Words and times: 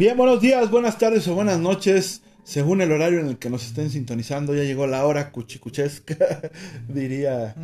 Bien, 0.00 0.16
buenos 0.16 0.40
días, 0.40 0.70
buenas 0.70 0.96
tardes 0.96 1.28
o 1.28 1.34
buenas 1.34 1.58
noches, 1.58 2.22
según 2.42 2.80
el 2.80 2.90
horario 2.90 3.20
en 3.20 3.26
el 3.26 3.36
que 3.36 3.50
nos 3.50 3.66
estén 3.66 3.90
sintonizando. 3.90 4.54
Ya 4.54 4.62
llegó 4.62 4.86
la 4.86 5.04
hora 5.04 5.30
cuchicuchesca, 5.30 6.16
diría. 6.88 7.54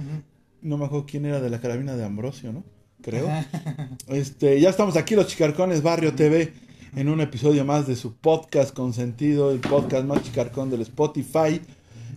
No 0.61 0.77
me 0.77 0.85
acuerdo 0.85 1.07
quién 1.07 1.25
era 1.25 1.41
de 1.41 1.49
la 1.49 1.63
carabina 1.63 1.97
de 1.97 2.05
Ambrosio, 2.05 2.53
¿no? 2.53 2.63
Creo. 3.01 3.31
Este, 4.09 4.61
ya 4.61 4.69
estamos 4.69 4.99
aquí, 4.99 5.15
los 5.15 5.29
Chicarcones 5.29 5.83
Barrio 5.83 6.13
TV, 6.13 6.53
en 6.95 7.09
un 7.09 7.23
episodio 7.23 7.65
más 7.65 7.87
de 7.87 7.97
su 7.97 8.15
podcast 8.17 8.75
consentido, 8.75 9.51
el 9.51 9.61
podcast 9.61 10.05
más 10.05 10.23
chicarcón 10.23 10.69
del 10.69 10.83
Spotify. 10.83 11.63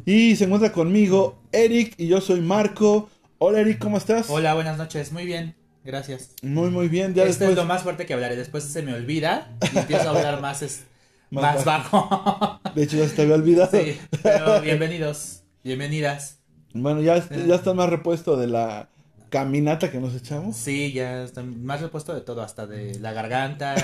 Y 0.05 0.35
se 0.35 0.43
encuentra 0.43 0.73
conmigo 0.73 1.39
Eric 1.53 1.93
y 1.97 2.07
yo 2.07 2.19
soy 2.19 2.41
Marco. 2.41 3.09
Hola 3.37 3.61
Eric, 3.61 3.79
¿cómo 3.79 3.95
estás? 3.95 4.29
Hola, 4.29 4.53
buenas 4.53 4.77
noches, 4.77 5.13
muy 5.13 5.25
bien, 5.25 5.55
gracias. 5.89 6.31
Muy, 6.43 6.69
muy 6.69 6.87
bien. 6.87 7.13
Ya 7.13 7.23
este 7.23 7.45
después... 7.45 7.49
es 7.51 7.55
lo 7.57 7.65
más 7.65 7.81
fuerte 7.83 8.05
que 8.05 8.13
hablaré, 8.13 8.35
después 8.35 8.63
se 8.63 8.81
me 8.83 8.93
olvida 8.93 9.51
y 9.73 9.77
empiezo 9.77 10.07
a 10.09 10.11
hablar 10.17 10.39
más, 10.41 10.61
es, 10.61 10.83
Más 11.31 11.55
más, 11.57 11.65
bajo. 11.65 12.59
De 12.75 12.83
hecho, 12.83 12.97
ya 12.97 13.07
se 13.07 13.15
te 13.15 13.21
había 13.23 13.35
olvidado. 13.35 13.71
sí, 13.71 13.97
pero 14.23 14.61
bienvenidos, 14.63 15.41
bienvenidas. 15.63 16.37
Bueno, 16.73 17.01
ya, 17.01 17.27
ya 17.29 17.55
estás 17.55 17.75
más 17.75 17.89
repuesto 17.89 18.37
de 18.37 18.47
la 18.47 18.89
caminata 19.29 19.91
que 19.91 19.99
nos 19.99 20.15
echamos. 20.15 20.55
Sí, 20.55 20.91
ya 20.93 21.23
estoy 21.23 21.43
más 21.45 21.81
repuesto 21.81 22.13
de 22.15 22.21
todo, 22.21 22.41
hasta 22.41 22.65
de 22.67 22.99
la 22.99 23.13
garganta. 23.13 23.75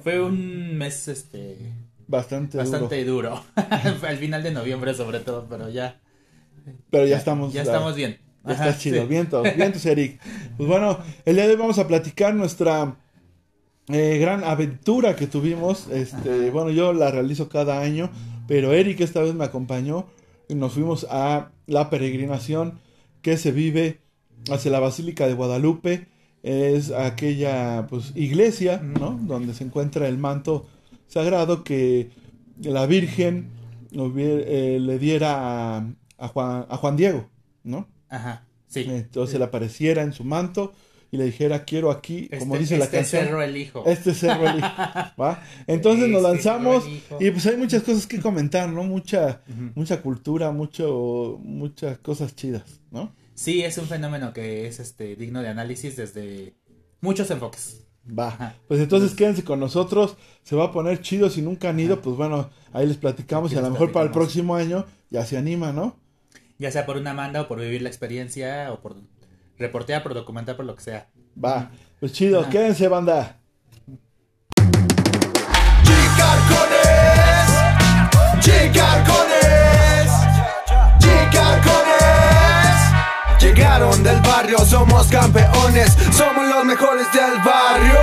Fue 0.04 0.20
un 0.20 0.76
mes 0.76 1.08
este 1.08 1.72
Bastante, 2.08 2.58
duro. 2.58 2.70
bastante 2.70 3.04
duro. 3.04 3.44
Al 4.06 4.16
final 4.16 4.42
de 4.44 4.50
noviembre 4.52 4.94
sobre 4.94 5.20
todo, 5.20 5.46
pero 5.48 5.68
ya. 5.68 6.00
Pero 6.90 7.06
ya 7.06 7.16
estamos. 7.16 7.52
Ya 7.52 7.62
ya- 7.64 7.70
estamos 7.72 7.94
bien. 7.96 8.18
Ajá, 8.52 8.68
está 8.68 8.78
chido. 8.78 9.02
sí. 9.02 9.08
Vientos, 9.08 9.46
vientos, 9.56 9.84
Eric. 9.86 10.20
Pues 10.56 10.68
bueno, 10.68 10.98
el 11.24 11.36
día 11.36 11.44
de 11.46 11.52
hoy 11.52 11.58
vamos 11.58 11.78
a 11.78 11.86
platicar 11.86 12.34
nuestra 12.34 12.96
eh, 13.88 14.18
gran 14.18 14.44
aventura 14.44 15.16
que 15.16 15.26
tuvimos. 15.26 15.88
Este, 15.88 16.50
bueno, 16.50 16.70
yo 16.70 16.92
la 16.92 17.10
realizo 17.10 17.48
cada 17.48 17.80
año, 17.80 18.10
pero 18.46 18.72
Eric 18.72 19.00
esta 19.00 19.20
vez 19.20 19.34
me 19.34 19.44
acompañó 19.44 20.06
y 20.48 20.54
nos 20.54 20.72
fuimos 20.72 21.06
a 21.10 21.50
la 21.66 21.90
peregrinación 21.90 22.78
que 23.22 23.36
se 23.36 23.52
vive 23.52 24.00
hacia 24.50 24.70
la 24.70 24.80
Basílica 24.80 25.26
de 25.26 25.34
Guadalupe. 25.34 26.06
Es 26.42 26.92
aquella 26.92 27.86
pues 27.88 28.12
iglesia, 28.14 28.80
¿no? 28.80 29.18
Donde 29.20 29.52
se 29.54 29.64
encuentra 29.64 30.06
el 30.06 30.18
manto 30.18 30.66
sagrado 31.08 31.64
que 31.64 32.10
la 32.60 32.86
Virgen 32.86 33.50
eh, 33.92 34.78
le 34.80 34.98
diera 34.98 35.76
a, 35.78 35.86
a 36.18 36.28
Juan, 36.28 36.66
a 36.68 36.76
Juan 36.76 36.96
Diego, 36.96 37.28
¿no? 37.64 37.88
Ajá, 38.08 38.45
sí. 38.68 38.84
Entonces 38.88 39.38
le 39.38 39.44
apareciera 39.44 40.02
en 40.02 40.12
su 40.12 40.24
manto 40.24 40.72
y 41.10 41.16
le 41.18 41.24
dijera, 41.24 41.64
quiero 41.64 41.90
aquí, 41.90 42.28
como 42.38 42.54
Este- 42.54 42.58
dice 42.58 42.78
la 42.78 42.84
este 42.86 42.96
canción, 42.98 43.24
cerro 43.24 43.42
elijo. 43.42 43.84
este 43.86 44.12
cerro 44.14 44.48
eli-". 44.48 44.60
¿va? 44.60 45.42
Entonces 45.66 46.08
nos 46.08 46.20
Este 46.22 46.32
lanzamos 46.32 46.84
elijo. 46.86 47.18
y 47.20 47.30
pues 47.30 47.46
hay 47.46 47.56
muchas 47.56 47.82
cosas 47.82 48.06
que 48.06 48.20
comentar, 48.20 48.68
¿no? 48.68 48.82
Mucha, 48.84 49.42
mucha 49.74 50.02
cultura, 50.02 50.50
mucho, 50.50 51.38
muchas 51.42 51.98
cosas 51.98 52.34
chidas, 52.34 52.80
¿no? 52.90 53.14
Sí, 53.34 53.62
es 53.62 53.76
un 53.78 53.86
fenómeno 53.86 54.32
que 54.32 54.66
es 54.66 54.80
este 54.80 55.14
digno 55.14 55.42
de 55.42 55.48
análisis 55.48 55.94
desde 55.96 56.54
muchos 57.00 57.30
enfoques. 57.30 57.82
Va. 58.18 58.54
Pues 58.68 58.80
entonces 58.80 59.14
quédense 59.14 59.42
con 59.44 59.58
nosotros, 59.60 60.16
se 60.42 60.54
va 60.56 60.66
a 60.66 60.72
poner 60.72 61.00
chido 61.02 61.28
si 61.28 61.42
nunca 61.42 61.68
han 61.70 61.78
ido, 61.80 62.00
pues 62.00 62.16
bueno, 62.16 62.50
ahí 62.72 62.86
les 62.86 62.96
platicamos 62.96 63.52
y 63.52 63.56
a 63.56 63.60
lo 63.60 63.70
mejor 63.70 63.90
para 63.92 64.06
el 64.06 64.12
próximo 64.12 64.54
año 64.56 64.86
ya 65.10 65.24
se 65.26 65.36
anima, 65.36 65.72
¿no? 65.72 65.96
Ya 66.58 66.70
sea 66.70 66.86
por 66.86 66.96
una 66.96 67.12
manda 67.14 67.42
o 67.42 67.48
por 67.48 67.60
vivir 67.60 67.82
la 67.82 67.88
experiencia 67.88 68.72
o 68.72 68.80
por 68.80 68.96
reportear, 69.58 70.02
por 70.02 70.14
documentar, 70.14 70.56
por 70.56 70.64
lo 70.64 70.74
que 70.74 70.82
sea. 70.82 71.08
Va. 71.42 71.70
Pues 72.00 72.12
chido, 72.12 72.40
Ajá. 72.40 72.50
quédense, 72.50 72.88
banda. 72.88 73.36
Chicarcones, 75.84 77.50
chicarcones, 78.40 80.10
chicarcones. 80.98 82.76
Llegaron 83.40 84.02
del 84.02 84.20
barrio, 84.20 84.58
somos 84.60 85.06
campeones, 85.08 85.96
somos 86.12 86.46
los 86.48 86.64
mejores 86.64 87.06
del 87.12 87.38
barrio. 87.44 87.98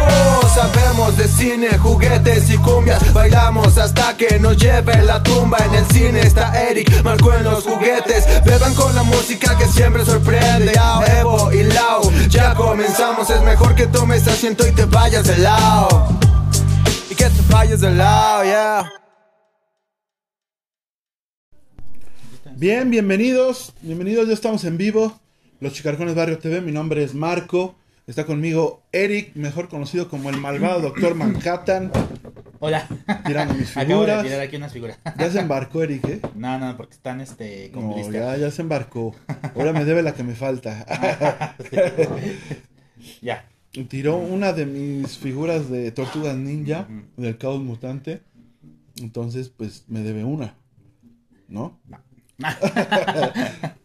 Sabemos 0.53 1.17
de 1.17 1.27
cine, 1.27 1.79
juguetes 1.79 2.47
y 2.51 2.57
cumbias, 2.57 3.11
bailamos 3.11 3.75
hasta 3.79 4.15
que 4.15 4.39
nos 4.39 4.55
lleve 4.55 5.01
la 5.01 5.23
tumba. 5.23 5.57
En 5.65 5.73
el 5.73 5.85
cine 5.87 6.21
está 6.21 6.69
Eric, 6.69 7.03
marcó 7.03 7.33
en 7.33 7.43
los 7.43 7.63
juguetes. 7.63 8.23
Beban 8.45 8.75
con 8.75 8.93
la 8.93 9.01
música 9.01 9.57
que 9.57 9.65
siempre 9.65 10.05
sorprende. 10.05 10.73
Evo 11.19 11.51
y 11.51 11.63
Lau, 11.63 12.03
ya 12.29 12.53
comenzamos. 12.53 13.31
Es 13.31 13.41
mejor 13.41 13.73
que 13.73 13.87
tomes 13.87 14.27
asiento 14.27 14.67
y 14.67 14.71
te 14.73 14.85
vayas 14.85 15.25
de 15.25 15.37
lado. 15.39 16.07
Y 17.09 17.15
que 17.15 17.25
te 17.25 17.41
vayas 17.51 17.81
de 17.81 17.89
lado, 17.89 18.43
yeah. 18.43 18.91
Bien, 22.55 22.91
bienvenidos, 22.91 23.73
bienvenidos, 23.81 24.27
ya 24.27 24.35
estamos 24.35 24.63
en 24.65 24.77
vivo. 24.77 25.19
Los 25.59 25.73
Chicarcones 25.73 26.13
Barrio 26.13 26.37
TV, 26.37 26.61
mi 26.61 26.71
nombre 26.71 27.03
es 27.03 27.15
Marco. 27.15 27.75
Está 28.05 28.25
conmigo 28.25 28.83
Eric, 28.91 29.33
mejor 29.35 29.69
conocido 29.69 30.09
como 30.09 30.29
el 30.29 30.37
malvado 30.37 30.81
Doctor 30.81 31.15
Manhattan. 31.15 31.89
Hola. 32.59 32.85
Tirando 33.25 33.53
mis 33.53 33.71
Acabo 33.77 33.87
de 33.87 34.07
figuras. 34.07 34.23
tirar 34.23 34.39
aquí 34.41 34.55
unas 34.57 34.73
figuras. 34.73 34.99
Ya 35.17 35.31
se 35.31 35.39
embarcó 35.39 35.83
Eric, 35.83 36.05
¿eh? 36.09 36.21
No, 36.35 36.59
no, 36.59 36.75
porque 36.75 36.95
están 36.95 37.21
este 37.21 37.71
con 37.71 37.89
No, 37.89 38.11
ya, 38.11 38.35
ya 38.35 38.51
se 38.51 38.61
embarcó. 38.61 39.15
Ahora 39.55 39.71
me 39.71 39.85
debe 39.85 40.03
la 40.03 40.13
que 40.13 40.23
me 40.23 40.35
falta. 40.35 40.85
Ya. 43.21 43.45
Tiró 43.89 44.15
una 44.15 44.53
de 44.53 44.65
mis 44.65 45.17
figuras 45.17 45.69
de 45.69 45.91
Tortugas 45.91 46.37
Ninja, 46.37 46.87
del 47.17 47.37
Caos 47.37 47.61
Mutante. 47.61 48.21
Entonces, 49.01 49.49
pues 49.49 49.83
me 49.87 49.99
debe 50.01 50.23
una. 50.23 50.55
¿No? 51.47 51.79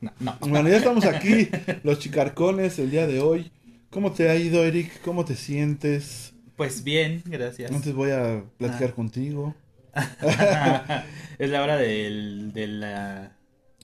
No, 0.01 0.13
no. 0.21 0.37
Bueno, 0.41 0.69
ya 0.69 0.77
estamos 0.77 1.05
aquí, 1.05 1.49
los 1.83 1.99
chicarcones, 1.99 2.79
el 2.79 2.91
día 2.91 3.07
de 3.07 3.21
hoy. 3.21 3.51
¿Cómo 3.91 4.13
te 4.13 4.29
ha 4.29 4.37
ido, 4.37 4.65
Eric? 4.65 5.01
¿Cómo 5.03 5.25
te 5.25 5.35
sientes? 5.35 6.35
Pues 6.57 6.85
bien, 6.85 7.23
gracias. 7.25 7.71
Antes 7.71 7.95
voy 7.95 8.11
a 8.11 8.39
Ah. 8.39 8.43
platicar 8.59 8.95
contigo. 8.95 9.55
es 11.39 11.51
la 11.51 11.63
hora 11.63 11.77
del, 11.77 12.53
de 12.53 12.67
la- 12.67 13.33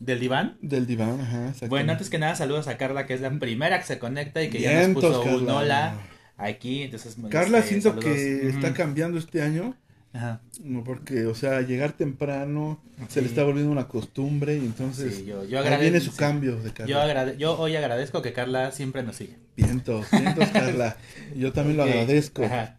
del 0.00 0.20
diván. 0.20 0.58
Del 0.60 0.86
diván, 0.86 1.20
ajá. 1.20 1.52
Bueno, 1.68 1.92
antes 1.92 2.10
que 2.10 2.18
nada, 2.18 2.34
saludos 2.34 2.68
a 2.68 2.76
Carla, 2.76 3.06
que 3.06 3.14
es 3.14 3.20
la 3.20 3.30
primera 3.38 3.78
que 3.78 3.86
se 3.86 3.98
conecta 3.98 4.42
y 4.42 4.50
que 4.50 4.60
ya 4.60 4.86
nos 4.88 4.94
puso 5.02 5.22
un 5.22 5.46
Carla. 5.46 5.54
hola 5.56 5.94
aquí. 6.36 6.82
Entonces, 6.82 7.16
Carla, 7.30 7.58
este, 7.58 7.70
siento 7.70 7.90
saludos. 7.90 8.04
que 8.04 8.48
está 8.48 8.74
cambiando 8.74 9.18
este 9.18 9.40
año. 9.40 9.76
Ajá. 10.14 10.40
no, 10.62 10.82
Porque, 10.84 11.26
o 11.26 11.34
sea, 11.34 11.60
llegar 11.62 11.92
temprano 11.92 12.80
se 13.08 13.20
le 13.20 13.26
está 13.26 13.42
volviendo 13.44 13.70
una 13.72 13.88
costumbre. 13.88 14.56
Y 14.56 14.60
entonces, 14.60 15.16
Sí, 15.16 15.24
yo, 15.26 15.44
yo 15.44 15.58
ahí 15.58 15.64
agradezco. 15.66 15.80
viene 15.82 16.00
su 16.00 16.10
sí. 16.12 16.16
cambio 16.16 16.56
de 16.62 16.72
Carla. 16.72 16.90
Yo, 16.90 16.98
agrade- 17.00 17.36
yo 17.36 17.58
hoy 17.58 17.74
agradezco 17.76 18.22
que 18.22 18.32
Carla 18.32 18.70
siempre 18.70 19.02
nos 19.02 19.16
sigue. 19.16 19.36
Vientos, 19.56 20.06
vientos, 20.10 20.48
Carla. 20.50 20.96
Yo 21.36 21.52
también 21.52 21.76
lo 21.76 21.82
agradezco. 21.82 22.44
Ajá. 22.44 22.76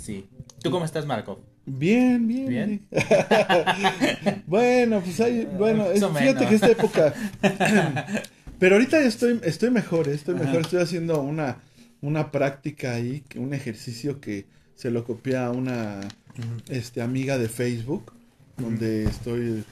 Sí. 0.00 0.28
¿Tú 0.62 0.70
cómo 0.70 0.84
estás, 0.84 1.04
Marco? 1.04 1.40
Bien, 1.66 2.26
bien. 2.26 2.48
¿Bien? 2.48 2.86
bueno, 4.46 5.00
pues 5.00 5.20
hay, 5.20 5.44
bueno, 5.58 5.86
es- 5.90 6.04
fíjate 6.04 6.46
que 6.46 6.54
esta 6.54 6.70
época. 6.70 7.14
Pero 8.58 8.76
ahorita 8.76 9.00
estoy, 9.00 9.40
estoy 9.44 9.70
mejor, 9.70 10.08
eh, 10.08 10.14
estoy 10.14 10.36
Ajá. 10.36 10.44
mejor. 10.44 10.60
Estoy 10.62 10.80
haciendo 10.80 11.20
una, 11.20 11.58
una 12.00 12.30
práctica 12.30 12.94
ahí, 12.94 13.24
un 13.36 13.54
ejercicio 13.54 14.20
que 14.20 14.46
se 14.76 14.90
lo 14.90 15.04
copié 15.04 15.36
a 15.36 15.50
una 15.50 16.00
este, 16.68 17.02
amiga 17.02 17.38
de 17.38 17.48
Facebook, 17.48 18.12
donde 18.56 19.04
estoy 19.04 19.64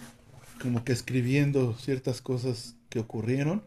como 0.61 0.85
que 0.85 0.93
escribiendo 0.93 1.75
ciertas 1.79 2.21
cosas 2.21 2.77
que 2.89 2.99
ocurrieron 2.99 3.63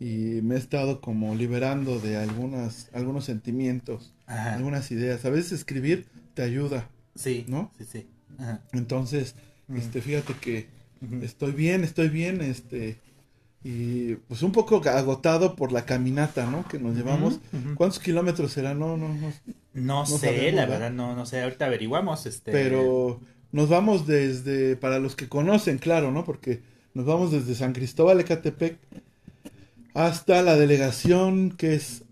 y 0.00 0.40
me 0.42 0.54
he 0.54 0.58
estado 0.58 1.00
como 1.00 1.34
liberando 1.34 1.98
de 1.98 2.16
algunas, 2.16 2.88
algunos 2.92 3.24
sentimientos, 3.24 4.14
Ajá. 4.26 4.54
algunas 4.54 4.90
ideas. 4.90 5.24
A 5.24 5.30
veces 5.30 5.52
escribir 5.52 6.06
te 6.34 6.42
ayuda. 6.42 6.88
Sí. 7.16 7.44
¿No? 7.48 7.72
Sí, 7.78 7.84
sí. 7.90 8.06
Ajá. 8.38 8.62
Entonces, 8.72 9.34
este, 9.74 10.00
fíjate 10.00 10.34
que 10.34 10.68
estoy 11.22 11.52
bien, 11.52 11.82
estoy 11.82 12.08
bien, 12.08 12.40
este, 12.40 12.98
y 13.70 14.14
pues 14.28 14.42
un 14.42 14.50
poco 14.52 14.80
agotado 14.88 15.54
por 15.54 15.72
la 15.72 15.84
caminata, 15.84 16.46
¿no? 16.50 16.66
Que 16.66 16.78
nos 16.78 16.96
llevamos. 16.96 17.38
¿Cuántos 17.74 17.98
kilómetros 17.98 18.50
será? 18.50 18.72
No, 18.72 18.96
no, 18.96 19.08
no. 19.08 19.30
No, 19.74 20.06
sé, 20.06 20.18
sabemos, 20.18 20.54
la 20.54 20.64
¿verdad? 20.64 20.90
no, 20.90 21.14
no 21.14 21.26
sé. 21.26 21.42
Ahorita 21.42 21.66
averiguamos. 21.66 22.24
Este... 22.24 22.50
Pero 22.50 23.20
nos 23.52 23.68
vamos 23.68 24.06
desde, 24.06 24.76
para 24.76 24.98
los 25.00 25.16
que 25.16 25.28
conocen, 25.28 25.76
claro, 25.76 26.10
¿no? 26.10 26.24
Porque 26.24 26.62
nos 26.94 27.04
vamos 27.04 27.30
desde 27.30 27.54
San 27.54 27.74
Cristóbal, 27.74 28.18
Ecatepec, 28.20 28.78
hasta 29.92 30.40
la 30.40 30.56
delegación 30.56 31.50
que 31.50 31.74
es 31.74 32.04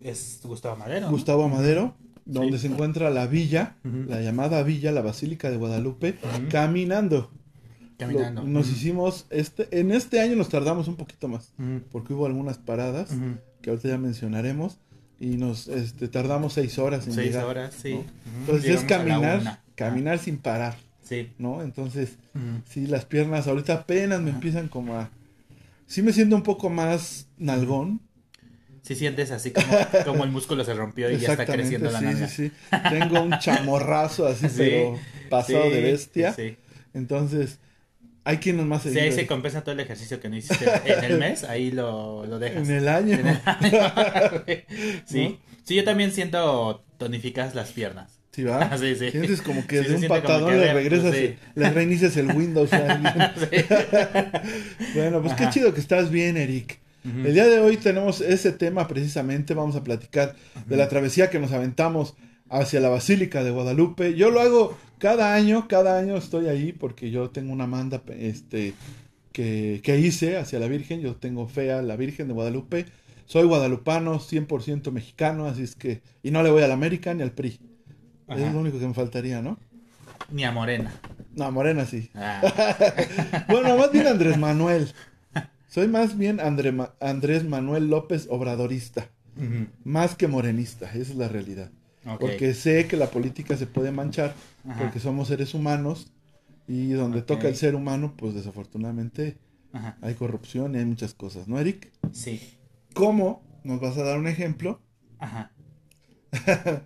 Es 0.00 0.40
Gustavo 0.42 0.76
Madero. 0.76 1.06
¿no? 1.06 1.12
Gustavo 1.12 1.44
Amadero, 1.44 1.94
donde 2.24 2.56
Sí. 2.56 2.66
se 2.68 2.72
encuentra 2.72 3.10
la 3.10 3.26
villa, 3.26 3.76
la 3.84 4.22
llamada 4.22 4.62
villa, 4.62 4.92
la 4.92 5.02
Basílica 5.02 5.50
de 5.50 5.58
Guadalupe, 5.58 6.14
caminando. 6.50 7.30
Caminando. 8.06 8.42
Lo- 8.42 8.48
nos 8.48 8.68
hicimos, 8.70 9.26
este, 9.30 9.68
en 9.78 9.90
este 9.92 10.20
año 10.20 10.36
nos 10.36 10.48
tardamos 10.48 10.88
un 10.88 10.96
poquito 10.96 11.28
más, 11.28 11.52
porque 11.90 12.12
hubo 12.14 12.26
algunas 12.26 12.58
paradas 12.58 13.10
que 13.60 13.70
ahorita 13.70 13.88
ya 13.88 13.98
mencionaremos, 13.98 14.78
y 15.20 15.36
nos 15.36 15.68
este, 15.68 16.08
tardamos 16.08 16.52
seis 16.54 16.78
horas 16.78 17.06
en 17.06 17.12
Seis 17.14 17.28
llegar. 17.28 17.44
horas, 17.44 17.74
sí. 17.80 18.00
Entonces 18.40 18.64
es 18.70 18.82
Llegamos 18.82 18.84
caminar, 18.88 19.60
caminar 19.76 20.18
sin 20.18 20.38
parar, 20.38 20.74
Sí. 21.04 21.30
¿no? 21.38 21.62
Entonces, 21.62 22.16
sí, 22.68 22.86
las 22.86 23.04
piernas 23.04 23.46
ahorita 23.46 23.72
apenas 23.74 24.20
me 24.20 24.30
empiezan 24.30 24.66
como 24.68 24.96
a... 24.96 25.10
Sí 25.86 26.02
me 26.02 26.12
siento 26.12 26.34
un 26.36 26.42
poco 26.42 26.70
más 26.70 27.28
nalgón. 27.38 28.00
Sí 28.82 28.96
sientes 28.96 29.30
así 29.30 29.52
como, 29.52 29.66
como 30.04 30.24
el 30.24 30.30
músculo 30.32 30.64
se 30.64 30.74
rompió 30.74 31.08
y 31.10 31.18
ya 31.18 31.32
está 31.32 31.46
creciendo 31.46 31.88
la 31.90 31.98
sí, 32.00 32.04
nalga. 32.04 32.28
sí, 32.28 32.48
sí. 32.48 32.52
Tengo 32.90 33.20
un 33.22 33.38
chamorrazo 33.38 34.26
así, 34.26 34.48
Sí, 34.48 34.54
pero 34.58 34.98
pasado 35.30 35.70
de 35.70 35.82
bestia. 35.82 36.32
Sí, 36.32 36.56
Entonces, 36.94 37.58
hay 38.24 38.38
quienes 38.38 38.66
más 38.66 38.82
Sí, 38.82 38.88
seguido 38.90 39.04
ahí 39.04 39.12
se 39.12 39.26
compensa 39.26 39.62
todo 39.62 39.72
el 39.72 39.80
ejercicio 39.80 40.20
que 40.20 40.28
no 40.28 40.36
hiciste 40.36 40.66
en 40.84 41.04
el 41.04 41.18
mes, 41.18 41.44
ahí 41.44 41.70
lo, 41.70 42.26
lo 42.26 42.38
dejas. 42.38 42.68
en 42.68 42.76
el 42.76 42.88
año. 42.88 43.18
En 43.18 43.26
el 43.28 43.40
año. 43.44 44.44
sí. 45.06 45.28
¿No? 45.28 45.38
sí, 45.64 45.74
yo 45.74 45.84
también 45.84 46.12
siento 46.12 46.84
tonificas 46.98 47.54
las 47.54 47.72
piernas. 47.72 48.18
Sí, 48.30 48.44
va. 48.44 48.76
Sí, 48.78 48.94
sí. 48.94 49.10
Sientes 49.10 49.42
como 49.42 49.66
que 49.66 49.82
Sí, 49.82 49.88
de 49.90 49.98
se 49.98 50.04
un 50.04 50.08
patadón 50.08 50.58
le 50.58 50.72
regresas, 50.72 51.14
sí. 51.14 51.34
le 51.54 51.70
reinicias 51.70 52.16
el 52.16 52.28
Windows. 52.32 52.70
Bueno, 54.94 55.22
pues 55.22 55.34
qué 55.34 55.48
chido 55.50 55.74
que 55.74 55.80
estás 55.80 56.10
bien, 56.10 56.36
Eric. 56.36 56.78
El 57.04 57.34
día 57.34 57.46
de 57.46 57.58
hoy 57.58 57.78
tenemos 57.78 58.20
ese 58.20 58.52
tema 58.52 58.86
precisamente, 58.86 59.54
vamos 59.54 59.74
a 59.74 59.82
platicar 59.82 60.36
de 60.66 60.76
la 60.76 60.88
travesía 60.88 61.30
que 61.30 61.40
nos 61.40 61.50
aventamos 61.50 62.14
hacia 62.52 62.80
la 62.80 62.88
Basílica 62.88 63.42
de 63.42 63.50
Guadalupe. 63.50 64.14
Yo 64.14 64.30
lo 64.30 64.40
hago 64.40 64.76
cada 64.98 65.34
año, 65.34 65.66
cada 65.68 65.98
año 65.98 66.16
estoy 66.16 66.46
ahí 66.46 66.72
porque 66.72 67.10
yo 67.10 67.30
tengo 67.30 67.52
una 67.52 67.66
manda 67.66 68.02
este, 68.18 68.74
que, 69.32 69.80
que 69.82 69.98
hice 69.98 70.36
hacia 70.36 70.58
la 70.60 70.68
Virgen, 70.68 71.00
yo 71.00 71.16
tengo 71.16 71.48
fe 71.48 71.72
a 71.72 71.82
la 71.82 71.96
Virgen 71.96 72.28
de 72.28 72.34
Guadalupe. 72.34 72.86
Soy 73.26 73.44
guadalupano, 73.46 74.18
100% 74.20 74.90
mexicano, 74.92 75.46
así 75.46 75.62
es 75.62 75.74
que... 75.74 76.02
Y 76.22 76.30
no 76.30 76.42
le 76.42 76.50
voy 76.50 76.62
al 76.62 76.72
América 76.72 77.14
ni 77.14 77.22
al 77.22 77.32
PRI. 77.32 77.58
Ajá. 78.28 78.46
Es 78.46 78.52
lo 78.52 78.60
único 78.60 78.78
que 78.78 78.86
me 78.86 78.94
faltaría, 78.94 79.40
¿no? 79.40 79.58
Ni 80.30 80.44
a 80.44 80.52
Morena. 80.52 80.92
No, 81.34 81.50
Morena 81.50 81.86
sí. 81.86 82.10
Ah, 82.14 82.42
Bueno, 83.48 83.76
más 83.78 83.90
bien 83.90 84.06
Andrés 84.06 84.36
Manuel. 84.38 84.92
Soy 85.68 85.88
más 85.88 86.18
bien 86.18 86.40
André 86.40 86.72
Ma- 86.72 86.92
Andrés 87.00 87.44
Manuel 87.44 87.88
López 87.88 88.26
Obradorista, 88.28 89.08
más 89.84 90.14
que 90.14 90.28
morenista, 90.28 90.86
esa 90.90 90.98
es 91.12 91.16
la 91.16 91.28
realidad. 91.28 91.70
Porque 92.18 92.54
sé 92.54 92.86
que 92.86 92.96
la 92.96 93.06
política 93.10 93.56
se 93.56 93.66
puede 93.66 93.90
manchar, 93.92 94.34
Ajá. 94.68 94.78
porque 94.80 94.98
somos 95.00 95.28
seres 95.28 95.54
humanos 95.54 96.12
y 96.66 96.90
donde 96.90 97.22
toca 97.22 97.48
el 97.48 97.56
ser 97.56 97.74
humano, 97.74 98.14
pues 98.16 98.34
desafortunadamente 98.34 99.36
Ajá. 99.72 99.96
hay 100.00 100.14
corrupción 100.14 100.74
y 100.74 100.78
hay 100.78 100.84
muchas 100.84 101.14
cosas, 101.14 101.48
¿no, 101.48 101.58
Eric? 101.58 101.90
Sí. 102.12 102.40
¿Cómo? 102.94 103.42
¿Nos 103.64 103.80
vas 103.80 103.96
a 103.98 104.02
dar 104.02 104.18
un 104.18 104.26
ejemplo? 104.26 104.80
Ajá. 105.18 105.52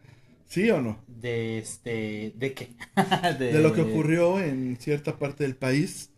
¿Sí 0.47 0.71
o 0.71 0.81
no? 0.81 0.99
De 1.09 1.59
este. 1.59 2.33
¿De 2.37 2.53
qué? 2.53 2.69
De 3.39 3.61
lo 3.61 3.73
que 3.73 3.81
ocurrió 3.83 4.41
en 4.41 4.77
cierta 4.79 5.19
parte 5.19 5.45
del 5.45 5.57
país, 5.57 6.11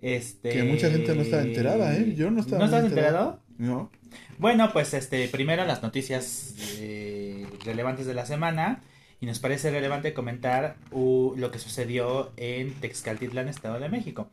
Este. 0.00 0.50
que 0.50 0.64
mucha 0.64 0.90
gente 0.90 1.14
no 1.14 1.22
estaba 1.22 1.42
enterada, 1.42 1.96
¿eh? 1.96 2.14
Yo 2.16 2.30
no 2.30 2.40
estaba 2.40 2.58
¿No 2.58 2.64
estás 2.66 2.84
enterado? 2.84 3.41
No. 3.62 3.92
Bueno, 4.38 4.72
pues 4.72 4.92
este, 4.92 5.28
primero 5.28 5.64
las 5.64 5.84
noticias 5.84 6.56
eh, 6.78 7.46
relevantes 7.64 8.06
de 8.06 8.14
la 8.14 8.26
semana. 8.26 8.82
Y 9.20 9.26
nos 9.26 9.38
parece 9.38 9.70
relevante 9.70 10.14
comentar 10.14 10.74
uh, 10.90 11.32
lo 11.36 11.52
que 11.52 11.60
sucedió 11.60 12.32
en 12.36 12.74
Texcaltitlán, 12.74 13.48
Estado 13.48 13.78
de 13.78 13.88
México. 13.88 14.28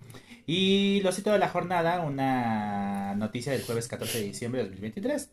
Y 0.48 1.00
lo 1.02 1.12
cito 1.12 1.32
de 1.32 1.38
la 1.38 1.48
jornada, 1.48 2.00
una 2.00 3.14
noticia 3.14 3.52
del 3.52 3.62
jueves 3.62 3.88
14 3.88 4.18
de 4.18 4.26
diciembre 4.26 4.64
de 4.64 4.70
2023. 4.70 5.30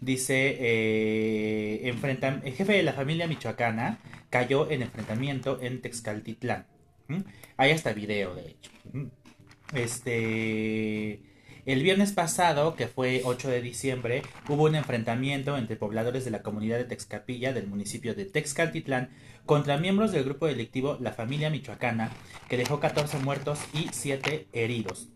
Dice, 0.00 0.56
eh, 0.60 1.88
el 1.88 2.54
jefe 2.54 2.72
de 2.72 2.84
la 2.84 2.92
familia 2.92 3.26
michoacana 3.26 3.98
cayó 4.30 4.70
en 4.70 4.82
enfrentamiento 4.82 5.60
en 5.60 5.82
Texcaltitlán. 5.82 6.66
¿Mm? 7.08 7.22
Hay 7.56 7.72
hasta 7.72 7.92
video, 7.94 8.36
de 8.36 8.46
hecho. 8.46 8.70
¿Mm? 8.92 9.06
Este... 9.74 11.33
El 11.66 11.82
viernes 11.82 12.12
pasado, 12.12 12.76
que 12.76 12.88
fue 12.88 13.22
8 13.24 13.48
de 13.48 13.62
diciembre, 13.62 14.22
hubo 14.50 14.64
un 14.64 14.74
enfrentamiento 14.74 15.56
entre 15.56 15.76
pobladores 15.76 16.26
de 16.26 16.30
la 16.30 16.42
comunidad 16.42 16.76
de 16.76 16.84
Texcapilla 16.84 17.54
del 17.54 17.68
municipio 17.68 18.14
de 18.14 18.26
Texcaltitlán 18.26 19.08
contra 19.46 19.78
miembros 19.78 20.12
del 20.12 20.24
grupo 20.24 20.46
delictivo 20.46 20.98
La 21.00 21.12
Familia 21.12 21.48
Michoacana, 21.48 22.10
que 22.50 22.58
dejó 22.58 22.80
14 22.80 23.16
muertos 23.20 23.60
y 23.72 23.88
7 23.92 24.46
heridos. 24.52 25.08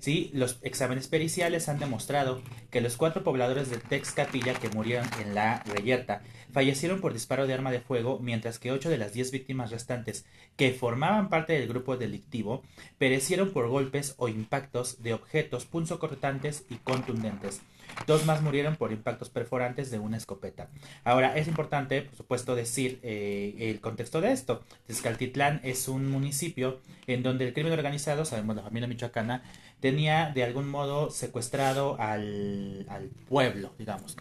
Sí, 0.00 0.32
los 0.34 0.58
exámenes 0.62 1.06
periciales 1.06 1.68
han 1.68 1.78
demostrado 1.78 2.42
que 2.72 2.80
los 2.80 2.96
cuatro 2.96 3.22
pobladores 3.22 3.70
de 3.70 3.76
Texcapilla 3.76 4.54
que 4.54 4.70
murieron 4.70 5.08
en 5.20 5.36
la 5.36 5.62
reyerta 5.62 6.22
fallecieron 6.52 7.00
por 7.00 7.12
disparo 7.12 7.46
de 7.46 7.54
arma 7.54 7.70
de 7.70 7.80
fuego, 7.80 8.18
mientras 8.20 8.58
que 8.58 8.72
8 8.72 8.90
de 8.90 8.98
las 8.98 9.12
10 9.12 9.30
víctimas 9.30 9.70
restantes, 9.70 10.24
que 10.56 10.72
formaban 10.72 11.28
parte 11.28 11.54
del 11.54 11.68
grupo 11.68 11.96
delictivo, 11.96 12.62
perecieron 12.98 13.50
por 13.50 13.68
golpes 13.68 14.14
o 14.18 14.28
impactos 14.28 15.02
de 15.02 15.14
objetos 15.14 15.64
punzocortantes 15.64 16.64
y 16.68 16.76
contundentes. 16.76 17.62
Dos 18.06 18.24
más 18.26 18.42
murieron 18.42 18.76
por 18.76 18.92
impactos 18.92 19.28
perforantes 19.28 19.90
de 19.90 19.98
una 19.98 20.16
escopeta. 20.16 20.68
Ahora, 21.04 21.36
es 21.36 21.46
importante, 21.46 22.02
por 22.02 22.16
supuesto, 22.16 22.54
decir 22.54 22.98
eh, 23.02 23.54
el 23.58 23.80
contexto 23.80 24.20
de 24.20 24.32
esto. 24.32 24.62
Texcaltitlán 24.86 25.60
es 25.62 25.88
un 25.88 26.10
municipio 26.10 26.80
en 27.06 27.22
donde 27.22 27.46
el 27.46 27.52
crimen 27.52 27.72
organizado, 27.72 28.24
sabemos 28.24 28.56
la 28.56 28.62
familia 28.62 28.88
michoacana, 28.88 29.42
tenía 29.82 30.30
de 30.32 30.44
algún 30.44 30.68
modo 30.68 31.10
secuestrado 31.10 31.96
al, 31.98 32.86
al 32.88 33.08
pueblo, 33.28 33.72
digamos. 33.78 34.16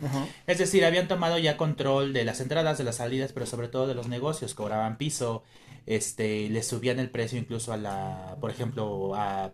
Es 0.48 0.58
decir, 0.58 0.84
habían 0.84 1.08
tomado 1.08 1.38
ya 1.38 1.56
control 1.56 2.14
de 2.14 2.26
las 2.26 2.42
entradas, 2.42 2.80
de 2.80 2.84
las 2.84 2.96
salidas, 2.96 3.32
pero 3.32 3.46
sobre 3.46 3.68
todo 3.68 3.86
de 3.88 3.94
los 3.94 4.08
negocios, 4.08 4.56
cobraban 4.56 4.98
piso, 4.98 5.44
este, 5.86 6.50
les 6.50 6.68
subían 6.68 7.00
el 7.00 7.12
precio 7.12 7.38
incluso 7.38 7.72
a 7.72 7.78
la, 7.78 8.38
por 8.42 8.50
ejemplo, 8.50 9.14
a, 9.14 9.52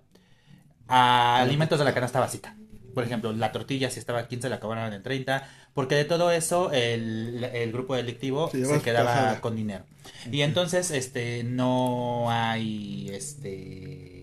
a 0.88 1.42
alimentos 1.42 1.78
de 1.78 1.86
la 1.86 1.94
canasta 1.94 2.22
básica. 2.22 2.56
Por 2.94 3.04
ejemplo, 3.04 3.34
la 3.34 3.52
tortilla 3.52 3.92
si 3.92 4.00
estaba 4.00 4.20
a 4.20 4.28
15 4.30 4.48
la 4.50 4.56
acababan 4.56 4.94
en 4.94 5.04
30, 5.04 5.48
porque 5.74 5.96
de 5.96 6.06
todo 6.06 6.32
eso 6.32 6.72
el, 6.72 7.44
el 7.44 7.72
grupo 7.74 7.96
delictivo 7.96 8.50
Se 8.50 8.82
quedaba 8.82 9.42
con 9.42 9.58
dinero. 9.58 9.84
Y 10.32 10.42
entonces, 10.42 10.90
este, 10.90 11.44
no 11.44 12.32
hay, 12.32 13.10
este, 13.12 14.17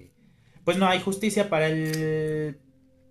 pues 0.64 0.76
no 0.78 0.86
hay 0.86 1.00
justicia 1.00 1.48
para 1.50 1.68
el, 1.68 2.58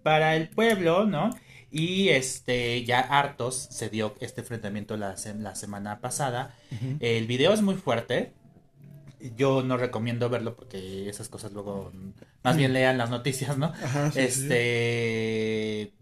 para 0.03 0.35
el 0.35 0.50
pueblo, 0.50 1.05
¿no? 1.05 1.29
Y 1.71 2.09
este, 2.09 2.83
ya 2.85 3.00
hartos 3.00 3.55
se 3.71 3.89
dio 3.89 4.15
este 4.19 4.41
enfrentamiento 4.41 4.95
la, 4.97 5.17
se- 5.17 5.33
la 5.35 5.55
semana 5.55 6.00
pasada. 6.01 6.55
El 7.00 7.25
video 7.27 7.53
es 7.53 7.61
muy 7.61 7.75
fuerte. 7.75 8.33
Yo 9.38 9.63
no 9.63 9.77
recomiendo 9.77 10.29
verlo 10.29 10.55
porque 10.55 11.10
esas 11.10 11.29
cosas 11.29 11.51
luego, 11.53 11.91
más 12.43 12.57
bien 12.57 12.74
lean 12.74 12.98
las 12.98 13.10
noticias, 13.10 13.57
¿no? 13.57 13.67
Ajá, 13.67 14.12
sí, 14.12 14.19
este, 14.19 15.93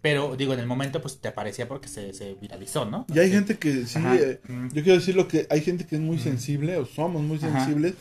pero 0.00 0.34
digo, 0.36 0.52
en 0.54 0.60
el 0.60 0.66
momento 0.66 1.00
pues 1.00 1.20
te 1.20 1.28
aparecía 1.28 1.68
porque 1.68 1.88
se, 1.88 2.12
se 2.12 2.34
viralizó, 2.34 2.84
¿no? 2.86 3.06
Y 3.14 3.18
hay 3.18 3.28
Sí. 3.28 3.34
gente 3.34 3.58
que 3.58 3.86
sí, 3.86 3.98
eh, 4.18 4.40
Mm. 4.48 4.68
yo 4.72 4.82
quiero 4.82 4.98
decir 4.98 5.14
lo 5.14 5.28
que 5.28 5.46
hay 5.50 5.60
gente 5.60 5.86
que 5.86 5.96
es 5.96 6.00
muy 6.00 6.16
Ujú. 6.16 6.24
sensible 6.24 6.76
o 6.78 6.86
somos 6.86 7.22
muy 7.22 7.36
Ajá. 7.36 7.50
sensibles 7.66 7.94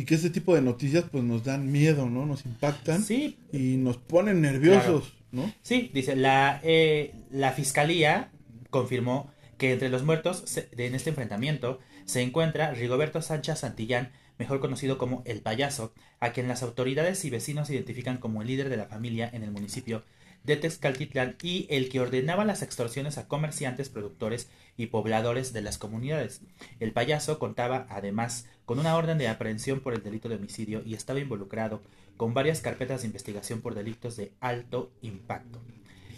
y 0.00 0.04
que 0.04 0.14
este 0.14 0.30
tipo 0.30 0.54
de 0.54 0.62
noticias 0.62 1.04
pues 1.10 1.22
nos 1.24 1.44
dan 1.44 1.70
miedo, 1.70 2.08
¿no? 2.08 2.24
Nos 2.26 2.46
impactan 2.46 3.02
Sí, 3.02 3.38
y 3.52 3.76
nos 3.76 3.96
ponen 3.98 4.40
nerviosos, 4.40 5.12
¿no? 5.30 5.52
Sí, 5.62 5.90
dice, 5.92 6.16
la, 6.16 6.60
eh, 6.62 7.12
la 7.30 7.52
fiscalía 7.52 8.30
confirmó 8.70 9.30
que 9.58 9.72
entre 9.72 9.88
los 9.90 10.02
muertos 10.04 10.42
se- 10.46 10.68
de- 10.74 10.86
en 10.86 10.94
este 10.94 11.10
enfrentamiento 11.10 11.80
se 12.06 12.22
encuentra 12.22 12.70
Rigoberto 12.72 13.20
Sánchez 13.20 13.58
Santillán, 13.58 14.10
mejor 14.38 14.60
conocido 14.60 14.96
como 14.96 15.22
El 15.26 15.42
Payaso, 15.42 15.92
a 16.18 16.32
quien 16.32 16.48
las 16.48 16.62
autoridades 16.62 17.24
y 17.26 17.30
vecinos 17.30 17.68
identifican 17.68 18.16
como 18.16 18.40
el 18.40 18.48
líder 18.48 18.70
de 18.70 18.78
la 18.78 18.86
familia 18.86 19.28
en 19.32 19.42
el 19.42 19.50
municipio 19.50 20.02
de 20.44 20.56
Texcaltitlán 20.56 21.36
y 21.42 21.66
el 21.68 21.90
que 21.90 22.00
ordenaba 22.00 22.46
las 22.46 22.62
extorsiones 22.62 23.18
a 23.18 23.28
comerciantes, 23.28 23.90
productores 23.90 24.48
y 24.78 24.86
pobladores 24.86 25.52
de 25.52 25.60
las 25.60 25.76
comunidades. 25.76 26.40
El 26.80 26.92
payaso 26.92 27.38
contaba 27.38 27.86
además 27.90 28.46
con 28.70 28.78
una 28.78 28.94
orden 28.94 29.18
de 29.18 29.26
aprehensión 29.26 29.80
por 29.80 29.94
el 29.94 30.04
delito 30.04 30.28
de 30.28 30.36
homicidio 30.36 30.80
y 30.86 30.94
estaba 30.94 31.18
involucrado 31.18 31.82
con 32.16 32.34
varias 32.34 32.60
carpetas 32.60 33.00
de 33.00 33.08
investigación 33.08 33.62
por 33.62 33.74
delitos 33.74 34.14
de 34.14 34.30
alto 34.38 34.92
impacto. 35.02 35.58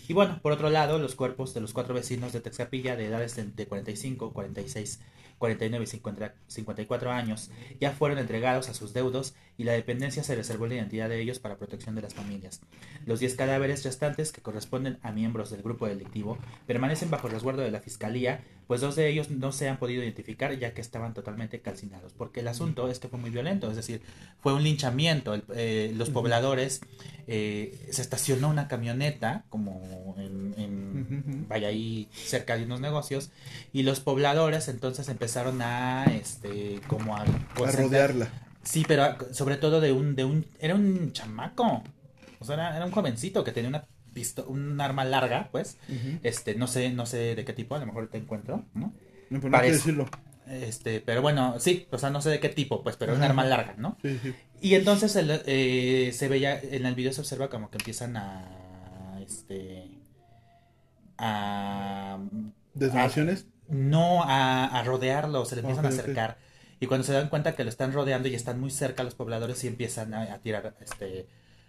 Y 0.07 0.13
bueno, 0.13 0.39
por 0.43 0.53
otro 0.53 0.69
lado, 0.69 0.99
los 0.99 1.15
cuerpos 1.15 1.55
de 1.55 1.63
los 1.63 1.73
cuatro 1.73 1.95
vecinos 1.95 2.35
de 2.35 2.43
Texcapilla 2.43 2.95
de 2.95 3.07
edades 3.07 3.37
de, 3.37 3.45
de 3.45 3.67
45, 3.67 4.35
46, 4.35 5.01
49 5.39 5.83
y 5.83 5.87
50 5.87 6.35
54 6.47 7.11
años 7.11 7.51
ya 7.81 7.93
fueron 7.93 8.19
entregados 8.19 8.69
a 8.69 8.75
sus 8.75 8.93
deudos 8.93 9.35
y 9.63 9.65
la 9.65 9.73
dependencia 9.73 10.25
se 10.25 10.35
reservó 10.35 10.67
la 10.67 10.75
identidad 10.75 11.09
de 11.09 11.21
ellos 11.21 11.39
para 11.39 11.57
protección 11.57 11.95
de 11.95 12.03
las 12.03 12.15
familias. 12.15 12.61
Los 13.07 13.21
10 13.21 13.37
cadáveres 13.37 13.85
restantes, 13.85 14.33
que 14.33 14.41
corresponden 14.41 14.99
a 15.03 15.13
miembros 15.13 15.51
del 15.51 15.63
grupo 15.63 15.87
delictivo, 15.87 16.37
permanecen 16.67 17.11
bajo 17.11 17.29
resguardo 17.29 17.63
de 17.63 17.71
la 17.71 17.81
fiscalía, 17.81 18.41
pues 18.67 18.81
dos 18.81 18.97
de 18.97 19.09
ellos 19.09 19.31
no 19.31 19.53
se 19.53 19.69
han 19.69 19.79
podido 19.79 20.03
identificar 20.03 20.59
ya 20.59 20.73
que 20.75 20.81
estaban 20.81 21.15
totalmente 21.15 21.61
calcinados. 21.61 22.13
Porque 22.13 22.41
el 22.41 22.49
asunto 22.49 22.89
es 22.89 22.99
que 22.99 23.09
fue 23.09 23.19
muy 23.19 23.31
violento, 23.31 23.71
es 23.71 23.77
decir, 23.77 24.03
fue 24.41 24.53
un 24.55 24.63
linchamiento. 24.65 25.35
El- 25.35 25.45
eh, 25.55 25.93
los 25.97 26.11
pobladores 26.11 26.81
eh, 27.29 27.87
se 27.91 28.03
estacionó 28.03 28.49
una 28.49 28.67
camioneta 28.69 29.45
como 29.49 30.15
en, 30.19 30.55
en- 30.59 31.47
vaya 31.49 31.69
ahí 31.69 32.09
cerca 32.13 32.57
de 32.57 32.65
unos 32.65 32.81
negocios 32.81 33.31
y 33.73 33.83
los 33.85 34.01
pobladores 34.01 34.69
entonces 34.69 35.09
empezaron 35.09 35.63
a 35.63 36.07
este 36.07 36.81
como 36.89 37.17
a, 37.17 37.23
a 37.23 37.27
rodearla. 37.85 38.29
Sí, 38.63 38.85
pero 38.87 39.17
sobre 39.33 39.57
todo 39.57 39.81
de 39.81 39.93
un 39.93 40.15
de 40.15 40.25
un 40.25 40.47
era 40.61 40.75
un 40.75 41.13
chamaco. 41.13 41.83
O 42.39 42.45
sea, 42.45 42.55
era, 42.55 42.77
era 42.77 42.85
un 42.85 42.93
jovencito 42.93 43.45
que 43.45 43.53
tenía 43.53 43.69
una 43.69 43.87
pisto 44.13 44.45
un 44.47 44.81
arma 44.81 45.05
larga, 45.05 45.49
pues. 45.51 45.79
Este, 46.23 46.55
no 46.55 46.67
sé, 46.67 46.91
no 46.91 47.07
sé 47.07 47.35
de 47.35 47.45
qué 47.45 47.53
tipo, 47.53 47.75
a 47.75 47.79
lo 47.79 47.87
mejor 47.87 48.09
te 48.09 48.19
encuentro, 48.19 48.65
¿no? 48.75 48.93
No, 49.31 49.41
pero 49.41 49.51
no 49.51 49.57
hay 49.57 49.69
que 49.69 49.73
decirlo. 49.73 50.09
Este, 50.47 51.01
pero 51.01 51.23
bueno, 51.23 51.59
sí, 51.61 51.87
o 51.91 51.99
sea, 51.99 52.11
no 52.11 52.21
sé 52.21 52.31
de 52.31 52.41
qué 52.41 52.49
tipo, 52.49 52.83
pues, 52.83 52.97
pero 52.97 53.13
es 53.13 53.19
un 53.19 53.25
arma 53.25 53.45
larga, 53.45 53.75
¿no? 53.79 53.97
Sí, 54.03 54.19
sí. 54.23 54.35
Y 54.61 54.75
entonces 54.75 55.15
el, 55.17 55.43
eh, 55.47 56.11
se 56.13 56.29
veía, 56.29 56.61
en 56.61 56.85
el 56.85 56.95
video 56.95 57.13
se 57.13 57.21
observa 57.21 57.49
como 57.49 57.71
que 57.71 57.79
empiezan 57.79 58.17
a, 58.17 59.19
este, 59.27 59.89
a... 61.17 62.19
¿Detonaciones? 62.75 63.47
No, 63.69 64.23
a, 64.25 64.67
a 64.67 64.83
rodearlo, 64.83 65.45
se 65.45 65.57
le 65.57 65.61
empiezan 65.63 65.87
a 65.87 65.89
acercar. 65.89 66.39
Y 66.83 66.87
cuando 66.89 67.07
se 67.07 67.13
dan 67.13 67.29
cuenta 67.29 67.55
que 67.55 67.63
lo 67.63 67.71
están 67.71 67.93
rodeando 67.93 68.27
y 68.29 68.35
están 68.35 68.59
muy 68.61 68.71
cerca 68.71 69.05
los 69.05 69.15
pobladores, 69.15 69.63
y 69.63 69.69
empiezan 69.69 70.13
a, 70.15 70.23
a 70.35 70.39
tirar 70.41 70.75
este 70.81 71.27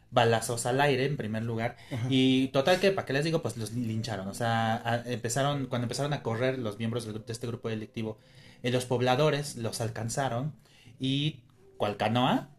balazos 0.10 0.66
al 0.66 0.82
aire 0.82 1.06
en 1.06 1.18
primer 1.18 1.44
lugar. 1.44 1.76
Ajá. 1.92 2.08
Y 2.10 2.48
total 2.50 2.80
que, 2.80 2.92
¿para 2.92 3.06
qué 3.06 3.14
les 3.14 3.24
digo? 3.24 3.42
Pues 3.42 3.56
los 3.58 3.72
lincharon. 3.74 4.28
O 4.28 4.34
sea, 4.34 4.76
a- 4.76 5.04
empezaron, 5.06 5.68
cuando 5.68 5.86
empezaron 5.86 6.14
a 6.14 6.24
correr 6.24 6.58
los 6.60 6.78
miembros 6.80 7.06
de 7.06 7.32
este 7.32 7.48
grupo 7.48 7.70
delictivo, 7.70 8.18
eh, 8.64 8.72
los 8.72 8.86
pobladores 8.86 9.56
los 9.56 9.82
alcanzaron 9.82 10.54
y, 11.00 11.42
cual 11.78 11.96
canoa, 11.98 12.50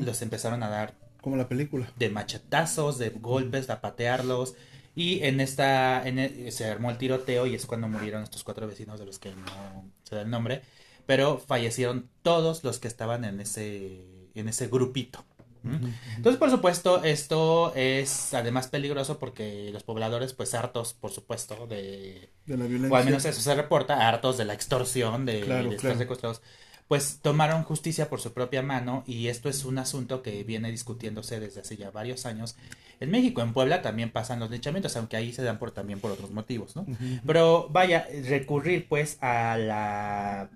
los 0.00 0.22
empezaron 0.22 0.62
a 0.62 0.68
dar 0.70 0.94
Como 1.20 1.36
la 1.36 1.46
película. 1.48 1.90
de 1.96 2.08
machetazos, 2.10 2.98
de 2.98 3.10
golpes, 3.10 3.66
de 3.66 3.76
patearlos. 3.76 4.54
Y 4.96 5.22
en 5.24 5.40
esta, 5.40 6.06
en 6.08 6.18
e- 6.18 6.50
se 6.52 6.64
armó 6.66 6.90
el 6.90 6.96
tiroteo 6.98 7.46
y 7.46 7.54
es 7.54 7.66
cuando 7.66 7.86
murieron 7.88 8.22
estos 8.22 8.44
cuatro 8.44 8.66
vecinos 8.66 8.98
de 8.98 9.06
los 9.06 9.18
que 9.18 9.30
no 9.30 9.84
se 10.04 10.16
da 10.16 10.22
el 10.22 10.30
nombre. 10.30 10.62
Pero 11.08 11.38
fallecieron 11.38 12.10
todos 12.22 12.64
los 12.64 12.78
que 12.78 12.86
estaban 12.88 13.24
en 13.24 13.40
ese, 13.40 14.30
en 14.34 14.46
ese 14.46 14.66
grupito. 14.68 15.24
¿m? 15.64 15.80
Entonces, 16.16 16.38
por 16.38 16.50
supuesto, 16.50 17.02
esto 17.02 17.72
es 17.74 18.34
además 18.34 18.68
peligroso 18.68 19.18
porque 19.18 19.70
los 19.72 19.84
pobladores, 19.84 20.34
pues 20.34 20.52
hartos, 20.52 20.92
por 20.92 21.10
supuesto, 21.10 21.66
de, 21.66 22.30
De 22.44 22.56
la 22.58 22.66
violencia. 22.66 22.92
o 22.92 22.96
al 22.96 23.06
menos 23.06 23.24
eso 23.24 23.40
se 23.40 23.54
reporta, 23.54 24.06
hartos 24.06 24.36
de 24.36 24.44
la 24.44 24.52
extorsión, 24.52 25.24
de, 25.24 25.40
Claro, 25.40 25.70
de 25.70 25.76
estar 25.76 25.92
claro. 25.92 25.98
secuestrados, 25.98 26.42
pues 26.88 27.20
tomaron 27.22 27.64
justicia 27.64 28.08
por 28.10 28.20
su 28.20 28.32
propia 28.34 28.62
mano 28.62 29.02
y 29.06 29.28
esto 29.28 29.48
es 29.48 29.64
un 29.64 29.78
asunto 29.78 30.22
que 30.22 30.44
viene 30.44 30.70
discutiéndose 30.70 31.40
desde 31.40 31.60
hace 31.62 31.76
ya 31.78 31.90
varios 31.90 32.26
años. 32.26 32.56
En 33.00 33.10
México, 33.10 33.40
en 33.42 33.52
Puebla 33.54 33.80
también 33.82 34.10
pasan 34.12 34.40
los 34.40 34.50
linchamientos, 34.50 34.96
aunque 34.96 35.16
ahí 35.16 35.32
se 35.32 35.42
dan 35.42 35.58
por 35.58 35.70
también 35.70 36.00
por 36.00 36.12
otros 36.12 36.30
motivos, 36.32 36.76
¿no? 36.76 36.86
Pero 37.26 37.68
vaya, 37.70 38.06
recurrir 38.26 38.88
pues 38.88 39.18
a 39.22 39.56
la 39.58 40.50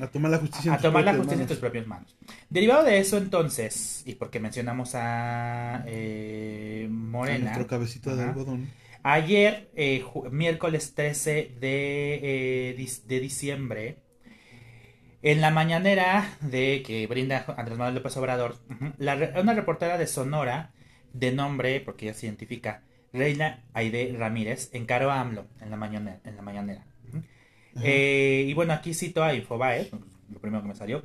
A 0.00 0.08
tomar 0.08 0.30
la 0.30 0.38
justicia 0.38 0.70
en 0.70 0.74
a 0.74 0.80
tus 0.80 0.82
tomar 0.82 1.04
la 1.04 1.14
justicia 1.14 1.42
en 1.42 1.48
tus 1.48 1.58
manos. 1.58 1.60
propias 1.60 1.86
manos. 1.86 2.16
Derivado 2.50 2.84
de 2.84 2.98
eso, 2.98 3.16
entonces, 3.18 4.02
y 4.06 4.14
porque 4.16 4.40
mencionamos 4.40 4.94
a 4.94 5.84
eh, 5.86 6.88
A 6.88 6.92
Morena, 6.92 7.38
nuestro 7.38 7.66
cabecito 7.66 8.16
de 8.16 8.24
algodón. 8.24 8.74
ayer, 9.02 9.70
eh, 9.76 10.04
miércoles 10.30 10.94
13 10.94 11.56
de, 11.60 12.70
eh, 12.72 12.88
de 13.06 13.20
diciembre, 13.20 13.98
en 15.22 15.40
la 15.40 15.50
mañanera 15.50 16.36
de 16.40 16.82
que 16.86 17.06
brinda 17.06 17.44
Andrés 17.56 17.78
Manuel 17.78 17.94
López 17.96 18.16
Obrador, 18.16 18.58
la 18.98 19.32
una 19.40 19.54
reportera 19.54 19.96
de 19.96 20.06
Sonora, 20.06 20.72
de 21.12 21.32
nombre, 21.32 21.80
porque 21.80 22.06
ella 22.06 22.14
se 22.14 22.26
identifica, 22.26 22.82
Reina 23.12 23.64
Aide 23.72 24.14
Ramírez, 24.18 24.70
encaró 24.72 25.10
a 25.10 25.20
AMLO 25.20 25.46
en 25.60 25.70
la 25.70 25.76
mañanera. 25.76 26.20
En 26.24 26.36
la 26.36 26.42
mañanera. 26.42 26.84
Eh, 27.82 28.44
y 28.48 28.54
bueno, 28.54 28.72
aquí 28.72 28.94
cito 28.94 29.22
a 29.22 29.34
Infobae, 29.34 29.90
lo 30.32 30.38
primero 30.40 30.62
que 30.62 30.68
me 30.68 30.74
salió, 30.74 31.02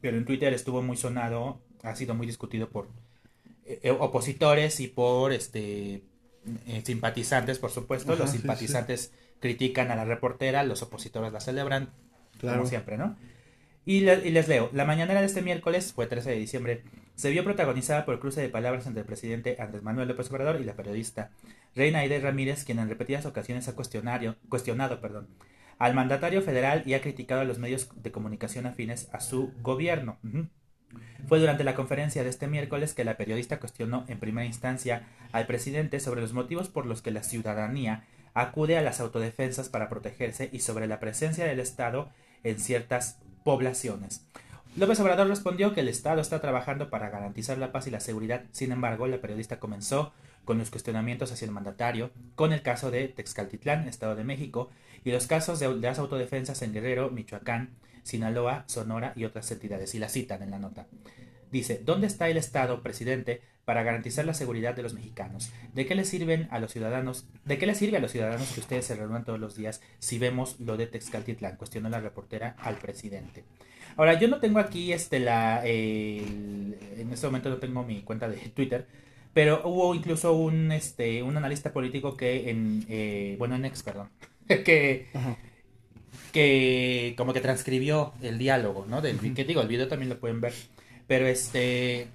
pero 0.00 0.16
en 0.16 0.24
Twitter 0.24 0.52
estuvo 0.52 0.82
muy 0.82 0.96
sonado, 0.96 1.60
ha 1.82 1.94
sido 1.96 2.14
muy 2.14 2.26
discutido 2.26 2.68
por 2.68 2.88
eh, 3.66 3.80
eh, 3.84 3.90
opositores 3.90 4.80
y 4.80 4.88
por 4.88 5.32
este 5.32 6.02
eh, 6.66 6.82
simpatizantes, 6.84 7.58
por 7.58 7.70
supuesto. 7.70 8.12
Ajá, 8.12 8.22
los 8.22 8.30
sí, 8.30 8.38
simpatizantes 8.38 9.12
critican 9.40 9.90
a 9.90 9.96
la 9.96 10.04
reportera, 10.04 10.62
los 10.64 10.82
opositores 10.82 11.32
la 11.32 11.40
celebran, 11.40 11.90
Claro. 12.40 12.58
como 12.58 12.68
siempre, 12.68 12.98
¿no? 12.98 13.16
Y, 13.86 14.00
le- 14.00 14.26
y 14.26 14.30
les 14.30 14.48
leo, 14.48 14.70
la 14.72 14.84
mañanera 14.84 15.20
de 15.20 15.26
este 15.26 15.42
miércoles, 15.42 15.92
fue 15.92 16.06
13 16.06 16.30
de 16.30 16.36
diciembre, 16.36 16.82
se 17.14 17.30
vio 17.30 17.44
protagonizada 17.44 18.04
por 18.04 18.14
el 18.14 18.20
cruce 18.20 18.40
de 18.40 18.48
palabras 18.48 18.86
entre 18.86 19.02
el 19.02 19.06
presidente 19.06 19.56
Andrés 19.60 19.82
Manuel 19.82 20.08
López 20.08 20.30
Obrador 20.30 20.60
y 20.60 20.64
la 20.64 20.74
periodista 20.74 21.30
Reina 21.76 22.00
Aide 22.00 22.18
Ramírez, 22.18 22.64
quien 22.64 22.78
en 22.80 22.88
repetidas 22.88 23.24
ocasiones 23.26 23.68
ha 23.68 23.74
cuestionario, 23.76 24.36
cuestionado 24.48 25.00
perdón, 25.00 25.28
al 25.78 25.94
mandatario 25.94 26.42
federal 26.42 26.82
y 26.86 26.94
ha 26.94 27.00
criticado 27.00 27.40
a 27.40 27.44
los 27.44 27.58
medios 27.58 27.88
de 28.02 28.12
comunicación 28.12 28.66
afines 28.66 29.08
a 29.12 29.20
su 29.20 29.52
gobierno. 29.62 30.18
Fue 31.26 31.38
durante 31.38 31.64
la 31.64 31.74
conferencia 31.74 32.22
de 32.22 32.30
este 32.30 32.46
miércoles 32.46 32.94
que 32.94 33.04
la 33.04 33.16
periodista 33.16 33.58
cuestionó 33.58 34.04
en 34.08 34.18
primera 34.18 34.46
instancia 34.46 35.08
al 35.32 35.46
presidente 35.46 36.00
sobre 36.00 36.20
los 36.20 36.32
motivos 36.32 36.68
por 36.68 36.86
los 36.86 37.02
que 37.02 37.10
la 37.10 37.22
ciudadanía 37.22 38.04
acude 38.34 38.76
a 38.76 38.82
las 38.82 39.00
autodefensas 39.00 39.68
para 39.68 39.88
protegerse 39.88 40.50
y 40.52 40.60
sobre 40.60 40.86
la 40.86 41.00
presencia 41.00 41.46
del 41.46 41.60
Estado 41.60 42.10
en 42.42 42.58
ciertas 42.58 43.18
poblaciones. 43.44 44.26
López 44.76 44.98
Obrador 44.98 45.28
respondió 45.28 45.72
que 45.72 45.80
el 45.80 45.88
Estado 45.88 46.20
está 46.20 46.40
trabajando 46.40 46.90
para 46.90 47.08
garantizar 47.08 47.58
la 47.58 47.70
paz 47.70 47.86
y 47.86 47.90
la 47.92 48.00
seguridad. 48.00 48.42
Sin 48.50 48.72
embargo, 48.72 49.06
la 49.06 49.20
periodista 49.20 49.60
comenzó 49.60 50.12
con 50.44 50.58
los 50.58 50.70
cuestionamientos 50.70 51.32
hacia 51.32 51.46
el 51.46 51.52
mandatario, 51.52 52.10
con 52.34 52.52
el 52.52 52.62
caso 52.62 52.90
de 52.90 53.08
Texcaltitlán, 53.08 53.88
Estado 53.88 54.16
de 54.16 54.24
México, 54.24 54.70
y 55.04 55.12
los 55.12 55.26
casos 55.26 55.60
de, 55.60 55.68
de 55.68 55.80
las 55.80 55.98
autodefensas 55.98 56.62
en 56.62 56.72
Guerrero, 56.72 57.10
Michoacán, 57.10 57.70
Sinaloa, 58.02 58.64
Sonora 58.66 59.12
y 59.16 59.24
otras 59.24 59.50
entidades. 59.50 59.94
Y 59.94 59.98
la 59.98 60.08
citan 60.08 60.42
en 60.42 60.50
la 60.50 60.58
nota. 60.58 60.86
Dice, 61.50 61.80
¿dónde 61.84 62.06
está 62.06 62.28
el 62.28 62.36
Estado, 62.36 62.82
presidente, 62.82 63.40
para 63.64 63.82
garantizar 63.82 64.24
la 64.24 64.34
seguridad 64.34 64.74
de 64.74 64.82
los 64.82 64.94
mexicanos? 64.94 65.52
¿De 65.72 65.86
qué 65.86 65.94
le 65.94 66.04
sirven 66.04 66.48
a 66.50 66.58
los 66.58 66.72
ciudadanos? 66.72 67.26
¿De 67.44 67.58
qué 67.58 67.66
le 67.66 67.74
sirve 67.74 67.96
a 67.96 68.00
los 68.00 68.12
ciudadanos 68.12 68.50
que 68.52 68.60
ustedes 68.60 68.86
se 68.86 68.94
reúnan 68.94 69.24
todos 69.24 69.40
los 69.40 69.56
días 69.56 69.80
si 69.98 70.18
vemos 70.18 70.58
lo 70.60 70.76
de 70.76 70.86
Texcaltitlán? 70.86 71.56
Cuestionó 71.56 71.88
la 71.88 72.00
reportera 72.00 72.56
al 72.58 72.76
presidente. 72.78 73.44
Ahora, 73.96 74.18
yo 74.18 74.28
no 74.28 74.40
tengo 74.40 74.58
aquí 74.58 74.92
este 74.92 75.20
la 75.20 75.64
en 75.64 77.08
este 77.12 77.26
momento 77.26 77.48
no 77.48 77.58
tengo 77.58 77.84
mi 77.84 78.02
cuenta 78.02 78.28
de 78.28 78.36
Twitter, 78.36 78.86
pero 79.32 79.62
hubo 79.64 79.94
incluso 79.94 80.32
un 80.32 80.72
este 80.72 81.22
un 81.22 81.36
analista 81.36 81.72
político 81.72 82.16
que 82.16 82.50
en 82.50 82.84
eh, 82.88 83.36
bueno 83.38 83.54
en 83.54 83.64
ex 83.64 83.82
perdón 83.82 84.08
que 84.64 85.08
Ajá. 85.14 85.36
que 86.32 87.14
como 87.16 87.32
que 87.32 87.40
transcribió 87.40 88.12
el 88.22 88.38
diálogo, 88.38 88.86
¿no? 88.88 89.00
Del, 89.00 89.18
que 89.34 89.44
digo, 89.44 89.60
el 89.62 89.68
video 89.68 89.88
también 89.88 90.08
lo 90.08 90.18
pueden 90.18 90.40
ver. 90.40 90.52
Pero 91.06 91.26
este, 91.26 92.08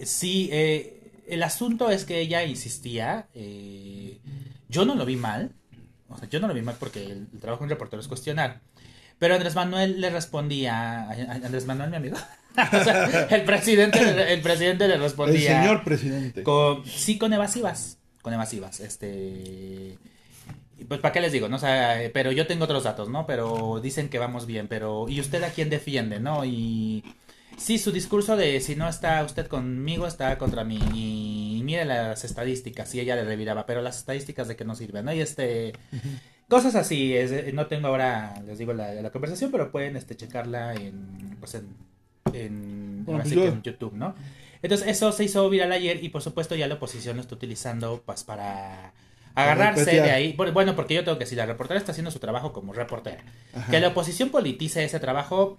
sí, 0.00 0.48
eh, 0.52 1.00
el 1.28 1.42
asunto 1.42 1.90
es 1.90 2.04
que 2.04 2.20
ella 2.20 2.44
insistía, 2.44 3.26
eh, 3.34 4.18
yo 4.68 4.84
no 4.84 4.94
lo 4.94 5.04
vi 5.04 5.16
mal, 5.16 5.52
o 6.08 6.16
sea, 6.18 6.28
yo 6.28 6.40
no 6.40 6.48
lo 6.48 6.54
vi 6.54 6.62
mal 6.62 6.76
porque 6.78 7.04
el, 7.04 7.26
el 7.32 7.40
trabajo 7.40 7.62
de 7.62 7.64
un 7.66 7.70
reportero 7.70 8.00
es 8.00 8.08
cuestionar. 8.08 8.60
Pero 9.18 9.34
Andrés 9.34 9.54
Manuel 9.54 10.00
le 10.00 10.10
respondía, 10.10 11.08
Andrés 11.10 11.66
Manuel, 11.66 11.90
mi 11.90 11.96
amigo, 11.96 12.16
O 12.72 12.84
sea, 12.84 13.26
el 13.30 13.42
presidente, 13.44 14.00
le- 14.00 14.32
el 14.32 14.40
presidente 14.42 14.86
le 14.88 14.94
El 14.94 15.00
respondía 15.02 15.60
señor 15.60 15.82
presidente. 15.84 16.42
con, 16.44 16.84
sí, 16.86 17.18
con 17.18 17.32
evasivas. 17.32 17.98
Con 18.22 18.32
evasivas. 18.32 18.78
Este. 18.80 19.98
Pues, 20.94 21.02
¿para 21.02 21.12
qué 21.12 21.20
les 21.20 21.32
digo? 21.32 21.48
No? 21.48 21.56
O 21.56 21.58
sea, 21.58 22.00
eh, 22.02 22.08
pero 22.10 22.30
yo 22.30 22.46
tengo 22.46 22.64
otros 22.64 22.84
datos, 22.84 23.08
¿no? 23.08 23.26
Pero 23.26 23.80
dicen 23.82 24.08
que 24.08 24.20
vamos 24.20 24.46
bien, 24.46 24.68
pero. 24.68 25.06
¿Y 25.08 25.18
usted 25.20 25.42
a 25.42 25.50
quién 25.50 25.70
defiende, 25.70 26.20
no? 26.20 26.44
Y. 26.44 27.02
Sí, 27.56 27.78
su 27.78 27.90
discurso 27.90 28.36
de 28.36 28.60
si 28.60 28.76
no 28.76 28.88
está 28.88 29.22
usted 29.24 29.46
conmigo, 29.48 30.06
está 30.06 30.38
contra 30.38 30.62
mí. 30.64 30.78
Y, 30.94 31.62
mire 31.64 31.84
las 31.84 32.24
estadísticas. 32.24 32.94
Y 32.94 33.00
ella 33.00 33.16
le 33.16 33.24
reviraba, 33.24 33.66
pero 33.66 33.82
las 33.82 33.98
estadísticas 33.98 34.46
de 34.46 34.54
que 34.54 34.64
no 34.64 34.76
sirven, 34.76 35.04
¿no? 35.06 35.12
Y 35.12 35.20
este. 35.20 35.72
Cosas 36.48 36.76
así. 36.76 37.16
Es, 37.16 37.32
eh, 37.32 37.50
no 37.52 37.66
tengo 37.66 37.88
ahora, 37.88 38.40
les 38.46 38.58
digo, 38.58 38.72
la, 38.72 38.94
la 38.94 39.10
conversación, 39.10 39.50
pero 39.50 39.72
pueden 39.72 39.96
este, 39.96 40.16
checarla 40.16 40.74
en. 40.74 41.36
Pues 41.40 41.54
en. 41.56 41.74
En, 42.32 43.04
Bueno, 43.04 43.18
ahora 43.18 43.28
sí 43.28 43.34
yo- 43.34 43.42
que 43.42 43.48
en 43.48 43.62
YouTube, 43.62 43.94
¿no? 43.94 44.14
Entonces 44.62 44.88
eso 44.88 45.12
se 45.12 45.24
hizo 45.24 45.50
viral 45.50 45.72
ayer 45.72 46.02
y 46.02 46.08
por 46.08 46.22
supuesto 46.22 46.54
ya 46.54 46.66
la 46.66 46.76
oposición 46.76 47.16
lo 47.16 47.22
está 47.22 47.34
utilizando 47.34 48.02
pues 48.06 48.24
para 48.24 48.94
agarrarse 49.34 49.84
de 50.02 50.10
ahí. 50.10 50.32
Por- 50.34 50.52
Bueno, 50.52 50.74
porque 50.76 50.94
yo 50.94 51.04
tengo 51.04 51.18
que 51.18 51.24
decir, 51.24 51.38
la 51.38 51.46
reportera 51.46 51.78
está 51.78 51.92
haciendo 51.92 52.10
su 52.10 52.18
trabajo 52.18 52.52
como 52.52 52.72
reportera. 52.72 53.24
Ajá. 53.54 53.70
Que 53.70 53.80
la 53.80 53.88
oposición 53.88 54.30
politice 54.30 54.84
ese 54.84 55.00
trabajo 55.00 55.58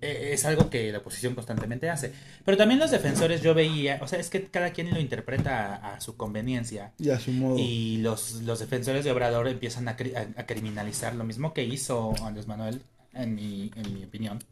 eh, 0.00 0.30
es 0.32 0.44
algo 0.44 0.68
que 0.68 0.90
la 0.90 0.98
oposición 0.98 1.34
constantemente 1.34 1.88
hace. 1.88 2.12
Pero 2.44 2.56
también 2.56 2.80
los 2.80 2.90
defensores 2.90 3.40
yo 3.40 3.54
veía, 3.54 3.98
o 4.02 4.08
sea, 4.08 4.18
es 4.18 4.30
que 4.30 4.44
cada 4.46 4.70
quien 4.72 4.90
lo 4.92 4.98
interpreta 5.00 5.76
a, 5.76 5.94
a 5.94 6.00
su 6.00 6.16
conveniencia. 6.16 6.92
Y 6.98 7.10
a 7.10 7.20
su 7.20 7.30
modo. 7.32 7.56
Y 7.58 7.98
los, 7.98 8.42
los 8.42 8.58
defensores 8.58 9.04
de 9.04 9.12
Obrador 9.12 9.46
empiezan 9.46 9.86
a, 9.88 9.96
cri- 9.96 10.14
a- 10.16 10.40
a 10.40 10.46
criminalizar 10.46 11.14
lo 11.14 11.22
mismo 11.24 11.52
que 11.54 11.62
hizo 11.64 12.14
Andrés 12.24 12.48
Manuel, 12.48 12.82
en 13.14 13.34
mi, 13.36 13.70
en 13.76 13.94
mi 13.94 14.04
opinión. 14.04 14.42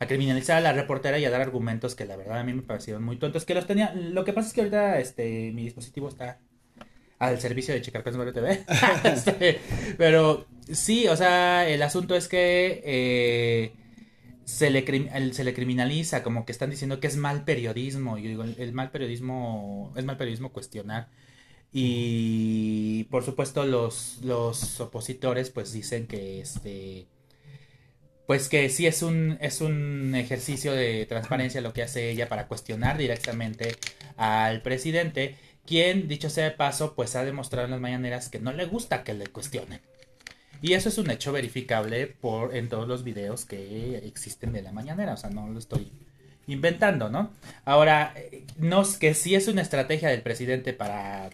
A 0.00 0.06
criminalizar 0.06 0.56
a 0.56 0.60
la 0.60 0.72
reportera 0.72 1.18
y 1.18 1.24
a 1.24 1.30
dar 1.30 1.40
argumentos 1.42 1.94
que 1.94 2.04
la 2.04 2.16
verdad 2.16 2.38
a 2.40 2.44
mí 2.44 2.52
me 2.52 2.62
parecieron 2.62 3.04
muy 3.04 3.16
tontos. 3.16 3.44
Que 3.44 3.54
los 3.54 3.66
tenía. 3.66 3.92
Lo 3.94 4.24
que 4.24 4.32
pasa 4.32 4.48
es 4.48 4.54
que 4.54 4.60
ahorita 4.62 4.98
este 4.98 5.52
mi 5.52 5.62
dispositivo 5.64 6.08
está 6.08 6.38
al 7.18 7.40
servicio 7.40 7.74
de 7.74 7.82
Chicarcones 7.82 8.16
Barrio 8.16 8.34
TV. 8.34 8.64
Este, 9.04 9.60
pero 9.98 10.46
sí, 10.70 11.08
o 11.08 11.16
sea, 11.16 11.68
el 11.68 11.82
asunto 11.82 12.14
es 12.14 12.28
que 12.28 12.82
eh, 12.84 13.72
se, 14.44 14.70
le 14.70 14.84
se 15.32 15.44
le 15.44 15.54
criminaliza, 15.54 16.22
como 16.22 16.44
que 16.44 16.52
están 16.52 16.70
diciendo 16.70 17.00
que 17.00 17.06
es 17.06 17.16
mal 17.16 17.44
periodismo. 17.44 18.18
Yo 18.18 18.28
digo, 18.28 18.44
el, 18.44 18.56
el 18.58 18.72
mal 18.72 18.90
periodismo, 18.90 19.92
es 19.96 20.04
mal 20.04 20.16
periodismo 20.16 20.52
cuestionar. 20.52 21.08
Y 21.76 23.04
por 23.10 23.24
supuesto 23.24 23.64
los, 23.66 24.20
los 24.22 24.80
opositores 24.80 25.50
pues 25.50 25.72
dicen 25.72 26.06
que 26.06 26.40
este 26.40 27.08
pues 28.26 28.48
que 28.48 28.68
sí 28.70 28.86
es 28.86 29.02
un 29.02 29.38
es 29.40 29.60
un 29.60 30.14
ejercicio 30.14 30.72
de 30.72 31.04
transparencia 31.06 31.60
lo 31.60 31.72
que 31.72 31.82
hace 31.82 32.10
ella 32.10 32.28
para 32.28 32.46
cuestionar 32.48 32.96
directamente 32.96 33.76
al 34.16 34.62
presidente, 34.62 35.36
quien 35.66 36.08
dicho 36.08 36.30
sea 36.30 36.44
de 36.44 36.50
paso 36.50 36.94
pues 36.94 37.16
ha 37.16 37.24
demostrado 37.24 37.66
en 37.66 37.72
las 37.72 37.80
mañaneras 37.80 38.28
que 38.28 38.38
no 38.38 38.52
le 38.52 38.66
gusta 38.66 39.04
que 39.04 39.14
le 39.14 39.26
cuestionen. 39.26 39.80
Y 40.62 40.72
eso 40.72 40.88
es 40.88 40.98
un 40.98 41.10
hecho 41.10 41.32
verificable 41.32 42.06
por 42.06 42.56
en 42.56 42.68
todos 42.68 42.88
los 42.88 43.04
videos 43.04 43.44
que 43.44 43.98
existen 43.98 44.52
de 44.52 44.62
la 44.62 44.72
mañanera, 44.72 45.12
o 45.14 45.16
sea, 45.16 45.30
no 45.30 45.46
lo 45.48 45.58
estoy 45.58 45.92
inventando, 46.46 47.10
¿no? 47.10 47.32
Ahora, 47.64 48.14
eh, 48.16 48.44
no 48.56 48.82
que 48.98 49.14
sí 49.14 49.34
es 49.34 49.48
una 49.48 49.62
estrategia 49.62 50.08
del 50.08 50.22
presidente 50.22 50.72
para 50.72 51.30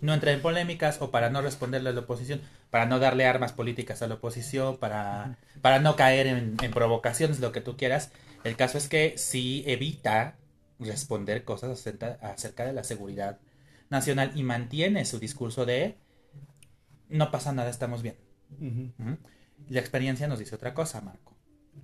no 0.00 0.14
entrar 0.14 0.34
en 0.34 0.42
polémicas 0.42 0.98
o 1.00 1.10
para 1.10 1.30
no 1.30 1.42
responderle 1.42 1.90
a 1.90 1.92
la 1.92 2.00
oposición, 2.00 2.40
para 2.70 2.86
no 2.86 2.98
darle 2.98 3.26
armas 3.26 3.52
políticas 3.52 4.02
a 4.02 4.06
la 4.06 4.14
oposición, 4.14 4.76
para, 4.76 5.36
para 5.60 5.80
no 5.80 5.96
caer 5.96 6.26
en, 6.26 6.56
en 6.62 6.70
provocaciones, 6.70 7.40
lo 7.40 7.52
que 7.52 7.60
tú 7.60 7.76
quieras. 7.76 8.10
El 8.44 8.56
caso 8.56 8.78
es 8.78 8.88
que 8.88 9.14
sí 9.16 9.62
evita 9.66 10.36
responder 10.80 11.44
cosas 11.44 11.70
acerca, 11.70 12.18
acerca 12.22 12.64
de 12.64 12.72
la 12.72 12.84
seguridad 12.84 13.38
nacional 13.90 14.32
y 14.34 14.42
mantiene 14.42 15.04
su 15.04 15.18
discurso 15.18 15.66
de 15.66 15.96
no 17.08 17.30
pasa 17.30 17.52
nada, 17.52 17.70
estamos 17.70 18.02
bien. 18.02 18.16
La 19.68 19.80
experiencia 19.80 20.26
nos 20.28 20.38
dice 20.38 20.54
otra 20.54 20.74
cosa, 20.74 21.00
Marco. 21.00 21.36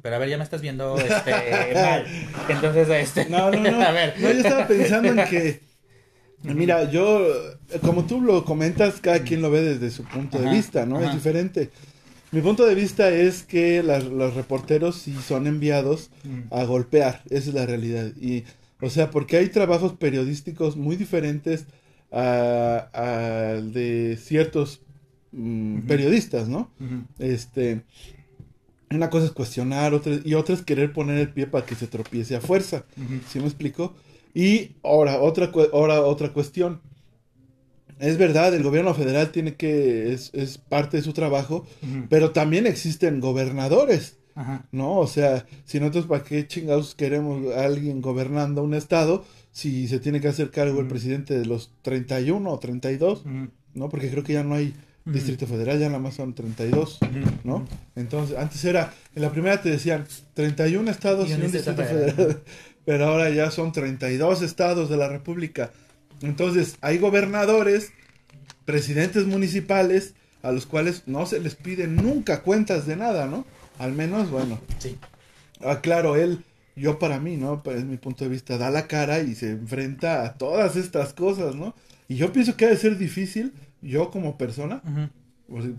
Pero 0.03 0.17
a 0.17 0.19
ver, 0.19 0.29
ya 0.29 0.39
me 0.39 0.45
estás 0.45 0.61
viendo 0.61 0.97
este, 0.99 1.31
mal. 1.75 2.07
Entonces, 2.49 2.89
este. 2.89 3.27
No, 3.29 3.51
no, 3.51 3.71
no. 3.71 3.81
a 3.87 3.93
ver. 3.93 4.15
No, 4.21 4.31
yo 4.31 4.39
estaba 4.39 4.67
pensando 4.67 5.09
en 5.21 5.29
que. 5.29 5.61
Mira, 6.43 6.89
yo, 6.91 7.27
como 7.81 8.05
tú 8.07 8.21
lo 8.21 8.45
comentas, 8.45 9.01
cada 9.01 9.21
quien 9.21 9.43
lo 9.43 9.51
ve 9.51 9.63
desde 9.63 9.91
su 9.91 10.05
punto 10.05 10.39
de 10.39 10.51
vista, 10.51 10.87
¿no? 10.87 10.99
ajá. 10.99 11.09
Es 11.09 11.15
diferente. 11.15 11.71
Mi 12.31 12.41
punto 12.41 12.67
de 12.67 12.75
vista 12.75 13.09
es 13.09 13.43
que 13.43 13.83
las- 13.83 14.05
los 14.05 14.35
reporteros 14.35 14.97
sí 14.97 15.17
son 15.27 15.47
enviados 15.47 16.11
Mm. 16.25 16.53
a 16.53 16.65
golpear, 16.65 17.23
esa 17.31 17.49
es 17.49 17.55
la 17.55 17.67
realidad. 17.67 18.13
Y, 18.21 18.45
o 18.81 18.91
sea, 18.91 19.11
porque 19.11 19.37
hay 19.37 19.49
trabajos 19.49 19.95
periodísticos 19.95 20.77
muy 20.77 20.97
diferentes 20.97 21.67
a, 22.13 22.89
a 22.93 23.61
de 23.61 24.19
ciertos 24.21 24.83
mm, 25.33 25.81
periodistas, 25.81 26.49
¿no? 26.49 26.71
Este, 27.19 27.83
una 28.91 29.11
cosa 29.11 29.27
es 29.27 29.33
cuestionar, 29.33 29.95
otra, 29.95 30.19
y 30.25 30.35
otra 30.35 30.55
es 30.55 30.63
querer 30.63 30.93
poner 30.93 31.19
el 31.19 31.33
pie 31.33 31.47
para 31.47 31.67
que 31.67 31.75
se 31.75 31.87
tropiece 31.87 32.37
a 32.37 32.41
fuerza. 32.41 32.85
Ujú. 32.97 33.21
¿Sí 33.29 33.39
me 33.39 33.47
explico? 33.47 33.95
Y 34.35 34.73
ahora, 34.83 35.21
otra, 35.21 35.51
ahora, 35.73 36.03
otra 36.03 36.33
cuestión. 36.33 36.81
Es 37.99 38.19
verdad, 38.19 38.55
el 38.55 38.63
gobierno 38.63 38.93
federal 38.93 39.31
tiene 39.31 39.55
que, 39.55 40.13
es, 40.13 40.31
es 40.35 40.59
parte 40.59 40.99
de 40.99 41.03
su 41.03 41.15
trabajo, 41.15 41.67
pero 42.11 42.33
también 42.33 42.67
existen 42.67 43.21
gobernadores, 43.21 44.19
Ajá. 44.37 44.65
¿no? 44.71 44.99
O 44.99 45.07
sea, 45.07 45.47
si 45.65 45.81
nosotros 45.81 46.07
para 46.07 46.23
qué 46.23 46.47
chingados 46.47 46.95
queremos 46.95 47.53
a 47.55 47.65
alguien 47.65 48.01
gobernando 48.01 48.63
un 48.63 48.75
estado 48.75 49.25
si 49.51 49.89
se 49.89 49.99
tiene 49.99 50.21
que 50.21 50.29
hacer 50.29 50.51
cargo 50.51 50.81
el 50.81 50.87
presidente 50.87 51.37
de 51.39 51.47
los 51.47 51.73
31 51.81 52.49
o 52.49 52.59
32, 52.59 53.21
Ujú. 53.21 53.49
¿no? 53.73 53.89
Porque 53.89 54.11
creo 54.11 54.23
que 54.23 54.35
ya 54.35 54.45
no 54.45 54.55
hay 54.55 54.75
distrito 55.07 55.47
federal, 55.47 55.79
ya 55.79 55.87
nada 55.87 55.99
más 55.99 56.15
son 56.15 56.35
32, 56.35 56.99
Ujú. 57.01 57.11
¿no? 57.45 57.67
Entonces, 57.95 58.37
antes 58.37 58.63
era, 58.67 58.93
en 59.15 59.23
la 59.23 59.33
primera 59.33 59.63
te 59.63 59.71
decían 59.71 60.05
31 60.35 60.91
estados 60.91 61.29
Y 61.29 61.31
y 61.31 61.35
un 61.37 61.41
un 61.41 61.51
distrito 61.53 61.81
distrito 61.81 62.13
federal, 62.13 62.43
pero 62.85 63.07
ahora 63.07 63.31
ya 63.31 63.51
son 63.51 63.73
32 63.73 64.43
estados 64.43 64.91
de 64.91 64.99
la 64.99 65.09
República. 65.09 65.71
Entonces, 66.21 66.77
hay 66.83 66.99
gobernadores, 66.99 67.93
presidentes 68.67 69.25
municipales, 69.25 70.15
a 70.43 70.53
los 70.53 70.67
cuales 70.67 71.05
no 71.07 71.25
se 71.25 71.41
les 71.41 71.55
pide 71.55 71.87
nunca 71.87 72.43
cuentas 72.43 72.87
de 72.87 72.97
nada, 72.97 73.27
¿no? 73.27 73.47
Al 73.79 73.93
menos, 73.93 74.31
bueno, 74.31 74.59
Sí. 74.79 74.97
ah, 75.65 75.81
claro, 75.81 76.17
él, 76.17 76.45
yo 76.75 76.99
para 76.99 77.19
mí, 77.21 77.37
¿no? 77.37 77.63
Pues, 77.63 77.85
mi 77.85 77.97
punto 77.97 78.25
de 78.25 78.31
vista, 78.31 78.59
da 78.59 78.71
la 78.71 78.87
cara 78.87 79.21
y 79.21 79.35
se 79.35 79.51
enfrenta 79.51 80.25
a 80.25 80.35
todas 80.35 80.77
estas 80.77 81.13
cosas, 81.13 81.55
¿no? 81.55 81.75
Y 82.09 82.17
yo 82.17 82.33
pienso 82.33 82.57
que 82.57 82.67
ha 82.67 82.69
de 82.69 82.77
ser 82.77 82.99
difícil, 82.99 83.53
yo 83.83 84.11
como 84.11 84.39
persona, 84.39 84.83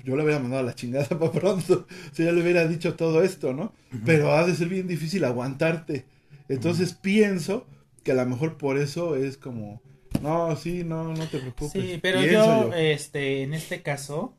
yo 0.03 0.15
le 0.15 0.23
hubiera 0.23 0.39
mandado 0.39 0.61
a 0.63 0.65
la 0.65 0.75
chingada 0.75 1.07
para 1.19 1.31
pronto. 1.31 1.87
Si 2.13 2.23
ya 2.23 2.31
le 2.31 2.41
hubiera 2.41 2.67
dicho 2.67 2.95
todo 2.95 3.23
esto, 3.23 3.53
¿no? 3.53 3.73
Pero 4.05 4.33
ha 4.33 4.45
de 4.45 4.55
ser 4.55 4.69
bien 4.69 4.87
difícil 4.87 5.23
aguantarte. 5.25 6.05
Entonces 6.49 6.93
pienso 6.93 7.65
que 8.03 8.11
a 8.13 8.15
lo 8.15 8.25
mejor 8.25 8.57
por 8.57 8.77
eso 8.77 9.15
es 9.17 9.37
como, 9.37 9.81
no, 10.21 10.55
sí, 10.55 10.83
no, 10.85 11.13
no 11.13 11.27
te 11.27 11.39
preocupes. 11.39 11.71
Sí, 11.71 11.99
pero 12.01 12.19
Pienso 12.19 12.69
yo, 12.69 12.73
este, 12.73 13.43
en 13.43 13.53
este 13.53 13.81
caso. 13.81 14.33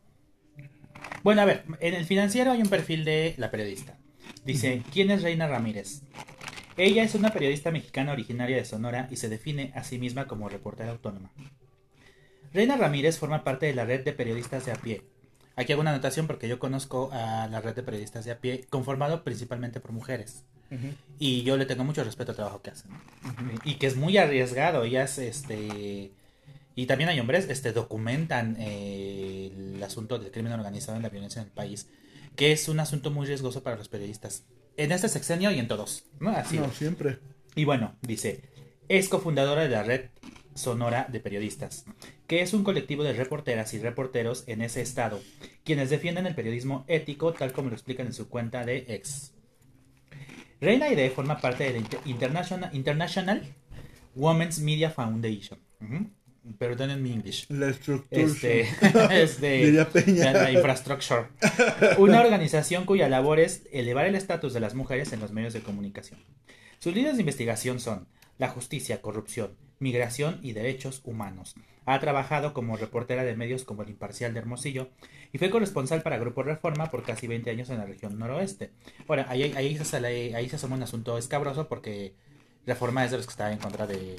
Bueno, 1.22 1.42
a 1.42 1.44
ver, 1.44 1.64
en 1.80 1.94
el 1.94 2.04
financiero 2.04 2.52
hay 2.52 2.62
un 2.62 2.68
perfil 2.68 3.04
de 3.04 3.34
la 3.38 3.50
periodista. 3.50 3.98
Dice, 4.44 4.82
¿quién 4.92 5.10
es 5.10 5.22
Reina 5.22 5.46
Ramírez? 5.46 6.02
Ella 6.76 7.02
es 7.02 7.14
una 7.14 7.30
periodista 7.30 7.70
mexicana 7.70 8.12
originaria 8.12 8.56
de 8.56 8.64
Sonora 8.64 9.08
y 9.10 9.16
se 9.16 9.28
define 9.28 9.72
a 9.74 9.82
sí 9.82 9.98
misma 9.98 10.26
como 10.26 10.48
reportera 10.48 10.90
autónoma. 10.90 11.32
Reina 12.52 12.76
Ramírez 12.76 13.18
forma 13.18 13.44
parte 13.44 13.66
de 13.66 13.74
la 13.74 13.84
red 13.84 14.04
de 14.04 14.12
periodistas 14.12 14.64
de 14.64 14.72
a 14.72 14.76
pie. 14.76 15.02
Aquí 15.56 15.72
hago 15.72 15.80
una 15.82 15.90
anotación 15.90 16.28
porque 16.28 16.48
yo 16.48 16.60
conozco 16.60 17.10
a 17.12 17.48
la 17.48 17.60
red 17.60 17.74
de 17.74 17.82
periodistas 17.82 18.24
de 18.24 18.30
a 18.30 18.38
pie, 18.38 18.64
conformado 18.70 19.24
principalmente 19.24 19.80
por 19.80 19.92
mujeres. 19.92 20.44
Y 21.18 21.42
yo 21.42 21.56
le 21.56 21.66
tengo 21.66 21.82
mucho 21.82 22.04
respeto 22.04 22.32
al 22.32 22.36
trabajo 22.36 22.62
que 22.62 22.70
hacen. 22.70 22.90
Y 23.64 23.74
que 23.74 23.86
es 23.86 23.96
muy 23.96 24.18
arriesgado. 24.18 24.84
Ellas, 24.84 25.18
este. 25.18 26.12
Y 26.78 26.86
también 26.86 27.10
hay 27.10 27.18
hombres, 27.18 27.48
este, 27.50 27.72
documentan 27.72 28.54
eh, 28.60 29.50
el 29.74 29.82
asunto 29.82 30.16
del 30.20 30.30
crimen 30.30 30.52
organizado 30.52 30.96
en 30.96 31.02
la 31.02 31.08
violencia 31.08 31.42
en 31.42 31.48
el 31.48 31.52
país, 31.52 31.88
que 32.36 32.52
es 32.52 32.68
un 32.68 32.78
asunto 32.78 33.10
muy 33.10 33.26
riesgoso 33.26 33.64
para 33.64 33.74
los 33.74 33.88
periodistas. 33.88 34.44
En 34.76 34.92
este 34.92 35.08
sexenio 35.08 35.50
y 35.50 35.58
en 35.58 35.66
todos, 35.66 36.04
¿no? 36.20 36.30
Así. 36.30 36.56
No, 36.56 36.70
siempre. 36.70 37.18
Y 37.56 37.64
bueno, 37.64 37.96
dice, 38.02 38.44
es 38.88 39.08
cofundadora 39.08 39.62
de 39.62 39.70
la 39.70 39.82
red 39.82 40.10
Sonora 40.54 41.08
de 41.10 41.18
Periodistas, 41.18 41.84
que 42.28 42.42
es 42.42 42.54
un 42.54 42.62
colectivo 42.62 43.02
de 43.02 43.12
reporteras 43.12 43.74
y 43.74 43.80
reporteros 43.80 44.44
en 44.46 44.62
ese 44.62 44.80
estado, 44.80 45.20
quienes 45.64 45.90
defienden 45.90 46.26
el 46.28 46.36
periodismo 46.36 46.84
ético 46.86 47.32
tal 47.32 47.50
como 47.50 47.70
lo 47.70 47.74
explican 47.74 48.06
en 48.06 48.12
su 48.12 48.28
cuenta 48.28 48.64
de 48.64 48.84
ex. 48.86 49.32
Reina 50.60 50.88
Ide 50.92 51.10
forma 51.10 51.40
parte 51.40 51.64
de 51.64 51.72
la 51.72 51.78
Inter- 51.78 52.00
International, 52.04 52.70
International 52.72 53.42
Women's 54.14 54.60
Media 54.60 54.90
Foundation. 54.90 55.58
Perdonen 56.56 57.02
mi 57.02 57.12
English. 57.12 57.46
La 57.50 57.68
estructura. 57.68 58.22
Este, 58.22 58.62
este, 59.22 59.72
la, 59.72 60.32
la 60.32 60.52
infrastructure. 60.52 61.26
Una 61.98 62.20
organización 62.20 62.84
cuya 62.84 63.08
labor 63.08 63.40
es 63.40 63.62
elevar 63.72 64.06
el 64.06 64.14
estatus 64.14 64.52
de 64.54 64.60
las 64.60 64.74
mujeres 64.74 65.12
en 65.12 65.20
los 65.20 65.32
medios 65.32 65.52
de 65.52 65.60
comunicación. 65.60 66.20
Sus 66.78 66.94
líneas 66.94 67.16
de 67.16 67.22
investigación 67.22 67.80
son 67.80 68.06
la 68.38 68.48
justicia, 68.48 69.02
corrupción, 69.02 69.50
migración 69.80 70.38
y 70.42 70.52
derechos 70.52 71.00
humanos. 71.04 71.54
Ha 71.86 71.98
trabajado 72.00 72.52
como 72.52 72.76
reportera 72.76 73.24
de 73.24 73.34
medios 73.34 73.64
como 73.64 73.82
El 73.82 73.88
Imparcial 73.88 74.32
de 74.34 74.40
Hermosillo 74.40 74.90
y 75.32 75.38
fue 75.38 75.50
corresponsal 75.50 76.02
para 76.02 76.18
Grupo 76.18 76.42
Reforma 76.42 76.90
por 76.90 77.02
casi 77.02 77.26
20 77.26 77.50
años 77.50 77.70
en 77.70 77.78
la 77.78 77.86
región 77.86 78.18
noroeste. 78.18 78.70
Ahora, 79.08 79.26
ahí, 79.28 79.42
ahí, 79.56 79.76
se, 79.76 79.84
sale- 79.84 80.34
ahí 80.36 80.48
se 80.48 80.56
asoma 80.56 80.76
un 80.76 80.82
asunto 80.82 81.16
escabroso 81.18 81.66
porque 81.66 82.12
Reforma 82.66 83.04
es 83.04 83.10
de 83.10 83.16
los 83.16 83.26
que 83.26 83.30
está 83.30 83.50
en 83.50 83.58
contra 83.58 83.86
de, 83.86 84.16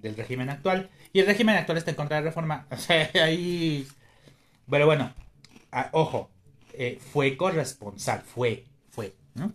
del 0.00 0.16
régimen 0.16 0.50
actual 0.50 0.90
y 1.12 1.20
el 1.20 1.26
régimen 1.26 1.56
actual 1.56 1.78
está 1.78 1.90
en 1.90 1.96
contra 1.96 2.16
de 2.18 2.22
Reforma. 2.22 2.66
O 2.70 2.76
sea, 2.76 3.10
ahí... 3.14 3.86
Pero 4.68 4.86
bueno, 4.86 5.12
ojo, 5.92 6.30
eh, 6.72 6.98
fue 7.12 7.36
corresponsal, 7.36 8.22
fue, 8.22 8.64
fue, 8.90 9.14
¿no? 9.34 9.52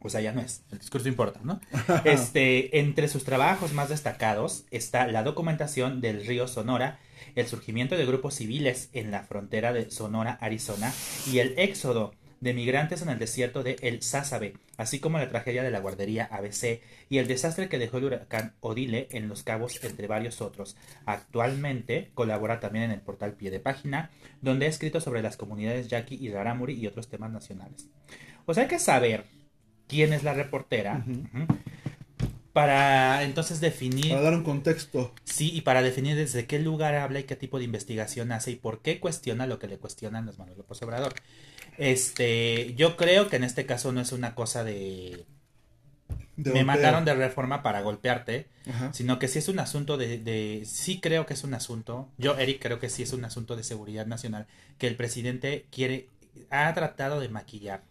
O 0.00 0.08
sea, 0.08 0.20
ya 0.20 0.32
no 0.32 0.40
es, 0.40 0.64
el 0.72 0.78
discurso 0.78 1.08
importa, 1.08 1.40
¿no? 1.44 1.60
Este, 2.04 2.78
entre 2.80 3.08
sus 3.08 3.24
trabajos 3.24 3.72
más 3.72 3.88
destacados 3.88 4.64
está 4.70 5.06
la 5.06 5.22
documentación 5.22 6.00
del 6.00 6.26
río 6.26 6.48
Sonora, 6.48 6.98
el 7.36 7.46
surgimiento 7.46 7.96
de 7.96 8.06
grupos 8.06 8.34
civiles 8.34 8.90
en 8.92 9.10
la 9.10 9.22
frontera 9.22 9.72
de 9.72 9.90
Sonora, 9.90 10.38
Arizona, 10.40 10.92
y 11.30 11.38
el 11.38 11.54
éxodo 11.56 12.14
de 12.42 12.54
migrantes 12.54 13.02
en 13.02 13.08
el 13.08 13.20
desierto 13.20 13.62
de 13.62 13.76
El 13.82 14.02
Sázabe, 14.02 14.54
así 14.76 14.98
como 14.98 15.18
la 15.18 15.28
tragedia 15.28 15.62
de 15.62 15.70
la 15.70 15.78
guardería 15.78 16.24
ABC 16.24 16.80
y 17.08 17.18
el 17.18 17.28
desastre 17.28 17.68
que 17.68 17.78
dejó 17.78 17.98
el 17.98 18.04
huracán 18.04 18.54
Odile 18.58 19.06
en 19.12 19.28
Los 19.28 19.44
Cabos, 19.44 19.82
entre 19.84 20.08
varios 20.08 20.40
otros. 20.40 20.76
Actualmente 21.06 22.10
colabora 22.14 22.58
también 22.58 22.86
en 22.86 22.90
el 22.90 23.00
portal 23.00 23.34
Pie 23.34 23.52
de 23.52 23.60
Página, 23.60 24.10
donde 24.40 24.66
ha 24.66 24.68
escrito 24.68 25.00
sobre 25.00 25.22
las 25.22 25.36
comunidades 25.36 25.86
yaqui 25.86 26.16
y 26.16 26.32
rarámuri 26.32 26.74
y 26.74 26.88
otros 26.88 27.08
temas 27.08 27.30
nacionales. 27.30 27.86
O 28.44 28.54
sea, 28.54 28.64
hay 28.64 28.68
que 28.68 28.80
saber 28.80 29.24
quién 29.86 30.12
es 30.12 30.24
la 30.24 30.34
reportera. 30.34 31.04
Para 32.52 33.22
entonces 33.22 33.60
definir... 33.60 34.08
Para 34.08 34.22
dar 34.22 34.34
un 34.34 34.42
contexto. 34.42 35.14
Sí, 35.22 35.52
y 35.54 35.60
para 35.60 35.80
definir 35.80 36.16
desde 36.16 36.46
qué 36.46 36.58
lugar 36.58 36.96
habla 36.96 37.20
y 37.20 37.24
qué 37.24 37.36
tipo 37.36 37.58
de 37.58 37.64
investigación 37.64 38.32
hace 38.32 38.50
y 38.50 38.56
por 38.56 38.82
qué 38.82 38.98
cuestiona 38.98 39.46
lo 39.46 39.60
que 39.60 39.68
le 39.68 39.78
cuestionan 39.78 40.26
los 40.26 40.40
Manuel 40.40 40.58
López 40.58 40.82
Obrador. 40.82 41.14
Este, 41.76 42.74
yo 42.74 42.96
creo 42.96 43.28
que 43.28 43.36
en 43.36 43.44
este 43.44 43.66
caso 43.66 43.92
no 43.92 44.00
es 44.00 44.12
una 44.12 44.34
cosa 44.34 44.64
de... 44.64 45.26
de 46.36 46.52
me 46.52 46.64
golpeo. 46.64 46.64
mandaron 46.64 47.04
de 47.04 47.14
reforma 47.14 47.62
para 47.62 47.80
golpearte, 47.82 48.48
Ajá. 48.66 48.92
sino 48.92 49.18
que 49.18 49.28
sí 49.28 49.38
es 49.38 49.48
un 49.48 49.58
asunto 49.58 49.96
de, 49.96 50.18
de... 50.18 50.64
Sí 50.66 51.00
creo 51.00 51.26
que 51.26 51.34
es 51.34 51.44
un 51.44 51.54
asunto, 51.54 52.10
yo 52.18 52.36
Eric 52.38 52.60
creo 52.62 52.78
que 52.78 52.90
sí 52.90 53.02
es 53.02 53.12
un 53.12 53.24
asunto 53.24 53.56
de 53.56 53.64
seguridad 53.64 54.06
nacional, 54.06 54.46
que 54.78 54.86
el 54.86 54.96
presidente 54.96 55.66
quiere, 55.70 56.08
ha 56.50 56.72
tratado 56.74 57.20
de 57.20 57.28
maquillar. 57.28 57.82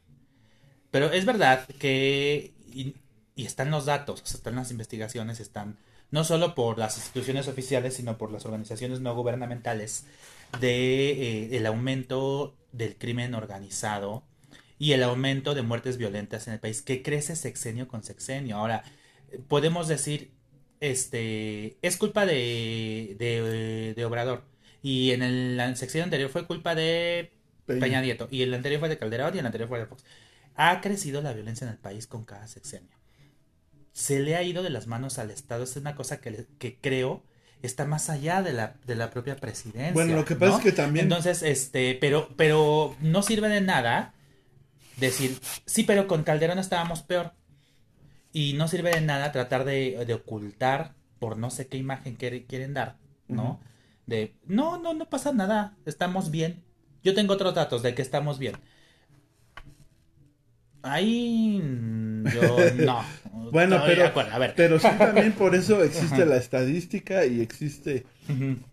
Pero 0.91 1.11
es 1.11 1.25
verdad 1.25 1.67
que... 1.79 2.53
Y, 2.73 2.95
y 3.35 3.45
están 3.45 3.71
los 3.71 3.85
datos, 3.85 4.21
están 4.33 4.55
las 4.55 4.71
investigaciones, 4.71 5.39
están 5.39 5.77
no 6.11 6.23
solo 6.25 6.53
por 6.55 6.77
las 6.77 6.97
instituciones 6.97 7.47
oficiales, 7.47 7.95
sino 7.95 8.17
por 8.17 8.31
las 8.31 8.45
organizaciones 8.45 8.99
no 8.99 9.15
gubernamentales, 9.15 10.05
de 10.59 11.11
eh, 11.11 11.57
el 11.57 11.65
aumento 11.65 12.57
del 12.71 12.97
crimen 12.97 13.33
organizado 13.33 14.23
y 14.77 14.93
el 14.93 15.03
aumento 15.03 15.53
de 15.53 15.61
muertes 15.61 15.97
violentas 15.97 16.47
en 16.47 16.53
el 16.53 16.59
país, 16.59 16.81
que 16.81 17.03
crece 17.03 17.35
sexenio 17.35 17.87
con 17.87 18.03
sexenio. 18.03 18.57
Ahora, 18.57 18.83
podemos 19.47 19.87
decir, 19.87 20.31
este, 20.79 21.77
es 21.81 21.97
culpa 21.97 22.25
de, 22.25 23.15
de, 23.19 23.93
de 23.95 24.05
Obrador. 24.05 24.43
Y 24.81 25.11
en 25.11 25.21
el 25.21 25.77
sexenio 25.77 26.05
anterior 26.05 26.29
fue 26.29 26.47
culpa 26.47 26.73
de 26.73 27.31
Peña. 27.65 27.79
Peña 27.79 28.01
Nieto. 28.01 28.27
Y 28.31 28.41
el 28.41 28.53
anterior 28.53 28.79
fue 28.79 28.89
de 28.89 28.97
Calderón 28.97 29.35
y 29.35 29.39
el 29.39 29.45
anterior 29.45 29.69
fue 29.69 29.79
de 29.79 29.85
Fox. 29.85 30.03
Ha 30.55 30.81
crecido 30.81 31.21
la 31.21 31.33
violencia 31.33 31.65
en 31.65 31.73
el 31.73 31.79
país 31.79 32.07
con 32.07 32.25
cada 32.25 32.47
sexenio. 32.47 32.97
Se 33.93 34.19
le 34.19 34.35
ha 34.35 34.43
ido 34.43 34.63
de 34.63 34.69
las 34.69 34.87
manos 34.87 35.19
al 35.19 35.31
Estado. 35.31 35.63
Es 35.63 35.75
una 35.75 35.95
cosa 35.95 36.19
que, 36.19 36.47
que 36.57 36.79
creo 36.79 37.23
está 37.61 37.85
más 37.85 38.09
allá 38.09 38.41
de 38.41 38.53
la, 38.53 38.75
de 38.85 38.95
la 38.95 39.09
propia 39.09 39.35
presidencia. 39.35 39.93
Bueno, 39.93 40.15
lo 40.15 40.25
que 40.25 40.35
pasa 40.35 40.51
¿no? 40.53 40.57
es 40.57 40.63
que 40.63 40.71
también- 40.71 41.05
Entonces, 41.05 41.43
este, 41.43 41.95
pero, 41.95 42.29
pero 42.35 42.95
no 43.01 43.21
sirve 43.21 43.49
de 43.49 43.61
nada 43.61 44.13
decir, 44.97 45.37
sí, 45.65 45.83
pero 45.83 46.07
con 46.07 46.23
Calderón 46.23 46.59
estábamos 46.59 47.01
peor. 47.03 47.33
Y 48.33 48.53
no 48.53 48.67
sirve 48.67 48.91
de 48.91 49.01
nada 49.01 49.31
tratar 49.31 49.65
de, 49.65 50.05
de 50.05 50.13
ocultar 50.13 50.93
por 51.19 51.37
no 51.37 51.49
sé 51.49 51.67
qué 51.67 51.77
imagen 51.77 52.15
que 52.15 52.45
quieren 52.45 52.73
dar, 52.73 52.97
¿no? 53.27 53.59
De, 54.07 54.35
no, 54.45 54.77
no, 54.77 54.93
no 54.93 55.09
pasa 55.09 55.33
nada, 55.33 55.75
estamos 55.85 56.31
bien. 56.31 56.63
Yo 57.03 57.13
tengo 57.13 57.33
otros 57.33 57.53
datos 57.53 57.83
de 57.83 57.93
que 57.93 58.01
estamos 58.01 58.39
bien. 58.39 58.55
Ahí 60.83 61.57
yo 62.33 62.73
no. 62.75 63.03
Bueno, 63.51 63.77
Estoy 63.77 63.95
pero, 63.95 64.07
acuerdo, 64.07 64.31
a 64.33 64.37
ver. 64.39 64.53
pero 64.55 64.79
sí 64.79 64.87
también 64.97 65.31
por 65.33 65.55
eso 65.55 65.83
existe 65.83 66.25
la 66.25 66.37
estadística 66.37 67.25
y 67.25 67.41
existe 67.41 68.05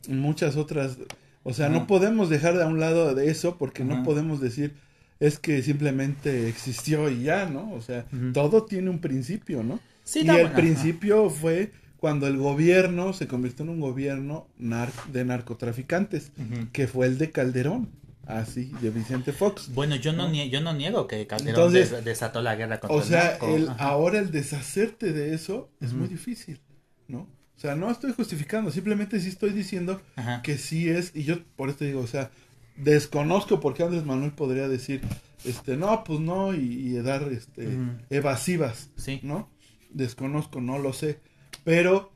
muchas 0.08 0.56
otras. 0.56 0.98
O 1.44 1.52
sea, 1.54 1.68
no 1.68 1.86
podemos 1.86 2.28
dejar 2.28 2.56
de 2.56 2.64
a 2.64 2.66
un 2.66 2.80
lado 2.80 3.14
de 3.14 3.30
eso 3.30 3.56
porque 3.56 3.84
no 3.84 4.02
podemos 4.02 4.40
decir 4.40 4.74
es 5.20 5.38
que 5.40 5.62
simplemente 5.62 6.48
existió 6.48 7.10
y 7.10 7.22
ya, 7.24 7.46
¿no? 7.46 7.72
O 7.72 7.80
sea, 7.80 8.06
todo 8.32 8.64
tiene 8.64 8.90
un 8.90 9.00
principio, 9.00 9.62
¿no? 9.64 9.80
Sí, 10.04 10.20
y 10.20 10.24
no, 10.24 10.34
el 10.36 10.42
bueno, 10.42 10.56
principio 10.56 11.28
fue 11.30 11.72
cuando 11.98 12.28
el 12.28 12.36
gobierno 12.36 13.12
se 13.12 13.26
convirtió 13.26 13.64
en 13.64 13.70
un 13.70 13.80
gobierno 13.80 14.46
nar- 14.60 14.92
de 15.12 15.24
narcotraficantes, 15.24 16.30
que 16.72 16.86
fue 16.86 17.06
el 17.06 17.18
de 17.18 17.30
Calderón, 17.32 17.88
así, 18.28 18.70
de 18.80 18.90
Vicente 18.90 19.32
Fox. 19.32 19.72
Bueno, 19.74 19.96
yo 19.96 20.12
no, 20.12 20.32
yo 20.32 20.60
no 20.60 20.72
niego 20.74 21.06
que 21.06 21.26
Calderón 21.26 21.48
Entonces, 21.66 21.90
des- 21.90 22.04
desató 22.04 22.42
la 22.42 22.54
guerra 22.56 22.78
contra 22.80 22.96
O 22.96 23.02
sea, 23.02 23.22
el 23.22 23.30
narco. 23.32 23.56
el, 23.56 23.68
Ajá. 23.70 23.84
ahora 23.84 24.18
el 24.20 24.30
deshacerte 24.30 25.12
de 25.12 25.34
eso 25.34 25.70
es 25.80 25.92
muy 25.94 26.06
difícil, 26.08 26.60
¿no? 27.08 27.20
O 27.56 27.60
sea, 27.60 27.74
no 27.74 27.90
estoy 27.90 28.12
justificando, 28.12 28.70
simplemente 28.70 29.18
sí 29.20 29.28
estoy 29.30 29.50
diciendo 29.50 30.00
Ajá. 30.14 30.42
que 30.42 30.58
sí 30.58 30.88
es, 30.88 31.10
y 31.14 31.24
yo 31.24 31.42
por 31.56 31.68
esto 31.70 31.84
digo, 31.84 32.00
o 32.00 32.06
sea, 32.06 32.30
desconozco 32.76 33.58
por 33.58 33.74
qué 33.74 33.82
Andrés 33.82 34.04
Manuel 34.04 34.30
podría 34.32 34.68
decir, 34.68 35.00
este, 35.44 35.76
no, 35.76 36.04
pues 36.04 36.20
no, 36.20 36.54
y, 36.54 36.58
y 36.60 36.92
dar 37.02 37.24
este, 37.32 37.68
evasivas, 38.10 38.90
Sí. 38.96 39.20
¿no? 39.22 39.50
Desconozco, 39.90 40.60
no 40.60 40.78
lo 40.78 40.92
sé, 40.92 41.18
pero 41.64 42.12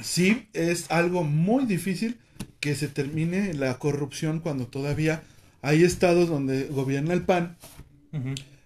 sí 0.00 0.48
es 0.52 0.90
algo 0.90 1.22
muy 1.24 1.64
difícil 1.66 2.18
que 2.60 2.74
se 2.74 2.88
termine 2.88 3.54
la 3.54 3.78
corrupción 3.78 4.40
cuando 4.40 4.66
todavía 4.66 5.22
hay 5.62 5.84
estados 5.84 6.28
donde 6.28 6.64
gobierna 6.64 7.14
el 7.14 7.22
PAN, 7.22 7.56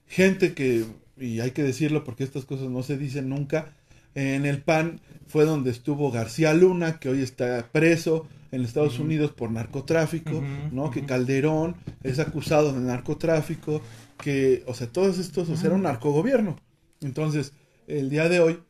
gente 0.07 0.55
que, 0.55 0.85
y 1.17 1.41
hay 1.41 1.53
que 1.53 1.63
decirlo 1.63 2.05
porque 2.05 2.25
estas 2.25 2.45
cosas 2.45 2.69
no 2.69 2.83
se 2.83 2.97
dicen 2.97 3.29
nunca, 3.29 3.75
en 4.15 4.47
el 4.47 4.63
PAN 4.63 5.01
fue 5.27 5.45
donde 5.45 5.71
estuvo 5.71 6.11
García 6.11 6.53
Luna, 6.53 6.99
que 6.99 7.09
hoy 7.09 7.23
está 7.23 7.71
preso 7.73 8.27
en 8.51 8.63
Estados. 8.63 8.99
Unidos 8.99 9.33
por 9.33 9.51
narcotráfico, 9.51 10.43
¿no? 10.71 10.91
Que. 10.91 11.07
Calderón 11.07 11.77
es 12.03 12.19
acusado 12.19 12.75
de 12.75 12.81
narcotráfico, 12.81 13.81
que, 14.19 14.63
o 14.67 14.75
sea, 14.75 14.89
todos 14.89 15.19
estos, 15.19 15.49
o 15.49 15.57
sea, 15.57 15.69
era 15.69 15.77
un 15.77 15.83
narcogobierno. 15.83 16.59
Entonces, 17.01 17.55
el 17.87 18.11
día 18.11 18.29
de 18.29 18.41
hoy, 18.41 18.61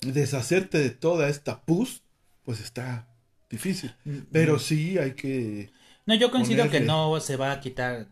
deshacerte 0.00 0.78
de 0.78 0.90
toda 0.90 1.28
esta 1.28 1.62
pus, 1.64 2.02
pues 2.42 2.60
está 2.60 3.08
difícil. 3.50 3.94
Pero 4.32 4.58
sí 4.58 4.98
hay 4.98 5.12
que... 5.14 5.70
No, 6.06 6.14
yo 6.14 6.30
coincido 6.30 6.68
que 6.70 6.80
no 6.80 7.18
se 7.20 7.36
va 7.36 7.52
a 7.52 7.60
quitar. 7.60 8.06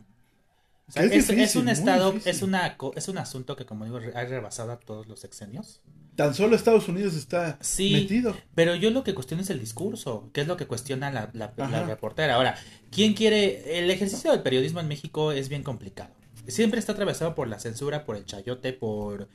O 0.87 0.91
sea, 0.91 1.03
Es 1.03 1.29
es, 1.29 1.55
un 1.55 1.67
estado, 1.69 2.13
es 2.25 2.41
una 2.43 2.77
co- 2.77 2.93
es 2.95 3.07
un 3.07 3.17
asunto 3.17 3.55
que 3.55 3.65
como 3.65 3.85
digo 3.85 3.99
ha 4.13 4.23
rebasado 4.25 4.71
a 4.71 4.79
todos 4.79 5.07
los 5.07 5.19
sexenios. 5.19 5.81
Tan 6.15 6.33
solo 6.35 6.55
Estados 6.55 6.87
Unidos 6.87 7.15
está 7.15 7.57
Sí, 7.61 7.91
metido. 7.91 8.37
pero 8.53 8.75
yo 8.75 8.89
lo 8.91 9.03
que 9.03 9.13
cuestiono 9.15 9.41
es 9.43 9.49
el 9.49 9.59
discurso, 9.59 10.29
que 10.31 10.41
es 10.41 10.47
lo 10.47 10.57
que 10.57 10.67
cuestiona 10.67 11.11
la, 11.11 11.29
la- 11.33 11.53
la 11.57 11.83
reportera. 11.85 12.35
Ahora, 12.35 12.55
¿quién 12.91 13.13
quiere? 13.15 13.79
El 13.79 13.89
ejercicio 13.89 14.31
del 14.31 14.41
periodismo 14.43 14.79
en 14.79 14.87
México 14.87 15.31
es 15.31 15.49
bien 15.49 15.63
complicado. 15.63 16.11
Siempre 16.47 16.79
está 16.79 16.91
atravesado 16.93 17.33
por 17.33 17.47
la 17.47 17.59
censura, 17.59 18.05
por 18.05 18.15
el 18.15 18.25
chayote, 18.25 18.71
por, 18.71 19.27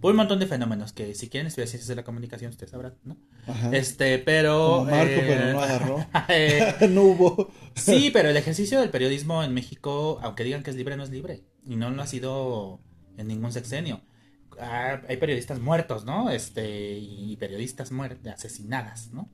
por 0.00 0.12
un 0.12 0.16
montón 0.18 0.38
de 0.38 0.46
fenómenos 0.46 0.92
que 0.92 1.14
si 1.14 1.28
quieren 1.28 1.46
estudiar 1.48 1.68
ciencias 1.68 1.88
de 1.88 1.96
la 1.96 2.04
comunicación, 2.04 2.50
ustedes 2.50 2.70
sabrán, 2.70 2.94
¿no? 3.04 3.16
Ajá. 3.46 3.70
Este, 3.72 4.18
pero... 4.18 4.78
Como 4.78 4.90
Marco, 4.90 5.12
eh, 5.12 5.24
pero 5.26 5.52
no 5.52 5.60
agarró. 5.60 6.06
eh, 6.28 6.74
no 6.90 7.02
hubo. 7.02 7.50
Sí, 7.74 8.10
pero 8.12 8.28
el 8.30 8.36
ejercicio 8.36 8.80
del 8.80 8.90
periodismo 8.90 9.42
en 9.42 9.54
México, 9.54 10.18
aunque 10.22 10.44
digan 10.44 10.62
que 10.62 10.70
es 10.70 10.76
libre, 10.76 10.96
no 10.96 11.04
es 11.04 11.10
libre. 11.10 11.42
Y 11.66 11.76
no 11.76 11.90
lo 11.90 12.02
ha 12.02 12.06
sido 12.06 12.80
en 13.16 13.28
ningún 13.28 13.52
sexenio. 13.52 14.00
Ah, 14.60 15.00
hay 15.08 15.16
periodistas 15.18 15.60
muertos, 15.60 16.04
¿no? 16.04 16.30
Este, 16.30 16.98
y 16.98 17.36
periodistas 17.36 17.92
muertas, 17.92 18.34
asesinadas, 18.34 19.12
¿no? 19.12 19.30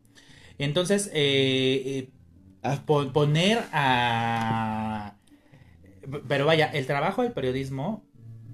Entonces, 0.59 1.09
eh, 1.13 1.83
eh, 1.87 2.11
Ah, 2.67 2.83
po- 2.87 3.13
poner 3.13 3.63
a... 3.73 5.17
Pero 6.29 6.47
vaya, 6.47 6.67
el 6.67 6.87
trabajo 6.87 7.23
del 7.23 7.33
periodismo, 7.33 8.05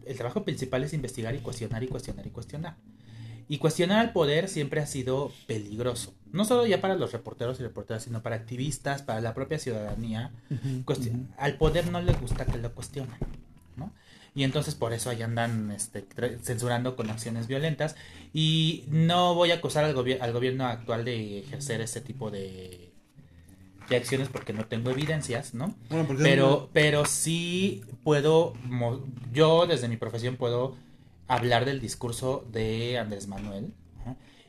el 0.07 0.17
trabajo 0.17 0.45
principal 0.45 0.85
es 0.85 0.93
investigar 0.93 1.35
y 1.35 1.39
cuestionar 1.39 1.83
y 1.83 1.89
cuestionar 1.89 2.27
y 2.27 2.31
cuestionar. 2.31 2.77
Y 3.49 3.59
cuestionar 3.59 3.99
al 3.99 4.13
poder 4.13 4.49
siempre 4.49 4.81
ha 4.81 4.87
sido 4.87 5.33
peligroso. 5.49 6.15
No 6.31 6.45
solo 6.45 6.67
ya 6.67 6.81
para 6.81 6.95
los 6.95 7.11
reporteros 7.11 7.59
y 7.59 7.65
reporteras, 7.65 8.05
sino 8.05 8.23
para 8.23 8.37
activistas, 8.37 9.03
para 9.03 9.21
la 9.21 9.35
propia 9.35 9.59
ciudadanía. 9.59 10.31
Al 11.37 11.57
poder 11.59 11.89
no 11.91 12.01
le 12.01 12.13
gusta 12.13 12.47
que 12.47 12.59
lo 12.59 12.73
cuestionen, 12.73 13.17
¿no? 13.77 13.93
Y 14.37 14.45
entonces 14.45 14.77
por 14.77 14.93
eso 14.93 15.11
ahí 15.11 15.23
andan 15.23 15.73
este, 15.73 16.07
censurando 16.41 16.95
con 16.95 17.11
acciones 17.11 17.49
violentas. 17.49 17.97
Y 18.33 18.85
no 18.87 19.35
voy 19.35 19.51
a 19.51 19.55
acusar 19.57 19.85
al, 19.85 19.97
gobier- 19.97 20.21
al 20.21 20.33
gobierno 20.33 20.67
actual 20.67 21.05
de 21.05 21.41
ejercer 21.41 21.81
ese 21.81 22.01
tipo 22.01 22.31
de, 22.31 22.90
de 23.91 23.97
acciones 23.97 24.29
porque 24.29 24.53
no 24.53 24.65
tengo 24.65 24.91
evidencias, 24.91 25.53
¿no? 25.53 25.75
Bueno, 25.91 26.07
Pero, 26.23 26.71
pero 26.73 27.05
sí 27.05 27.83
puedo, 28.03 28.55
yo 29.33 29.67
desde 29.67 29.89
mi 29.89 29.97
profesión 29.97 30.37
puedo 30.37 30.77
hablar 31.27 31.65
del 31.65 31.81
discurso 31.81 32.47
de 32.51 32.99
Andrés 32.99 33.27
Manuel. 33.29 33.75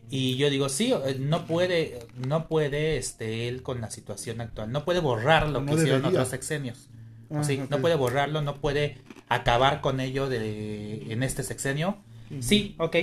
Y 0.10 0.36
yo 0.36 0.50
digo, 0.50 0.68
sí, 0.68 0.94
eh, 0.94 1.16
no 1.20 1.46
puede, 1.46 2.00
no 2.28 2.50
puede, 2.50 2.98
este, 2.98 3.48
él 3.48 3.64
con 3.64 3.80
la 3.80 3.90
situación 3.90 4.42
actual, 4.42 4.70
no 4.70 4.84
puede 4.84 5.00
borrar 5.00 5.48
lo 5.48 5.62
No 5.62 5.68
que 5.68 5.82
hicieron 5.82 6.04
otros 6.06 6.28
sexenios. 6.28 6.90
Ah, 7.34 7.46
Sí, 7.46 7.62
no 7.70 7.80
puede 7.80 7.96
borrarlo, 7.96 8.42
no 8.42 8.56
puede 8.56 8.98
acabar 9.30 9.80
con 9.80 10.02
ello 10.02 10.28
de, 10.28 11.14
en 11.14 11.24
este 11.24 11.44
sexenio. 11.44 11.98
Sí, 12.42 12.76
ok. 12.78 12.98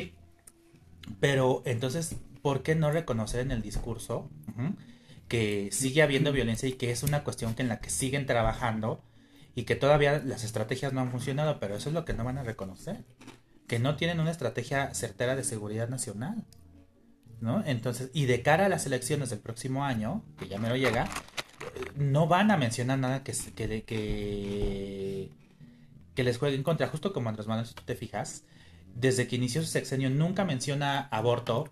Pero 1.18 1.62
entonces, 1.64 2.16
¿por 2.42 2.62
qué 2.62 2.74
no 2.74 2.90
reconocer 2.90 3.40
en 3.40 3.52
el 3.52 3.62
discurso 3.62 4.28
que 5.28 5.68
sigue 5.72 6.02
habiendo 6.02 6.32
violencia 6.32 6.68
y 6.68 6.72
que 6.72 6.90
es 6.90 7.02
una 7.02 7.22
cuestión 7.24 7.54
que 7.54 7.62
en 7.62 7.68
la 7.68 7.80
que 7.80 7.90
siguen 7.90 8.26
trabajando 8.26 9.02
y 9.54 9.64
que 9.64 9.76
todavía 9.76 10.22
las 10.24 10.44
estrategias 10.44 10.92
no 10.92 11.00
han 11.00 11.10
funcionado, 11.10 11.60
pero 11.60 11.76
eso 11.76 11.90
es 11.90 11.94
lo 11.94 12.04
que 12.04 12.14
no 12.14 12.24
van 12.24 12.38
a 12.38 12.44
reconocer, 12.44 13.04
que 13.66 13.78
no 13.78 13.96
tienen 13.96 14.20
una 14.20 14.30
estrategia 14.30 14.94
certera 14.94 15.36
de 15.36 15.44
seguridad 15.44 15.88
nacional, 15.88 16.44
¿no? 17.40 17.62
Entonces, 17.66 18.10
y 18.14 18.26
de 18.26 18.42
cara 18.42 18.66
a 18.66 18.68
las 18.68 18.86
elecciones 18.86 19.30
del 19.30 19.40
próximo 19.40 19.84
año, 19.84 20.24
que 20.38 20.48
ya 20.48 20.58
me 20.58 20.68
lo 20.68 20.76
llega, 20.76 21.08
no 21.96 22.26
van 22.26 22.50
a 22.50 22.56
mencionar 22.56 22.98
nada 22.98 23.22
que, 23.24 23.32
que, 23.54 23.82
que, 23.84 25.30
que 26.14 26.24
les 26.24 26.38
juegue 26.38 26.56
en 26.56 26.62
contra, 26.62 26.88
justo 26.88 27.12
como 27.12 27.28
Andrés 27.28 27.46
Manuel, 27.46 27.66
si 27.66 27.74
tú 27.74 27.82
te 27.84 27.96
fijas, 27.96 28.44
desde 28.94 29.28
que 29.28 29.36
inició 29.36 29.62
su 29.62 29.68
sexenio 29.68 30.10
nunca 30.10 30.44
menciona 30.44 31.08
aborto, 31.10 31.68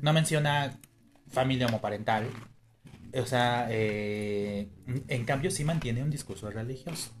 no 0.00 0.12
menciona 0.12 0.78
familia 1.30 1.66
homoparental. 1.66 2.28
O 3.14 3.26
sea, 3.26 3.68
eh, 3.70 4.68
en 5.08 5.24
cambio 5.24 5.50
sí 5.50 5.64
mantiene 5.64 6.02
un 6.02 6.10
discurso 6.10 6.50
religioso. 6.50 7.12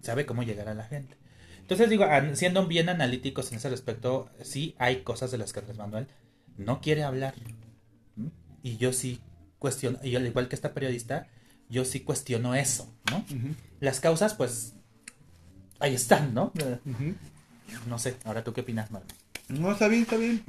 Sabe 0.00 0.26
cómo 0.26 0.42
llegar 0.42 0.68
a 0.68 0.74
la 0.74 0.84
gente. 0.84 1.16
Entonces 1.60 1.88
digo, 1.88 2.04
siendo 2.34 2.66
bien 2.66 2.88
analíticos 2.88 3.50
en 3.52 3.58
ese 3.58 3.68
respecto, 3.68 4.30
sí 4.42 4.74
hay 4.78 5.02
cosas 5.02 5.30
de 5.30 5.38
las 5.38 5.52
que 5.52 5.60
Andrés 5.60 5.78
Manuel 5.78 6.08
no 6.56 6.80
quiere 6.80 7.02
hablar. 7.02 7.34
Y 8.62 8.76
yo 8.76 8.92
sí 8.92 9.20
cuestiono, 9.58 9.98
y 10.02 10.16
al 10.16 10.26
igual 10.26 10.48
que 10.48 10.56
esta 10.56 10.74
periodista, 10.74 11.28
yo 11.68 11.84
sí 11.84 12.00
cuestiono 12.00 12.54
eso, 12.54 12.92
¿no? 13.10 13.24
Las 13.80 14.00
causas, 14.00 14.34
pues, 14.34 14.74
ahí 15.78 15.94
están, 15.94 16.34
¿no? 16.34 16.52
Eh. 16.58 17.14
No 17.86 17.98
sé, 17.98 18.16
ahora 18.24 18.42
tú 18.42 18.52
qué 18.52 18.62
opinas, 18.62 18.90
Marco. 18.90 19.08
No, 19.48 19.72
está 19.72 19.88
bien, 19.88 20.02
está 20.02 20.16
bien. 20.16 20.42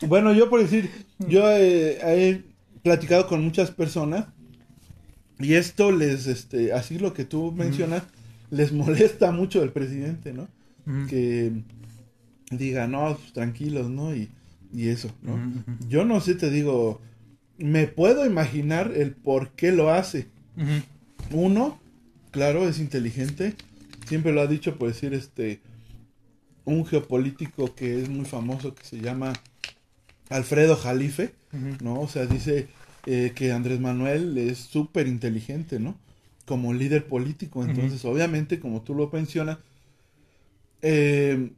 bueno, 0.08 0.32
yo 0.32 0.50
por 0.50 0.60
decir, 0.60 0.90
yo 1.18 1.48
eh, 1.50 1.98
he 2.02 2.53
platicado 2.84 3.26
con 3.26 3.42
muchas 3.42 3.72
personas 3.72 4.26
y 5.40 5.54
esto 5.54 5.90
les, 5.90 6.28
este, 6.28 6.72
así 6.72 6.98
lo 6.98 7.12
que 7.12 7.24
tú 7.24 7.50
mencionas, 7.50 8.04
les 8.50 8.72
molesta 8.84 9.32
mucho 9.32 9.60
del 9.60 9.70
presidente, 9.70 10.32
¿no? 10.32 10.46
Que 11.08 11.50
diga, 12.50 12.86
no, 12.86 13.16
pues, 13.16 13.32
tranquilos, 13.32 13.88
¿no? 13.88 14.14
Y, 14.14 14.28
y 14.72 14.88
eso, 14.88 15.10
¿no? 15.22 15.38
Yo 15.88 16.04
no 16.04 16.20
sé, 16.20 16.34
te 16.34 16.50
digo, 16.50 17.00
me 17.56 17.86
puedo 17.86 18.26
imaginar 18.26 18.92
el 18.94 19.12
por 19.12 19.50
qué 19.52 19.72
lo 19.72 19.90
hace. 19.90 20.28
Uno, 21.30 21.80
claro, 22.30 22.68
es 22.68 22.78
inteligente. 22.78 23.54
Siempre 24.06 24.32
lo 24.32 24.42
ha 24.42 24.46
dicho 24.46 24.76
por 24.76 24.88
decir 24.88 25.14
este 25.14 25.60
un 26.66 26.84
geopolítico 26.86 27.74
que 27.74 28.00
es 28.00 28.08
muy 28.08 28.24
famoso 28.24 28.74
que 28.74 28.84
se 28.84 29.00
llama 29.00 29.32
Alfredo 30.30 30.76
Jalife, 30.76 31.34
¿no? 31.82 32.00
O 32.00 32.08
sea, 32.08 32.26
dice 32.26 32.68
eh, 33.06 33.32
que 33.34 33.52
Andrés 33.52 33.80
Manuel 33.80 34.36
es 34.38 34.58
súper 34.58 35.06
inteligente, 35.06 35.78
¿no? 35.78 35.96
Como 36.46 36.72
líder 36.72 37.06
político. 37.06 37.64
Entonces, 37.64 38.04
obviamente, 38.04 38.60
como 38.60 38.82
tú 38.82 38.94
lo 38.94 39.10
mencionas, 39.10 39.58
eh, 40.82 41.50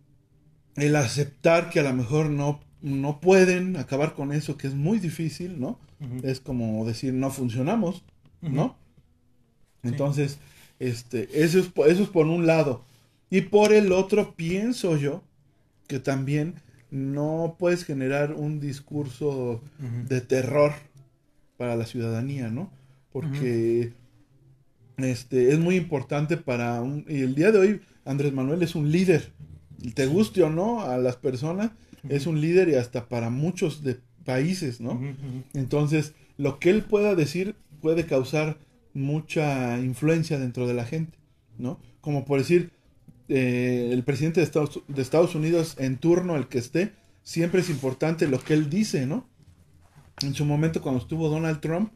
el 0.76 0.96
aceptar 0.96 1.70
que 1.70 1.80
a 1.80 1.82
lo 1.82 1.92
mejor 1.92 2.30
no, 2.30 2.60
no 2.82 3.20
pueden 3.20 3.76
acabar 3.76 4.14
con 4.14 4.32
eso, 4.32 4.56
que 4.56 4.66
es 4.66 4.74
muy 4.74 4.98
difícil, 4.98 5.58
¿no? 5.58 5.78
Es 6.22 6.40
como 6.40 6.84
decir, 6.84 7.14
no 7.14 7.30
funcionamos, 7.30 8.04
¿no? 8.42 8.76
Entonces, 9.82 10.38
este, 10.78 11.42
eso 11.42 11.58
es, 11.58 11.70
eso 11.88 12.02
es 12.02 12.08
por 12.08 12.26
un 12.26 12.46
lado. 12.46 12.84
Y 13.30 13.42
por 13.42 13.72
el 13.72 13.92
otro, 13.92 14.34
pienso 14.36 14.96
yo 14.96 15.22
que 15.86 15.98
también 15.98 16.54
no 16.96 17.56
puedes 17.58 17.84
generar 17.84 18.32
un 18.32 18.58
discurso 18.58 19.62
de 20.08 20.20
terror 20.20 20.72
para 21.56 21.76
la 21.76 21.86
ciudadanía, 21.86 22.48
¿no? 22.50 22.70
Porque 23.12 23.92
este, 24.96 25.52
es 25.52 25.58
muy 25.58 25.76
importante 25.76 26.36
para 26.36 26.80
un... 26.80 27.04
Y 27.08 27.20
el 27.20 27.34
día 27.34 27.52
de 27.52 27.58
hoy, 27.58 27.80
Andrés 28.04 28.32
Manuel 28.32 28.62
es 28.62 28.74
un 28.74 28.90
líder. 28.90 29.32
Te 29.94 30.06
guste 30.06 30.42
o 30.42 30.50
no 30.50 30.82
a 30.82 30.98
las 30.98 31.16
personas, 31.16 31.70
es 32.08 32.26
un 32.26 32.40
líder 32.40 32.68
y 32.68 32.74
hasta 32.74 33.08
para 33.08 33.30
muchos 33.30 33.82
de 33.82 33.98
países, 34.24 34.80
¿no? 34.80 35.00
Entonces, 35.54 36.14
lo 36.36 36.58
que 36.58 36.70
él 36.70 36.82
pueda 36.82 37.14
decir 37.14 37.56
puede 37.80 38.06
causar 38.06 38.58
mucha 38.94 39.78
influencia 39.78 40.38
dentro 40.38 40.66
de 40.66 40.74
la 40.74 40.84
gente, 40.84 41.18
¿no? 41.58 41.78
Como 42.00 42.24
por 42.24 42.38
decir, 42.38 42.72
eh, 43.28 43.90
el 43.92 44.04
presidente 44.04 44.40
de 44.40 44.44
Estados, 44.44 44.82
de 44.88 45.02
Estados 45.02 45.34
Unidos 45.34 45.76
en 45.78 45.98
turno, 45.98 46.36
el 46.36 46.48
que 46.48 46.58
esté, 46.58 46.92
siempre 47.22 47.60
es 47.60 47.70
importante 47.70 48.28
lo 48.28 48.38
que 48.38 48.54
él 48.54 48.70
dice, 48.70 49.06
¿no? 49.06 49.28
En 50.22 50.34
su 50.34 50.44
momento 50.44 50.80
cuando 50.80 51.00
estuvo 51.00 51.28
Donald 51.28 51.60
Trump, 51.60 51.92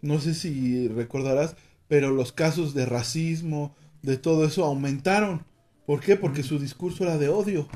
no 0.00 0.20
sé 0.20 0.34
si 0.34 0.88
recordarás, 0.88 1.56
pero 1.88 2.10
los 2.10 2.32
casos 2.32 2.74
de 2.74 2.86
racismo, 2.86 3.74
de 4.02 4.16
todo 4.16 4.44
eso 4.44 4.64
aumentaron. 4.64 5.44
¿Por 5.86 6.00
qué? 6.00 6.16
Porque 6.16 6.42
su 6.42 6.58
discurso 6.58 7.04
era 7.04 7.18
de 7.18 7.28
odio 7.28 7.68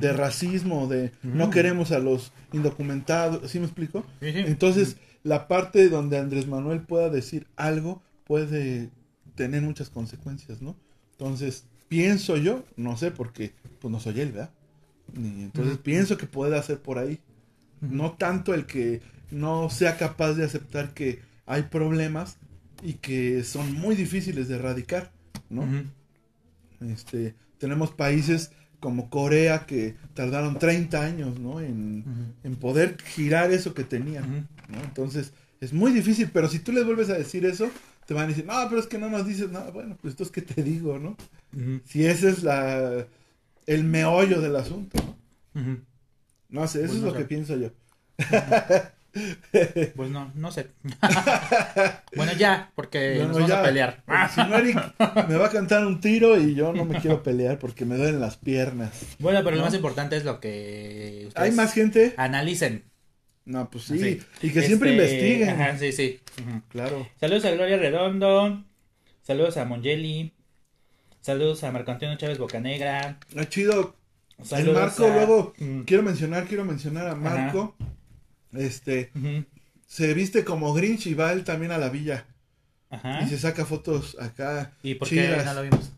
de 0.00 0.12
racismo, 0.12 0.88
de 0.88 1.12
no 1.22 1.50
queremos 1.50 1.92
a 1.92 1.98
los 1.98 2.32
indocumentados, 2.52 3.50
¿sí 3.50 3.58
me 3.58 3.66
explico? 3.66 4.04
Entonces, 4.20 4.96
la 5.22 5.48
parte 5.48 5.88
donde 5.88 6.18
Andrés 6.18 6.46
Manuel 6.46 6.80
pueda 6.80 7.08
decir 7.08 7.46
algo 7.56 8.02
puede 8.24 8.90
tener 9.34 9.62
muchas 9.62 9.90
consecuencias, 9.90 10.60
¿no? 10.62 10.76
Entonces, 11.12 11.64
pienso 11.90 12.36
yo, 12.36 12.64
no 12.76 12.96
sé, 12.96 13.10
porque 13.10 13.52
pues 13.80 13.90
no 13.90 13.98
soy 13.98 14.20
él, 14.20 14.30
¿verdad? 14.32 14.50
Entonces, 15.14 15.74
Ujú. 15.74 15.82
pienso 15.82 16.16
que 16.16 16.26
puede 16.26 16.56
hacer 16.56 16.78
por 16.78 16.98
ahí. 16.98 17.18
Ujú. 17.82 17.94
No 17.94 18.12
tanto 18.12 18.54
el 18.54 18.64
que 18.64 19.02
no 19.32 19.68
sea 19.70 19.98
capaz 19.98 20.34
de 20.34 20.44
aceptar 20.44 20.94
que 20.94 21.18
hay 21.46 21.64
problemas 21.64 22.38
y 22.82 22.94
que 22.94 23.42
son 23.42 23.74
muy 23.74 23.96
difíciles 23.96 24.46
de 24.46 24.54
erradicar, 24.54 25.10
¿no? 25.50 25.62
Ujú. 25.62 26.90
Este, 26.92 27.34
tenemos 27.58 27.90
países 27.90 28.52
como 28.78 29.10
Corea 29.10 29.66
que 29.66 29.96
tardaron 30.14 30.60
30 30.60 31.02
años, 31.04 31.40
¿no? 31.40 31.60
En, 31.60 32.04
en 32.44 32.56
poder 32.56 32.96
girar 33.02 33.50
eso 33.50 33.74
que 33.74 33.82
tenían. 33.84 34.48
¿no? 34.68 34.80
Entonces, 34.84 35.32
es 35.60 35.72
muy 35.72 35.92
difícil, 35.92 36.30
pero 36.32 36.48
si 36.48 36.60
tú 36.60 36.70
les 36.70 36.86
vuelves 36.86 37.10
a 37.10 37.18
decir 37.18 37.44
eso, 37.44 37.68
te 38.10 38.14
van 38.14 38.24
a 38.24 38.26
decir, 38.26 38.44
no, 38.44 38.54
pero 38.68 38.80
es 38.80 38.88
que 38.88 38.98
no 38.98 39.08
nos 39.08 39.24
dices 39.24 39.52
nada. 39.52 39.70
Bueno, 39.70 39.96
pues 40.02 40.14
entonces, 40.14 40.32
¿qué 40.34 40.42
te 40.42 40.64
digo, 40.64 40.98
no? 40.98 41.16
Si 41.86 42.04
ese 42.04 42.30
es 42.30 42.42
la, 42.42 43.06
el 43.66 43.84
meollo 43.84 44.40
del 44.40 44.56
asunto, 44.56 44.98
¿no? 45.54 45.78
No 46.48 46.66
sé, 46.66 46.80
eso 46.80 46.88
Pues 46.88 46.96
es 46.96 47.00
no 47.02 47.06
lo 47.06 47.12
sé. 47.12 47.18
que 47.18 47.24
pienso 47.26 47.56
yo. 47.56 47.70
Pues 49.94 50.10
no, 50.10 50.32
no 50.34 50.50
sé. 50.50 50.66
bueno, 52.16 52.32
ya, 52.36 52.72
porque 52.74 53.10
Bueno, 53.18 53.28
nos 53.28 53.34
vamos 53.36 53.48
ya, 53.48 53.60
a 53.60 53.62
pelear. 53.64 54.02
si 54.34 54.40
no, 54.40 54.56
Eric 54.58 54.94
me 55.28 55.36
va 55.36 55.46
a 55.46 55.50
cantar 55.50 55.86
un 55.86 56.00
tiro 56.00 56.36
y 56.36 56.56
yo 56.56 56.72
no 56.72 56.84
me 56.84 57.00
quiero 57.00 57.22
pelear 57.22 57.60
porque 57.60 57.84
me 57.84 57.96
duelen 57.96 58.20
las 58.20 58.36
piernas. 58.36 58.90
Bueno, 59.20 59.40
pero 59.44 59.56
lo 59.56 59.62
más 59.62 59.74
importante 59.74 60.16
es 60.16 60.24
lo 60.24 60.40
que 60.40 61.26
ustedes 61.28 61.48
¿Hay 61.50 61.52
más 61.56 61.72
gente? 61.72 62.14
analicen. 62.16 62.89
No, 63.44 63.68
pues 63.70 63.84
sí. 63.84 64.20
Y 64.42 64.50
que 64.50 64.62
siempre 64.62 64.90
Este, 64.90 65.04
investiguen. 65.18 65.48
Ajá, 65.60 65.78
sí, 65.78 65.92
sí. 65.92 66.20
Claro. 66.68 67.08
Saludos 67.18 67.44
a 67.46 67.50
Gloria 67.52 67.76
Redondo. 67.78 68.64
Saludos 69.22 69.56
a 69.56 69.64
Mongeli. 69.64 70.32
Saludos 71.20 71.64
a 71.64 71.72
Marco 71.72 71.90
Antonio 71.90 72.16
Chávez 72.16 72.38
Bocanegra. 72.38 73.18
Ah, 73.36 73.44
chido. 73.48 73.96
El 74.38 74.44
Saludos 74.46 74.74
Marco, 74.80 75.04
a- 75.06 75.14
luego, 75.14 75.54
Mm. 75.58 75.80
quiero 75.82 76.02
mencionar, 76.02 76.46
quiero 76.46 76.64
mencionar 76.64 77.08
a 77.08 77.14
Marco. 77.14 77.76
Este, 78.52 79.10
se 79.86 80.14
viste 80.14 80.44
como 80.44 80.72
Grinch 80.72 81.06
y 81.06 81.14
va 81.14 81.32
él 81.32 81.44
también 81.44 81.72
a 81.72 81.78
la 81.78 81.88
villa. 81.88 82.24
Ajá. 82.88 83.22
Y 83.22 83.28
se 83.28 83.38
saca 83.38 83.64
fotos 83.66 84.16
acá. 84.20 84.72
¿Y 84.82 84.94
por 84.94 85.08
qué 85.08 85.16
chidas, 85.16 85.44
no 85.44 85.54
lo 85.54 85.62
vimos? 85.62 85.92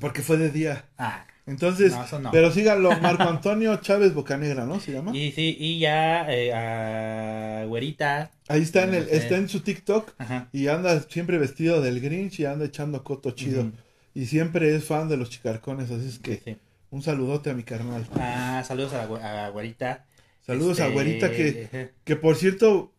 Porque 0.00 0.22
fue 0.22 0.36
de 0.36 0.50
día. 0.50 0.84
Ah, 0.98 1.24
Entonces, 1.46 1.92
No, 1.92 2.04
eso 2.04 2.18
no. 2.20 2.30
pero 2.30 2.50
síganlo, 2.52 2.90
Marco 3.00 3.22
Antonio 3.24 3.76
Chávez 3.76 4.14
Bocanegra, 4.14 4.66
¿no? 4.66 4.78
Se 4.80 4.92
llama. 4.92 5.16
y 5.16 5.32
sí, 5.32 5.56
y 5.58 5.78
ya 5.80 6.30
eh, 6.32 6.52
a 6.52 7.64
Güerita. 7.66 8.30
Ahí 8.48 8.62
está 8.62 8.84
en, 8.84 8.94
el, 8.94 9.04
Sí. 9.04 9.10
está 9.16 9.36
en 9.36 9.48
su 9.48 9.60
TikTok 9.60 10.12
Ajá. 10.18 10.48
y 10.52 10.68
anda 10.68 11.00
siempre 11.02 11.38
vestido 11.38 11.80
del 11.80 12.00
Grinch 12.00 12.40
y 12.40 12.44
anda 12.44 12.64
echando 12.66 13.02
coto 13.04 13.30
chido. 13.32 13.70
Y 14.14 14.26
siempre 14.26 14.74
es 14.74 14.84
fan 14.84 15.08
de 15.08 15.16
los 15.16 15.30
chicarcones, 15.30 15.90
así 15.90 16.08
es 16.08 16.18
que 16.18 16.40
Sí. 16.44 16.56
un 16.90 17.02
saludote 17.02 17.50
a 17.50 17.54
mi 17.54 17.62
carnal. 17.62 18.06
Ah, 18.16 18.62
saludos 18.66 18.92
a, 18.94 19.46
a 19.46 19.48
Güerita. 19.50 20.06
Saludos 20.46 20.80
a 20.80 20.84
Este, 20.84 20.94
Güerita 20.94 21.30
que 21.30 21.90
Que 22.04 22.16
por 22.16 22.36
cierto, 22.36 22.92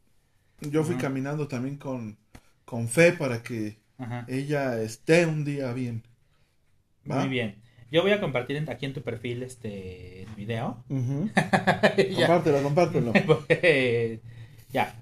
yo 0.62 0.84
fui 0.84 0.96
caminando 0.96 1.48
también 1.48 1.78
con, 1.78 2.18
con 2.66 2.88
fe 2.88 3.12
para 3.14 3.44
que 3.44 3.78
ella 4.28 4.82
esté 4.82 5.26
un 5.26 5.44
día 5.46 5.72
bien. 5.74 6.04
¿Va? 7.10 7.20
Muy 7.22 7.30
bien. 7.30 7.56
Yo 7.92 8.02
voy 8.02 8.12
a 8.12 8.22
compartir 8.22 8.56
en- 8.58 8.70
aquí 8.70 8.86
en 8.86 8.94
tu 8.94 9.02
perfil 9.02 9.44
este 9.44 10.26
video. 10.38 10.84
Ujú. 10.90 11.30
Ya. 12.12 12.28
Compártelo, 12.28 12.64
compártelo. 12.64 13.14
Porque- 13.28 14.20
ya. 14.72 14.96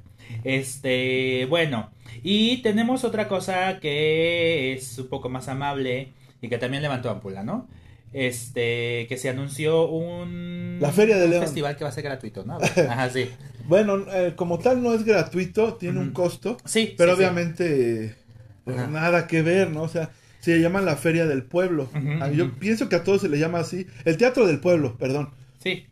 Este, 0.43 1.45
bueno. 1.49 1.91
Y 2.23 2.61
tenemos 2.61 3.03
otra 3.03 3.27
cosa 3.27 3.79
que 3.79 4.73
es 4.73 4.97
un 4.97 5.07
poco 5.07 5.29
más 5.29 5.47
amable 5.47 6.13
y 6.41 6.49
que 6.49 6.57
también 6.57 6.81
levantó 6.83 7.09
ampula, 7.09 7.43
¿no? 7.43 7.67
Este, 8.11 9.05
que 9.07 9.17
se 9.17 9.29
anunció 9.29 9.87
un... 9.87 10.79
La 10.81 10.91
Feria 10.91 11.17
de 11.17 11.25
un 11.25 11.29
León. 11.31 11.43
festival 11.43 11.77
que 11.77 11.83
va 11.83 11.91
a 11.91 11.93
ser 11.93 12.03
gratuito, 12.03 12.43
¿no? 12.43 12.57
Ajá, 12.89 13.09
sí. 13.11 13.29
Bueno, 13.67 14.03
eh, 14.11 14.33
como 14.35 14.57
tal 14.57 14.81
no 14.81 14.93
es 14.93 15.03
gratuito, 15.05 15.75
tiene 15.75 15.99
un 15.99 16.11
costo, 16.11 16.57
Sí. 16.65 16.95
pero 16.97 17.11
sí, 17.11 17.17
sí. 17.17 17.23
obviamente 17.23 18.15
pues, 18.63 18.89
nada 18.89 19.27
que 19.27 19.43
ver, 19.43 19.69
¿no? 19.69 19.83
O 19.83 19.87
sea, 19.89 20.09
se 20.39 20.59
llama 20.59 20.81
la 20.81 20.95
Feria 20.95 21.25
del 21.25 21.43
Pueblo. 21.43 21.89
Yo 22.33 22.51
pienso 22.53 22.89
que 22.89 22.95
a 22.95 23.03
todos 23.03 23.21
se 23.21 23.29
le 23.29 23.39
llama 23.39 23.59
así. 23.59 23.87
El 24.05 24.17
Teatro 24.17 24.47
del 24.47 24.59
Pueblo, 24.59 24.97
perdón. 24.97 25.29
Sí. 25.61 25.85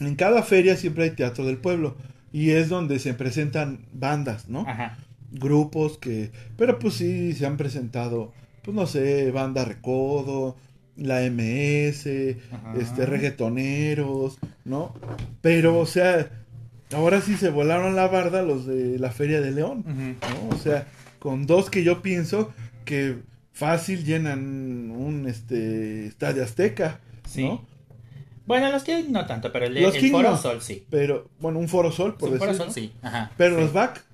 En 0.00 0.14
cada 0.16 0.42
feria 0.42 0.76
siempre 0.76 1.04
hay 1.04 1.10
Teatro 1.10 1.46
del 1.46 1.56
Pueblo. 1.58 1.96
Y 2.32 2.50
es 2.50 2.68
donde 2.68 2.98
se 2.98 3.14
presentan 3.14 3.86
bandas, 3.92 4.48
¿no? 4.48 4.64
Ajá. 4.68 4.98
grupos 5.32 5.96
que, 5.98 6.30
pero 6.56 6.78
pues 6.78 6.94
sí, 6.94 7.32
se 7.32 7.46
han 7.46 7.56
presentado, 7.56 8.32
pues 8.62 8.74
no 8.74 8.86
sé, 8.86 9.30
Banda 9.30 9.64
Recodo, 9.64 10.56
la 10.96 11.20
MS, 11.30 12.06
Ajá. 12.52 12.74
este, 12.78 13.06
reggaetoneros, 13.06 14.38
¿no? 14.64 14.94
Pero, 15.40 15.78
o 15.78 15.86
sea, 15.86 16.30
ahora 16.92 17.20
sí 17.20 17.36
se 17.36 17.50
volaron 17.50 17.96
la 17.96 18.06
barda 18.08 18.42
los 18.42 18.66
de 18.66 18.98
la 18.98 19.10
Feria 19.10 19.40
de 19.40 19.52
León. 19.52 19.84
¿no? 19.86 20.54
O 20.54 20.58
sea, 20.58 20.86
con 21.18 21.46
dos 21.46 21.70
que 21.70 21.84
yo 21.84 22.02
pienso 22.02 22.52
que 22.84 23.16
fácil 23.56 24.04
llenan 24.04 24.90
un 24.90 25.26
este 25.28 26.06
estadio 26.06 26.44
Azteca, 26.44 27.00
Sí. 27.26 27.44
¿no? 27.44 27.64
Bueno, 28.46 28.70
los 28.70 28.84
King 28.84 29.04
no 29.08 29.26
tanto, 29.26 29.50
pero 29.50 29.66
el, 29.66 29.76
el 29.76 30.10
Foro 30.12 30.30
no. 30.30 30.36
Sol 30.36 30.62
sí. 30.62 30.86
Pero, 30.90 31.28
bueno, 31.40 31.58
un 31.58 31.68
Foro 31.68 31.90
Sol, 31.90 32.14
por 32.16 32.30
Sí, 32.30 32.36
Foro 32.38 32.52
decirlo. 32.52 32.72
Sol 32.72 32.74
sí. 32.74 32.92
Ajá. 33.02 33.32
Pero 33.36 33.56
sí. 33.56 33.60
los 33.62 33.72
back, 33.72 34.04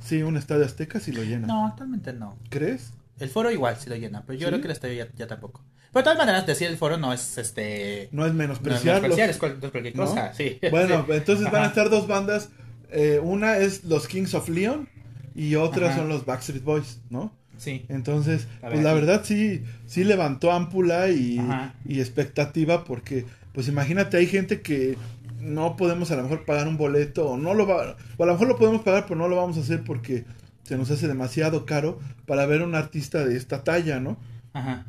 sí, 0.00 0.22
un 0.22 0.36
estadio 0.36 0.64
Azteca 0.64 0.98
sí 0.98 1.12
lo 1.12 1.22
llenan. 1.22 1.46
No, 1.46 1.66
actualmente 1.68 2.12
no. 2.12 2.36
¿Crees? 2.48 2.92
El 3.20 3.28
foro 3.30 3.50
igual 3.50 3.76
sí 3.78 3.88
lo 3.88 3.96
llena, 3.96 4.24
pero 4.26 4.38
yo 4.38 4.48
creo 4.48 4.60
que 4.60 4.66
el 4.66 4.72
estadio 4.72 4.94
ya, 5.04 5.08
ya 5.16 5.26
tampoco. 5.26 5.62
Pero 5.92 6.00
de 6.00 6.04
todas 6.04 6.18
maneras, 6.18 6.46
decir 6.46 6.66
el 6.68 6.76
foro 6.76 6.96
no 6.98 7.12
es 7.12 7.38
este. 7.38 8.08
No 8.12 8.26
es 8.26 8.32
No 8.34 8.42
es 8.42 8.48
menospreciar, 8.48 8.96
es 9.30 9.38
cual- 9.38 9.58
es 9.62 9.70
cualquier 9.70 9.94
¿no? 9.96 10.04
cosa, 10.06 10.34
sí. 10.34 10.58
Bueno, 10.70 11.06
entonces 11.08 11.50
van 11.50 11.62
a 11.62 11.66
estar 11.66 11.88
dos 11.90 12.06
bandas. 12.08 12.48
eh, 12.90 13.20
una 13.22 13.58
es 13.58 13.84
los 13.84 14.06
Kings 14.08 14.34
of 14.34 14.48
Leon 14.48 14.88
y 15.34 15.54
otra 15.54 15.88
Ajá. 15.88 15.98
son 15.98 16.08
los 16.08 16.24
Backstreet 16.26 16.64
Boys, 16.64 17.00
¿no? 17.10 17.32
Sí. 17.58 17.84
Entonces, 17.88 18.46
A 18.58 18.68
pues 18.68 18.74
ver, 18.74 18.84
la 18.84 18.92
verdad 18.94 19.22
sí, 19.24 19.62
sí 19.86 20.04
levantó 20.04 20.52
ámpula 20.52 21.08
y, 21.10 21.40
y 21.84 22.00
expectativa 22.00 22.84
porque, 22.84 23.24
pues 23.52 23.68
imagínate, 23.68 24.16
hay 24.18 24.26
gente 24.26 24.60
que 24.60 24.96
no 25.40 25.76
podemos 25.76 26.10
a 26.10 26.16
lo 26.16 26.22
mejor 26.24 26.44
pagar 26.44 26.66
un 26.68 26.76
boleto 26.76 27.30
o 27.30 27.36
no 27.36 27.54
lo 27.54 27.66
va, 27.66 27.96
o 28.16 28.22
a 28.22 28.26
lo 28.26 28.32
mejor 28.32 28.48
lo 28.48 28.56
podemos 28.56 28.82
pagar, 28.82 29.04
pero 29.06 29.16
no 29.16 29.28
lo 29.28 29.36
vamos 29.36 29.56
a 29.56 29.60
hacer 29.60 29.84
porque 29.84 30.24
se 30.64 30.76
nos 30.76 30.90
hace 30.90 31.06
demasiado 31.08 31.64
caro 31.66 32.00
para 32.26 32.44
ver 32.46 32.62
a 32.62 32.64
un 32.64 32.74
artista 32.74 33.24
de 33.24 33.36
esta 33.36 33.62
talla, 33.64 34.00
¿no? 34.00 34.18
Ajá. 34.52 34.86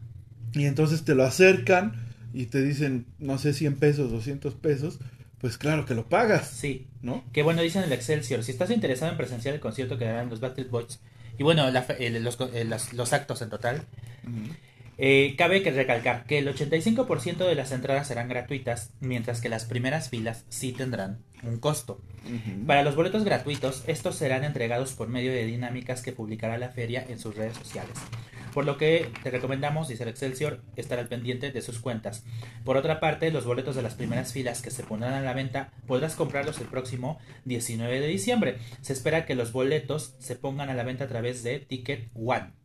Y 0.54 0.66
entonces 0.66 1.04
te 1.04 1.14
lo 1.14 1.24
acercan 1.24 1.94
y 2.34 2.48
te 2.48 2.62
dicen, 2.64 3.06
no 3.20 3.38
sé, 3.38 3.54
100 3.54 3.76
pesos, 3.76 4.12
200 4.12 4.56
pesos, 4.56 5.00
pues 5.40 5.58
claro 5.58 5.86
que 5.86 5.94
lo 5.94 6.10
pagas, 6.10 6.48
Sí. 6.50 6.88
¿no? 7.04 7.24
Que 7.32 7.44
bueno, 7.44 7.62
dicen 7.62 7.84
el 7.84 7.92
Excelsior, 7.94 8.44
si 8.44 8.52
estás 8.52 8.72
interesado 8.72 9.12
en 9.12 9.18
presenciar 9.18 9.54
el 9.54 9.62
concierto 9.62 9.98
que 10.00 10.06
darán 10.06 10.30
los 10.30 10.40
Backstreet 10.40 10.70
Boys, 10.72 11.00
y 11.38 11.44
bueno, 11.44 11.70
la 11.72 11.82
el- 12.00 12.24
los, 12.24 12.38
eh, 12.54 12.64
las- 12.66 12.94
los 12.94 13.14
actos 13.14 13.42
en 13.42 13.50
total, 13.50 13.84
eh, 14.98 15.36
cabe 15.38 15.62
que 15.62 15.72
recalcar 15.72 16.26
que 16.26 16.40
el 16.40 16.48
85% 16.48 17.48
de 17.48 17.56
las 17.56 17.72
entradas 17.72 18.08
serán 18.08 18.30
gratuitas, 18.30 18.94
mientras 19.00 19.42
que 19.42 19.50
las 19.50 19.66
primeras 19.66 20.10
filas 20.10 20.46
sí 20.50 20.72
tendrán 20.72 21.24
un 21.44 21.60
costo. 21.60 22.02
Para 22.66 22.84
los 22.84 22.96
boletos 22.96 23.24
gratuitos, 23.24 23.84
estos 23.88 24.16
serán 24.16 24.44
entregados 24.44 24.94
por 24.94 25.08
medio 25.08 25.32
de 25.32 25.46
dinámicas 25.46 26.02
que 26.02 26.12
publicará 26.12 26.58
la 26.58 26.70
feria 26.70 27.06
en 27.08 27.20
sus 27.20 27.36
redes 27.36 27.56
sociales. 27.56 27.96
Por 28.54 28.66
lo 28.66 28.78
que 28.78 29.12
te 29.22 29.30
recomendamos, 29.30 29.88
dice 29.88 30.02
el 30.02 30.10
Excelsior, 30.10 30.64
estar 30.76 30.98
al 30.98 31.08
pendiente 31.08 31.52
de 31.52 31.62
sus 31.62 31.80
cuentas. 31.80 32.26
Por 32.66 32.76
otra 32.76 33.00
parte, 33.00 33.30
los 33.30 33.46
boletos 33.46 33.76
de 33.76 33.84
las 33.84 33.94
primeras 33.94 34.34
filas 34.34 34.64
que 34.64 34.72
se 34.72 34.84
pondrán 34.84 35.14
a 35.14 35.22
la 35.22 35.34
venta 35.34 35.72
podrás 35.86 36.16
comprarlos 36.16 36.60
el 36.60 36.66
próximo 36.66 37.20
19 37.46 38.00
de 38.00 38.08
diciembre. 38.08 38.58
Se 38.82 38.94
espera 38.94 39.28
que 39.28 39.36
los 39.36 39.52
boletos 39.52 40.16
se 40.18 40.36
pongan 40.36 40.70
a 40.70 40.74
la 40.74 40.84
venta 40.84 41.04
a 41.04 41.08
través 41.08 41.44
de 41.44 41.60
Ticket 41.60 42.10
One. 42.16 42.57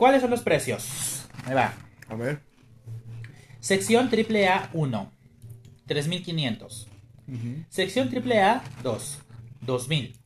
¿Cuáles 0.00 0.22
son 0.22 0.30
los 0.30 0.40
precios? 0.40 1.26
Ahí 1.44 1.52
va. 1.52 1.74
A 2.08 2.14
ver. 2.14 2.40
Sección 3.58 4.08
AAA 4.08 4.70
1, 4.72 5.12
3500. 5.84 6.88
Ujú. 7.28 7.64
Sección 7.68 8.08
AAA 8.08 8.64
2, 8.82 9.18
2000. 9.60 10.16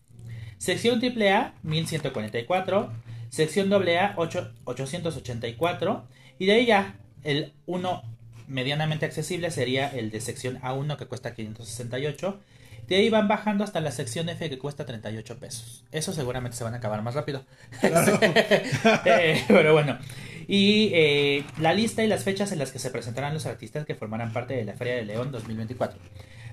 Sección 0.59 1.01
AAA 1.03 1.55
1144. 1.65 2.93
Sección 3.31 3.73
AA 3.73 4.15
8, 4.17 4.55
884. 4.63 6.09
Y 6.39 6.47
de 6.47 6.53
ahí 6.53 6.67
ya, 6.67 7.01
el 7.25 7.53
1 7.67 8.03
medianamente 8.47 9.07
accesible 9.07 9.51
sería 9.51 9.89
el 9.89 10.13
de 10.13 10.21
sección 10.21 10.61
A1 10.61 10.97
que 10.97 11.07
cuesta 11.07 11.35
568. 11.35 12.41
De 12.89 12.97
ahí 12.97 13.09
van 13.11 13.29
bajando 13.29 13.65
hasta 13.65 13.81
la 13.81 13.91
sección 13.91 14.29
F 14.29 14.49
que 14.51 14.59
cuesta 14.59 14.85
38 14.85 15.39
pesos. 15.39 15.85
Eso 15.93 16.13
seguramente 16.13 16.57
se 16.57 16.65
van 16.65 16.75
a 16.75 16.79
acabar 16.79 17.03
más 17.03 17.15
rápido. 17.15 17.45
Eh, 19.07 19.45
pero 19.49 19.73
bueno. 19.73 19.99
Y 20.47 20.91
eh, 20.95 21.45
la 21.59 21.73
lista 21.73 22.05
y 22.05 22.07
las 22.09 22.23
fechas 22.25 22.53
en 22.53 22.59
las 22.59 22.71
que 22.73 22.79
se 22.79 22.91
presentarán 22.91 23.33
los 23.35 23.47
artistas 23.47 23.87
que 23.87 23.95
formarán 23.95 24.33
parte 24.33 24.55
de 24.55 24.65
la 24.65 24.75
Feria 24.75 24.95
de 24.97 25.05
León 25.05 25.33
2024. 25.33 25.99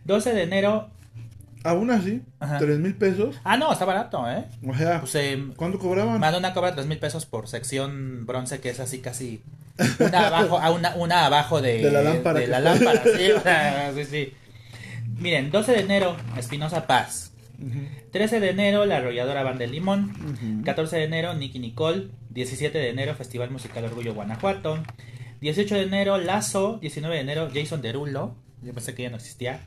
12 0.06 0.34
de 0.34 0.44
enero. 0.44 0.90
Aún 1.64 1.92
así, 1.92 2.24
Ajá. 2.40 2.58
tres 2.58 2.80
mil 2.80 2.96
pesos. 2.96 3.36
Ah, 3.44 3.56
no, 3.56 3.72
está 3.72 3.86
barato, 3.86 4.28
¿eh? 4.30 4.46
O 4.68 4.74
sea, 4.76 5.00
Pues 5.02 5.14
eh, 5.16 5.48
¿cuánto 5.56 5.78
cobraban? 5.78 6.20
Madonna 6.20 6.54
cobra 6.54 6.74
3 6.74 6.88
mil 6.88 6.98
pesos 6.98 7.28
por 7.28 7.48
sección 7.48 8.26
bronce, 8.26 8.60
que 8.60 8.70
es 8.72 8.80
así 8.80 8.98
casi 9.00 9.44
una 10.00 10.28
abajo, 10.28 10.60
una, 10.74 10.96
una 10.96 11.26
abajo 11.28 11.62
de, 11.62 11.84
De 11.84 11.92
la 11.92 12.02
lámpara 12.02 12.40
de 12.40 12.48
la 12.48 12.60
lámpara, 12.62 13.04
sí, 13.04 13.30
sí, 13.96 14.06
sí. 14.06 14.34
Miren, 15.22 15.52
12 15.52 15.72
de 15.74 15.80
enero, 15.82 16.18
Espinosa 16.38 16.88
Paz. 16.88 17.34
Ujú, 17.60 17.80
13 18.12 18.40
de 18.40 18.50
enero, 18.50 18.86
La 18.86 18.98
Arrolladora 18.98 19.44
Banda 19.44 19.60
del 19.60 19.72
Limón. 19.72 20.12
ujú. 20.16 20.64
14 20.66 20.98
de 20.98 21.04
enero, 21.04 21.34
Nicky 21.36 21.60
Nicole. 21.60 22.08
17 22.32 22.76
de 22.78 22.90
enero, 22.90 23.14
Festival 23.16 23.52
Musical 23.52 23.86
Orgullo 23.86 24.14
Guanajuato. 24.16 24.82
18 25.42 25.76
de 25.76 25.82
enero, 25.84 26.18
Lazo. 26.18 26.80
19 26.82 27.16
de 27.16 27.22
enero, 27.22 27.50
Jason 27.54 27.82
Derulo. 27.82 28.36
Yo 28.64 28.74
pensé 28.74 28.96
que 28.96 29.04
ya 29.04 29.10
no 29.12 29.18
existía. 29.18 29.62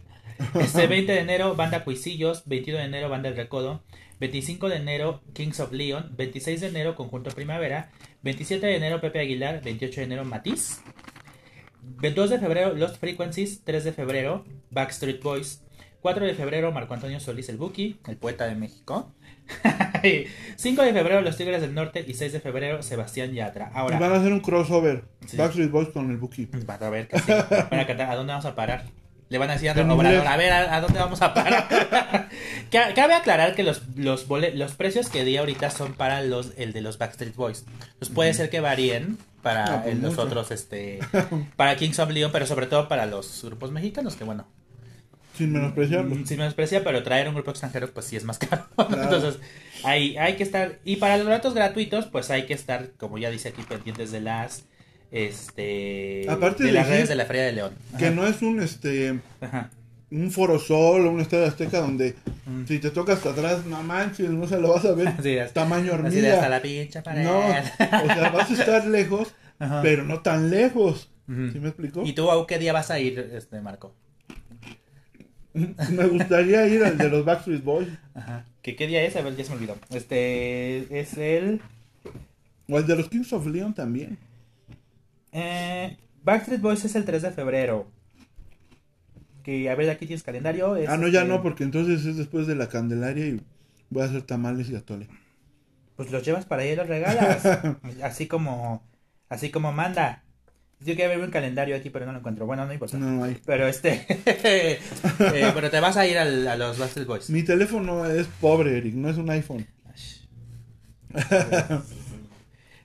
Este 0.61 0.89
20 0.89 1.13
de 1.13 1.21
enero, 1.21 1.55
Banda 1.55 1.85
Cuisillos. 1.85 2.43
21 2.47 2.81
de 2.81 2.85
enero, 2.87 3.09
Banda 3.09 3.29
El 3.29 3.37
Recodo. 3.37 3.85
25 4.19 4.69
de 4.69 4.77
enero, 4.77 5.23
Kings 5.33 5.61
of 5.61 5.73
Leon. 5.73 6.15
26 6.17 6.61
de 6.63 6.67
enero, 6.69 6.97
Conjunto 6.97 7.31
Primavera. 7.31 7.91
27 8.23 8.67
de 8.67 8.77
enero, 8.77 9.01
Pepe 9.01 9.21
Aguilar. 9.21 9.63
28 9.63 10.01
de 10.01 10.05
enero, 10.07 10.25
Matiz. 10.25 10.81
2 12.01 12.31
de 12.31 12.39
febrero, 12.39 12.75
Lost 12.75 12.97
Frequencies. 12.99 13.63
3 13.65 13.85
de 13.85 13.93
febrero, 13.93 14.45
Backstreet 14.71 15.23
Boys. 15.23 15.63
4 16.01 16.27
de 16.27 16.35
febrero, 16.35 16.71
Marco 16.71 16.93
Antonio 16.93 17.19
Solís 17.19 17.49
el 17.49 17.57
Buki, 17.57 17.99
el 18.07 18.19
poeta 18.19 18.47
de 18.47 18.55
México. 18.55 19.15
5 20.57 20.83
de 20.83 20.93
febrero, 20.93 21.23
Los 21.23 21.37
Tigres 21.37 21.63
del 21.63 21.75
Norte. 21.75 22.05
Y 22.07 22.15
6 22.15 22.33
de 22.33 22.41
febrero, 22.41 22.83
Sebastián 22.83 23.33
Yatra. 23.33 23.71
Y 23.75 23.99
van 23.99 24.13
a 24.13 24.17
hacer 24.17 24.33
un 24.33 24.41
crossover. 24.41 25.05
Sí. 25.27 25.37
Backstreet 25.37 25.71
Boys 25.71 25.89
con 25.89 26.11
el 26.11 26.19
Buki. 26.19 26.47
Van 26.67 26.83
a 26.83 26.91
ver 26.91 27.09
que 27.09 27.19
sí. 27.19 27.33
Van 27.71 27.81
a 27.81 27.87
cantar, 27.87 28.11
¿a 28.11 28.17
dónde 28.17 28.33
vamos 28.33 28.45
a 28.45 28.55
parar? 28.55 28.85
Le 29.35 29.39
van 29.39 29.51
a 29.51 29.55
decir 29.55 29.69
a 29.69 29.73
Obrador, 29.73 30.05
inglés. 30.07 30.23
a 30.29 30.37
ver, 30.37 30.53
¿a, 30.53 30.77
a 30.77 30.81
dónde 30.81 31.01
vamos 31.01 31.21
a 31.21 31.35
parar? 31.35 31.67
Ca- 32.71 32.95
Cabe 32.95 33.15
aclarar 33.15 33.57
que 33.57 33.65
los, 33.65 33.83
los, 33.97 34.27
los 34.29 34.73
precios 34.75 35.09
que 35.09 35.25
di 35.25 35.37
ahorita 35.37 35.71
son 35.71 35.95
para 35.95 36.23
los 36.23 36.53
el 36.57 36.73
de 36.73 36.81
los 36.83 36.99
Backstreet 36.99 37.35
Boys. 37.35 37.65
Pues 37.99 38.11
puede 38.13 38.33
ser 38.33 38.49
que 38.49 38.61
varíen 38.61 39.19
para 39.43 39.65
Ah, 39.65 39.83
pues 39.83 39.99
los 39.99 40.13
mucho. 40.13 40.23
otros, 40.23 40.53
este, 40.53 41.01
para 41.57 41.75
Kings 41.75 41.99
of 41.99 42.11
Leon, 42.11 42.31
pero 42.31 42.47
sobre 42.47 42.67
todo 42.69 42.87
para 42.87 43.07
los 43.07 43.43
grupos 43.43 43.73
mexicanos, 43.73 44.15
que 44.15 44.23
bueno, 44.23 44.47
Sin 45.37 45.53
menospreciarlo. 45.53 46.15
Mm, 46.15 46.27
Sin 46.27 46.39
menosprecia, 46.39 46.85
pero 46.85 47.03
traer 47.03 47.29
un 47.29 47.35
grupo 47.35 47.51
extranjero, 47.51 47.91
pues 47.93 48.07
sí 48.07 48.15
es 48.15 48.23
más 48.23 48.39
caro. 48.39 48.67
Claro. 48.77 49.03
Entonces, 49.03 49.41
hay, 49.83 50.17
hay 50.17 50.37
que 50.37 50.45
estar. 50.45 50.79
Y 50.85 50.97
para 50.97 51.17
los 51.17 51.27
datos 51.27 51.55
gratuitos, 51.55 52.07
pues 52.07 52.31
hay 52.31 52.47
que 52.47 52.55
estar, 52.55 52.91
como 52.99 53.19
ya 53.19 53.31
dice 53.31 53.49
aquí, 53.49 53.63
pendientes 53.63 54.13
de 54.13 54.21
las. 54.21 54.65
Este. 55.11 56.27
Aparte 56.29 56.65
de 56.65 56.73
las 56.73 56.89
redes 56.89 57.09
de 57.09 57.15
la 57.15 57.25
Feria 57.27 57.43
de 57.45 57.53
León. 57.53 57.73
Que 57.99 58.11
no 58.11 58.27
es 58.27 58.43
un 58.43 58.61
este 58.61 59.21
Ajá. 59.41 59.71
un 60.11 60.31
foro 60.31 60.59
sol 60.59 61.07
o 61.07 61.11
un 61.11 61.21
estadio 61.21 61.47
azteca 61.47 61.81
donde 61.81 62.15
Mm. 62.47 62.67
si 62.67 62.79
te 62.79 62.91
toca 62.91 63.15
hasta 63.15 63.31
atrás, 63.31 63.65
no 63.65 63.83
manches, 63.83 64.29
no 64.29 64.47
se 64.47 64.61
lo 64.61 64.75
vas 64.75 64.85
a 64.85 64.93
ver. 64.93 65.09
Así 65.19 65.31
es. 65.31 65.53
Tamaño 65.55 65.95
Así 65.95 66.21
de 66.21 66.31
hasta 66.33 66.41
hormiga. 66.41 66.49
la 66.51 66.61
pinche 66.63 67.01
pared. 67.03 67.25
No, 67.25 67.39
o 67.39 68.07
sea, 68.15 68.31
vas 68.35 68.51
a 68.51 68.55
estar 68.55 68.87
lejos, 68.89 69.35
Ajá. 69.59 69.81
pero 69.83 70.05
no 70.05 70.21
tan 70.21 70.51
lejos. 70.51 71.11
¿Sí 71.27 71.59
me 71.59 71.69
explico? 71.69 72.03
¿Y 72.05 72.13
tú 72.13 72.31
a 72.31 72.47
qué 72.47 72.59
día 72.59 72.75
vas 72.75 72.91
a 72.91 72.99
ir, 73.01 73.19
este 73.35 73.59
Marco? 73.63 73.95
Me 75.55 76.07
gustaría 76.07 76.67
ir 76.67 76.85
al 76.85 76.99
de 76.99 77.09
los 77.09 77.25
Backstreet 77.25 77.63
Boys 77.65 77.89
Ajá. 78.15 78.45
¿Qué, 78.61 78.75
¿Qué 78.77 78.87
día 78.89 79.03
es? 79.05 79.15
A 79.17 79.23
ver, 79.23 79.35
ya 79.37 79.45
se 79.45 79.51
me 79.51 79.57
olvidó. 79.57 79.77
Este 79.91 80.99
es 81.01 81.17
el. 81.17 81.61
o 82.69 82.77
al 82.77 82.87
de 82.87 82.97
los 82.97 83.09
Kings 83.09 83.33
of 83.33 83.47
Leon 83.47 83.73
también. 83.75 84.19
Eh, 85.35 85.99
Backstreet 86.23 86.61
Boys 86.63 86.85
es 86.85 86.95
el 86.95 87.05
3 87.05 87.21
de 87.23 87.31
febrero. 87.33 87.91
Que 89.43 89.69
a 89.69 89.75
ver, 89.75 89.91
aquí 89.91 90.07
tienes 90.07 90.23
calendario. 90.23 90.77
es, 90.77 90.89
Ah, 90.89 90.97
no, 90.97 91.09
ya 91.09 91.21
este, 91.23 91.29
no, 91.33 91.43
porque 91.43 91.65
entonces 91.65 92.07
es 92.07 92.17
después 92.17 92.47
de 92.47 92.55
la 92.55 92.69
Candelaria 92.71 93.27
y 93.27 93.43
voy 93.91 94.03
a 94.03 94.07
hacer 94.07 94.23
tamales 94.23 94.71
y 94.71 94.77
atole. 94.77 95.09
Pues 95.97 96.11
los 96.11 96.25
llevas 96.25 96.47
para 96.47 96.63
allá 96.63 96.73
y 96.73 96.77
los 96.77 96.87
regalas. 96.89 97.45
así 98.03 98.27
como. 98.27 98.83
Así 99.29 99.51
como 99.51 99.73
manda. 99.73 100.23
Yo 100.81 100.95
quiero 100.97 101.11
ver 101.11 101.21
un 101.21 101.31
calendario 101.31 101.77
aquí, 101.77 101.91
pero 101.91 102.05
no 102.07 102.13
lo 102.13 102.19
encuentro. 102.19 102.47
Bueno, 102.47 102.65
no 102.67 102.73
importa. 102.73 102.97
No 102.99 103.23
hay. 103.25 103.39
Pero 103.45 103.67
este. 103.67 104.07
eh, 104.27 104.79
pero 105.55 105.71
te 105.71 105.81
vas 105.81 105.97
a 105.97 106.07
ir 106.07 106.17
al- 106.19 106.47
a 106.49 106.57
los 106.57 106.79
Backstreet 106.79 107.07
Boys. 107.07 107.31
Mi 107.31 107.43
teléfono 107.43 108.07
es 108.07 108.27
pobre, 108.41 108.77
Eric, 108.79 108.95
no 108.95 109.09
es 109.11 109.17
un 109.19 109.29
iPhone. 109.31 109.67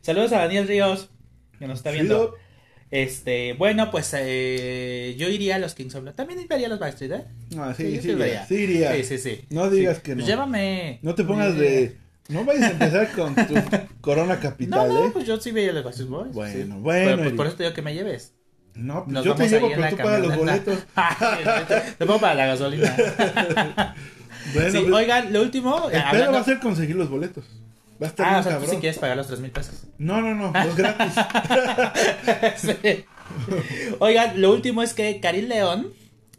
Saludos 0.02 0.32
a 0.34 0.40
Daniel 0.40 0.68
Ríos, 0.68 1.10
que 1.60 1.68
nos 1.68 1.80
está 1.80 1.92
viendo. 1.92 2.36
Este, 2.92 3.54
bueno, 3.54 3.92
pues 3.92 4.12
eh, 4.18 5.16
yo 5.20 5.30
iría 5.30 5.58
a 5.58 5.60
los 5.60 5.76
Kings 5.76 5.94
of 5.94 6.04
Leon. 6.04 6.16
También 6.16 6.40
iría 6.42 6.66
a 6.66 6.70
los 6.70 6.80
Backstreet, 6.80 7.12
¿eh? 7.12 7.26
Ah, 7.58 7.74
Sí, 7.78 7.84
sí, 7.98 8.02
sí, 8.02 8.10
iría, 8.12 8.46
sí 8.48 8.56
iría. 8.56 8.96
Sí, 8.96 9.04
sí, 9.04 9.18
sí. 9.20 9.42
No 9.52 9.70
digas 9.70 9.98
Sí. 9.98 10.02
que 10.04 10.14
Pues 10.14 10.26
no. 10.26 10.28
llévame. 10.28 11.00
No 11.04 11.14
te 11.14 11.24
pongas 11.24 11.54
Eh, 11.56 11.60
de 11.60 11.98
No 12.30 12.46
vayas 12.46 12.64
a 12.64 12.72
empezar 12.72 13.12
con 13.12 13.36
tu 13.36 13.54
Corona 14.02 14.40
Capital, 14.40 14.88
No, 14.90 14.94
no, 15.02 15.08
¿eh? 15.08 15.10
pues 15.14 15.28
yo 15.28 15.40
sí 15.40 15.52
veía 15.52 15.72
los 15.72 15.84
Backstreet 15.84 16.10
Boys. 16.10 16.34
Bueno, 16.34 16.76
sí. 16.76 16.82
bueno, 16.82 17.06
Pero, 17.12 17.24
pues, 17.24 17.34
por 17.34 17.46
eso 17.48 17.56
te 17.58 17.64
digo 17.64 17.76
que 17.76 17.82
me 17.84 17.94
lleves. 17.94 18.34
No, 18.74 19.04
pues 19.04 19.14
Nos 19.14 19.26
yo 19.26 19.36
te 19.36 19.50
llevo, 19.50 19.70
pero 19.76 19.90
tú 19.90 19.98
pagas 19.98 20.22
los 20.22 20.38
boletos. 20.38 20.80
te 21.98 22.06
pongo 22.06 22.20
para 22.20 22.34
la 22.36 22.46
gasolina. 22.48 22.96
Bueno, 24.54 24.72
sí, 24.72 24.80
pues, 24.80 24.94
oigan, 24.94 25.32
lo 25.34 25.42
último. 25.44 25.90
pedo 25.90 26.02
hablando- 26.02 26.32
va 26.32 26.40
a 26.40 26.44
ser 26.44 26.60
conseguir 26.60 26.96
los 26.96 27.08
boletos. 27.10 27.44
Va 28.02 28.08
a 28.08 28.10
estar 28.10 28.26
Ah, 28.26 28.30
bien 28.30 28.40
o 28.40 28.44
sea, 28.44 28.52
tú 28.54 28.58
cabrón. 28.60 28.76
sí 28.76 28.80
quieres 28.82 28.98
pagar 29.00 29.18
los 29.18 29.28
tres 29.28 29.40
mil 29.40 29.52
pesos. 29.52 29.84
No, 29.98 30.22
no, 30.22 30.34
no, 30.36 30.54
los 30.66 30.76
gratis. 30.76 31.14
Sí. 32.58 33.06
Oigan, 34.00 34.42
lo 34.42 34.52
último 34.52 34.82
es 34.82 34.94
que 34.94 35.20
Karim 35.20 35.48
León 35.48 35.92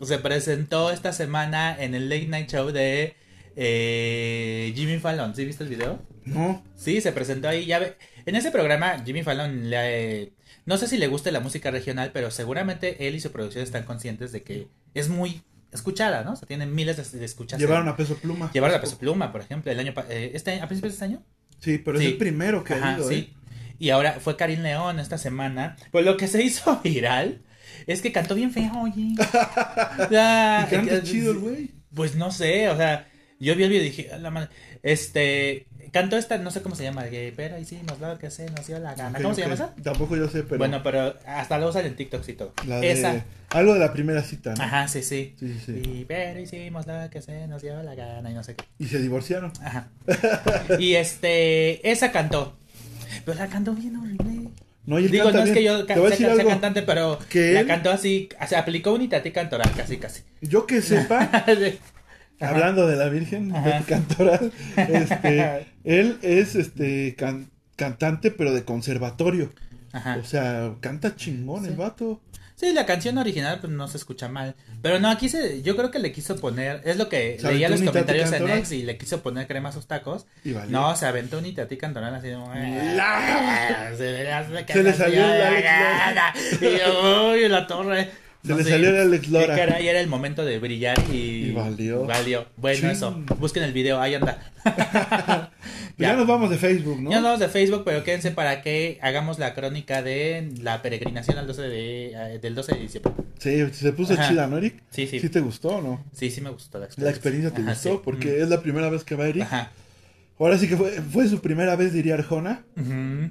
se 0.03 0.19
presentó 0.19 0.91
esta 0.91 1.13
semana 1.13 1.77
en 1.79 1.95
el 1.95 2.09
Late 2.09 2.27
Night 2.29 2.51
Show 2.51 2.71
de 2.73 3.15
eh, 3.57 4.73
Jimmy 4.75 4.99
Fallon. 4.99 5.35
¿Sí 5.35 5.45
viste 5.45 5.65
el 5.65 5.71
video? 5.71 6.01
No, 6.25 6.63
Sí, 6.77 7.01
se 7.01 7.13
presentó 7.13 7.49
ahí. 7.49 7.67
Ya 7.67 7.79
ve- 7.79 7.97
En 8.27 8.37
ese 8.37 8.51
programa, 8.51 9.03
Jimmy 9.05 9.23
Fallon 9.23 9.71
le. 9.71 10.33
No 10.67 10.77
sé 10.77 10.87
si 10.89 10.99
le 10.99 11.07
gusta 11.09 11.31
la 11.31 11.41
música 11.41 11.71
regional, 11.71 12.11
pero 12.13 12.31
seguramente 12.31 13.07
él 13.09 13.15
y 13.15 13.21
su 13.21 13.33
producción 13.33 13.65
están 13.65 13.85
conscientes 13.85 14.31
de 14.33 14.43
que 14.43 14.69
es 14.95 15.09
muy 15.09 15.43
escuchada, 15.73 16.23
¿no? 16.23 16.33
O 16.33 16.37
sea, 16.37 16.47
tienen 16.47 16.75
miles 16.75 17.13
de, 17.13 17.25
escuchas. 17.25 17.59
llevaron 17.59 17.89
a 17.89 17.97
peso 17.97 18.15
pluma. 18.17 18.51
Llevaron 18.53 18.77
a 18.77 18.81
Peso 18.81 18.99
Pluma, 18.99 19.33
por 19.33 19.41
ejemplo, 19.41 19.71
el 19.73 19.79
año 19.79 19.95
pa- 19.95 20.05
eh, 20.11 20.33
este 20.35 20.61
a 20.61 20.67
principios 20.67 20.93
de 20.93 20.95
este 20.97 21.05
año. 21.05 21.23
Sí, 21.61 21.79
pero 21.79 21.99
Sí. 21.99 22.07
es 22.07 22.13
el 22.13 22.19
primero 22.19 22.65
que 22.65 22.75
ha 22.75 22.77
Ajá, 22.79 22.99
ido, 22.99 23.09
sí. 23.09 23.15
¿eh? 23.15 23.31
Y 23.79 23.91
ahora 23.91 24.19
fue 24.21 24.37
Karim 24.37 24.61
León 24.63 24.99
esta 25.01 25.17
semana. 25.19 25.77
Pues 25.91 26.05
lo 26.05 26.17
que 26.17 26.27
se 26.27 26.43
hizo 26.43 26.81
viral 26.85 27.43
es 27.87 28.03
que 28.03 28.13
cantó 28.13 28.35
bien 28.35 28.51
feo, 28.53 28.73
oye. 28.83 29.15
Ya, 30.11 30.67
Y 30.69 30.75
canta 30.75 30.97
eh, 30.97 31.03
chido 31.03 31.33
el 31.33 31.39
güey. 31.39 31.71
Pues 31.95 32.15
no 32.15 32.31
sé, 32.31 32.69
o 32.69 32.77
sea, 32.77 33.09
yo 33.39 33.55
vi 33.57 33.65
el 33.65 33.71
video 33.71 33.85
y 33.85 33.89
dije, 33.91 34.13
"A 34.13 34.19
la 34.19 34.31
madre", 34.31 34.51
este, 34.83 35.67
cantó 35.93 36.17
esta, 36.17 36.39
no 36.39 36.51
sé 36.51 36.63
cómo 36.63 36.75
se 36.75 36.83
llama, 36.85 37.05
pero 37.37 37.59
hicimos 37.59 37.99
lo 38.01 38.19
que 38.19 38.31
se 38.31 38.49
nos 38.51 38.67
dio 38.67 38.79
la 38.79 38.95
gana. 38.95 39.19
¿Cómo 39.21 39.35
se 39.35 39.43
llama 39.43 39.55
esa? 39.55 39.75
Tampoco 39.83 40.17
yo 40.17 40.29
sé, 40.29 40.43
pero. 40.43 40.59
Bueno, 40.59 40.83
pero 40.83 41.15
hasta 41.27 41.59
lo 41.59 41.69
usan 41.69 41.87
en 41.87 41.97
TikTok 41.97 42.29
y 42.29 42.33
todo. 42.35 42.53
la 42.67 42.81
de- 42.81 42.93
Esa. 42.93 43.25
Algo 43.51 43.75
de 43.75 43.81
la 43.81 43.93
primera 43.93 44.23
cita, 44.23 44.55
¿no? 44.55 44.63
Ajá, 44.63 44.87
sí, 44.87 45.03
sí. 45.03 45.35
Sí, 45.41 45.57
sí. 45.67 45.73
Y, 45.85 46.05
pero 46.07 46.39
hicimos 46.39 46.87
lo 46.87 47.11
que 47.11 47.21
se 47.21 47.47
nos 47.49 47.63
dio 47.63 47.83
la 47.83 47.95
gana 47.97 48.31
y 48.31 48.35
no 48.35 48.45
sé 48.45 48.55
qué. 48.55 48.65
Y 48.79 48.87
se 48.87 49.01
divorciaron. 49.01 49.53
Ajá. 49.63 49.89
y 50.79 50.95
este, 50.95 51.91
esa 51.91 52.13
cantó. 52.13 52.57
Pero 53.25 53.39
la 53.39 53.49
cantó 53.49 53.75
bien 53.75 53.97
horrible. 53.97 54.51
No, 54.87 54.99
y 54.99 55.09
Digo, 55.09 55.31
no 55.31 55.43
es 55.43 55.51
que 55.51 55.63
yo 55.63 55.87
ca- 55.87 55.95
sea, 56.17 56.45
cantante, 56.45 56.83
pero 56.83 57.19
Que 57.29 57.53
la 57.53 57.61
él- 57.61 57.67
cantó 57.67 57.91
así, 57.91 58.29
o 58.43 58.47
sea, 58.47 58.61
aplicó 58.61 58.93
un 58.93 59.03
Itatí 59.03 59.31
cantoral, 59.31 59.71
casi, 59.77 59.99
casi. 59.99 60.23
Yo 60.41 60.67
que 60.67 60.81
sepa, 60.81 61.45
Ajá. 62.41 62.55
hablando 62.55 62.87
de 62.87 62.97
la 62.97 63.09
Virgen 63.09 63.53
de 63.53 63.83
Cantoral, 63.87 64.53
este, 64.77 65.67
él 65.85 66.19
es 66.23 66.55
este 66.55 67.15
can- 67.17 67.51
cantante, 67.77 68.31
pero 68.31 68.53
de 68.55 68.65
conservatorio. 68.65 69.53
Ajá. 69.93 70.19
O 70.21 70.25
sea, 70.25 70.73
canta 70.81 71.17
chingón 71.17 71.67
el 71.67 71.75
vato. 71.77 72.21
Sí, 72.57 72.75
la 72.75 72.85
canción 72.85 73.17
original 73.17 73.59
pues 73.59 73.73
no 73.73 73.89
se 73.89 73.97
escucha 73.97 74.29
mal. 74.29 74.55
Pero 74.83 75.01
no, 75.01 75.09
aquí 75.09 75.31
se, 75.31 75.63
yo 75.63 75.77
creo 75.77 75.91
que 75.91 75.99
le 75.99 76.13
quiso 76.13 76.37
poner, 76.37 76.83
es 76.85 76.99
lo 76.99 77.09
que 77.09 77.39
¿Se 77.41 77.51
leía 77.51 77.71
los 77.71 77.81
comentarios 77.81 78.31
en? 78.33 78.51
X 78.51 78.73
y 78.73 78.83
le 78.83 78.99
quiso 78.99 79.23
poner 79.23 79.47
crema 79.47 79.71
a 79.71 79.73
sus 79.73 79.87
tacos. 79.87 80.27
Y 80.45 80.53
valió. 80.53 80.71
No, 80.79 80.95
se 80.95 81.07
aventó 81.07 81.39
un 81.39 81.47
Itatí 81.47 81.79
cantoral 81.79 82.15
así 82.15 82.31
como... 82.33 82.53
La- 82.55 83.93
Se, 83.97 84.83
le 84.83 84.93
salió 84.93 85.23
la. 85.27 86.35
Y 86.61 86.79
yo, 86.79 87.31
uy, 87.33 87.49
la 87.49 87.67
torre. 87.67 88.11
Se 88.47 88.55
le 88.55 88.65
salió 88.65 88.89
el 88.89 88.97
Alex 88.97 89.29
Lora. 89.29 89.55
caray, 89.55 89.87
era 89.89 90.01
el 90.01 90.09
momento 90.09 90.45
de 90.45 90.59
brillar 90.59 90.99
y... 91.13 91.49
Y 91.49 91.53
valió. 91.53 92.07
Valió. 92.07 92.47
Bueno, 92.57 92.91
eso. 92.91 93.23
Busquen 93.39 93.63
el 93.65 93.73
video, 93.73 94.01
ahí 94.01 94.15
anda. 94.15 94.39
Pues 95.97 96.09
ya. 96.09 96.17
nos 96.17 96.27
vamos 96.27 96.49
de 96.49 96.57
Facebook, 96.57 96.99
¿no? 96.99 97.11
Ya 97.11 97.17
nos 97.17 97.25
vamos 97.25 97.41
de 97.41 97.49
Facebook, 97.51 97.83
pero 97.85 98.03
quédense 98.05 98.31
para 98.31 98.63
que 98.63 98.99
hagamos 99.03 99.39
la 99.39 99.53
crónica 99.53 100.03
de 100.03 100.51
la 100.63 100.81
peregrinación 100.81 101.37
al 101.37 101.47
12 101.47 101.61
de, 101.63 102.07
eh, 102.13 102.39
del 102.41 102.55
12 102.55 102.75
de 102.75 102.81
diciembre. 102.81 103.13
Sí, 103.39 103.67
se 103.73 103.93
puso 103.93 104.15
Ajá. 104.15 104.27
chida, 104.29 104.47
¿no, 104.47 104.57
Eric? 104.57 104.83
Sí, 104.91 105.07
sí. 105.07 105.21
¿Sí 105.21 105.29
te 105.29 105.41
gustó 105.41 105.77
o 105.77 105.83
no? 105.83 106.03
Sí, 106.15 106.31
sí 106.31 106.41
me 106.41 106.49
gustó 106.49 106.79
la 106.79 106.87
experiencia. 106.87 107.05
La 107.05 107.11
experiencia 107.11 107.51
te 107.55 107.61
Ajá, 107.61 107.73
gustó, 107.73 107.93
sí. 107.93 108.01
porque 108.03 108.41
es 108.41 108.49
la 108.49 108.63
primera 108.63 108.89
vez 108.89 109.05
que 109.05 109.15
va 109.15 109.27
Eric. 109.29 109.43
Ajá. 109.43 109.73
Ahora 110.41 110.57
sí 110.57 110.69
que 110.69 110.77
fue, 110.77 110.91
fue 110.91 111.29
su 111.29 111.41
primera 111.43 111.77
vez, 111.77 111.93
diría 111.93 112.15
Arjona. 112.15 112.65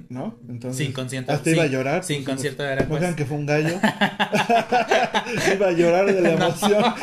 ¿no? 0.08 0.38
Entonces, 0.48 0.84
Sin 0.86 0.92
concierto. 0.92 1.32
Hasta 1.32 1.44
sin- 1.44 1.54
iba 1.54 1.64
a 1.64 1.66
llorar. 1.66 2.04
Sin 2.04 2.22
pues, 2.24 2.36
concierto 2.36 2.62
de 2.62 2.72
Aranjuez. 2.72 2.98
crean 3.00 3.16
que 3.16 3.24
fue 3.24 3.36
un 3.36 3.46
gallo. 3.46 3.74
iba 5.54 5.66
a 5.68 5.72
llorar 5.72 6.06
de 6.06 6.20
la 6.20 6.32
emoción. 6.32 6.82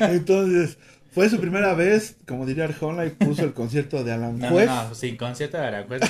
Entonces, 0.00 0.78
fue 1.10 1.28
su 1.28 1.40
primera 1.40 1.74
vez, 1.74 2.16
como 2.26 2.46
diría 2.46 2.64
Arjona, 2.64 3.06
y 3.06 3.10
puso 3.10 3.44
el 3.44 3.52
concierto 3.54 4.04
de 4.04 4.12
Alan 4.12 4.38
No, 4.38 4.50
no, 4.50 4.64
no, 4.64 4.94
sin 4.94 5.16
concierto 5.16 5.56
de 5.56 5.66
Aranjuez 5.66 6.02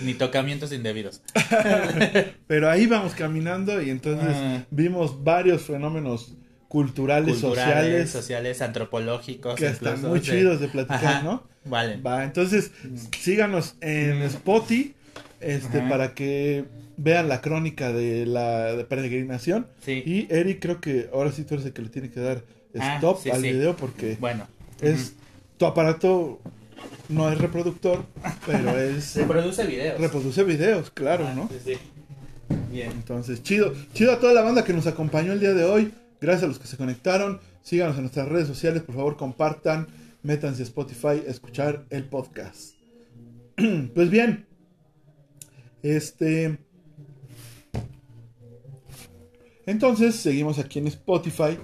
ni, 0.00 0.06
ni 0.08 0.14
tocamientos 0.14 0.72
indebidos. 0.72 1.22
Pero 2.46 2.70
ahí 2.70 2.86
vamos 2.86 3.14
caminando 3.14 3.80
y 3.80 3.90
entonces 3.90 4.34
Ah. 4.34 4.64
vimos 4.70 5.22
varios 5.22 5.62
fenómenos 5.62 6.34
culturales, 6.68 7.38
Culturales, 7.38 7.70
sociales, 8.10 8.10
sociales, 8.10 8.62
antropológicos. 8.62 9.54
que 9.56 9.66
están 9.68 10.02
muy 10.02 10.20
sí. 10.20 10.30
chidos 10.32 10.60
de 10.60 10.68
platicar, 10.68 11.04
Ajá, 11.04 11.22
¿no? 11.22 11.42
Vale. 11.64 11.96
Va, 12.00 12.24
entonces 12.24 12.70
síganos 13.18 13.74
en 13.80 14.22
Spotify 14.22 14.94
este, 15.40 15.78
Ajá. 15.80 15.88
para 15.88 16.14
que 16.14 16.64
vean 16.96 17.28
la 17.28 17.40
crónica 17.40 17.92
de 17.92 18.26
la 18.26 18.74
de 18.74 18.84
peregrinación. 18.84 19.66
Sí. 19.84 20.02
Y 20.04 20.26
Eric, 20.30 20.60
creo 20.60 20.80
que 20.80 21.08
ahora 21.12 21.32
sí 21.32 21.44
tú 21.44 21.54
eres 21.54 21.66
el 21.66 21.72
que 21.72 21.82
le 21.82 21.88
tiene 21.88 22.10
que 22.10 22.20
dar 22.20 22.42
Ah, 22.78 22.96
stop 22.96 23.18
sí, 23.22 23.30
al 23.30 23.40
sí. 23.40 23.50
video 23.52 23.74
porque 23.76 24.16
Bueno. 24.20 24.46
es 24.82 25.14
tu 25.56 25.64
aparato 25.66 26.38
no 27.08 27.32
es 27.32 27.38
reproductor, 27.38 28.04
pero 28.46 28.78
es 28.78 29.04
Se 29.04 29.24
produce 29.24 29.64
videos. 29.66 29.98
reproduce 30.00 30.44
videos, 30.44 30.90
claro, 30.90 31.26
Ah, 31.26 31.34
¿no? 31.34 31.48
Sí, 31.48 31.72
sí. 31.72 31.78
Bien. 32.70 32.90
Entonces, 32.92 33.42
chido, 33.42 33.74
chido 33.94 34.12
a 34.12 34.20
toda 34.20 34.32
la 34.34 34.42
banda 34.42 34.64
que 34.64 34.72
nos 34.74 34.86
acompañó 34.86 35.32
el 35.32 35.40
día 35.40 35.54
de 35.54 35.64
hoy. 35.64 35.92
Gracias 36.20 36.44
a 36.44 36.48
los 36.48 36.58
que 36.58 36.66
se 36.66 36.76
conectaron. 36.76 37.40
Síganos 37.62 37.96
en 37.96 38.02
nuestras 38.02 38.28
redes 38.28 38.48
sociales, 38.48 38.82
por 38.82 38.94
favor, 38.94 39.16
compartan, 39.16 39.88
métanse 40.22 40.62
a 40.62 40.64
Spotify 40.64 41.22
a 41.26 41.30
escuchar 41.30 41.86
el 41.90 42.04
podcast. 42.04 42.74
pues 43.94 44.10
bien, 44.10 44.46
este. 45.82 46.58
Entonces, 49.66 50.16
seguimos 50.16 50.58
aquí 50.58 50.78
en 50.78 50.88
Spotify. 50.88 51.58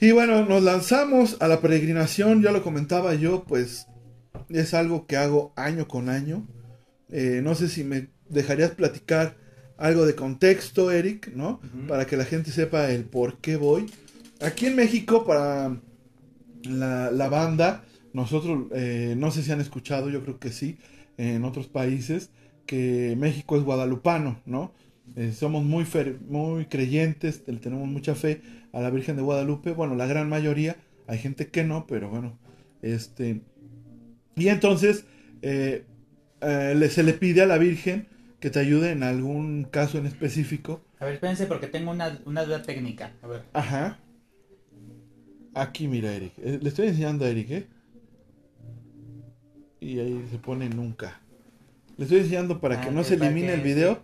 Y 0.00 0.12
bueno, 0.12 0.44
nos 0.46 0.62
lanzamos 0.62 1.36
a 1.40 1.48
la 1.48 1.60
peregrinación. 1.60 2.42
Ya 2.42 2.52
lo 2.52 2.62
comentaba 2.62 3.14
yo, 3.14 3.44
pues 3.44 3.86
es 4.48 4.74
algo 4.74 5.06
que 5.06 5.16
hago 5.16 5.52
año 5.56 5.88
con 5.88 6.08
año. 6.08 6.46
Eh, 7.10 7.40
no 7.42 7.54
sé 7.54 7.68
si 7.68 7.84
me 7.84 8.08
dejarías 8.28 8.70
platicar 8.70 9.36
algo 9.82 10.06
de 10.06 10.14
contexto, 10.14 10.90
Eric, 10.92 11.32
¿no? 11.34 11.60
Para 11.88 12.06
que 12.06 12.16
la 12.16 12.24
gente 12.24 12.52
sepa 12.52 12.90
el 12.90 13.04
por 13.04 13.38
qué 13.38 13.56
voy. 13.56 13.86
Aquí 14.40 14.66
en 14.66 14.76
México, 14.76 15.24
para 15.26 15.80
la, 16.64 17.10
la 17.10 17.28
banda, 17.28 17.84
nosotros, 18.12 18.68
eh, 18.74 19.14
no 19.16 19.30
sé 19.32 19.42
si 19.42 19.50
han 19.50 19.60
escuchado, 19.60 20.08
yo 20.08 20.22
creo 20.22 20.38
que 20.38 20.52
sí, 20.52 20.78
en 21.18 21.44
otros 21.44 21.66
países, 21.66 22.30
que 22.64 23.16
México 23.18 23.56
es 23.56 23.64
guadalupano, 23.64 24.40
¿no? 24.46 24.72
Eh, 25.16 25.32
somos 25.32 25.64
muy, 25.64 25.84
fer- 25.84 26.20
muy 26.28 26.66
creyentes, 26.66 27.44
tenemos 27.44 27.88
mucha 27.88 28.14
fe 28.14 28.40
a 28.72 28.80
la 28.80 28.90
Virgen 28.90 29.16
de 29.16 29.22
Guadalupe, 29.22 29.72
bueno, 29.72 29.96
la 29.96 30.06
gran 30.06 30.28
mayoría, 30.28 30.76
hay 31.08 31.18
gente 31.18 31.48
que 31.48 31.64
no, 31.64 31.86
pero 31.88 32.08
bueno, 32.08 32.38
este... 32.82 33.42
Y 34.36 34.48
entonces, 34.48 35.04
eh, 35.42 35.84
eh, 36.40 36.88
se 36.88 37.02
le 37.02 37.14
pide 37.14 37.42
a 37.42 37.46
la 37.46 37.58
Virgen 37.58 38.06
que 38.42 38.50
te 38.50 38.58
ayude 38.58 38.90
en 38.90 39.04
algún 39.04 39.62
caso 39.62 39.98
en 39.98 40.06
específico. 40.06 40.82
A 40.98 41.04
ver, 41.04 41.14
espérense 41.14 41.46
porque 41.46 41.68
tengo 41.68 41.92
una, 41.92 42.18
una 42.26 42.44
duda 42.44 42.60
técnica. 42.60 43.12
A 43.22 43.28
ver. 43.28 43.42
Ajá. 43.52 43.98
Aquí, 45.54 45.86
mira, 45.86 46.12
Eric. 46.12 46.32
Eh, 46.38 46.58
le 46.60 46.68
estoy 46.68 46.88
enseñando 46.88 47.24
a 47.24 47.28
Eric, 47.28 47.50
¿eh? 47.52 47.66
Y 49.80 49.98
ahí 50.00 50.26
se 50.30 50.38
pone 50.38 50.68
nunca. 50.68 51.20
Le 51.96 52.04
estoy 52.04 52.18
enseñando 52.20 52.60
para 52.60 52.80
que 52.80 52.88
Ah, 52.88 52.92
no 52.92 53.04
se 53.04 53.14
elimine 53.14 53.48
que- 53.48 53.54
el 53.54 53.60
video 53.60 54.00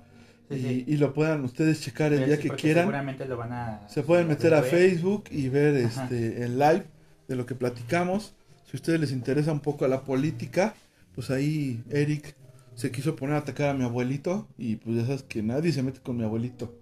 sí, 0.51 0.57
y, 0.57 0.61
sí. 0.63 0.85
y 0.87 0.97
lo 0.99 1.15
puedan 1.15 1.45
ustedes 1.45 1.81
checar 1.81 2.13
el 2.13 2.25
día 2.27 2.39
que 2.39 2.51
quieran. 2.51 2.85
Seguramente 2.85 3.25
lo 3.27 3.37
van 3.37 3.53
a. 3.53 3.89
Se 3.89 4.03
pueden 4.03 4.29
meter 4.29 4.55
a 4.55 4.61
ver. 4.61 4.71
Facebook 4.71 5.25
y 5.33 5.49
ver 5.49 5.85
Ajá. 5.87 6.05
este 6.05 6.45
el 6.45 6.59
live 6.61 6.85
de 7.27 7.35
lo 7.37 7.45
que 7.45 7.55
platicamos. 7.57 8.35
Si 8.67 8.77
a 8.77 8.79
ustedes 8.79 9.01
les 9.01 9.11
interesa 9.11 9.51
un 9.51 9.61
poco 9.61 9.87
la 9.89 10.03
política, 10.03 10.75
pues 11.15 11.31
ahí 11.31 11.83
Eric 11.91 12.35
se 12.79 12.93
quiso 12.93 13.17
poner 13.17 13.35
a 13.35 13.39
atacar 13.39 13.71
a 13.71 13.75
mi 13.75 13.83
abuelito 13.83 14.47
y 14.57 14.77
pues 14.77 14.99
ya 14.99 15.03
sabes 15.05 15.25
que 15.25 15.43
nadie 15.43 15.73
se 15.73 15.83
mete 15.83 15.99
con 15.99 16.17
mi 16.17 16.23
abuelito. 16.23 16.79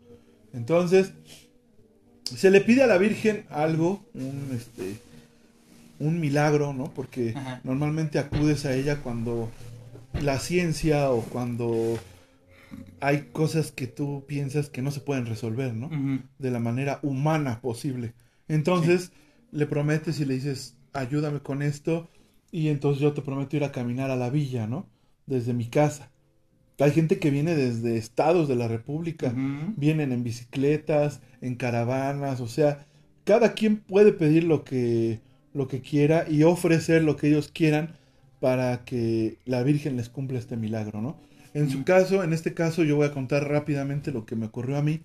Entonces, 0.52 1.14
se 2.24 2.50
le 2.50 2.60
pide 2.60 2.82
a 2.82 2.86
la 2.86 2.98
Virgen 2.98 3.46
algo, 3.48 4.04
un 4.12 4.50
este 4.54 4.98
un 5.98 6.20
milagro, 6.20 6.74
¿no? 6.74 6.92
Porque 6.92 7.32
Ajá. 7.34 7.62
normalmente 7.64 8.18
acudes 8.18 8.66
a 8.66 8.74
ella 8.74 9.00
cuando 9.00 9.50
la 10.20 10.38
ciencia 10.38 11.10
o 11.10 11.22
cuando 11.22 11.98
hay 13.00 13.30
cosas 13.32 13.72
que 13.72 13.86
tú 13.86 14.24
piensas 14.28 14.68
que 14.68 14.82
no 14.82 14.90
se 14.90 15.00
pueden 15.00 15.24
resolver, 15.24 15.72
¿no? 15.72 15.88
De 16.38 16.50
la 16.50 16.58
manera 16.58 17.00
humana 17.02 17.62
posible. 17.62 18.12
Entonces 18.48 19.12
le 19.50 19.64
prometes 19.64 20.20
y 20.20 20.26
le 20.26 20.34
dices, 20.34 20.76
ayúdame 20.92 21.40
con 21.40 21.62
esto. 21.62 22.10
y 22.52 22.68
entonces 22.68 23.00
yo 23.00 23.14
te 23.14 23.22
prometo 23.22 23.56
ir 23.56 23.64
a 23.64 23.72
caminar 23.72 24.10
a 24.10 24.16
la 24.16 24.28
villa, 24.28 24.66
¿no? 24.66 24.86
Desde 25.26 25.52
mi 25.52 25.66
casa. 25.66 26.10
Hay 26.78 26.92
gente 26.92 27.18
que 27.18 27.30
viene 27.30 27.54
desde 27.54 27.96
estados 27.96 28.48
de 28.48 28.56
la 28.56 28.68
República, 28.68 29.32
vienen 29.76 30.12
en 30.12 30.22
bicicletas, 30.22 31.20
en 31.40 31.54
caravanas, 31.54 32.40
o 32.40 32.48
sea, 32.48 32.86
cada 33.24 33.54
quien 33.54 33.78
puede 33.78 34.12
pedir 34.12 34.44
lo 34.44 34.62
que, 34.62 35.20
lo 35.54 35.68
que 35.68 35.80
quiera 35.80 36.26
y 36.28 36.42
ofrecer 36.42 37.02
lo 37.02 37.16
que 37.16 37.28
ellos 37.28 37.50
quieran 37.52 37.96
para 38.40 38.84
que 38.84 39.38
la 39.46 39.62
Virgen 39.62 39.96
les 39.96 40.10
cumpla 40.10 40.38
este 40.38 40.56
milagro, 40.56 41.00
¿no? 41.00 41.16
En 41.54 41.70
su 41.70 41.84
caso, 41.84 42.22
en 42.22 42.34
este 42.34 42.52
caso, 42.52 42.84
yo 42.84 42.96
voy 42.96 43.06
a 43.06 43.12
contar 43.12 43.48
rápidamente 43.48 44.12
lo 44.12 44.26
que 44.26 44.36
me 44.36 44.46
ocurrió 44.46 44.76
a 44.76 44.82
mí, 44.82 45.00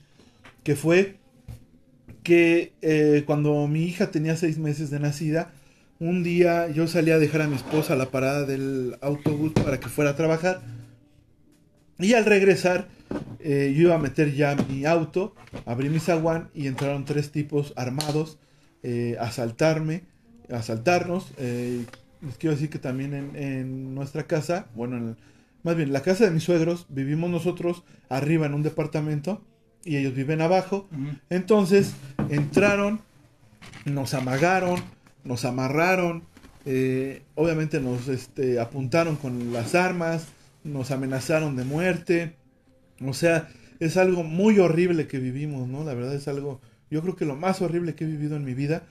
que 0.64 0.76
fue 0.76 1.16
que 2.24 2.74
eh, 2.82 3.24
cuando 3.26 3.66
mi 3.68 3.84
hija 3.86 4.12
tenía 4.12 4.36
seis 4.36 4.58
meses 4.58 4.90
de 4.90 5.00
nacida, 5.00 5.54
un 6.02 6.24
día 6.24 6.68
yo 6.70 6.88
salí 6.88 7.12
a 7.12 7.20
dejar 7.20 7.42
a 7.44 7.48
mi 7.48 7.56
esposa 7.56 7.94
a 7.94 7.96
la 7.96 8.08
parada 8.10 8.46
del 8.46 8.98
autobús 9.02 9.52
para 9.54 9.80
que 9.80 9.88
fuera 9.88 10.12
a 10.12 10.16
trabajar. 10.16 10.62
Y 12.00 12.14
al 12.14 12.26
regresar, 12.26 12.88
eh, 13.40 13.72
yo 13.76 13.84
iba 13.84 13.96
a 13.96 14.00
meter 14.00 14.34
ya 14.34 14.56
mi 14.68 14.86
auto, 14.86 15.36
abrí 15.68 15.90
mi 15.90 16.00
zaguán 16.00 16.50
y 16.56 16.66
entraron 16.66 17.06
tres 17.06 17.32
tipos 17.32 17.74
armados 17.76 18.40
eh, 18.82 19.16
a 19.20 19.26
asaltarme, 19.26 20.02
a 20.52 20.56
asaltarnos. 20.58 21.32
Eh, 21.38 21.86
les 22.26 22.38
quiero 22.38 22.56
decir 22.56 22.72
que 22.72 22.80
también 22.80 23.14
en, 23.14 23.36
en 23.36 23.94
nuestra 23.94 24.24
casa, 24.26 24.66
bueno, 24.74 24.98
en 24.98 25.08
el- 25.10 25.16
más 25.62 25.76
bien 25.76 25.94
la 25.94 26.02
casa 26.02 26.26
de 26.26 26.32
mis 26.32 26.44
suegros, 26.44 26.88
vivimos 26.90 27.30
nosotros 27.30 27.84
arriba 28.10 28.48
en 28.48 28.56
un 28.56 28.64
departamento 28.64 29.44
y 29.86 29.98
ellos 29.98 30.16
viven 30.16 30.42
abajo. 30.42 30.90
Entonces 31.30 31.94
entraron, 32.30 33.02
nos 33.86 34.16
amagaron, 34.16 34.82
nos 35.24 35.46
amarraron, 35.46 36.24
eh, 36.66 37.24
obviamente 37.36 37.80
nos 37.80 38.08
este, 38.08 38.60
apuntaron 38.60 39.16
con 39.16 39.54
las 39.54 39.76
armas, 39.76 40.28
nos 40.64 40.92
amenazaron 40.92 41.56
de 41.56 41.64
muerte. 41.64 42.36
O 43.06 43.14
sea, 43.14 43.50
es 43.80 43.98
algo 43.98 44.24
muy 44.24 44.60
horrible 44.60 45.08
que 45.08 45.20
vivimos, 45.20 45.68
¿no? 45.68 45.84
La 45.84 45.94
verdad 45.94 46.14
es 46.14 46.28
algo, 46.28 46.62
yo 46.90 47.02
creo 47.02 47.16
que 47.16 47.26
lo 47.26 47.36
más 47.36 47.62
horrible 47.62 47.96
que 47.96 48.04
he 48.04 48.08
vivido 48.08 48.36
en 48.36 48.46
mi 48.46 48.54
vida. 48.54 48.84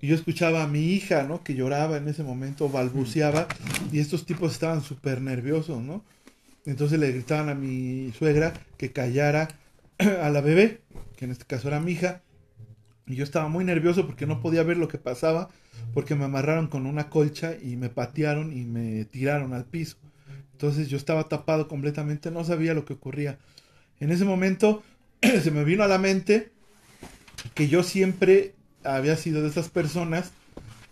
y 0.00 0.06
yo 0.08 0.14
escuchaba 0.14 0.62
a 0.62 0.68
mi 0.68 0.92
hija, 0.92 1.24
¿no? 1.24 1.42
Que 1.44 1.54
lloraba 1.54 1.98
en 1.98 2.08
ese 2.08 2.22
momento, 2.22 2.68
balbuceaba, 2.68 3.48
y 3.92 3.98
estos 3.98 4.24
tipos 4.24 4.52
estaban 4.52 4.82
súper 4.82 5.20
nerviosos, 5.20 5.82
¿no? 5.82 6.02
Entonces 6.64 6.98
le 6.98 7.12
gritaban 7.12 7.48
a 7.48 7.54
mi 7.54 8.12
suegra 8.18 8.54
que 8.76 8.92
callara 8.92 9.48
a 9.98 10.30
la 10.30 10.40
bebé, 10.40 10.80
que 11.16 11.26
en 11.26 11.30
este 11.32 11.44
caso 11.44 11.68
era 11.68 11.80
mi 11.80 11.92
hija, 11.92 12.22
y 13.06 13.14
yo 13.14 13.24
estaba 13.24 13.48
muy 13.48 13.64
nervioso 13.64 14.06
porque 14.06 14.26
no 14.26 14.40
podía 14.40 14.62
ver 14.62 14.76
lo 14.76 14.88
que 14.88 14.98
pasaba, 14.98 15.48
porque 15.94 16.14
me 16.14 16.24
amarraron 16.24 16.66
con 16.66 16.86
una 16.86 17.08
colcha 17.08 17.54
y 17.62 17.76
me 17.76 17.88
patearon 17.88 18.56
y 18.56 18.64
me 18.64 19.04
tiraron 19.04 19.52
al 19.52 19.64
piso. 19.64 19.96
Entonces 20.52 20.88
yo 20.88 20.96
estaba 20.96 21.28
tapado 21.28 21.68
completamente, 21.68 22.30
no 22.30 22.44
sabía 22.44 22.74
lo 22.74 22.84
que 22.84 22.94
ocurría. 22.94 23.38
En 24.00 24.10
ese 24.10 24.24
momento 24.24 24.82
se 25.42 25.50
me 25.50 25.64
vino 25.64 25.84
a 25.84 25.88
la 25.88 25.98
mente 25.98 26.50
que 27.54 27.68
yo 27.68 27.82
siempre 27.82 28.54
había 28.82 29.16
sido 29.16 29.42
de 29.42 29.48
esas 29.48 29.68
personas 29.68 30.32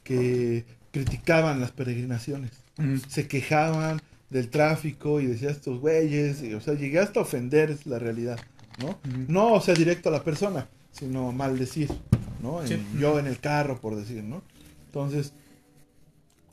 que 0.05 0.65
criticaban 0.93 1.61
las 1.61 1.73
peregrinaciones 1.73 2.65
se 3.09 3.29
quejaban 3.29 4.01
del 4.31 4.51
tráfico 4.51 5.21
y 5.21 5.27
decía 5.27 5.51
estos 5.51 5.81
güeyes, 5.81 6.43
y, 6.43 6.55
o 6.55 6.61
sea, 6.61 6.75
llegué 6.75 6.99
hasta 6.99 7.21
ofender, 7.21 7.71
es 7.71 7.87
la 7.87 7.99
realidad, 7.99 8.39
¿no? 8.81 8.99
No, 9.29 9.55
o 9.55 9.61
sea, 9.61 9.75
directo 9.75 10.09
a 10.09 10.13
la 10.13 10.25
persona, 10.25 10.69
sino 10.95 11.31
maldecir, 11.33 11.91
¿no? 12.43 12.63
En- 12.63 12.69
Sí. 12.69 12.77
Yo 12.99 13.19
en 13.19 13.27
el 13.27 13.39
carro, 13.39 13.81
por 13.81 13.97
decir, 13.97 14.25
¿no? 14.25 14.43
Entonces, 14.87 15.35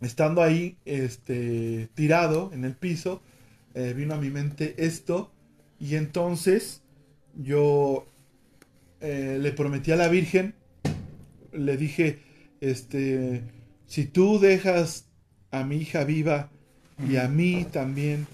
estando 0.01 0.41
ahí, 0.41 0.75
este, 0.85 1.87
tirado 1.93 2.51
en 2.53 2.65
el 2.65 2.75
piso, 2.75 3.21
eh, 3.75 3.93
vino 3.95 4.15
a 4.15 4.17
mi 4.17 4.29
mente 4.29 4.73
esto, 4.77 5.31
y 5.79 5.95
entonces 5.95 6.81
yo 7.35 8.05
eh, 8.99 9.37
le 9.41 9.51
prometí 9.51 9.91
a 9.91 9.95
la 9.95 10.09
Virgen, 10.09 10.53
le 11.53 11.77
dije, 11.77 12.19
este, 12.61 13.43
si 13.87 14.05
tú 14.05 14.39
dejas 14.39 15.05
a 15.51 15.63
mi 15.63 15.77
hija 15.77 16.03
viva 16.03 16.49
y 17.09 17.17
a 17.17 17.27
mí 17.27 17.65
también 17.71 18.27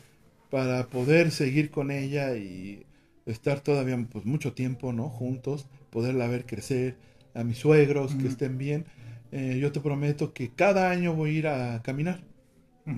para 0.49 0.87
poder 0.87 1.31
seguir 1.31 1.69
con 1.71 1.89
ella 1.91 2.35
y 2.35 2.85
estar 3.25 3.61
todavía 3.61 3.97
pues 4.11 4.25
mucho 4.25 4.53
tiempo, 4.53 4.91
¿no? 4.93 5.09
Juntos, 5.09 5.67
poderla 5.97 6.27
ver 6.27 6.43
crecer, 6.45 6.95
a 7.33 7.43
mis 7.43 7.57
suegros 7.57 8.13
que 8.19 8.27
estén 8.33 8.57
bien, 8.57 8.85
eh, 9.31 9.57
yo 9.61 9.71
te 9.71 9.79
prometo 9.79 10.23
que 10.33 10.45
cada 10.63 10.81
año 10.95 11.09
voy 11.19 11.29
a 11.31 11.39
ir 11.41 11.47
a 11.47 11.81
caminar, 11.87 12.19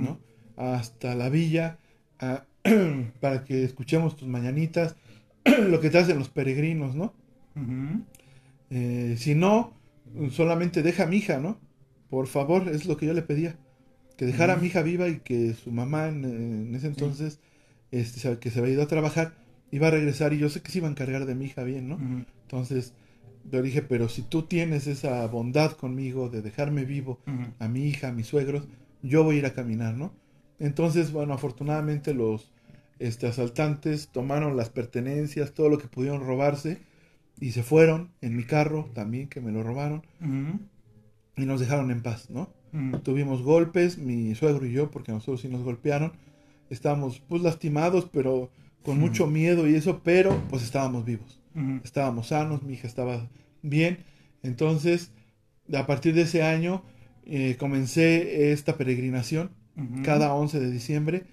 ¿no? 0.05 0.19
Hasta 0.57 1.15
la 1.15 1.29
villa, 1.29 1.77
a- 2.19 2.43
para 3.21 3.37
que 3.45 3.63
escuchemos 3.63 4.15
tus 4.17 4.27
mañanitas, 4.27 4.95
lo 5.71 5.79
que 5.81 5.89
te 5.89 5.97
hacen 5.99 6.17
los 6.19 6.29
peregrinos, 6.29 6.93
¿no? 6.95 7.13
Eh, 8.69 9.15
si 9.17 9.33
no, 9.35 9.73
solamente 10.31 10.83
deja 10.83 11.03
a 11.03 11.07
mi 11.07 11.17
hija, 11.17 11.39
¿no? 11.39 11.57
Por 12.09 12.27
favor, 12.27 12.67
es 12.67 12.85
lo 12.85 12.97
que 12.97 13.05
yo 13.05 13.13
le 13.13 13.21
pedía. 13.21 13.55
Que 14.17 14.25
dejara 14.25 14.53
a 14.53 14.57
mi 14.57 14.67
hija 14.67 14.81
viva 14.83 15.07
y 15.07 15.19
que 15.19 15.53
su 15.53 15.71
mamá 15.71 16.07
en, 16.09 16.25
en 16.25 16.75
ese 16.75 16.87
entonces, 16.87 17.39
este, 17.91 18.19
se- 18.19 18.39
que 18.39 18.51
se 18.51 18.59
había 18.59 18.73
ido 18.73 18.83
a 18.83 18.87
trabajar, 18.87 19.33
iba 19.71 19.87
a 19.87 19.91
regresar 19.91 20.33
y 20.33 20.37
yo 20.39 20.49
sé 20.49 20.61
que 20.61 20.71
se 20.71 20.79
iba 20.79 20.87
a 20.87 20.91
encargar 20.91 21.25
de 21.25 21.35
mi 21.35 21.45
hija 21.45 21.63
bien, 21.63 21.87
¿no? 21.89 21.97
Entonces, 22.49 22.93
yo 23.51 23.61
dije, 23.61 23.83
pero 23.83 24.09
si 24.09 24.23
tú 24.23 24.41
tienes 24.41 24.87
esa 24.87 25.25
bondad 25.27 25.73
conmigo 25.73 26.29
de 26.29 26.41
dejarme 26.41 26.83
vivo 26.83 27.19
a 27.59 27.67
mi 27.67 27.83
hija, 27.83 28.07
a 28.07 28.11
mis 28.11 28.25
suegros, 28.25 28.67
yo 29.03 29.23
voy 29.23 29.35
a 29.35 29.39
ir 29.39 29.45
a 29.45 29.53
caminar, 29.53 29.93
¿no? 29.93 30.11
Entonces, 30.57 31.11
bueno, 31.11 31.35
afortunadamente 31.35 32.15
los 32.15 32.51
este, 32.97 33.27
asaltantes 33.27 34.07
tomaron 34.07 34.57
las 34.57 34.71
pertenencias, 34.71 35.53
todo 35.53 35.69
lo 35.69 35.77
que 35.77 35.87
pudieron 35.87 36.25
robarse 36.25 36.79
y 37.39 37.51
se 37.51 37.61
fueron 37.61 38.09
en 38.21 38.35
mi 38.35 38.45
carro 38.45 38.89
también, 38.95 39.29
que 39.29 39.41
me 39.41 39.51
lo 39.51 39.61
robaron, 39.61 40.01
y 41.37 41.45
nos 41.45 41.59
dejaron 41.59 41.91
en 41.91 42.01
paz, 42.01 42.31
¿no? 42.31 42.49
Tuvimos 43.03 43.43
golpes, 43.43 43.99
mi 43.99 44.33
suegro 44.33 44.65
y 44.65 44.71
yo, 44.71 44.89
porque 44.89 45.11
nosotros 45.11 45.41
sí 45.41 45.49
nos 45.49 45.61
golpearon. 45.61 46.13
Estábamos 46.71 47.19
pues 47.19 47.43
lastimados, 47.43 48.09
pero 48.11 48.49
con 48.83 48.99
mucho 48.99 49.27
miedo 49.27 49.67
y 49.67 49.75
eso, 49.75 50.01
pero 50.03 50.41
pues 50.49 50.63
estábamos 50.63 51.05
vivos 51.05 51.38
Estábamos 51.83 52.27
sanos, 52.27 52.63
mi 52.63 52.73
hija 52.73 52.87
estaba 52.87 53.29
bien. 53.61 54.05
Entonces, 54.43 55.11
a 55.73 55.85
partir 55.85 56.13
de 56.13 56.21
ese 56.21 56.43
año, 56.43 56.83
eh, 57.25 57.57
comencé 57.57 58.51
esta 58.51 58.77
peregrinación 58.77 59.51
cada 60.03 60.33
11 60.33 60.59
de 60.59 60.71
diciembre 60.71 61.23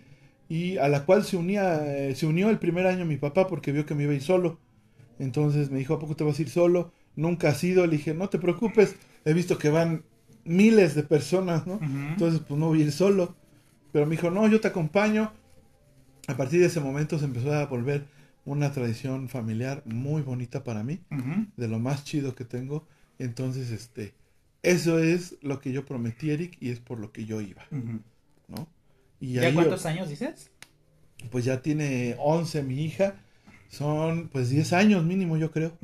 y 0.49 0.77
a 0.79 0.89
la 0.89 1.05
cual 1.05 1.25
se 1.25 1.37
unía, 1.37 1.85
eh, 1.85 2.15
se 2.15 2.27
unió 2.27 2.49
el 2.51 2.59
primer 2.59 2.87
año 2.87 3.05
mi 3.05 3.17
papá 3.17 3.49
porque 3.49 3.73
vio 3.73 3.87
que 3.87 3.95
me 3.95 4.05
iba 4.05 4.13
a 4.13 4.17
ir 4.17 4.23
solo. 4.23 4.61
Entonces 5.19 5.71
me 5.71 5.79
dijo, 5.79 5.95
¿a 5.95 5.99
poco 5.99 6.15
te 6.15 6.25
vas 6.25 6.39
a 6.39 6.43
ir 6.43 6.51
solo? 6.51 6.93
Nunca 7.17 7.49
has 7.49 7.65
ido. 7.65 7.87
Le 7.87 7.97
dije, 7.97 8.15
no 8.15 8.29
te 8.29 8.39
preocupes, 8.39 8.97
he 9.25 9.33
visto 9.33 9.59
que 9.59 9.71
van 9.71 10.05
miles 10.45 10.95
de 10.95 11.03
personas, 11.03 11.67
¿no? 11.67 11.75
Ujú. 11.75 11.87
Entonces, 11.87 12.41
pues 12.47 12.61
no 12.61 12.69
voy 12.69 12.83
a 12.83 12.85
ir 12.85 12.93
solo. 12.93 13.35
Pero 13.93 14.07
me 14.07 14.13
dijo, 14.13 14.31
no, 14.31 14.47
yo 14.47 14.61
te 14.61 14.69
acompaño. 14.69 15.33
A 16.29 16.37
partir 16.37 16.61
de 16.61 16.67
ese 16.67 16.81
momento 16.81 17.19
se 17.19 17.25
empezó 17.25 17.53
a 17.53 17.67
volver 17.67 18.07
una 18.47 18.73
tradición 18.73 19.29
familiar 19.29 19.83
muy 19.85 20.23
bonita 20.23 20.65
para 20.65 20.83
mí, 20.83 21.01
de 21.57 21.69
lo 21.69 21.79
más 21.79 22.05
chido 22.05 22.35
que 22.35 22.45
tengo. 22.45 22.87
Entonces, 23.19 23.71
este, 23.71 24.15
eso 24.63 24.99
es 24.99 25.37
lo 25.43 25.61
que 25.61 25.73
yo 25.73 25.85
prometí, 25.85 26.31
Eric, 26.31 26.57
y 26.61 26.71
es 26.71 26.81
por 26.81 26.99
lo 26.99 27.13
que 27.13 27.27
yo 27.27 27.41
iba. 27.41 27.67
¿no? 27.71 28.69
Y 29.21 29.35
¿Ya 29.35 29.43
ahí, 29.43 29.55
cuántos 29.55 29.85
años 29.85 30.09
dices? 30.09 30.51
pues 31.31 31.45
ya 31.45 31.61
tiene 31.61 32.15
11 32.19 32.63
mi 32.63 32.85
hija, 32.85 33.17
son 33.69 34.29
pues 34.29 34.51
10 34.51 34.73
años 34.75 35.05
mínimo, 35.05 35.37
yo 35.37 35.51
creo, 35.51 35.77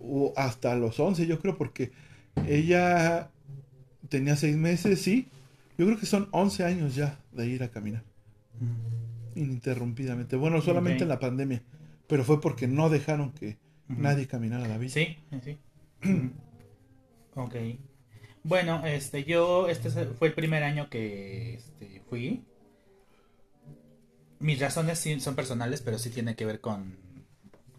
o 0.00 0.34
hasta 0.36 0.74
los 0.76 1.00
11, 1.00 1.26
yo 1.26 1.40
creo, 1.40 1.56
porque 1.56 1.92
ella 2.46 3.30
tenía 4.08 4.36
6 4.36 4.56
meses, 4.56 5.00
sí, 5.00 5.28
yo 5.78 5.86
creo 5.86 5.98
que 5.98 6.06
son 6.06 6.28
11 6.32 6.64
años 6.64 6.94
ya 6.94 7.18
de 7.32 7.46
ir 7.46 7.62
a 7.62 7.68
caminar. 7.70 8.04
Ininterrumpidamente. 9.34 10.36
Bueno, 10.36 10.60
solamente 10.60 11.02
en 11.02 11.08
la 11.08 11.18
pandemia, 11.18 11.62
pero 12.06 12.24
fue 12.24 12.40
porque 12.40 12.66
no 12.68 12.88
dejaron 12.90 13.32
que 13.32 13.58
nadie 13.88 14.26
caminara 14.26 14.64
a 14.64 14.68
la 14.68 14.78
villa. 14.78 14.92
Sí, 14.94 15.16
sí. 15.44 15.58
Ok. 17.36 17.54
Bueno, 18.42 18.84
este, 18.84 19.22
yo, 19.24 19.68
este 19.68 19.88
es- 19.88 20.08
fue 20.18 20.28
el 20.28 20.34
primer 20.34 20.64
año 20.64 20.90
que 20.90 21.54
este, 21.54 22.02
fui. 22.10 22.42
Mis 24.40 24.58
razones 24.58 24.98
sí 24.98 25.20
son 25.20 25.36
personales, 25.36 25.80
pero 25.82 25.98
sí 25.98 26.10
tiene 26.10 26.34
que 26.34 26.44
ver 26.44 26.60
con, 26.60 26.96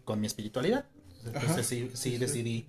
con 0.04 0.20
mi 0.20 0.26
espiritualidad. 0.26 0.86
Entonces 1.26 1.50
Ajá. 1.50 1.62
sí, 1.62 1.90
sí 1.94 2.16
decidí 2.18 2.66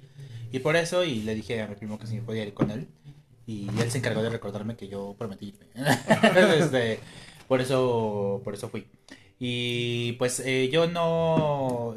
ir 0.52 0.62
por 0.62 0.76
eso 0.76 1.04
y 1.04 1.22
le 1.22 1.36
dije 1.36 1.62
a 1.62 1.68
mi 1.68 1.76
primo 1.76 1.98
que 1.98 2.08
si 2.08 2.20
podía 2.20 2.44
ir 2.44 2.54
con 2.54 2.70
él. 2.72 2.88
Y 3.46 3.68
él 3.80 3.92
se 3.92 3.98
encargó 4.00 4.22
de 4.24 4.30
recordarme 4.30 4.76
que 4.76 4.88
yo 4.88 5.16
prometí 5.18 5.48
irme. 5.50 5.68
Este, 6.60 7.00
por 7.48 7.62
eso, 7.62 8.42
por 8.44 8.54
eso 8.54 8.70
fui. 8.70 8.86
Y 9.40 10.14
pues 10.14 10.40
eh, 10.40 10.70
yo 10.72 10.88
no, 10.88 11.96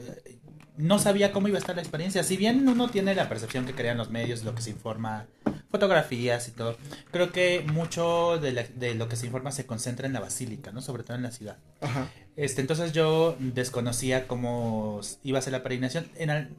no 0.77 0.99
sabía 0.99 1.33
cómo 1.33 1.49
iba 1.49 1.59
a 1.59 1.61
estar 1.61 1.77
la 1.77 1.83
experiencia. 1.83 2.23
Si 2.25 2.37
bien 2.37 2.67
uno 2.69 2.89
tiene 2.89 3.15
la 3.15 3.29
percepción 3.29 3.67
que 3.67 3.75
crean 3.75 3.97
los 3.99 4.11
medios, 4.11 4.43
lo 4.45 4.55
que 4.55 4.63
se 4.63 4.71
informa, 4.71 5.27
fotografías 5.71 6.49
y 6.49 6.53
todo. 6.53 6.77
Creo 7.13 7.31
que 7.33 7.65
mucho 7.73 8.39
de, 8.39 8.53
la- 8.53 8.65
de 8.65 8.95
lo 8.95 9.09
que 9.09 9.17
se 9.17 9.27
informa 9.27 9.53
se 9.53 9.67
concentra 9.67 10.07
en 10.07 10.13
la 10.13 10.21
basílica, 10.21 10.73
¿no? 10.73 10.81
Sobre 10.83 11.03
todo 11.03 11.17
en 11.17 11.23
la 11.23 11.31
ciudad. 11.31 11.59
Ajá. 11.81 12.09
Este, 12.37 12.61
entonces 12.63 12.93
yo 12.93 13.37
desconocía 13.39 14.27
cómo 14.27 15.01
iba 15.23 15.39
a 15.39 15.43
ser 15.43 15.53
la 15.53 15.63
peregrinación. 15.63 16.09
En 16.17 16.57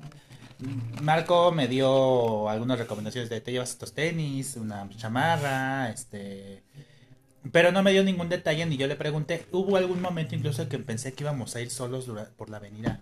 Marco 1.01 1.51
me 1.51 1.67
dio 1.67 2.49
algunas 2.49 2.79
recomendaciones 2.79 3.29
de 3.29 3.41
te 3.41 3.51
llevas 3.51 3.71
estos 3.71 3.93
tenis, 3.93 4.55
una 4.55 4.87
chamarra, 4.97 5.89
este... 5.89 6.63
Pero 7.51 7.71
no 7.71 7.83
me 7.83 7.91
dio 7.91 8.03
ningún 8.03 8.29
detalle 8.29 8.65
ni 8.65 8.77
yo 8.77 8.87
le 8.87 8.95
pregunté. 8.95 9.45
Hubo 9.51 9.77
algún 9.77 10.01
momento 10.01 10.35
incluso 10.35 10.67
que 10.67 10.79
pensé 10.79 11.13
que 11.13 11.23
íbamos 11.23 11.55
a 11.55 11.61
ir 11.61 11.69
solos 11.69 12.09
por 12.35 12.49
la 12.49 12.57
avenida. 12.57 13.01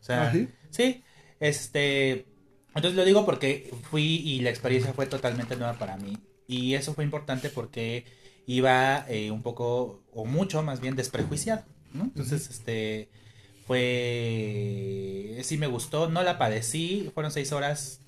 O 0.00 0.04
sea, 0.04 0.28
¿Ah, 0.28 0.32
sí? 0.32 0.48
sí, 0.70 1.04
este... 1.40 2.26
Entonces 2.74 2.94
lo 2.94 3.04
digo 3.04 3.26
porque 3.26 3.70
fui 3.90 4.16
y 4.16 4.40
la 4.40 4.50
experiencia 4.50 4.92
fue 4.94 5.06
totalmente 5.06 5.56
nueva 5.56 5.74
para 5.74 5.96
mí. 5.96 6.16
Y 6.46 6.74
eso 6.74 6.94
fue 6.94 7.04
importante 7.04 7.50
porque 7.50 8.04
iba 8.46 9.04
eh, 9.08 9.30
un 9.30 9.42
poco, 9.42 10.02
o 10.12 10.24
mucho 10.24 10.62
más 10.62 10.80
bien, 10.80 10.96
desprejuiciado. 10.96 11.64
¿no? 11.92 12.04
Entonces, 12.04 12.48
este, 12.50 13.08
fue, 13.66 15.38
sí 15.42 15.56
me 15.56 15.66
gustó, 15.66 16.08
no 16.08 16.22
la 16.22 16.38
padecí, 16.38 17.10
fueron 17.14 17.32
seis 17.32 17.52
horas, 17.52 18.01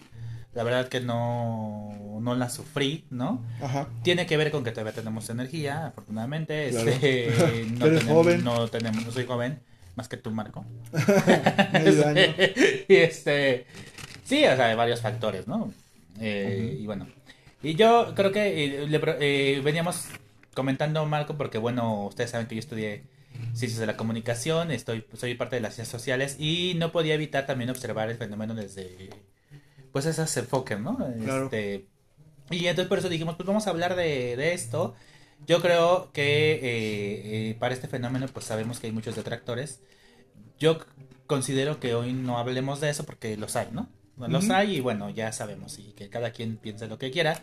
la 0.55 0.63
verdad 0.63 0.89
que 0.89 1.01
no, 1.01 2.19
no 2.21 2.35
la 2.35 2.49
sufrí, 2.49 3.05
¿no? 3.11 3.45
Ajá. 3.61 3.89
Tiene 4.03 4.27
que 4.27 4.37
ver 4.37 4.51
con 4.51 4.65
que 4.65 4.71
todavía 4.71 4.93
tenemos 4.93 5.29
energía, 5.31 5.87
afortunadamente, 5.89 6.71
Claro. 6.71 6.91
este, 6.91 7.67
no, 7.79 7.87
Eres 7.87 8.01
tenemos, 8.01 8.07
joven. 8.25 8.45
no 8.45 8.69
tenemos, 8.69 9.05
no 9.07 9.11
soy 9.13 9.27
joven, 9.27 9.61
más 9.97 10.09
que 10.09 10.17
tú, 10.17 10.31
Marco. 10.31 10.65
Y 12.89 12.95
este, 12.97 13.67
sí, 14.25 14.45
o 14.45 14.57
sea, 14.57 14.67
hay 14.67 14.77
varios 14.77 15.01
factores, 15.01 15.47
¿no? 15.49 15.73
Eh, 16.21 16.79
Y 16.81 16.87
bueno, 16.87 17.07
y 17.63 17.75
yo 17.75 18.13
creo 18.15 18.31
que 18.31 18.65
eh, 18.65 18.87
le 18.89 19.01
eh, 19.21 19.61
veníamos 19.65 20.05
comentando, 20.55 21.05
Marco, 21.07 21.37
porque 21.37 21.59
bueno, 21.59 22.05
ustedes 22.07 22.31
saben 22.31 22.47
que 22.47 22.55
yo 22.55 22.61
estudié 22.61 23.03
ciencias 23.55 23.81
de 23.81 23.87
la 23.87 23.97
comunicación, 23.97 24.71
estoy, 24.71 25.05
soy 25.15 25.35
parte 25.35 25.57
de 25.57 25.63
las 25.63 25.75
ciencias 25.75 25.91
sociales 26.01 26.37
y 26.39 26.75
no 26.77 26.93
podía 26.93 27.15
evitar 27.15 27.47
también 27.47 27.71
observar 27.71 28.09
el 28.11 28.17
fenómeno 28.17 28.55
desde, 28.55 29.11
pues, 29.95 30.07
esos 30.07 30.37
enfoques, 30.37 30.81
¿no? 30.81 30.99
Claro. 31.23 31.45
Este, 31.45 31.87
y 32.51 32.67
entonces 32.67 32.89
por 32.89 32.99
eso 32.99 33.09
dijimos, 33.09 33.37
pues 33.37 33.47
vamos 33.47 33.69
a 33.69 33.71
hablar 33.71 33.95
de, 33.95 34.37
de 34.37 34.53
esto. 34.53 34.97
Yo 35.47 35.63
creo 35.63 36.11
que 36.13 36.55
eh, 36.55 37.51
eh, 37.51 37.57
para 37.61 37.75
este 37.75 37.87
fenómeno, 37.87 38.27
pues 38.27 38.45
sabemos 38.45 38.81
que 38.81 38.89
hay 38.89 38.93
muchos 38.93 39.15
detractores. 39.15 39.83
Yo 40.59 40.81
considero 41.29 41.79
que 41.79 41.95
hoy 41.95 42.13
no 42.13 42.39
hablemos 42.39 42.81
de 42.81 42.91
eso 42.91 43.05
porque 43.05 43.37
los 43.37 43.55
hay, 43.55 43.69
¿no? 43.71 43.89
Los 44.17 44.51
hay 44.51 44.77
y 44.77 44.81
bueno, 44.81 45.11
ya 45.11 45.31
sabemos 45.31 45.79
y 45.79 45.93
que 45.93 46.09
cada 46.09 46.33
quien 46.33 46.57
piense 46.57 46.89
lo 46.89 46.99
que 46.99 47.13
quiera. 47.13 47.41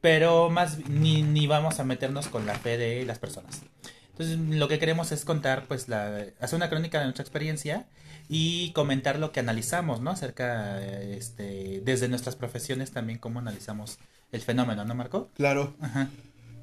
Pero 0.00 0.50
más 0.50 0.88
ni, 0.88 1.22
ni 1.22 1.48
vamos 1.48 1.80
a 1.80 1.84
meternos 1.84 2.28
con 2.28 2.46
la 2.46 2.54
fe 2.54 2.78
de 2.78 3.04
las 3.04 3.18
personas. 3.18 3.62
Entonces 4.10 4.38
lo 4.38 4.68
que 4.68 4.78
queremos 4.78 5.10
es 5.10 5.24
contar, 5.24 5.66
pues, 5.66 5.88
la, 5.88 6.26
hacer 6.38 6.56
una 6.56 6.70
crónica 6.70 6.98
de 6.98 7.06
nuestra 7.06 7.22
experiencia 7.22 7.88
y 8.34 8.72
comentar 8.72 9.18
lo 9.18 9.30
que 9.30 9.40
analizamos, 9.40 10.00
¿no? 10.00 10.10
Acerca, 10.10 10.82
eh, 10.82 11.18
este, 11.18 11.82
desde 11.84 12.08
nuestras 12.08 12.34
profesiones 12.34 12.90
también 12.90 13.18
cómo 13.18 13.40
analizamos 13.40 13.98
el 14.30 14.40
fenómeno, 14.40 14.86
¿no, 14.86 14.94
Marco? 14.94 15.28
Claro. 15.34 15.74
Ajá. 15.82 16.08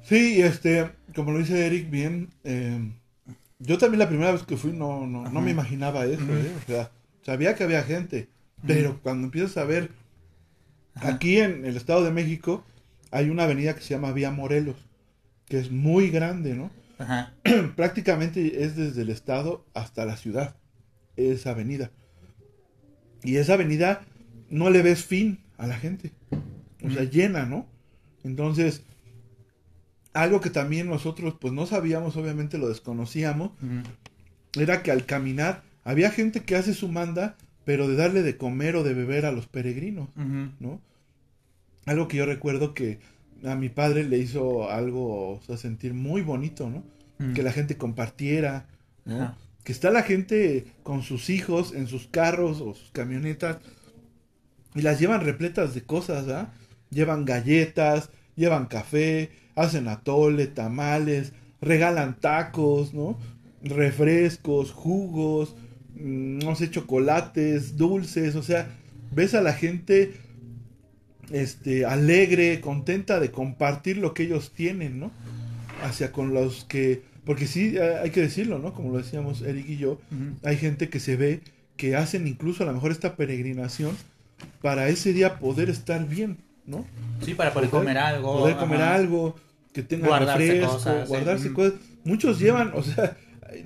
Sí, 0.02 0.42
este, 0.42 0.90
como 1.14 1.30
lo 1.30 1.38
dice 1.38 1.64
Eric 1.64 1.88
bien, 1.88 2.30
eh, 2.42 2.90
yo 3.60 3.78
también 3.78 4.00
la 4.00 4.08
primera 4.08 4.32
vez 4.32 4.42
que 4.42 4.56
fui 4.56 4.72
no, 4.72 5.06
no, 5.06 5.30
no 5.30 5.40
me 5.40 5.52
imaginaba 5.52 6.06
eso, 6.06 6.24
¿eh? 6.24 6.52
O 6.60 6.66
sea, 6.66 6.90
sabía 7.24 7.54
que 7.54 7.62
había 7.62 7.84
gente, 7.84 8.28
pero 8.66 8.98
cuando 9.00 9.26
empiezas 9.26 9.56
a 9.56 9.64
ver, 9.64 9.92
Ajá. 10.96 11.14
aquí 11.14 11.38
en 11.38 11.64
el 11.64 11.76
Estado 11.76 12.02
de 12.02 12.10
México 12.10 12.64
hay 13.12 13.30
una 13.30 13.44
avenida 13.44 13.76
que 13.76 13.82
se 13.82 13.94
llama 13.94 14.10
Vía 14.10 14.32
Morelos, 14.32 14.88
que 15.46 15.60
es 15.60 15.70
muy 15.70 16.10
grande, 16.10 16.54
¿no? 16.54 16.72
Ajá. 16.98 17.32
Prácticamente 17.76 18.64
es 18.64 18.74
desde 18.74 19.02
el 19.02 19.10
Estado 19.10 19.64
hasta 19.72 20.04
la 20.04 20.16
ciudad, 20.16 20.56
esa 21.28 21.50
avenida. 21.50 21.90
Y 23.22 23.36
esa 23.36 23.54
avenida 23.54 24.02
no 24.48 24.70
le 24.70 24.82
ves 24.82 25.04
fin 25.04 25.38
a 25.58 25.66
la 25.66 25.76
gente, 25.76 26.12
o 26.82 26.90
sea, 26.90 27.04
llena, 27.04 27.44
¿no? 27.44 27.66
Entonces, 28.24 28.82
algo 30.12 30.40
que 30.40 30.50
también 30.50 30.88
nosotros 30.88 31.36
pues 31.40 31.52
no 31.52 31.66
sabíamos, 31.66 32.16
obviamente 32.16 32.58
lo 32.58 32.68
desconocíamos, 32.68 33.52
era 34.58 34.82
que 34.82 34.90
al 34.90 35.04
caminar 35.06 35.62
había 35.84 36.10
gente 36.10 36.40
que 36.40 36.56
hace 36.56 36.74
su 36.74 36.88
manda, 36.88 37.36
pero 37.64 37.88
de 37.88 37.96
darle 37.96 38.22
de 38.22 38.36
comer 38.36 38.76
o 38.76 38.82
de 38.82 38.94
beber 38.94 39.26
a 39.26 39.32
los 39.32 39.46
peregrinos. 39.46 40.08
¿no? 40.16 40.80
Algo 41.86 42.08
que 42.08 42.16
yo 42.16 42.26
recuerdo 42.26 42.74
que 42.74 43.00
a 43.44 43.54
mi 43.54 43.68
padre 43.68 44.04
le 44.04 44.18
hizo 44.18 44.70
algo, 44.70 45.36
o 45.36 45.42
sea, 45.42 45.56
sentir 45.56 45.94
muy 45.94 46.22
bonito, 46.22 46.68
¿no? 46.68 46.82
Que 47.34 47.42
la 47.42 47.52
gente 47.52 47.76
compartiera, 47.76 48.66
¿no? 49.04 49.36
Que 49.64 49.72
está 49.72 49.90
la 49.90 50.02
gente 50.02 50.66
con 50.82 51.02
sus 51.02 51.30
hijos 51.30 51.74
en 51.74 51.86
sus 51.86 52.06
carros 52.06 52.60
o 52.60 52.74
sus 52.74 52.90
camionetas 52.92 53.58
y 54.74 54.82
las 54.82 55.00
llevan 55.00 55.22
repletas 55.22 55.74
de 55.74 55.82
cosas, 55.82 56.28
¿ah? 56.28 56.52
Llevan 56.90 57.24
galletas, 57.24 58.10
llevan 58.36 58.66
café, 58.66 59.30
hacen 59.54 59.88
atole, 59.88 60.46
tamales, 60.46 61.32
regalan 61.60 62.18
tacos, 62.18 62.94
¿no? 62.94 63.18
Refrescos, 63.62 64.72
jugos, 64.72 65.56
mm, 65.94 66.38
no 66.38 66.54
sé, 66.54 66.70
chocolates, 66.70 67.76
dulces, 67.76 68.36
o 68.36 68.42
sea, 68.42 68.68
ves 69.10 69.34
a 69.34 69.42
la 69.42 69.52
gente 69.52 70.14
este 71.30 71.84
alegre, 71.84 72.60
contenta 72.60 73.20
de 73.20 73.30
compartir 73.30 73.98
lo 73.98 74.14
que 74.14 74.24
ellos 74.24 74.52
tienen, 74.52 75.00
¿no? 75.00 75.10
Hacia 75.82 76.12
con 76.12 76.34
los 76.34 76.64
que 76.64 77.02
porque 77.30 77.46
sí 77.46 77.78
hay 77.78 78.10
que 78.10 78.22
decirlo, 78.22 78.58
¿no? 78.58 78.72
Como 78.74 78.90
lo 78.90 78.98
decíamos 78.98 79.40
Eric 79.42 79.68
y 79.68 79.76
yo, 79.76 80.00
hay 80.42 80.56
gente 80.56 80.88
que 80.88 80.98
se 80.98 81.14
ve 81.14 81.42
que 81.76 81.94
hacen 81.94 82.26
incluso 82.26 82.64
a 82.64 82.66
lo 82.66 82.72
mejor 82.72 82.90
esta 82.90 83.14
peregrinación 83.14 83.96
para 84.60 84.88
ese 84.88 85.12
día 85.12 85.38
poder 85.38 85.70
estar 85.70 86.08
bien, 86.08 86.38
¿no? 86.66 86.84
Sí, 87.24 87.34
para 87.34 87.52
poder, 87.52 87.70
Poder- 87.70 87.84
comer 87.84 87.98
algo. 87.98 88.38
Poder 88.40 88.56
comer 88.56 88.82
ajá. 88.82 88.94
algo, 88.96 89.36
que 89.72 89.84
tengan 89.84 90.08
Guardarse 90.08 90.44
refresco, 90.44 90.72
cosas, 90.72 91.02
sí. 91.04 91.08
guardarse 91.08 91.52
cosas. 91.52 91.74
Muchos 92.02 92.40
llevan, 92.40 92.72
o 92.74 92.82
sea, 92.82 93.16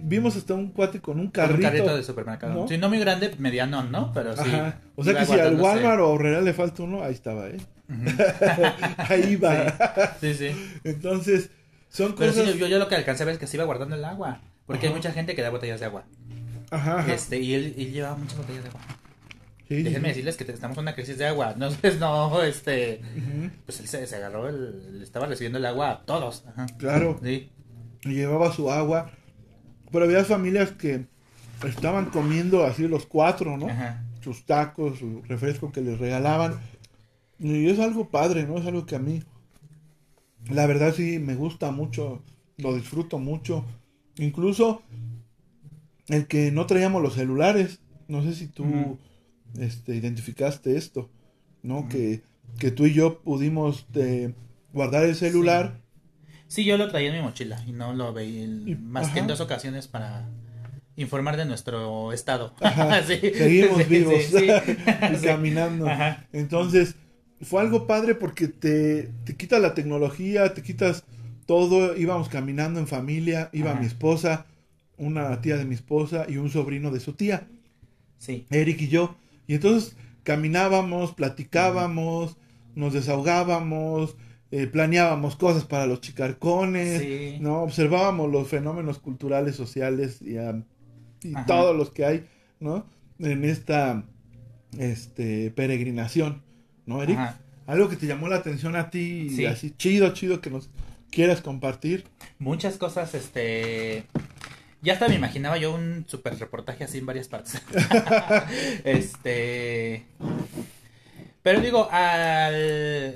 vimos 0.03 0.37
hasta 0.37 0.53
un 0.53 0.69
cuate 0.69 1.01
con 1.01 1.19
un 1.19 1.29
Con 1.29 1.33
carrito. 1.33 1.57
un 1.57 1.63
carrito 1.63 1.97
de 1.97 2.03
supermercado. 2.03 2.53
¿no? 2.53 2.69
Sí, 2.69 2.77
no 2.77 2.91
muy 2.91 2.99
grande, 2.99 3.35
mediano, 3.39 3.83
¿no? 3.85 4.13
Pero 4.13 4.37
sí. 4.37 4.43
Ajá. 4.47 4.79
O 4.95 5.03
sea 5.05 5.19
que 5.19 5.25
si 5.25 5.41
al. 5.41 5.59
Walmart 5.59 6.01
o 6.03 6.17
Herrera 6.17 6.43
le 6.43 6.53
falta 6.53 6.83
uno, 6.83 7.03
ahí 7.03 7.15
estaba, 7.15 7.49
¿eh? 7.49 7.57
Ujú. 7.89 8.05
ahí 9.09 9.37
va. 9.37 10.17
Sí, 10.21 10.35
sí. 10.35 10.51
Entonces, 10.85 11.49
son 11.95 12.15
Pero 12.17 12.33
sí, 12.33 12.41
cosas. 12.41 12.57
yo, 12.57 12.67
yo 12.67 12.79
lo 12.79 12.89
que 12.89 12.97
alcancé 12.97 13.23
a 13.23 13.27
ver 13.27 13.35
es 13.35 13.39
que 13.39 13.47
se 13.47 13.57
iba 13.57 13.65
guardando 13.65 13.95
el 13.95 14.05
agua. 14.05 14.41
Porque 14.67 14.89
hay 14.89 14.93
mucha 14.95 15.13
gente 15.13 15.35
que 15.37 15.43
da 15.43 15.51
botellas 15.51 15.79
de 15.79 15.87
agua. 15.87 16.05
Ajá, 16.71 16.99
ajá. 16.99 17.13
Este, 17.13 17.39
y 17.39 17.55
él, 17.55 17.75
él 17.79 17.93
llevaba 17.93 18.17
muchas 18.17 18.37
botellas 18.37 18.65
de 18.65 18.69
agua. 18.71 18.81
Sí, 19.69 19.77
sí, 19.77 19.83
Déjenme 19.85 20.09
sí. 20.09 20.23
decirles 20.23 20.37
que 20.37 20.45
estamos 20.53 20.77
en 20.77 20.83
una 20.83 20.95
crisis 20.95 21.19
de 21.19 21.27
agua. 21.27 21.55
No, 21.57 21.71
pues, 21.81 22.01
no, 22.01 22.43
este. 22.43 23.01
Pues 23.65 23.79
él 23.81 23.87
se, 23.89 24.07
se 24.07 24.17
agarró, 24.17 24.49
el, 24.49 24.99
le 24.99 25.05
estaba 25.05 25.27
recibiendo 25.27 25.59
el 25.59 25.67
agua 25.67 25.91
a 25.91 26.01
todos. 26.05 26.45
Ajá. 26.49 26.67
Claro. 26.79 27.21
Sí. 27.23 27.49
y 28.03 28.09
llevaba 28.15 28.53
su 28.53 28.71
agua. 28.73 29.11
Pero 29.93 30.07
había 30.07 30.25
familias 30.25 30.73
que 30.73 31.07
estaban 31.65 32.07
comiendo 32.07 32.65
así 32.65 32.89
los 32.89 33.07
cuatro, 33.07 33.57
¿no? 33.57 33.69
Ajá. 33.69 34.03
Sus 34.21 34.45
tacos, 34.45 34.99
su 34.99 35.23
refresco 35.29 35.71
que 35.71 35.81
les 35.81 35.99
regalaban. 35.99 36.59
Y 37.39 37.69
es 37.69 37.79
algo 37.79 38.09
padre, 38.09 38.45
¿no? 38.45 38.59
Es 38.59 38.67
algo 38.67 38.85
que 38.87 38.97
a 38.97 38.99
mí, 38.99 39.23
la 40.51 40.67
verdad 40.67 40.95
sí 40.95 41.19
me 41.19 41.35
gusta 41.35 41.71
mucho, 41.71 42.23
lo 42.59 42.75
disfruto 42.75 43.19
mucho. 43.19 43.65
Incluso 44.17 44.83
el 46.09 46.27
que 46.27 46.51
no 46.51 46.67
traíamos 46.67 47.03
los 47.03 47.15
celulares, 47.15 47.81
no 48.09 48.23
sé 48.23 48.35
si 48.35 48.49
tú 48.49 48.99
este, 49.59 49.97
identificaste 49.97 50.77
esto, 50.77 51.11
¿no? 51.63 51.89
Que, 51.89 52.23
que 52.59 52.71
tú 52.71 52.87
y 52.87 52.95
yo 52.95 53.21
pudimos 53.21 53.87
eh, 53.95 54.35
guardar 54.73 55.05
el 55.05 55.15
celular. 55.15 55.81
Sí, 56.47 56.65
yo 56.65 56.77
lo 56.77 56.89
traía 56.89 57.09
en 57.09 57.17
mi 57.17 57.23
mochila 57.23 57.63
y 57.67 57.73
no 57.73 57.95
lo 57.95 58.13
veía 58.13 58.47
más 58.81 59.11
que 59.11 59.21
en 59.21 59.27
dos 59.27 59.41
ocasiones 59.41 59.89
para 59.89 60.29
informar 60.97 61.37
de 61.37 61.47
nuestro 61.47 62.13
estado. 62.13 62.55
Ajá, 62.61 63.03
Sí. 63.07 63.19
Seguimos 63.21 63.79
Sí, 63.79 63.85
vivos 63.85 64.15
y 64.33 65.23
caminando. 65.25 65.89
Ajá. 65.89 66.27
Entonces, 66.33 66.97
fue 67.43 67.61
algo 67.61 67.87
padre 67.87 68.15
porque 68.15 68.49
te, 68.49 69.11
te 69.25 69.37
quitas 69.37 69.61
la 69.61 69.75
tecnología, 69.75 70.55
te 70.55 70.63
quitas 70.63 71.05
todo. 71.47 71.97
Íbamos 71.97 72.29
caminando 72.29 72.81
en 72.81 72.87
familia, 72.87 73.51
iba 73.53 73.73
Ajá. 73.73 73.81
mi 73.81 73.87
esposa, 73.87 74.47
una 74.97 75.41
tía 75.41 75.57
de 75.57 75.65
mi 75.65 75.75
esposa 75.75 76.27
y 76.29 76.37
un 76.37 76.51
sobrino 76.51 76.91
de 76.91 77.01
su 77.01 77.13
tía, 77.15 77.49
Sí. 78.19 78.47
Eric 78.51 78.81
y 78.83 78.89
yo. 78.89 79.17
Y 79.47 79.55
entonces 79.55 79.97
caminábamos, 80.23 81.13
platicábamos, 81.13 82.37
nos 82.75 82.93
desahogábamos, 82.95 84.17
eh, 84.51 84.67
planeábamos 84.67 85.37
cosas 85.37 85.65
para 85.65 85.87
los 85.87 86.01
chicarcones, 86.01 87.03
Sí. 87.03 87.39
¿no? 87.41 87.63
Observábamos 87.63 88.31
los 88.33 88.49
fenómenos 88.49 88.99
culturales, 88.99 89.57
sociales 89.57 90.23
y, 90.23 90.37
y 91.29 91.35
todos 91.47 91.77
los 91.77 91.91
que 91.91 92.05
hay, 92.05 92.25
¿no? 92.61 92.87
En 93.19 93.45
esta 93.45 94.05
este, 94.79 95.51
peregrinación, 95.51 96.43
¿no, 96.87 97.03
Eric? 97.03 97.19
Ajá. 97.19 97.39
algo 97.67 97.89
que 97.89 97.97
te 97.97 98.07
llamó 98.07 98.29
la 98.29 98.37
atención 98.37 98.77
a 98.77 98.91
ti, 98.91 99.31
Sí. 99.31 99.47
así 99.47 99.71
chido, 99.77 100.13
chido 100.13 100.41
que 100.41 100.51
nos 100.51 100.69
quieras 101.11 101.41
compartir. 101.41 102.05
Muchas 102.39 102.77
cosas, 102.77 103.15
este... 103.15 104.05
Ya 104.83 104.93
hasta 104.95 105.09
me 105.09 105.15
imaginaba 105.15 105.57
yo 105.57 105.75
un 105.75 106.05
super 106.07 106.39
reportaje 106.39 106.85
así 106.85 106.99
en 106.99 107.07
varias 107.07 107.29
partes. 107.29 107.63
este... 108.85 110.05
Pero 111.43 111.61
digo, 111.61 111.89
al, 111.91 113.15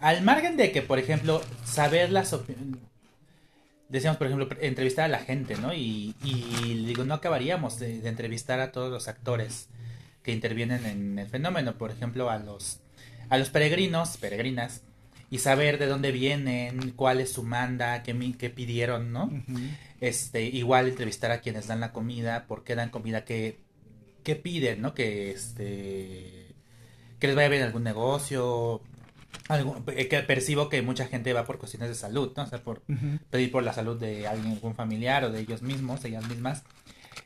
al 0.00 0.22
margen 0.22 0.56
de 0.56 0.70
que, 0.72 0.82
por 0.82 0.98
ejemplo, 0.98 1.40
saber 1.64 2.10
las 2.12 2.32
opiniones... 2.32 2.80
Decíamos, 3.88 4.18
por 4.18 4.26
ejemplo, 4.26 4.48
entrevistar 4.60 5.06
a 5.06 5.08
la 5.08 5.18
gente, 5.20 5.56
¿no? 5.56 5.72
Y, 5.72 6.14
y 6.22 6.84
digo, 6.86 7.04
no 7.04 7.14
acabaríamos 7.14 7.78
de, 7.78 8.00
de 8.00 8.08
entrevistar 8.10 8.60
a 8.60 8.70
todos 8.70 8.92
los 8.92 9.08
actores 9.08 9.68
que 10.22 10.32
intervienen 10.32 10.84
en 10.84 11.18
el 11.18 11.26
fenómeno. 11.26 11.78
Por 11.78 11.90
ejemplo, 11.90 12.28
a 12.28 12.38
los, 12.38 12.80
a 13.28 13.38
los 13.38 13.50
peregrinos, 13.50 14.16
peregrinas, 14.16 14.82
y 15.30 15.38
saber 15.38 15.78
de 15.78 15.86
dónde 15.86 16.10
vienen, 16.10 16.92
cuál 16.92 17.20
es 17.20 17.32
su 17.32 17.42
manda, 17.42 18.02
qué, 18.02 18.34
qué 18.38 18.50
pidieron, 18.50 19.12
¿no? 19.12 19.30
Este, 20.00 20.44
igual 20.44 20.88
entrevistar 20.88 21.30
a 21.30 21.40
quienes 21.40 21.66
dan 21.66 21.80
la 21.80 21.92
comida, 21.92 22.46
por 22.46 22.64
qué 22.64 22.74
dan 22.74 22.90
comida, 22.90 23.24
qué, 23.24 23.58
qué 24.22 24.36
piden, 24.36 24.80
¿no? 24.80 24.94
Que 24.94 25.30
este 25.30 26.48
que 27.18 27.26
les 27.26 27.36
vaya 27.36 27.48
bien 27.48 27.62
algún 27.62 27.82
negocio, 27.82 28.80
algún, 29.48 29.84
eh, 29.88 30.08
que 30.08 30.20
percibo 30.20 30.68
que 30.68 30.82
mucha 30.82 31.06
gente 31.06 31.32
va 31.32 31.44
por 31.44 31.58
cuestiones 31.58 31.88
de 31.88 31.94
salud, 31.94 32.32
¿no? 32.36 32.44
O 32.44 32.46
sea, 32.46 32.62
por 32.62 32.82
pedir 33.30 33.50
por 33.50 33.62
la 33.62 33.72
salud 33.72 33.98
de 33.98 34.26
alguien, 34.26 34.52
algún 34.52 34.74
familiar 34.74 35.24
o 35.24 35.30
de 35.30 35.40
ellos 35.40 35.62
mismos, 35.62 36.04
ellas 36.04 36.26
mismas. 36.28 36.62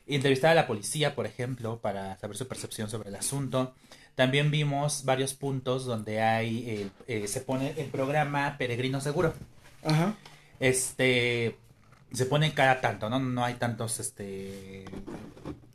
Entrevistar 0.07 0.51
a 0.51 0.55
la 0.55 0.67
policía, 0.67 1.15
por 1.15 1.25
ejemplo, 1.25 1.79
para 1.79 2.17
saber 2.17 2.35
su 2.35 2.47
percepción 2.47 2.89
sobre 2.89 3.09
el 3.09 3.15
asunto. 3.15 3.75
También 4.15 4.51
vimos 4.51 5.05
varios 5.05 5.33
puntos 5.33 5.85
donde 5.85 6.21
hay, 6.21 6.69
eh, 6.69 6.89
eh, 7.07 7.27
se 7.27 7.41
pone 7.41 7.73
el 7.77 7.87
programa 7.87 8.57
Peregrino 8.57 9.01
Seguro. 9.01 9.33
Ajá. 9.83 10.15
Este, 10.59 11.57
se 12.11 12.25
pone 12.27 12.53
cada 12.53 12.79
tanto, 12.79 13.09
¿no? 13.09 13.19
No 13.19 13.43
hay 13.43 13.55
tantos, 13.55 13.99
este, 13.99 14.85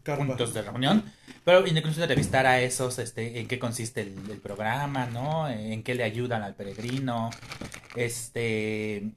Carpa. 0.04 0.24
puntos 0.24 0.54
de 0.54 0.62
reunión. 0.62 1.04
Pero 1.44 1.66
incluso 1.66 2.00
entrevistar 2.00 2.46
a 2.46 2.60
esos, 2.60 2.98
este, 2.98 3.40
en 3.40 3.48
qué 3.48 3.58
consiste 3.58 4.02
el, 4.02 4.14
el 4.30 4.38
programa, 4.38 5.06
¿no? 5.06 5.48
En 5.48 5.82
qué 5.82 5.94
le 5.94 6.04
ayudan 6.04 6.42
al 6.42 6.54
peregrino, 6.54 7.30
este, 7.96 9.10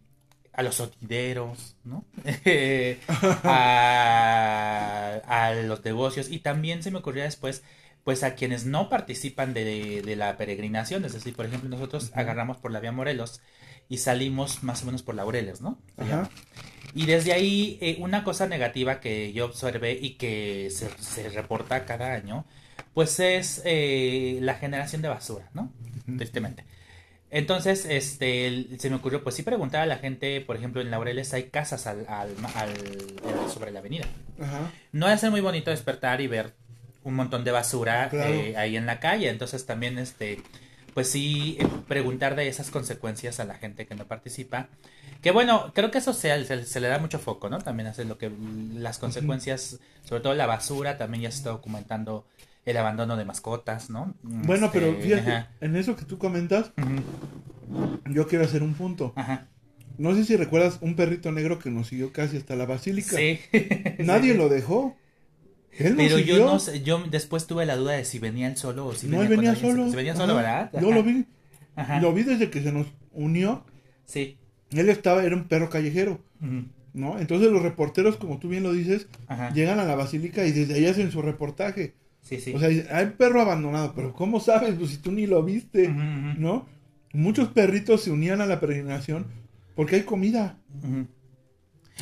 a 0.54 0.64
los 0.64 0.76
sotideros, 0.76 1.76
¿no? 1.84 2.06
a, 3.44 5.22
a 5.28 5.54
los 5.54 5.84
negocios. 5.84 6.30
Y 6.30 6.40
también 6.40 6.84
se 6.84 6.92
me 6.92 7.00
ocurría 7.00 7.24
después, 7.24 7.64
pues 8.04 8.24
a 8.24 8.36
quienes 8.36 8.66
no 8.66 8.90
participan 8.90 9.54
de, 9.54 10.02
de 10.02 10.16
la 10.16 10.38
peregrinación. 10.38 11.06
Es 11.06 11.14
decir, 11.14 11.36
por 11.36 11.46
ejemplo, 11.46 11.70
nosotros 11.70 12.12
agarramos 12.16 12.58
por 12.58 12.72
la 12.72 12.80
vía 12.80 12.92
Morelos 12.92 13.42
y 13.90 13.98
salimos 13.98 14.64
más 14.64 14.84
o 14.84 14.86
menos 14.86 15.04
por 15.04 15.16
Laureles, 15.16 15.62
¿no? 15.62 15.78
Ajá. 15.98 16.30
Y 16.94 17.06
desde 17.06 17.34
ahí, 17.34 17.78
eh, 17.82 17.98
una 18.00 18.24
cosa 18.24 18.48
negativa 18.48 19.00
que 19.00 19.34
yo 19.34 19.46
observé 19.46 19.94
y 20.02 20.16
que 20.16 20.70
se, 20.72 20.90
se 21.02 21.30
reporta 21.30 21.86
cada 21.86 22.14
año, 22.14 22.46
pues 22.94 23.20
es 23.20 23.62
eh, 23.66 24.40
la 24.42 24.56
generación 24.56 25.02
de 25.02 25.08
basura, 25.10 25.50
¿no? 25.54 25.72
Tristemente. 26.18 26.66
Entonces, 27.30 27.86
este, 27.86 28.68
se 28.78 28.90
me 28.90 28.98
ocurrió, 28.98 29.24
pues 29.24 29.36
sí 29.36 29.44
preguntar 29.44 29.82
a 29.82 29.86
la 29.86 29.98
gente, 30.00 30.42
por 30.42 30.58
ejemplo, 30.58 30.82
en 30.82 30.92
Laureles 30.92 31.34
hay 31.34 31.44
casas 31.44 31.88
al, 31.88 32.06
al- 32.10 32.36
al- 32.56 33.50
sobre 33.50 33.72
la 33.72 33.80
avenida. 33.80 34.06
Ajá. 34.42 34.70
No 34.92 35.08
es 35.10 35.24
muy 35.30 35.40
bonito 35.40 35.72
despertar 35.72 36.20
y 36.20 36.28
ver 36.28 36.56
un 37.04 37.16
montón 37.16 37.44
de 37.44 37.52
basura 37.52 38.10
Claro. 38.10 38.32
eh, 38.34 38.56
ahí 38.58 38.76
en 38.78 38.86
la 38.86 39.00
calle. 39.00 39.30
Entonces 39.30 39.66
también, 39.66 39.98
este, 39.98 40.42
pues 40.94 41.10
sí, 41.10 41.58
eh, 41.60 41.68
preguntar 41.88 42.36
de 42.36 42.48
esas 42.48 42.70
consecuencias 42.72 43.40
a 43.40 43.46
la 43.46 43.56
gente 43.56 43.86
que 43.86 43.96
no 43.96 44.06
participa. 44.08 44.68
Que 45.22 45.32
bueno, 45.32 45.72
creo 45.76 45.92
que 45.92 46.00
eso 46.00 46.14
se, 46.14 46.46
se, 46.46 46.66
se 46.66 46.80
le 46.80 46.88
da 46.88 46.98
mucho 46.98 47.20
foco, 47.20 47.48
¿no? 47.50 47.60
También 47.60 47.88
hace 47.88 48.06
lo 48.06 48.18
que 48.18 48.32
las 48.74 48.98
consecuencias, 48.98 49.80
sobre 50.04 50.22
todo 50.22 50.34
la 50.34 50.48
basura, 50.48 50.98
también 50.98 51.24
ya 51.24 51.32
se 51.32 51.38
está 51.38 51.52
documentando 51.52 52.26
el 52.66 52.76
abandono 52.78 53.18
de 53.18 53.26
mascotas, 53.26 53.90
¿no? 53.92 54.16
Bueno, 54.24 54.68
Este, 54.68 54.80
pero 54.80 54.96
fíjate, 55.00 55.32
Ajá, 55.32 55.50
en 55.62 55.76
eso 55.76 55.96
que 55.96 56.06
tú 56.06 56.18
comentas, 56.18 56.72
yo 58.10 58.28
quiero 58.28 58.46
hacer 58.46 58.64
un 58.64 58.74
punto. 58.74 59.14
ajá. 59.16 59.48
No 59.98 60.16
sé 60.16 60.24
si 60.26 60.36
recuerdas 60.36 60.80
un 60.82 60.96
perrito 60.96 61.32
negro 61.32 61.60
que 61.60 61.70
nos 61.70 61.88
siguió 61.88 62.12
casi 62.12 62.38
hasta 62.38 62.56
la 62.56 62.66
basílica. 62.66 63.16
Sí. 63.16 63.40
Nadie 64.00 64.32
Sí. 64.32 64.38
lo 64.38 64.50
dejó. 64.50 64.96
Él 65.78 65.96
Pero 65.96 66.20
yo 66.20 66.46
no 66.46 66.60
sé, 66.60 66.82
yo 66.84 67.04
después 67.10 67.48
tuve 67.48 67.66
la 67.66 67.76
duda 67.76 67.94
de 67.94 68.06
si 68.06 68.20
venía 68.20 68.48
él 68.48 68.58
solo 68.58 68.88
o 68.88 68.94
si 68.94 69.08
No, 69.08 69.20
venía 69.20 69.30
él 69.30 69.36
venía 69.38 69.56
solo. 69.56 69.90
Si 69.90 69.96
venía 69.96 70.12
Ajá. 70.14 70.22
solo, 70.22 70.36
¿verdad? 70.36 70.70
Yo 70.74 70.80
Ajá, 70.80 70.96
lo 70.96 71.04
vi. 71.04 71.26
Ajá. 71.76 72.02
Lo 72.02 72.14
vi 72.14 72.24
desde 72.24 72.50
que 72.50 72.62
se 72.62 72.72
nos 72.72 72.88
unió. 73.14 73.64
Sí. 74.06 74.38
Él 74.72 74.90
estaba, 74.90 75.24
era 75.24 75.36
un 75.36 75.46
perro 75.46 75.70
callejero. 75.70 76.20
¿no? 76.94 77.20
Entonces 77.20 77.52
los 77.52 77.62
reporteros, 77.62 78.18
como 78.18 78.40
tú 78.40 78.50
bien 78.50 78.64
lo 78.64 78.74
dices, 78.74 79.08
Ajá. 79.28 79.54
llegan 79.54 79.80
a 79.80 79.86
la 79.86 79.96
basílica 79.96 80.46
y 80.46 80.52
desde 80.52 80.74
ahí 80.74 80.86
hacen 80.86 81.12
su 81.12 81.22
reportaje. 81.22 81.94
Sí, 82.22 82.40
sí. 82.40 82.54
O 82.54 82.60
sea, 82.60 82.68
hay 82.68 83.06
un 83.06 83.12
perro 83.14 83.42
abandonado, 83.42 83.94
pero 83.96 84.14
¿cómo 84.14 84.40
sabes? 84.40 84.76
Pues 84.76 84.92
si 84.92 84.98
tú 84.98 85.12
ni 85.12 85.26
lo 85.26 85.42
viste. 85.44 85.88
¿no? 85.90 86.68
Muchos 87.14 87.50
perritos 87.50 88.02
se 88.04 88.12
unían 88.12 88.42
a 88.42 88.46
la 88.46 88.60
peregrinación 88.60 89.26
porque 89.76 89.96
hay 89.98 90.04
comida. 90.04 90.58
Ujú. 90.84 91.08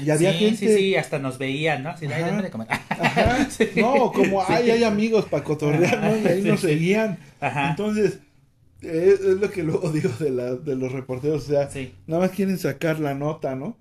Y 0.04 0.10
había 0.10 0.32
sí, 0.34 0.40
gente... 0.40 0.58
sí, 0.58 0.76
sí, 0.76 0.96
hasta 0.96 1.20
nos 1.20 1.38
veían, 1.38 1.84
¿no? 1.84 1.90
Así 1.90 2.06
"Ay, 2.06 2.14
Ajá. 2.14 2.26
denme 2.28 2.42
de 2.44 2.50
comer. 2.52 2.68
Ajá. 2.72 3.48
Sí. 3.50 3.70
No, 3.76 4.12
como 4.12 4.46
Sí. 4.46 4.54
hay, 4.54 4.84
amigos 4.84 5.26
para 5.26 5.44
cotorrear, 5.44 6.00
¿no? 6.02 6.18
Y 6.18 6.28
ahí 6.28 6.42
nos 6.42 6.60
seguían. 6.62 7.20
Ajá. 7.40 7.72
Entonces, 7.72 8.20
es, 8.82 9.20
lo 9.22 9.50
que 9.52 9.64
luego 9.64 9.90
digo 9.94 10.10
de, 10.20 10.32
la, 10.32 10.56
de 10.56 10.76
los 10.76 10.92
reporteros. 10.92 11.44
O 11.44 11.48
sea, 11.48 11.70
nada 12.08 12.22
más 12.24 12.32
quieren 12.32 12.58
sacar 12.58 13.00
la 13.00 13.14
nota, 13.16 13.56
¿no? 13.56 13.78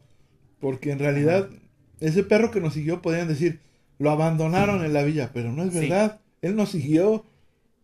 Porque 0.61 0.91
en 0.91 0.99
realidad, 0.99 1.49
ese 2.01 2.25
perro 2.25 2.51
que 2.51 2.61
nos 2.61 2.75
siguió, 2.75 3.01
podrían 3.03 3.29
decir, 3.29 3.61
lo 3.99 4.11
abandonaron 4.11 4.85
en 4.85 4.93
la 4.93 5.03
villa, 5.03 5.31
pero 5.33 5.53
no 5.53 5.64
es 5.64 5.75
verdad. 5.75 6.21
Él 6.43 6.57
nos 6.57 6.71
siguió, 6.71 7.25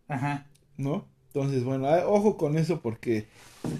Ajá. 0.07 0.45
¿no? 0.77 1.05
Entonces, 1.27 1.63
bueno, 1.63 1.87
ah, 1.87 2.03
ojo 2.07 2.37
con 2.37 2.57
eso 2.57 2.81
porque... 2.81 3.27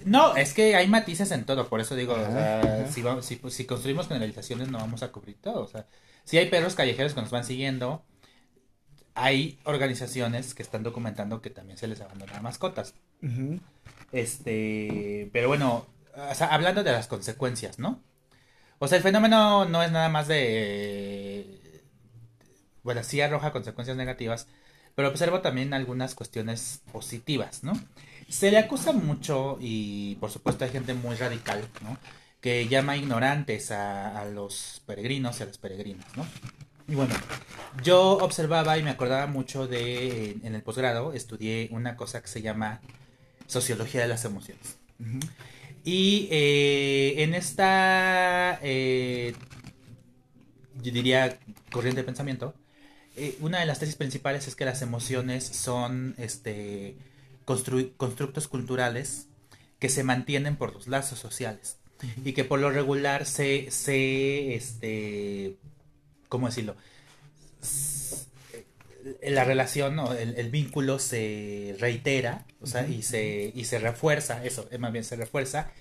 No, 0.05 0.35
es 0.35 0.53
que 0.53 0.75
hay 0.75 0.87
matices 0.87 1.31
en 1.31 1.45
todo, 1.45 1.67
por 1.67 1.79
eso 1.81 1.95
digo, 1.95 2.13
o 2.13 2.31
sea, 2.31 2.85
si, 2.87 3.01
vamos- 3.01 3.25
si, 3.25 3.39
si 3.49 3.65
construimos 3.65 4.07
generalizaciones 4.07 4.69
no 4.69 4.77
vamos 4.79 5.03
a 5.03 5.11
cubrir 5.11 5.37
todo, 5.41 5.61
o 5.63 5.67
sea, 5.67 5.87
si 6.23 6.37
hay 6.37 6.49
perros 6.49 6.75
callejeros 6.75 7.13
que 7.13 7.21
nos 7.21 7.31
van 7.31 7.43
siguiendo, 7.43 8.03
hay 9.15 9.57
organizaciones 9.63 10.53
que 10.53 10.61
están 10.63 10.83
documentando 10.83 11.41
que 11.41 11.49
también 11.49 11.77
se 11.77 11.87
les 11.87 12.01
abandonan 12.01 12.43
mascotas. 12.43 12.93
Este, 14.11 15.29
pero 15.33 15.47
bueno, 15.47 15.85
o 16.31 16.35
sea, 16.35 16.47
hablando 16.47 16.83
de 16.83 16.91
las 16.91 17.07
consecuencias, 17.07 17.79
¿no? 17.79 18.01
O 18.79 18.87
sea, 18.87 18.97
el 18.97 19.03
fenómeno 19.03 19.65
no 19.65 19.83
es 19.83 19.91
nada 19.91 20.09
más 20.09 20.27
de, 20.27 21.83
bueno, 22.83 23.03
sí 23.03 23.21
arroja 23.21 23.51
consecuencias 23.51 23.97
negativas, 23.97 24.47
pero 24.95 25.09
observo 25.09 25.41
también 25.41 25.73
algunas 25.73 26.15
cuestiones 26.15 26.81
positivas, 26.91 27.63
¿no? 27.63 27.73
Se 28.29 28.51
le 28.51 28.57
acusa 28.57 28.91
mucho 28.91 29.57
y 29.61 30.15
por 30.15 30.31
supuesto 30.31 30.65
hay 30.65 30.71
gente 30.71 30.93
muy 30.93 31.15
radical, 31.15 31.67
¿no? 31.81 31.97
Que 32.41 32.67
llama 32.67 32.97
ignorantes 32.97 33.71
a, 33.71 34.19
a 34.19 34.25
los 34.25 34.81
peregrinos 34.85 35.39
y 35.39 35.43
a 35.43 35.45
las 35.47 35.57
peregrinas, 35.57 36.05
¿no? 36.15 36.25
Y 36.87 36.93
bueno, 36.95 37.15
yo 37.83 38.17
observaba 38.17 38.77
y 38.77 38.83
me 38.83 38.91
acordaba 38.91 39.25
mucho 39.25 39.67
de, 39.67 40.37
en 40.43 40.53
el 40.53 40.61
posgrado, 40.61 41.13
estudié 41.13 41.67
una 41.71 41.95
cosa 41.95 42.21
que 42.21 42.27
se 42.27 42.41
llama 42.41 42.81
sociología 43.47 44.01
de 44.01 44.07
las 44.07 44.23
emociones. 44.25 44.77
Y 45.83 46.27
eh, 46.31 47.23
en 47.23 47.33
esta, 47.33 48.59
eh, 48.61 49.33
yo 50.75 50.91
diría, 50.91 51.39
corriente 51.71 52.01
de 52.01 52.05
pensamiento, 52.05 52.53
eh, 53.15 53.35
una 53.39 53.59
de 53.59 53.65
las 53.65 53.79
tesis 53.79 53.95
principales 53.95 54.47
es 54.47 54.55
que 54.55 54.65
las 54.65 54.81
emociones 54.81 55.43
son 55.43 56.13
este, 56.17 56.97
constru- 57.45 57.91
constructos 57.97 58.47
culturales 58.47 59.27
que 59.79 59.89
se 59.89 60.03
mantienen 60.03 60.55
por 60.55 60.73
los 60.73 60.87
lazos 60.87 61.19
sociales. 61.19 61.77
Y 62.25 62.33
que 62.33 62.43
por 62.43 62.59
lo 62.59 62.69
regular 62.71 63.25
se, 63.25 63.71
se 63.71 64.53
este, 64.55 65.55
¿cómo 66.27 66.47
decirlo? 66.47 66.75
S- 67.61 68.25
La 69.23 69.43
relación 69.45 69.97
o 69.99 70.13
el, 70.13 70.35
el 70.37 70.49
vínculo 70.49 70.99
se 70.99 71.75
reitera, 71.79 72.45
o 72.61 72.67
sea, 72.67 72.87
y 72.87 73.01
se, 73.01 73.51
y 73.55 73.63
se 73.65 73.79
refuerza, 73.79 74.43
eso, 74.43 74.67
eh, 74.71 74.77
más 74.77 74.91
bien 74.91 75.03
se 75.05 75.15
refuerza 75.15 75.71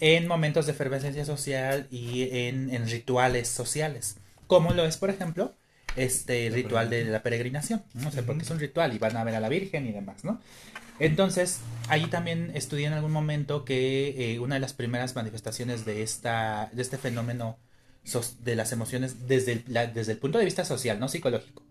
en 0.00 0.26
momentos 0.26 0.66
de 0.66 0.72
efervescencia 0.72 1.24
social 1.24 1.86
y 1.90 2.22
en, 2.46 2.70
en 2.74 2.88
rituales 2.88 3.48
sociales, 3.48 4.16
como 4.46 4.72
lo 4.72 4.86
es, 4.86 4.96
por 4.96 5.10
ejemplo, 5.10 5.54
este 5.96 6.48
ritual 6.50 6.88
de 6.90 7.04
la 7.04 7.22
peregrinación, 7.22 7.82
¿no? 7.94 8.08
O 8.08 8.12
sea, 8.12 8.22
porque 8.22 8.44
es 8.44 8.50
un 8.50 8.58
ritual 8.60 8.94
y 8.94 8.98
van 8.98 9.16
a 9.16 9.24
ver 9.24 9.34
a 9.34 9.40
la 9.40 9.48
Virgen 9.48 9.86
y 9.86 9.92
demás, 9.92 10.24
¿no? 10.24 10.40
Entonces, 11.00 11.60
ahí 11.88 12.06
también 12.06 12.50
estudié 12.54 12.86
en 12.86 12.92
algún 12.92 13.12
momento 13.12 13.64
que 13.64 14.34
eh, 14.34 14.38
una 14.40 14.56
de 14.56 14.60
las 14.60 14.72
primeras 14.72 15.14
manifestaciones 15.14 15.84
de, 15.84 16.02
esta, 16.02 16.70
de 16.72 16.82
este 16.82 16.98
fenómeno 16.98 17.58
de 18.40 18.56
las 18.56 18.72
emociones 18.72 19.28
desde 19.28 19.52
el, 19.52 19.64
la- 19.68 19.86
desde 19.86 20.12
el 20.12 20.18
punto 20.18 20.38
de 20.38 20.44
vista 20.46 20.64
social, 20.64 20.98
no 20.98 21.08
psicológico, 21.08 21.62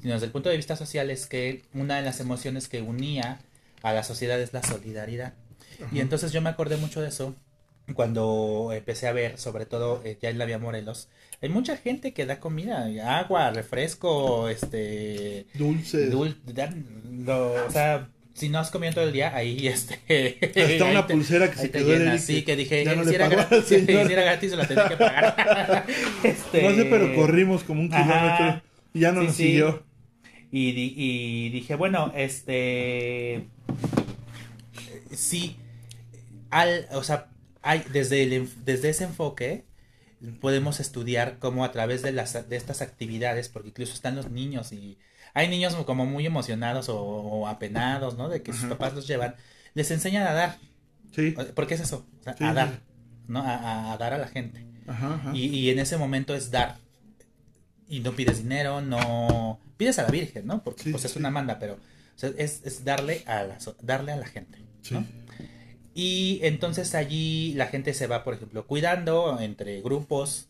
sino 0.00 0.14
desde 0.14 0.26
el 0.26 0.32
punto 0.32 0.48
de 0.48 0.56
vista 0.56 0.76
social 0.76 1.10
es 1.10 1.26
que 1.26 1.62
una 1.74 1.96
de 1.96 2.02
las 2.02 2.20
emociones 2.20 2.68
que 2.68 2.82
unía 2.82 3.40
a 3.82 3.92
la 3.92 4.04
sociedad 4.04 4.40
es 4.40 4.52
la 4.52 4.62
solidaridad. 4.62 5.34
Y 5.92 6.00
entonces 6.00 6.30
yo 6.32 6.40
me 6.40 6.50
acordé 6.50 6.76
mucho 6.76 7.00
de 7.00 7.08
eso 7.08 7.34
cuando 7.94 8.70
empecé 8.72 9.08
a 9.08 9.12
ver, 9.12 9.38
sobre 9.38 9.66
todo 9.66 10.00
eh, 10.04 10.16
ya 10.22 10.30
en 10.30 10.38
la 10.38 10.44
Vía 10.44 10.58
Morelos, 10.58 11.08
hay 11.40 11.48
mucha 11.48 11.76
gente 11.76 12.12
que 12.14 12.26
da 12.26 12.38
comida, 12.38 12.86
agua, 13.18 13.50
refresco, 13.50 14.48
este... 14.48 15.46
Dulce. 15.54 16.10
dul- 16.12 16.36
dan- 16.44 16.86
lo- 17.26 17.66
o 17.66 17.70
sea, 17.70 18.08
si 18.34 18.48
no 18.48 18.58
has 18.58 18.70
comido 18.70 18.92
todo 18.94 19.04
el 19.04 19.12
día, 19.12 19.34
ahí 19.34 19.66
este... 19.68 20.38
Hasta 20.64 20.84
una 20.84 21.06
te- 21.06 21.14
pulsera 21.14 21.50
que 21.50 21.56
se 21.58 21.68
te 21.68 21.78
quedó 21.78 21.92
Eric 21.94 22.18
sí, 22.18 22.42
que 22.42 22.56
dije, 22.56 22.84
ya 22.84 22.94
no 22.94 23.04
le 23.04 23.18
pagó 23.18 23.30
gratis, 23.36 23.64
si 23.66 23.84
señor. 23.86 24.10
era 24.10 24.22
gratis, 24.22 24.50
se 24.50 24.56
la 24.56 24.66
tenía 24.66 24.88
que 24.88 24.96
pagar. 24.96 25.86
Este, 26.24 26.62
No 26.62 26.74
sé, 26.74 26.84
pero 26.86 27.14
corrimos 27.14 27.62
como 27.64 27.80
un 27.82 27.88
kilómetro 27.90 28.62
y 28.94 29.00
ya 29.00 29.12
no 29.12 29.20
Sí, 29.22 29.26
nos 29.26 29.36
sí. 29.36 29.42
siguió. 29.44 29.82
Y, 30.50 30.72
di- 30.72 30.94
y 30.96 31.48
dije, 31.50 31.74
bueno, 31.76 32.12
este. 32.14 33.46
Sí. 35.14 35.56
Al, 36.50 36.86
o 36.92 37.02
sea, 37.02 37.28
hay, 37.62 37.82
desde, 37.92 38.22
el, 38.22 38.48
desde 38.64 38.90
ese 38.90 39.04
enfoque 39.04 39.64
podemos 40.40 40.78
estudiar 40.80 41.38
cómo 41.38 41.64
a 41.64 41.72
través 41.72 42.02
de, 42.02 42.12
las, 42.12 42.48
de 42.48 42.56
estas 42.56 42.82
actividades, 42.82 43.48
porque 43.48 43.68
incluso 43.70 43.94
están 43.94 44.14
los 44.14 44.30
niños 44.30 44.72
y 44.72 44.98
hay 45.34 45.48
niños 45.48 45.74
como 45.86 46.06
muy 46.06 46.26
emocionados 46.26 46.88
o, 46.88 46.98
o 47.00 47.48
apenados, 47.48 48.16
¿no? 48.16 48.28
De 48.28 48.42
que 48.42 48.52
sus 48.52 48.64
papás 48.66 48.94
los 48.94 49.06
llevan, 49.06 49.34
les 49.74 49.90
enseñan 49.90 50.26
a 50.26 50.32
dar. 50.32 50.58
Sí. 51.14 51.34
Porque 51.54 51.74
es 51.74 51.80
eso, 51.80 52.06
o 52.20 52.22
sea, 52.22 52.34
Sí, 52.36 52.44
a 52.44 52.50
sí. 52.50 52.54
dar, 52.54 52.80
¿no? 53.28 53.42
A, 53.44 53.96
dar 53.98 54.12
a 54.14 54.18
la 54.18 54.28
gente. 54.28 54.64
Ajá, 54.86 55.14
ajá. 55.14 55.30
Y, 55.34 55.46
y 55.46 55.70
en 55.70 55.78
ese 55.78 55.96
momento 55.96 56.34
es 56.34 56.50
dar. 56.50 56.76
Y 57.88 58.00
no 58.00 58.12
pides 58.12 58.38
dinero, 58.38 58.80
no... 58.80 59.60
Pides 59.76 59.98
a 59.98 60.02
la 60.04 60.08
Virgen, 60.10 60.46
¿no? 60.46 60.62
Porque 60.62 60.84
Sí, 60.84 60.90
pues 60.90 61.04
es 61.04 61.16
una 61.16 61.30
manda, 61.30 61.58
pero 61.58 61.74
o 61.74 62.18
sea, 62.18 62.30
es, 62.38 62.62
es 62.64 62.84
darle, 62.84 63.22
a 63.26 63.42
la, 63.42 63.58
darle 63.82 64.12
a 64.12 64.16
la 64.16 64.26
gente. 64.26 64.58
Sí. 64.82 64.94
¿no? 64.94 65.06
Y 65.94 66.40
entonces 66.42 66.94
allí 66.94 67.52
la 67.54 67.66
gente 67.66 67.92
se 67.92 68.06
va, 68.06 68.24
por 68.24 68.34
ejemplo, 68.34 68.66
cuidando 68.66 69.38
entre 69.40 69.82
grupos, 69.82 70.46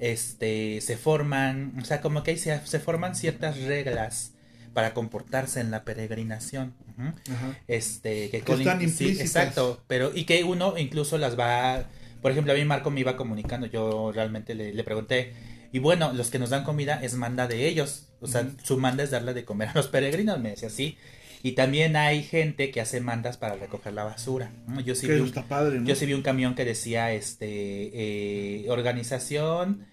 este, 0.00 0.80
se 0.80 0.96
forman, 0.96 1.74
o 1.80 1.84
sea, 1.84 2.00
como 2.00 2.22
que 2.22 2.32
ahí 2.32 2.38
se, 2.38 2.58
se 2.66 2.80
forman 2.80 3.14
ciertas 3.14 3.60
reglas 3.60 4.32
para 4.72 4.94
comportarse 4.94 5.60
en 5.60 5.70
la 5.70 5.84
peregrinación. 5.84 6.74
Ajá. 6.98 7.56
este 7.66 8.28
que, 8.30 8.42
Que 8.42 8.52
están 8.52 8.78
sí, 8.80 8.84
implícitas. 8.84 9.26
exacto 9.26 9.82
pero 9.86 10.12
y 10.14 10.24
que 10.24 10.44
uno 10.44 10.76
incluso 10.76 11.16
las 11.16 11.38
va 11.38 11.84
por 12.20 12.30
ejemplo 12.30 12.52
a 12.52 12.56
mí 12.56 12.64
Marco 12.66 12.90
me 12.90 13.00
iba 13.00 13.16
comunicando 13.16 13.66
yo 13.66 14.12
realmente 14.12 14.54
le, 14.54 14.74
le 14.74 14.84
pregunté 14.84 15.32
y 15.72 15.78
bueno 15.78 16.12
los 16.12 16.28
que 16.28 16.38
nos 16.38 16.50
dan 16.50 16.62
comida 16.62 17.00
es 17.02 17.14
manda 17.14 17.46
de 17.46 17.68
ellos 17.68 18.08
o 18.20 18.26
sea 18.26 18.46
su 18.62 18.76
manda 18.76 19.02
es 19.02 19.10
darle 19.10 19.32
de 19.32 19.46
comer 19.46 19.68
a 19.68 19.72
los 19.72 19.88
peregrinos 19.88 20.38
me 20.40 20.50
decía 20.50 20.68
sí 20.68 20.98
y 21.42 21.52
también 21.52 21.96
hay 21.96 22.22
gente 22.22 22.70
que 22.70 22.82
hace 22.82 23.00
mandas 23.00 23.38
para 23.38 23.56
recoger 23.56 23.94
la 23.94 24.04
basura 24.04 24.52
yo 24.84 24.94
sí 24.94 25.06
que 25.06 25.14
vi 25.14 25.20
un, 25.20 25.32
padre, 25.32 25.80
¿no? 25.80 25.86
yo 25.86 25.94
sí 25.94 26.04
vi 26.04 26.12
un 26.12 26.22
camión 26.22 26.54
que 26.54 26.66
decía 26.66 27.12
este 27.14 27.46
eh, 27.46 28.68
organización 28.68 29.86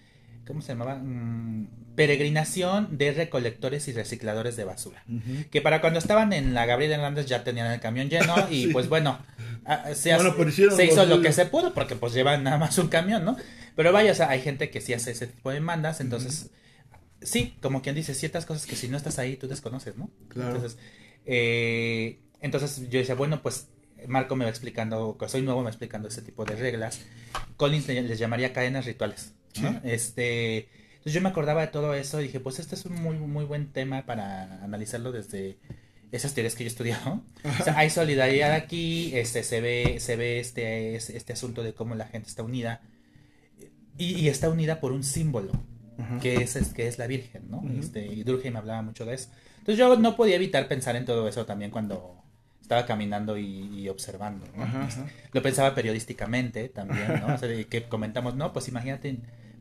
cómo 0.48 0.60
se 0.62 0.72
llamaba 0.72 0.96
Mm, 0.96 1.68
peregrinación 1.94 2.96
de 2.98 3.12
recolectores 3.12 3.86
y 3.88 3.92
recicladores 3.92 4.56
de 4.56 4.64
basura 4.64 5.04
que 5.50 5.60
para 5.62 5.80
cuando 5.80 5.98
estaban 6.00 6.32
en 6.32 6.54
la 6.54 6.64
Gabriela 6.66 6.96
Hernández 6.96 7.26
ya 7.26 7.44
tenían 7.44 7.70
el 7.70 7.78
camión 7.80 8.08
lleno 8.08 8.34
y 8.50 8.64
Sí. 8.66 8.68
pues 8.72 8.88
bueno, 8.88 9.18
se, 9.94 10.14
Bueno, 10.14 10.34
lo 10.36 10.82
hizo 10.82 11.06
lo 11.06 11.20
que 11.20 11.32
se 11.32 11.46
pudo 11.46 11.72
porque 11.74 11.94
pues 11.94 12.12
llevan 12.14 12.42
nada 12.42 12.56
más 12.58 12.78
un 12.78 12.88
camión, 12.88 13.24
¿no? 13.24 13.36
Pero 13.76 13.92
vaya, 13.92 14.10
o 14.10 14.14
sea, 14.14 14.30
hay 14.30 14.40
gente 14.40 14.70
que 14.70 14.80
sí 14.80 14.92
hace 14.94 15.12
ese 15.12 15.26
tipo 15.28 15.50
de 15.52 15.60
mandas, 15.60 16.00
entonces 16.00 16.50
sí, 17.20 17.56
como 17.62 17.82
quien 17.82 17.94
dice, 17.94 18.14
ciertas 18.14 18.46
cosas 18.46 18.66
que 18.66 18.74
si 18.76 18.88
no 18.88 18.96
estás 18.96 19.18
ahí 19.18 19.36
tú 19.36 19.46
desconoces, 19.48 19.96
¿no? 19.96 20.10
Claro. 20.28 20.54
Entonces, 20.56 20.78
eh, 21.26 22.20
entonces 22.40 22.88
yo 22.90 22.98
decía, 22.98 23.14
bueno, 23.14 23.42
pues 23.42 23.68
Marco 24.06 24.36
me 24.36 24.44
va 24.44 24.50
explicando, 24.50 25.16
soy 25.28 25.42
nuevo, 25.42 25.60
me 25.60 25.64
va 25.64 25.70
explicando 25.70 26.08
ese 26.08 26.22
tipo 26.22 26.44
de 26.44 26.54
reglas. 26.56 27.00
Collins 27.56 27.88
le- 27.88 28.02
les 28.02 28.18
llamaría 28.18 28.52
cadenas 28.52 28.86
rituales, 28.86 29.32
¿no? 29.62 29.70
Sí. 29.72 29.78
Este, 29.84 30.68
entonces 30.92 31.12
yo 31.12 31.20
me 31.20 31.28
acordaba 31.28 31.60
de 31.62 31.68
todo 31.68 31.94
eso 31.94 32.20
y 32.20 32.24
dije, 32.24 32.40
pues 32.40 32.58
este 32.58 32.74
es 32.74 32.84
un 32.84 32.94
muy, 33.02 33.16
muy 33.18 33.44
buen 33.44 33.68
tema 33.72 34.04
para 34.06 34.62
analizarlo 34.64 35.12
desde 35.12 35.58
esas 36.10 36.32
teorías 36.34 36.54
que 36.54 36.64
yo 36.64 36.68
he 36.68 36.70
estudiado. 36.72 37.22
O 37.60 37.64
sea, 37.64 37.76
hay 37.78 37.90
solidaridad 37.90 38.52
aquí, 38.52 39.10
este, 39.14 39.42
se 39.42 39.60
ve, 39.60 39.96
se 40.00 40.16
ve 40.16 40.40
este, 40.40 40.96
es- 40.96 41.10
este 41.10 41.32
asunto 41.34 41.62
de 41.62 41.74
cómo 41.74 41.94
la 41.94 42.06
gente 42.06 42.28
está 42.28 42.42
unida 42.42 42.80
y, 43.96 44.14
y 44.14 44.28
está 44.28 44.48
unida 44.48 44.80
por 44.80 44.92
un 44.92 45.02
símbolo 45.04 45.52
Ajá. 45.98 46.18
que 46.20 46.36
es, 46.36 46.56
es- 46.56 46.72
que 46.72 46.86
es 46.88 46.98
la 46.98 47.06
Virgen, 47.06 47.50
¿no? 47.50 47.62
Este, 47.78 48.06
y 48.06 48.22
Durkheim 48.22 48.56
hablaba 48.56 48.82
mucho 48.82 49.04
de 49.04 49.14
eso. 49.14 49.28
Entonces 49.58 49.76
yo 49.78 49.96
no 49.96 50.16
podía 50.16 50.36
evitar 50.36 50.66
pensar 50.68 50.96
en 50.96 51.04
todo 51.04 51.28
eso 51.28 51.44
también 51.44 51.70
cuando 51.70 52.14
estaba 52.62 52.86
caminando 52.86 53.36
y, 53.38 53.80
y 53.80 53.88
observando, 53.88 54.46
¿no? 54.56 54.62
Ajá, 54.62 54.84
ajá. 54.84 55.06
Lo 55.32 55.42
pensaba 55.42 55.74
periodísticamente 55.74 56.68
también, 56.68 57.20
¿no? 57.20 57.34
O 57.34 57.38
sea, 57.38 57.48
de 57.48 57.66
que 57.66 57.84
comentamos, 57.84 58.34
no, 58.36 58.52
pues 58.52 58.68
imagínate 58.68 59.18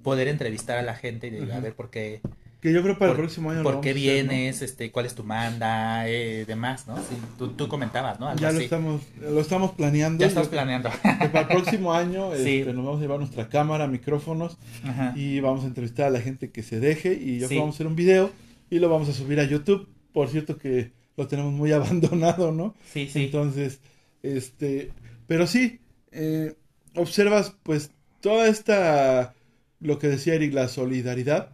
poder 0.07 0.29
entrevistar 0.29 0.77
a 0.77 0.83
la 0.83 0.95
gente 0.95 1.27
y 1.27 1.31
de, 1.31 1.51
a 1.53 1.59
ver 1.59 1.73
por 1.75 1.89
qué, 1.89 2.21
Que 2.61 2.71
yo 2.71 2.81
creo 2.81 2.97
para 2.97 3.11
el 3.11 3.17
próximo 3.17 3.51
año 3.51 3.61
por 3.61 3.81
qué 3.81 3.89
a 3.89 3.91
hacer, 3.91 4.25
¿no? 4.25 4.31
vienes, 4.31 4.61
este, 4.61 4.89
cuál 4.89 5.05
es 5.05 5.15
tu 5.15 5.25
manda, 5.25 6.07
eh, 6.07 6.45
demás, 6.45 6.87
¿no? 6.87 6.95
Sí, 6.99 7.15
tú, 7.37 7.49
tú 7.49 7.67
comentabas, 7.67 8.17
¿no? 8.17 8.29
Algo 8.29 8.39
Ya 8.41 8.51
lo 8.51 8.55
así. 8.55 8.63
estamos, 8.63 9.01
lo 9.19 9.41
estamos 9.41 9.71
planeando. 9.73 10.21
Ya 10.21 10.27
estamos 10.27 10.47
planeando. 10.47 10.89
que 10.91 11.27
para 11.27 11.41
el 11.41 11.47
próximo 11.47 11.91
año 11.93 12.31
Sí. 12.37 12.59
este, 12.59 12.71
nos 12.71 12.85
vamos 12.85 12.99
a 12.99 13.01
llevar 13.01 13.19
nuestra 13.19 13.49
cámara, 13.49 13.85
micrófonos 13.87 14.57
Ajá. 14.85 15.11
y 15.17 15.41
vamos 15.41 15.65
a 15.65 15.67
entrevistar 15.67 16.05
a 16.05 16.09
la 16.09 16.21
gente 16.21 16.51
que 16.51 16.63
se 16.63 16.79
deje 16.79 17.13
y 17.13 17.39
yo 17.39 17.49
Sí. 17.49 17.57
vamos 17.57 17.73
a 17.73 17.75
hacer 17.75 17.87
un 17.87 17.97
video 17.97 18.31
y 18.69 18.79
lo 18.79 18.87
vamos 18.87 19.09
a 19.09 19.13
subir 19.13 19.41
a 19.41 19.43
YouTube. 19.43 19.89
Por 20.13 20.29
cierto 20.29 20.57
que 20.57 20.93
lo 21.17 21.27
tenemos 21.27 21.51
muy 21.51 21.71
abandonado, 21.73 22.53
¿no? 22.53 22.75
Sí, 22.93 23.09
sí. 23.11 23.25
Entonces, 23.25 23.81
este, 24.23 24.93
pero 25.27 25.47
sí, 25.47 25.81
eh, 26.13 26.55
observas 26.95 27.53
pues 27.63 27.91
toda 28.21 28.47
esta, 28.47 29.35
lo 29.79 29.99
que 29.99 30.07
decía 30.07 30.33
Eric, 30.35 30.53
la 30.53 30.67
solidaridad 30.67 31.49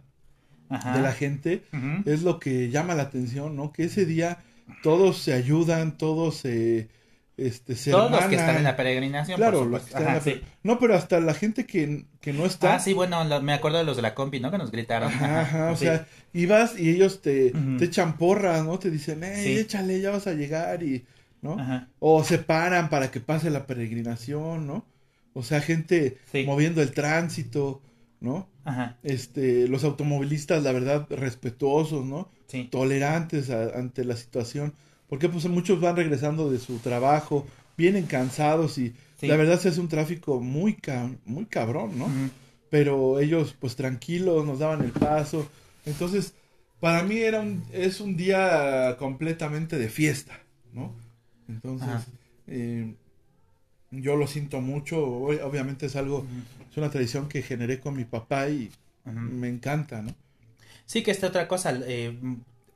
Ajá. 0.68 0.96
de 0.96 1.02
la 1.02 1.12
gente 1.12 1.62
es 2.06 2.22
lo 2.22 2.38
que 2.38 2.70
llama 2.70 2.94
la 2.94 3.04
atención, 3.04 3.54
¿no? 3.56 3.72
Que 3.72 3.84
ese 3.84 4.06
día 4.06 4.38
todos 4.82 5.18
se 5.18 5.32
ayudan, 5.34 5.98
todos 5.98 6.36
se, 6.36 6.88
este, 7.36 7.76
se 7.76 7.90
Todos 7.90 8.10
los 8.10 8.24
que 8.26 8.36
están 8.36 8.56
en 8.56 8.64
la 8.64 8.76
peregrinación, 8.76 9.36
Claro, 9.36 9.58
por 9.60 9.68
los 9.68 9.82
que 9.82 9.88
están 9.88 10.08
en 10.08 10.14
la- 10.14 10.20
sí. 10.20 10.40
No, 10.62 10.78
pero 10.78 10.94
hasta 10.94 11.20
la 11.20 11.34
gente 11.34 11.66
que, 11.66 12.06
que 12.20 12.32
no 12.32 12.46
está. 12.46 12.76
Ah, 12.76 12.78
sí, 12.80 12.92
bueno, 12.94 13.22
lo- 13.24 13.42
me 13.42 13.52
acuerdo 13.52 13.78
de 13.78 13.84
los 13.84 13.96
de 13.96 14.02
la 14.02 14.14
compi, 14.14 14.40
¿no? 14.40 14.50
Que 14.50 14.58
nos 14.58 14.70
gritaron. 14.70 15.12
Ajá, 15.12 15.40
ajá, 15.42 15.70
o 15.72 15.76
Sí. 15.76 15.84
sea, 15.84 16.06
y 16.32 16.46
vas 16.46 16.78
y 16.78 16.88
ellos 16.90 17.20
te, 17.20 17.52
te 17.78 17.84
echan 17.84 18.16
porras, 18.16 18.64
¿no? 18.64 18.78
Te 18.78 18.90
dicen, 18.90 19.20
hey, 19.22 19.42
Sí. 19.44 19.58
échale, 19.58 20.00
ya 20.00 20.10
vas 20.12 20.26
a 20.26 20.32
llegar 20.32 20.82
y, 20.82 21.04
¿no? 21.42 21.58
Ajá. 21.60 21.88
O 21.98 22.24
se 22.24 22.38
paran 22.38 22.88
para 22.88 23.10
que 23.10 23.20
pase 23.20 23.50
la 23.50 23.66
peregrinación, 23.66 24.66
¿no? 24.66 24.86
O 25.34 25.42
sea, 25.42 25.60
gente 25.60 26.16
moviendo 26.46 26.80
el 26.80 26.92
tránsito, 26.92 27.82
¿no? 28.24 28.48
Ajá. 28.64 28.98
Este, 29.02 29.68
los 29.68 29.84
automovilistas, 29.84 30.62
la 30.64 30.72
verdad, 30.72 31.06
respetuosos, 31.10 32.04
¿no? 32.04 32.28
Sí. 32.46 32.64
Tolerantes 32.70 33.50
a- 33.50 33.78
ante 33.78 34.04
la 34.04 34.16
situación. 34.16 34.72
Porque 35.08 35.28
pues 35.28 35.46
muchos 35.46 35.80
van 35.80 35.96
regresando 35.96 36.50
de 36.50 36.58
su 36.58 36.78
trabajo, 36.78 37.46
vienen 37.76 38.06
cansados 38.06 38.78
y 38.78 38.94
Sí. 39.20 39.26
la 39.28 39.36
verdad 39.36 39.60
se 39.60 39.68
hace 39.68 39.80
un 39.80 39.88
tráfico 39.88 40.40
muy, 40.40 40.74
ca- 40.74 41.10
muy 41.24 41.44
cabrón, 41.46 41.98
¿no? 41.98 42.08
Pero 42.70 43.20
ellos 43.20 43.54
pues 43.60 43.76
tranquilos 43.76 44.44
nos 44.46 44.58
daban 44.58 44.82
el 44.82 44.90
paso 44.90 45.46
entonces 45.86 46.34
para 46.80 47.02
mí 47.04 47.18
era 47.18 47.40
un 47.40 47.62
es 47.72 48.00
un 48.00 48.16
día 48.16 48.96
completamente 48.98 49.78
de 49.78 49.88
fiesta 49.88 50.40
no 50.72 50.92
entonces 51.48 51.88
eh, 52.48 52.94
yo 54.02 54.16
lo 54.16 54.26
siento 54.26 54.60
mucho 54.60 54.96
ob- 55.06 55.42
obviamente 55.42 55.86
es 55.86 55.96
algo 55.96 56.26
es 56.70 56.76
una 56.76 56.90
tradición 56.90 57.28
que 57.28 57.42
generé 57.42 57.80
con 57.80 57.96
mi 57.96 58.04
papá 58.04 58.48
y 58.48 58.70
me 59.04 59.48
encanta 59.48 60.02
no 60.02 60.14
Sí, 60.86 61.02
que 61.02 61.10
esta 61.10 61.28
otra 61.28 61.48
cosa, 61.48 61.72
eh, 61.86 62.18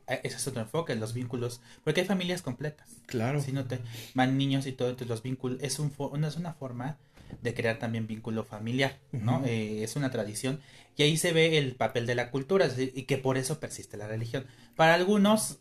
ese 0.06 0.36
es 0.36 0.46
otro 0.46 0.62
enfoque, 0.62 0.94
los 0.96 1.12
vínculos, 1.14 1.60
porque 1.84 2.00
hay 2.00 2.06
familias 2.06 2.42
completas. 2.42 2.88
claro 3.06 3.40
Si 3.40 3.52
no 3.52 3.66
te 3.66 3.80
van 4.14 4.38
niños 4.38 4.66
y 4.66 4.72
todo, 4.72 4.88
entonces 4.88 5.08
los 5.08 5.22
vínculos 5.22 5.58
es 5.62 5.78
un 5.78 5.92
una, 5.98 6.28
es 6.28 6.36
una 6.36 6.54
forma 6.54 6.96
de 7.42 7.52
crear 7.54 7.78
también 7.78 8.06
vínculo 8.06 8.42
familiar, 8.44 8.96
¿no? 9.12 9.42
Eh, 9.44 9.82
es 9.84 9.96
una 9.96 10.10
tradición 10.10 10.60
y 10.96 11.02
ahí 11.02 11.16
se 11.18 11.32
ve 11.32 11.58
el 11.58 11.74
papel 11.76 12.06
de 12.06 12.14
la 12.14 12.30
cultura 12.30 12.68
y 12.78 13.02
que 13.02 13.18
por 13.18 13.36
eso 13.36 13.60
persiste 13.60 13.96
la 13.98 14.08
religión. 14.08 14.46
Para 14.76 14.94
algunos, 14.94 15.58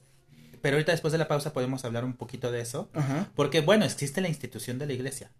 pero 0.67 0.75
ahorita 0.75 0.91
después 0.91 1.13
de 1.13 1.17
la 1.17 1.29
pausa 1.29 1.53
podemos 1.53 1.85
hablar 1.85 2.03
un 2.03 2.11
poquito 2.11 2.51
de 2.51 2.59
eso, 2.59 2.89
ajá. 2.93 3.31
porque 3.35 3.61
bueno, 3.61 3.85
existe 3.85 4.19
la 4.19 4.27
institución 4.27 4.77
de 4.77 4.85
la 4.85 4.91
iglesia, 4.91 5.31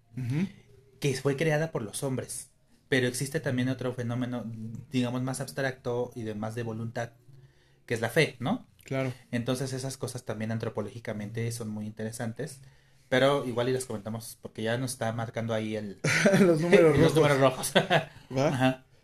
que 1.02 1.14
fue 1.16 1.36
creada 1.36 1.70
por 1.70 1.82
los 1.82 2.02
hombres, 2.02 2.50
pero 2.88 3.10
existe 3.10 3.42
también 3.42 3.68
otro 3.68 3.94
fenómeno, 3.94 4.46
digamos, 4.90 5.22
más 5.24 5.42
abstracto 5.42 6.14
y 6.16 6.22
de 6.22 6.34
más 6.34 6.56
de 6.56 6.64
voluntad, 6.64 7.10
que 7.86 7.96
es 7.96 8.00
la 8.00 8.08
fe, 8.08 8.38
¿no? 8.40 8.66
claro. 8.86 9.12
Entonces 9.30 9.74
esas 9.74 9.98
cosas 9.98 10.24
también 10.24 10.50
antropológicamente 10.54 11.52
son 11.52 11.68
muy 11.68 11.88
interesantes, 11.88 12.62
pero 13.10 13.46
igual 13.46 13.68
y 13.68 13.74
las 13.74 13.84
comentamos 13.84 14.38
porque 14.42 14.64
ya 14.64 14.78
nos 14.78 14.94
está 14.94 15.12
marcando 15.12 15.54
ahí 15.54 15.76
el, 15.76 16.00
los 16.40 16.62
números 16.62 16.98
los 16.98 17.14
rojos, 17.14 17.16
números 17.16 17.38
rojos. 17.38 17.74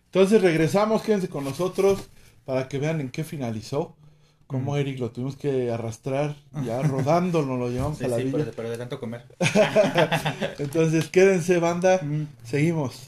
entonces 0.06 0.42
regresamos 0.42 1.02
quédense 1.02 1.28
con 1.28 1.44
nosotros 1.44 2.08
para 2.46 2.70
que 2.70 2.80
vean 2.80 3.02
en 3.02 3.10
qué 3.10 3.26
finalizó 3.26 3.98
como 4.48 4.78
Eric 4.78 5.00
lo 5.00 5.12
tuvimos 5.12 5.36
que 5.36 5.72
arrastrar, 5.72 6.36
ya 6.66 6.82
rodando, 6.82 7.44
nos 7.46 7.60
lo 7.60 7.70
llevamos 7.70 7.98
Sí, 7.98 8.06
a 8.06 8.08
la 8.10 8.18
sí, 8.18 8.24
villa. 8.26 8.38
pero, 8.38 8.52
pero 8.56 8.70
de 8.70 8.78
tanto 8.78 9.00
comer. 9.00 9.24
Entonces, 10.60 11.10
quédense, 11.10 11.60
banda. 11.60 12.02
Seguimos. 12.44 13.08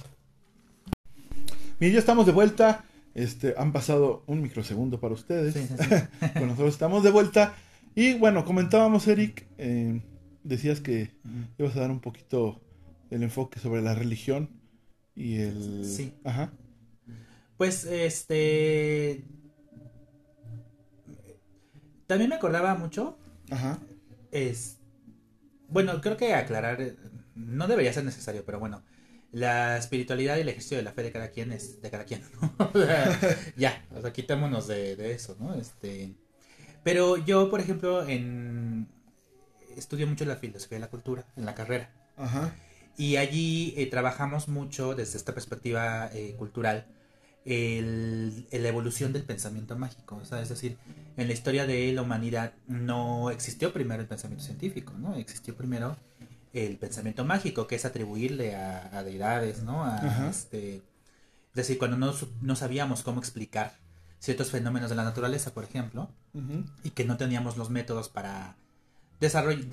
Bien, 1.79 1.93
ya 1.93 1.99
estamos 1.99 2.25
de 2.25 2.31
vuelta. 2.31 2.85
Este, 3.13 3.53
han 3.57 3.71
pasado 3.71 4.23
un 4.27 4.41
microsegundo 4.41 4.99
para 4.99 5.13
ustedes. 5.13 5.53
Sí, 5.53 5.67
sí, 5.67 5.75
sí. 5.77 6.27
Con 6.33 6.47
nosotros 6.47 6.73
estamos 6.73 7.03
de 7.03 7.11
vuelta. 7.11 7.53
Y 7.95 8.13
bueno, 8.15 8.43
comentábamos, 8.43 9.07
Eric, 9.07 9.45
eh, 9.57 10.01
decías 10.43 10.81
que 10.81 11.11
ibas 11.57 11.75
a 11.77 11.81
dar 11.81 11.91
un 11.91 12.01
poquito 12.01 12.59
el 13.09 13.23
enfoque 13.23 13.59
sobre 13.59 13.81
la 13.81 13.95
religión 13.95 14.49
y 15.15 15.37
el... 15.37 15.85
Sí. 15.85 16.13
Ajá. 16.25 16.51
Pues, 17.57 17.85
este... 17.85 19.23
También 22.07 22.29
me 22.29 22.35
acordaba 22.35 22.75
mucho, 22.75 23.17
Ajá. 23.49 23.79
es... 24.31 24.79
Bueno, 25.67 25.99
creo 26.01 26.17
que 26.17 26.33
aclarar, 26.33 26.81
eh, 26.81 26.95
no 27.33 27.67
debería 27.67 27.91
ser 27.91 28.05
necesario, 28.05 28.45
pero 28.45 28.59
bueno, 28.59 28.83
la 29.31 29.77
espiritualidad 29.77 30.37
y 30.37 30.41
el 30.41 30.49
ejercicio 30.49 30.77
de 30.77 30.83
la 30.83 30.93
fe 30.93 31.03
de 31.03 31.11
cada 31.11 31.29
quien 31.29 31.51
es 31.51 31.81
de 31.81 31.89
cada 31.89 32.05
quien, 32.05 32.21
¿no? 32.41 32.53
O 32.73 32.79
sea, 32.79 33.19
ya, 33.57 33.85
o 33.95 34.01
sea, 34.01 34.13
quitémonos 34.13 34.67
de, 34.67 34.95
de 34.95 35.13
eso, 35.13 35.35
¿no? 35.39 35.55
Este... 35.55 36.15
Pero 36.83 37.17
yo, 37.17 37.49
por 37.49 37.59
ejemplo, 37.59 38.07
en... 38.07 38.87
estudio 39.75 40.05
mucho 40.05 40.23
la 40.25 40.35
filosofía 40.35 40.77
de 40.77 40.81
la 40.81 40.89
cultura 40.89 41.25
en 41.35 41.45
la 41.45 41.55
carrera. 41.55 41.91
Ajá. 42.15 42.53
Y 42.97 43.17
allí 43.17 43.73
eh, 43.75 43.87
trabajamos 43.87 44.47
mucho 44.47 44.95
desde 44.95 45.17
esta 45.17 45.33
perspectiva 45.33 46.09
eh, 46.13 46.35
cultural 46.37 46.87
el, 47.45 48.47
la 48.51 48.67
evolución 48.67 49.13
del 49.13 49.23
pensamiento 49.23 49.77
mágico. 49.77 50.17
o 50.17 50.25
sea, 50.25 50.41
es 50.41 50.49
decir, 50.49 50.77
en 51.15 51.27
la 51.27 51.33
historia 51.33 51.65
de 51.65 51.93
la 51.93 52.01
humanidad 52.01 52.53
no 52.67 53.29
existió 53.29 53.71
primero 53.71 54.01
el 54.01 54.07
pensamiento 54.07 54.43
científico, 54.43 54.93
¿no? 54.97 55.15
Existió 55.15 55.55
primero 55.55 55.95
el 56.53 56.77
pensamiento 56.77 57.23
mágico, 57.23 57.67
que 57.67 57.75
es 57.75 57.85
atribuirle 57.85 58.55
a, 58.55 58.97
a 58.97 59.03
deidades, 59.03 59.63
¿no? 59.63 59.85
A, 59.85 60.29
este, 60.29 60.77
es 60.77 61.53
decir, 61.53 61.77
cuando 61.77 61.97
no, 61.97 62.13
no 62.41 62.55
sabíamos 62.55 63.03
cómo 63.03 63.19
explicar 63.19 63.77
ciertos 64.19 64.49
fenómenos 64.49 64.89
de 64.89 64.95
la 64.95 65.03
naturaleza, 65.03 65.53
por 65.53 65.63
ejemplo, 65.63 66.09
y 66.83 66.89
que 66.89 67.05
no 67.05 67.15
teníamos 67.15 67.57
los 67.57 67.69
métodos 67.69 68.09
para 68.09 68.57
desarrollar, 69.19 69.65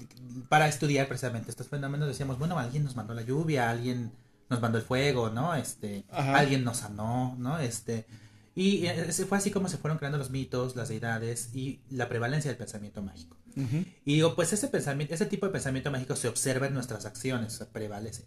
para 0.49 0.69
estudiar 0.69 1.09
precisamente 1.09 1.51
estos 1.51 1.69
fenómenos, 1.69 2.07
decíamos, 2.07 2.39
bueno, 2.39 2.59
alguien 2.59 2.85
nos 2.85 2.95
mandó 2.95 3.15
la 3.15 3.23
lluvia, 3.23 3.71
alguien 3.71 4.13
nos 4.53 4.61
mandó 4.61 4.79
el 4.79 4.85
fuego, 4.85 5.31
¿no? 5.31 5.55
Este, 5.55 6.05
Ajá. 6.11 6.39
alguien 6.39 6.63
nos 6.63 6.77
sanó, 6.79 7.35
¿no? 7.39 7.59
Este, 7.59 8.07
y 8.55 8.87
eh, 8.87 9.11
fue 9.29 9.39
así 9.39 9.51
como 9.51 9.69
se 9.69 9.79
fueron 9.79 9.99
creando 9.99 10.19
los 10.19 10.31
mitos, 10.31 10.77
las 10.77 10.89
deidades 10.89 11.51
y 11.55 11.81
la 11.91 12.09
prevalencia 12.09 12.51
del 12.51 12.59
pensamiento 12.59 13.03
mágico. 13.03 13.37
Ujú. 13.57 13.85
Y 14.05 14.15
digo, 14.15 14.35
pues 14.35 14.53
ese 14.53 14.69
pensamiento, 14.69 15.15
ese 15.15 15.27
tipo 15.27 15.47
de 15.47 15.53
pensamiento 15.53 15.91
mágico 15.91 16.17
se 16.17 16.29
observa 16.29 16.67
en 16.67 16.75
nuestras 16.75 17.05
acciones, 17.07 17.59
prevalece. 17.73 18.25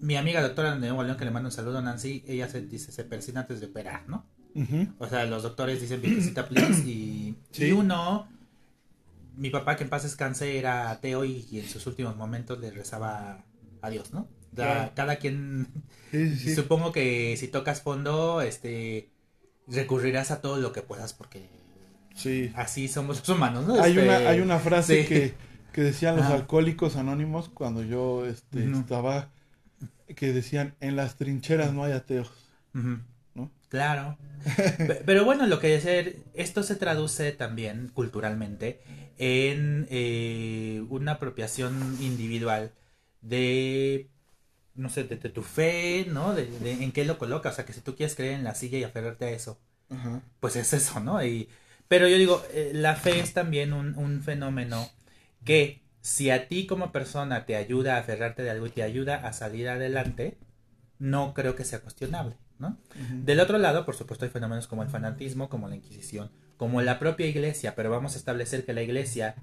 Mi 0.00 0.16
amiga 0.16 0.40
doctora 0.42 0.72
de 0.74 0.78
Nuevo 0.80 1.02
León, 1.02 1.16
que 1.16 1.24
le 1.24 1.30
mando 1.30 1.48
un 1.48 1.52
saludo, 1.52 1.82
Nancy, 1.82 2.24
ella 2.26 2.48
se 2.48 2.62
dice, 2.62 2.90
se 2.92 3.04
persina 3.04 3.40
antes 3.40 3.60
de 3.60 3.66
operar, 3.66 4.08
¿no? 4.08 4.26
O 4.98 5.06
sea, 5.08 5.26
los 5.26 5.42
doctores 5.44 5.80
dicen 5.80 6.00
visita 6.02 6.48
please 6.48 6.80
y, 6.88 7.36
Sí. 7.52 7.66
y 7.66 7.72
uno, 7.72 8.28
mi 9.36 9.50
papá 9.50 9.76
que 9.76 9.84
en 9.84 9.90
paz 9.90 10.02
descanse 10.02 10.58
era 10.58 10.90
ateo 10.90 11.24
y, 11.24 11.46
y 11.50 11.60
en 11.60 11.68
sus 11.68 11.86
últimos 11.86 12.16
momentos 12.16 12.58
le 12.58 12.70
rezaba 12.72 13.44
a 13.82 13.90
Dios, 13.90 14.12
¿no? 14.12 14.28
Claro. 14.54 14.92
Cada 14.94 15.16
quien, 15.16 15.68
Sí, 16.10 16.30
sí, 16.30 16.36
sí. 16.36 16.54
supongo 16.54 16.92
que 16.92 17.36
si 17.36 17.48
tocas 17.48 17.82
fondo, 17.82 18.40
este, 18.42 19.10
recurrirás 19.68 20.30
a 20.30 20.40
todo 20.40 20.56
lo 20.58 20.72
que 20.72 20.82
puedas 20.82 21.12
porque 21.12 21.48
Sí. 22.14 22.50
así 22.56 22.88
somos 22.88 23.18
los 23.20 23.28
humanos, 23.28 23.66
¿no? 23.66 23.80
Hay 23.80 23.92
Este, 23.92 24.02
una, 24.04 24.16
hay 24.28 24.40
una 24.40 24.58
frase 24.58 25.02
sí. 25.02 25.08
que, 25.08 25.34
que 25.72 25.82
decían 25.82 26.16
los 26.16 26.26
alcohólicos 26.26 26.96
anónimos 26.96 27.48
cuando 27.48 27.82
yo 27.84 28.26
este, 28.26 28.70
estaba, 28.72 29.30
que 30.16 30.32
decían, 30.32 30.74
en 30.80 30.96
las 30.96 31.16
trincheras 31.16 31.72
no 31.72 31.84
hay 31.84 31.92
ateos. 31.92 32.30
¿no? 33.34 33.50
Claro. 33.68 34.18
Pe- 34.78 35.02
Pero 35.06 35.24
bueno, 35.24 35.46
lo 35.46 35.60
que 35.60 35.68
decir, 35.68 36.24
esto 36.34 36.62
se 36.64 36.74
traduce 36.76 37.30
también 37.32 37.88
culturalmente 37.94 38.80
en 39.18 39.86
eh, 39.90 40.82
una 40.88 41.12
apropiación 41.12 41.96
individual 42.00 42.72
de, 43.22 44.08
no 44.80 44.88
sé, 44.90 45.04
de, 45.04 45.16
de 45.16 45.28
tu 45.30 45.42
fe, 45.42 46.06
¿no? 46.08 46.34
De, 46.34 46.46
de 46.46 46.72
en 46.84 46.92
qué 46.92 47.04
lo 47.04 47.18
colocas. 47.18 47.54
O 47.54 47.56
sea, 47.56 47.66
que 47.66 47.72
si 47.72 47.80
tú 47.82 47.96
quieres 47.96 48.16
creer 48.16 48.34
en 48.34 48.44
la 48.44 48.54
silla 48.54 48.78
y 48.78 48.84
aferrarte 48.84 49.26
a 49.26 49.30
eso, 49.30 49.58
pues 50.40 50.56
es 50.56 50.72
eso, 50.72 51.00
¿no? 51.00 51.24
Y, 51.24 51.48
pero 51.88 52.08
yo 52.08 52.16
digo, 52.18 52.42
eh, 52.52 52.72
la 52.74 52.96
fe 52.96 53.20
es 53.20 53.32
también 53.34 53.72
un, 53.72 53.96
un 53.98 54.22
fenómeno 54.22 54.88
que 55.44 55.82
si 56.00 56.30
a 56.30 56.48
ti 56.48 56.66
como 56.66 56.92
persona 56.92 57.46
te 57.46 57.56
ayuda 57.56 57.96
a 57.96 58.00
aferrarte 58.00 58.42
de 58.42 58.50
algo 58.50 58.66
y 58.66 58.70
te 58.70 58.82
ayuda 58.82 59.16
a 59.26 59.32
salir 59.32 59.68
adelante, 59.68 60.38
no 60.98 61.34
creo 61.34 61.56
que 61.56 61.64
sea 61.64 61.80
cuestionable, 61.80 62.36
¿no? 62.58 62.78
Del 63.24 63.40
otro 63.40 63.58
lado, 63.58 63.84
por 63.84 63.96
supuesto, 63.96 64.24
hay 64.24 64.30
fenómenos 64.30 64.66
como 64.66 64.82
el 64.82 64.88
fanatismo, 64.88 65.48
como 65.48 65.68
la 65.68 65.76
Inquisición, 65.76 66.30
como 66.60 66.82
la 66.82 66.98
propia 66.98 67.26
iglesia, 67.26 67.74
pero 67.74 67.88
vamos 67.88 68.16
a 68.16 68.18
establecer 68.18 68.66
que 68.66 68.74
la 68.74 68.82
iglesia 68.82 69.34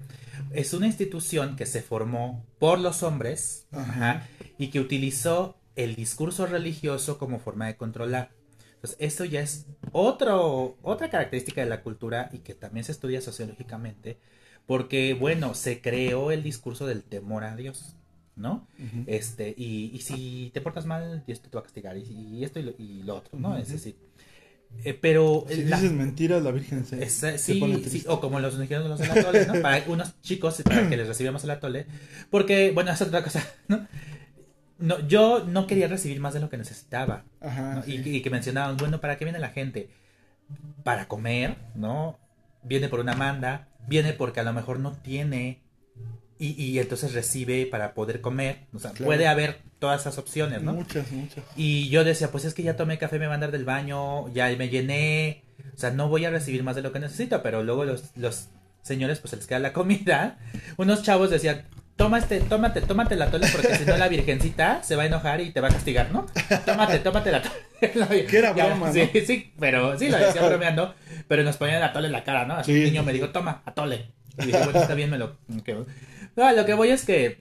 es 0.52 0.72
una 0.72 0.86
institución 0.86 1.56
que 1.56 1.66
se 1.66 1.82
formó 1.82 2.46
por 2.60 2.78
los 2.78 3.02
hombres 3.02 3.66
Ajá. 3.72 4.28
y 4.56 4.68
que 4.68 4.78
utilizó 4.78 5.56
el 5.74 5.96
discurso 5.96 6.46
religioso 6.46 7.18
como 7.18 7.40
forma 7.40 7.66
de 7.66 7.76
controlar. 7.76 8.30
Entonces, 8.76 8.96
esto 9.00 9.24
ya 9.24 9.40
es 9.40 9.66
otro, 9.90 10.76
otra 10.80 11.10
característica 11.10 11.60
de 11.60 11.68
la 11.68 11.82
cultura 11.82 12.30
y 12.32 12.38
que 12.38 12.54
también 12.54 12.84
se 12.84 12.92
estudia 12.92 13.20
sociológicamente, 13.20 14.20
porque, 14.64 15.14
bueno, 15.14 15.54
se 15.54 15.80
creó 15.80 16.30
el 16.30 16.44
discurso 16.44 16.86
del 16.86 17.02
temor 17.02 17.42
a 17.42 17.56
Dios, 17.56 17.96
¿no? 18.36 18.68
Este, 19.06 19.52
y, 19.56 19.90
y 19.92 19.98
si 20.02 20.52
te 20.54 20.60
portas 20.60 20.86
mal, 20.86 21.24
Dios 21.26 21.40
te 21.42 21.48
va 21.50 21.58
a 21.58 21.64
castigar, 21.64 21.96
y, 21.96 22.02
y 22.04 22.44
esto 22.44 22.60
y 22.60 22.62
lo, 22.62 22.74
y 22.78 23.02
lo 23.02 23.16
otro, 23.16 23.36
¿no? 23.40 23.58
Es 23.58 23.72
decir, 23.72 23.96
eh, 24.84 24.94
pero 24.94 25.44
Si 25.48 25.64
la- 25.64 25.76
dices 25.76 25.92
mentiras, 25.92 26.42
la 26.42 26.50
Virgen 26.52 26.84
se, 26.86 27.02
esa- 27.02 27.32
se 27.32 27.38
sí, 27.54 27.60
pone 27.60 27.76
sí, 27.76 27.82
triste. 27.82 28.08
o 28.08 28.20
como 28.20 28.38
los 28.40 28.58
dijeron 28.58 28.88
los 28.88 29.00
atole, 29.00 29.46
¿no? 29.46 29.54
Para 29.60 29.82
unos 29.88 30.20
chicos, 30.22 30.62
para 30.62 30.88
que 30.88 30.96
les 30.96 31.08
recibíamos 31.08 31.42
el 31.44 31.50
atole, 31.50 31.86
porque, 32.30 32.70
bueno, 32.72 32.90
es 32.92 33.00
otra 33.02 33.22
cosa, 33.24 33.44
¿no? 33.68 33.86
No, 34.78 35.00
yo 35.08 35.44
no 35.44 35.66
quería 35.66 35.88
recibir 35.88 36.20
más 36.20 36.34
de 36.34 36.40
lo 36.40 36.48
que 36.48 36.56
necesitaba, 36.56 37.24
Ajá, 37.40 37.74
¿no? 37.76 37.82
sí. 37.82 37.94
y, 37.96 38.02
que- 38.02 38.10
y 38.10 38.22
que 38.22 38.30
mencionaban, 38.30 38.76
bueno, 38.76 39.00
¿para 39.00 39.18
qué 39.18 39.24
viene 39.24 39.40
la 39.40 39.48
gente? 39.50 39.90
Para 40.84 41.08
comer, 41.08 41.56
¿no? 41.74 42.18
Viene 42.62 42.88
por 42.88 43.00
una 43.00 43.14
manda, 43.14 43.68
viene 43.88 44.12
porque 44.12 44.40
a 44.40 44.44
lo 44.44 44.52
mejor 44.52 44.78
no 44.78 44.92
tiene 44.92 45.60
y, 46.38 46.50
y 46.62 46.78
entonces 46.78 47.12
recibe 47.14 47.66
para 47.66 47.94
poder 47.94 48.20
comer. 48.20 48.60
O 48.74 48.78
sea, 48.78 48.90
Claro. 48.92 49.06
puede 49.06 49.26
haber 49.26 49.58
todas 49.78 50.00
esas 50.02 50.18
opciones, 50.18 50.62
¿no? 50.62 50.72
Muchas, 50.72 51.10
muchas. 51.12 51.44
Y 51.56 51.88
yo 51.88 52.04
decía, 52.04 52.30
pues 52.30 52.44
es 52.44 52.54
que 52.54 52.62
ya 52.62 52.76
tomé 52.76 52.98
café, 52.98 53.18
me 53.18 53.26
van 53.26 53.38
a 53.42 53.46
dar 53.46 53.52
del 53.52 53.64
baño, 53.64 54.32
ya 54.32 54.48
me 54.56 54.68
llené, 54.68 55.42
o 55.74 55.78
sea, 55.78 55.90
no 55.90 56.08
voy 56.08 56.24
a 56.24 56.30
recibir 56.30 56.62
más 56.62 56.76
de 56.76 56.82
lo 56.82 56.92
que 56.92 56.98
necesito, 57.00 57.42
pero 57.42 57.62
luego 57.62 57.84
los, 57.84 58.04
los 58.16 58.48
señores, 58.82 59.18
pues 59.20 59.30
se 59.30 59.36
les 59.36 59.46
queda 59.46 59.58
la 59.58 59.72
comida. 59.72 60.38
Unos 60.76 61.02
chavos 61.02 61.30
decían, 61.30 61.64
toma 61.96 62.18
este, 62.18 62.40
tómate, 62.40 62.80
tómate 62.80 63.16
la 63.16 63.30
tole 63.30 63.46
porque 63.52 63.74
si 63.76 63.84
no 63.84 63.96
la 63.96 64.08
virgencita 64.08 64.82
se 64.84 64.94
va 64.96 65.02
a 65.02 65.06
enojar 65.06 65.40
y 65.40 65.50
te 65.50 65.60
va 65.60 65.68
a 65.68 65.72
castigar, 65.72 66.10
¿no? 66.12 66.26
Tómate, 66.64 66.98
tómate 67.00 67.32
la 67.32 67.42
tole. 67.42 67.56
Que 68.26 68.38
era 68.38 68.52
broma, 68.52 68.92
Sí, 68.92 69.08
¿no? 69.14 69.20
sí, 69.26 69.52
pero 69.58 69.96
sí, 69.98 70.08
lo 70.08 70.18
decía 70.18 70.42
bromeando, 70.48 70.94
pero 71.28 71.42
nos 71.44 71.56
ponían 71.56 71.80
la 71.80 71.92
tole 71.92 72.06
en 72.06 72.12
la 72.12 72.24
cara, 72.24 72.44
¿no? 72.46 72.54
Así 72.54 72.72
Sí. 72.72 72.78
un 72.78 72.84
niño 72.86 73.02
me 73.04 73.12
dijo, 73.12 73.28
toma, 73.30 73.62
atole. 73.66 74.10
Y 74.38 74.46
dije, 74.46 74.58
bueno, 74.64 74.80
está 74.80 74.94
bien, 74.94 75.10
me 75.10 75.18
lo... 75.18 75.36
No, 76.38 76.52
lo 76.52 76.64
que 76.64 76.74
voy 76.74 76.90
es 76.90 77.04
que 77.04 77.40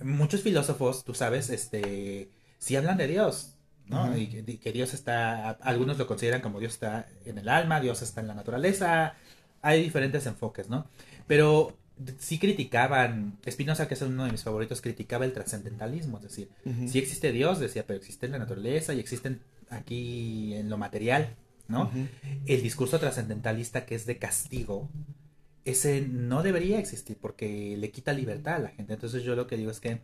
muchos 0.00 0.40
filósofos, 0.40 1.02
tú 1.02 1.14
sabes, 1.14 1.50
este, 1.50 2.30
sí 2.58 2.76
hablan 2.76 2.96
de 2.96 3.08
Dios, 3.08 3.56
¿no? 3.86 4.16
Y 4.16 4.28
que, 4.28 4.52
y 4.52 4.58
que 4.58 4.70
Dios 4.70 4.94
está, 4.94 5.50
algunos 5.50 5.98
lo 5.98 6.06
consideran 6.06 6.40
como 6.40 6.60
Dios 6.60 6.74
está 6.74 7.08
en 7.24 7.38
el 7.38 7.48
alma, 7.48 7.80
Dios 7.80 8.02
está 8.02 8.20
en 8.20 8.28
la 8.28 8.34
naturaleza, 8.34 9.14
hay 9.62 9.82
diferentes 9.82 10.26
enfoques, 10.26 10.68
¿no? 10.68 10.86
Pero 11.26 11.76
sí 12.20 12.38
criticaban, 12.38 13.36
Spinoza, 13.50 13.88
que 13.88 13.94
es 13.94 14.02
uno 14.02 14.26
de 14.26 14.30
mis 14.30 14.44
favoritos, 14.44 14.80
criticaba 14.80 15.24
el 15.24 15.32
trascendentalismo, 15.32 16.18
es 16.18 16.22
decir, 16.22 16.50
sí 16.86 17.00
existe 17.00 17.32
Dios, 17.32 17.58
decía, 17.58 17.84
pero 17.84 17.98
existe 17.98 18.26
en 18.26 18.32
la 18.32 18.38
naturaleza 18.38 18.94
y 18.94 19.00
existen 19.00 19.40
aquí 19.70 20.54
en 20.54 20.70
lo 20.70 20.78
material, 20.78 21.34
¿no? 21.66 21.90
El 22.46 22.62
discurso 22.62 23.00
trascendentalista 23.00 23.86
que 23.86 23.96
es 23.96 24.06
de 24.06 24.18
castigo, 24.18 24.88
ese 25.64 26.02
no 26.02 26.42
debería 26.42 26.78
existir 26.78 27.16
porque 27.20 27.76
le 27.76 27.90
quita 27.90 28.12
libertad 28.12 28.56
a 28.56 28.58
la 28.60 28.68
gente. 28.68 28.92
Entonces 28.94 29.22
yo 29.22 29.34
lo 29.34 29.46
que 29.46 29.56
digo 29.56 29.70
es 29.70 29.80
que 29.80 30.00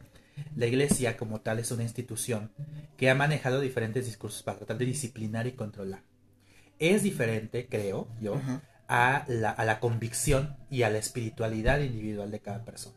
la 0.56 0.66
iglesia 0.66 1.16
como 1.16 1.40
tal 1.40 1.58
es 1.58 1.70
una 1.70 1.82
institución 1.82 2.50
que 2.96 3.10
ha 3.10 3.14
manejado 3.14 3.60
diferentes 3.60 4.06
discursos 4.06 4.42
para 4.42 4.58
tratar 4.58 4.78
de 4.78 4.86
disciplinar 4.86 5.46
y 5.46 5.52
controlar. 5.52 6.02
Es 6.78 7.02
diferente, 7.02 7.66
creo 7.68 8.08
yo, 8.20 8.40
a 8.88 9.24
la, 9.28 9.50
a 9.50 9.64
la 9.64 9.80
convicción 9.80 10.56
y 10.70 10.82
a 10.82 10.90
la 10.90 10.98
espiritualidad 10.98 11.80
individual 11.80 12.30
de 12.30 12.40
cada 12.40 12.64
persona. 12.64 12.96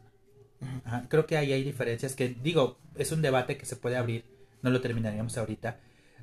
Ajá, 0.86 1.06
Creo 1.10 1.26
que 1.26 1.36
ahí 1.36 1.52
hay 1.52 1.64
diferencias 1.64 2.16
que, 2.16 2.30
digo, 2.30 2.80
es 2.96 3.12
un 3.12 3.22
debate 3.22 3.58
que 3.58 3.66
se 3.66 3.76
puede 3.76 3.98
abrir, 3.98 4.26
no 4.62 4.70
lo 4.70 4.80
terminaríamos 4.80 5.38
ahorita, 5.38 5.80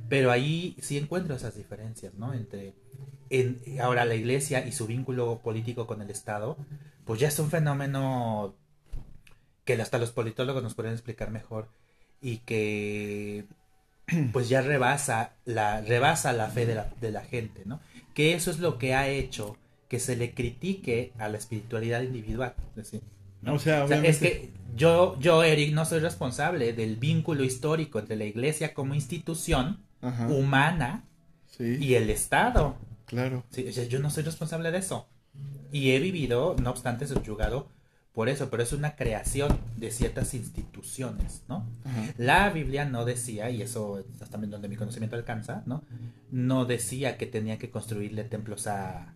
Pero 0.09 0.31
ahí 0.31 0.77
sí 0.81 0.99
encuentro 0.99 1.37
esas 1.37 1.57
diferencias, 1.57 2.15
¿no? 2.15 2.35
Entre 2.35 2.75
en, 3.31 3.61
ahora 3.81 4.05
la 4.05 4.17
iglesia 4.17 4.67
y 4.67 4.73
su 4.73 4.87
vínculo 4.87 5.41
político 5.43 5.87
con 5.87 6.03
el 6.03 6.11
Estado, 6.11 6.57
pues 7.05 7.21
ya 7.21 7.29
es 7.29 7.39
un 7.39 7.51
fenómeno 7.51 8.55
que 9.65 9.75
hasta 9.75 9.99
los 9.99 10.11
politólogos 10.11 10.63
nos 10.63 10.75
pueden 10.75 10.93
explicar 10.93 11.31
mejor 11.31 11.69
y 12.21 12.39
que 12.39 13.45
pues 14.33 14.49
ya 14.49 14.63
rebasa 14.63 15.37
la, 15.45 15.81
rebasa 15.81 16.33
la 16.33 16.49
fe 16.49 16.67
de 16.67 16.75
la, 16.75 16.93
de 17.01 17.13
la 17.13 17.23
gente, 17.23 17.63
¿no? 17.65 17.81
Que 18.15 18.35
eso 18.35 18.51
es 18.51 18.59
lo 18.59 18.79
que 18.79 18.95
ha 18.95 19.09
hecho 19.09 19.57
que 19.89 19.99
se 19.99 20.17
le 20.17 20.35
critique 20.35 21.13
a 21.19 21.29
la 21.29 21.39
espiritualidad 21.39 22.03
individual. 22.03 22.55
¿sí? 22.83 23.01
O 23.45 23.45
sea, 23.45 23.53
O 23.55 23.59
sea, 23.59 23.85
obviamente- 23.85 24.09
es 24.09 24.19
que 24.19 24.51
yo, 24.75 25.19
yo, 25.19 25.43
Eric, 25.43 25.73
no 25.75 25.85
soy 25.85 25.99
responsable 26.01 26.73
del 26.73 26.97
vínculo 26.97 27.43
histórico 27.43 27.99
entre 27.99 28.17
la 28.17 28.25
iglesia 28.25 28.73
como 28.73 28.95
institución 28.95 29.81
Ajá, 30.03 30.29
humana 30.29 31.05
sí, 31.47 31.77
y 31.81 31.95
el 31.95 32.11
Estado. 32.11 32.77
claro. 33.07 33.45
Sí, 33.51 33.71
yo 33.89 33.99
no 34.01 34.11
soy 34.11 34.23
responsable 34.25 34.71
de 34.71 34.79
eso. 34.79 35.09
Y 35.73 35.91
he 35.93 36.01
vivido, 36.01 36.57
no 36.61 36.71
obstante, 36.71 37.07
subyugado 37.07 37.69
por 38.13 38.29
eso, 38.29 38.51
pero 38.51 38.63
es 38.65 38.73
una 38.73 38.97
creación 38.97 39.57
de 39.77 39.91
ciertas 39.93 40.35
instituciones, 40.35 41.45
¿no? 41.49 41.65
Ajá. 41.85 42.03
La 42.19 42.51
Biblia 42.51 42.85
no 42.85 43.05
decía, 43.05 43.51
y 43.51 43.63
eso 43.63 44.01
es 44.21 44.31
también 44.31 44.51
donde 44.51 44.69
mi 44.69 44.77
conocimiento 44.77 45.15
alcanza, 45.15 45.63
¿no? 45.67 45.85
No 46.31 46.65
decía 46.65 47.17
que 47.17 47.27
tenía 47.27 47.59
que 47.59 47.71
construirle 47.71 48.25
templos 48.25 48.67
a, 48.67 49.15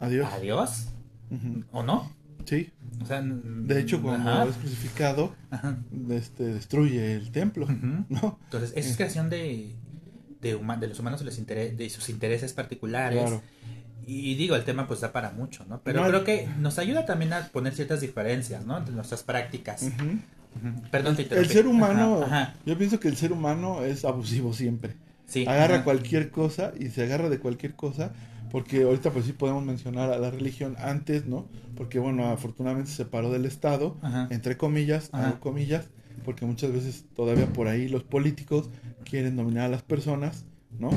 Adiós. 0.00 0.28
a 0.32 0.38
Dios. 0.38 0.88
¿o 1.72 1.82
no? 1.82 2.10
Sí, 2.44 2.72
O 3.02 3.06
sea, 3.06 3.22
de 3.22 3.80
hecho, 3.80 4.02
cuando 4.02 4.30
ajá, 4.30 4.44
es 4.44 4.56
crucificado, 4.56 5.34
ajá, 5.50 5.78
este, 6.10 6.44
destruye 6.44 7.14
el 7.14 7.30
templo. 7.30 7.66
¿no? 8.08 8.38
Entonces, 8.44 8.72
eso 8.76 8.90
es 8.90 8.96
creación 8.96 9.30
de, 9.30 9.76
de, 10.40 10.58
de 10.80 10.86
los 10.88 10.98
humanos 10.98 11.24
de 11.24 11.90
sus 11.90 12.08
intereses 12.08 12.52
particulares. 12.52 13.20
Claro. 13.20 13.42
Y 14.06 14.34
digo, 14.34 14.56
el 14.56 14.64
tema 14.64 14.88
pues 14.88 15.00
da 15.00 15.12
para 15.12 15.30
mucho, 15.30 15.64
¿no? 15.68 15.80
Pero 15.84 16.02
No, 16.02 16.08
creo 16.08 16.24
que 16.24 16.48
nos 16.58 16.78
ayuda 16.78 17.06
también 17.06 17.32
a 17.32 17.48
poner 17.48 17.74
ciertas 17.74 18.00
diferencias, 18.00 18.64
¿no? 18.66 18.78
Entre 18.78 18.94
nuestras 18.94 19.22
prácticas. 19.22 19.86
Perdón, 20.90 21.16
te 21.16 21.22
El 21.38 21.46
ser 21.48 21.66
humano, 21.68 22.22
Ajá, 22.24 22.42
ajá. 22.42 22.54
yo 22.66 22.76
pienso 22.76 22.98
que 22.98 23.06
el 23.08 23.16
ser 23.16 23.32
humano 23.32 23.84
es 23.84 24.04
abusivo 24.04 24.52
siempre. 24.52 24.96
Sí. 25.26 25.46
Agarra 25.46 25.76
ajá. 25.76 25.84
cualquier 25.84 26.30
cosa 26.30 26.72
y 26.78 26.88
se 26.88 27.04
agarra 27.04 27.28
de 27.28 27.38
cualquier 27.38 27.74
cosa, 27.76 28.10
porque 28.50 28.82
ahorita 28.82 29.12
pues 29.12 29.26
sí 29.26 29.32
podemos 29.32 29.64
mencionar 29.64 30.12
a 30.12 30.18
la 30.18 30.30
religión 30.30 30.74
antes, 30.80 31.26
¿no? 31.26 31.46
Porque 31.76 32.00
bueno, 32.00 32.30
afortunadamente 32.30 32.90
se 32.90 32.96
separó 32.96 33.30
del 33.30 33.44
Estado, 33.44 33.96
entre 34.30 34.56
comillas, 34.56 35.10
comillas, 35.38 35.86
porque 36.24 36.46
muchas 36.46 36.72
veces 36.72 37.04
todavía 37.14 37.46
por 37.46 37.68
ahí 37.68 37.88
los 37.88 38.02
políticos 38.02 38.70
quieren 39.04 39.36
dominar 39.36 39.64
a 39.64 39.68
las 39.68 39.82
personas, 39.82 40.44
¿no? 40.78 40.90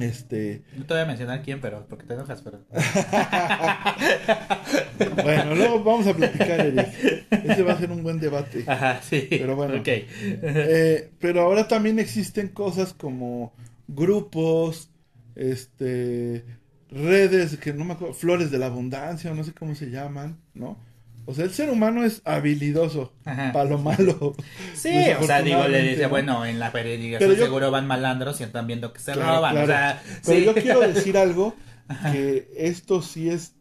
Este, 0.00 0.62
No 0.76 0.86
te 0.86 0.94
voy 0.94 1.02
a 1.02 1.06
mencionar 1.06 1.42
quién, 1.42 1.60
pero 1.60 1.86
porque 1.86 2.06
te 2.06 2.14
enojas, 2.14 2.40
pero. 2.40 2.60
bueno, 5.22 5.54
luego 5.54 5.84
vamos 5.84 6.06
a 6.06 6.14
platicar, 6.14 6.60
Eric. 6.60 6.88
Ese 7.30 7.62
va 7.62 7.74
a 7.74 7.78
ser 7.78 7.90
un 7.90 8.02
buen 8.02 8.18
debate. 8.18 8.64
Ajá, 8.66 9.02
sí. 9.02 9.26
Pero 9.28 9.54
bueno. 9.54 9.74
Ok. 9.74 9.88
Eh, 9.88 11.10
pero 11.18 11.42
ahora 11.42 11.68
también 11.68 11.98
existen 11.98 12.48
cosas 12.48 12.94
como 12.94 13.52
grupos, 13.86 14.90
este, 15.34 16.46
redes 16.90 17.58
que 17.58 17.74
no 17.74 17.84
me 17.84 17.92
acuerdo, 17.92 18.14
flores 18.14 18.50
de 18.50 18.58
la 18.58 18.66
abundancia, 18.66 19.34
no 19.34 19.44
sé 19.44 19.52
cómo 19.52 19.74
se 19.74 19.90
llaman, 19.90 20.38
¿no? 20.54 20.78
O 21.24 21.34
sea, 21.34 21.44
el 21.44 21.52
ser 21.52 21.70
humano 21.70 22.04
es 22.04 22.20
habilidoso 22.24 23.12
para 23.24 23.64
lo 23.64 23.78
malo. 23.78 24.34
Sí, 24.74 24.90
o 25.20 25.24
sea, 25.24 25.40
digo, 25.42 25.66
le 25.68 25.82
dice, 25.82 26.06
bueno, 26.06 26.44
en 26.44 26.58
la 26.58 26.72
peregrinación 26.72 27.36
seguro 27.36 27.70
van 27.70 27.86
malandros 27.86 28.40
y 28.40 28.44
están 28.44 28.66
viendo 28.66 28.92
que 28.92 29.00
se 29.00 29.12
Claro, 29.12 29.36
roban. 29.36 29.52
claro. 29.54 29.64
O 29.64 29.66
sea, 29.66 30.02
Pero 30.24 30.38
sí. 30.40 30.44
yo 30.44 30.54
quiero 30.54 30.80
decir 30.80 31.16
algo 31.16 31.54
que 32.12 32.50
esto 32.56 33.02
sí 33.02 33.28
es, 33.30 33.54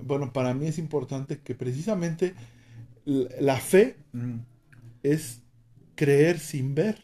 bueno, 0.00 0.32
para 0.32 0.52
mí 0.54 0.66
es 0.66 0.78
importante 0.78 1.38
que 1.40 1.54
precisamente 1.54 2.34
la 3.04 3.56
fe 3.56 3.96
Mm. 4.12 4.40
es 5.02 5.40
creer 5.94 6.38
sin 6.38 6.74
ver. 6.74 7.02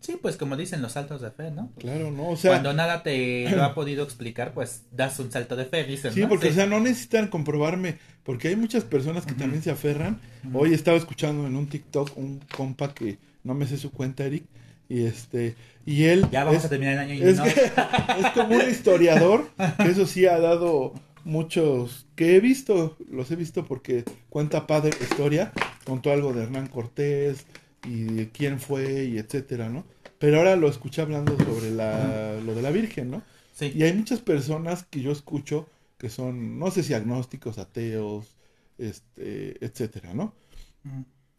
Sí, 0.00 0.16
pues 0.20 0.36
como 0.36 0.56
dicen 0.56 0.82
los 0.82 0.92
saltos 0.92 1.20
de 1.20 1.30
fe, 1.30 1.50
¿no? 1.50 1.72
Claro, 1.78 2.10
¿no? 2.10 2.28
O 2.30 2.36
sea, 2.36 2.52
Cuando 2.52 2.72
nada 2.72 3.02
te 3.02 3.48
lo 3.50 3.64
ha 3.64 3.74
podido 3.74 4.04
explicar, 4.04 4.52
pues 4.54 4.84
das 4.92 5.18
un 5.18 5.32
salto 5.32 5.56
de 5.56 5.64
fe, 5.64 5.84
dicen. 5.84 6.12
Sí, 6.12 6.20
¿no? 6.20 6.28
porque 6.28 6.48
o 6.48 6.52
sea, 6.52 6.66
no 6.66 6.78
necesitan 6.80 7.28
comprobarme, 7.28 7.98
porque 8.22 8.48
hay 8.48 8.56
muchas 8.56 8.84
personas 8.84 9.26
que 9.26 9.34
también 9.34 9.62
se 9.62 9.70
aferran. 9.70 10.20
Hoy 10.54 10.74
estaba 10.74 10.96
escuchando 10.96 11.46
en 11.46 11.56
un 11.56 11.66
TikTok 11.68 12.16
un 12.16 12.40
compa 12.56 12.94
que 12.94 13.18
no 13.42 13.54
me 13.54 13.66
sé 13.66 13.76
su 13.78 13.90
cuenta, 13.90 14.24
Eric, 14.24 14.44
y 14.88 15.04
este, 15.04 15.54
y 15.86 16.04
él 16.04 16.26
Ya 16.30 16.44
vamos 16.44 16.60
es, 16.60 16.64
a 16.66 16.68
terminar 16.68 16.94
el 16.94 16.98
año 17.00 17.14
y 17.14 17.22
es 17.22 17.36
no. 17.38 17.44
que- 17.44 17.50
es 18.20 18.26
como 18.34 18.54
un 18.56 18.70
historiador, 18.70 19.50
que 19.76 19.88
eso 19.90 20.06
sí 20.06 20.26
ha 20.26 20.38
dado 20.38 20.92
muchos 21.24 22.06
que 22.16 22.36
he 22.36 22.40
visto, 22.40 22.96
los 23.10 23.30
he 23.30 23.36
visto 23.36 23.64
porque 23.64 24.04
cuenta 24.28 24.66
padre 24.66 24.90
historia, 25.00 25.52
contó 25.84 26.12
algo 26.12 26.32
de 26.32 26.42
Hernán 26.44 26.66
Cortés 26.68 27.44
y 27.84 28.04
de 28.04 28.28
quién 28.30 28.60
fue 28.60 29.04
y 29.04 29.18
etcétera, 29.18 29.68
¿no? 29.68 29.84
Pero 30.18 30.38
ahora 30.38 30.56
lo 30.56 30.68
escuché 30.68 31.02
hablando 31.02 31.36
sobre 31.38 31.70
la, 31.70 32.38
lo 32.44 32.54
de 32.54 32.62
la 32.62 32.70
Virgen, 32.70 33.10
¿no? 33.10 33.22
Sí. 33.52 33.72
Y 33.74 33.82
hay 33.82 33.92
muchas 33.94 34.20
personas 34.20 34.84
que 34.84 35.00
yo 35.00 35.12
escucho 35.12 35.68
que 35.98 36.08
son, 36.08 36.58
no 36.58 36.70
sé 36.70 36.82
si 36.82 36.94
agnósticos, 36.94 37.58
ateos, 37.58 38.34
este, 38.78 39.62
etcétera, 39.64 40.14
¿no? 40.14 40.34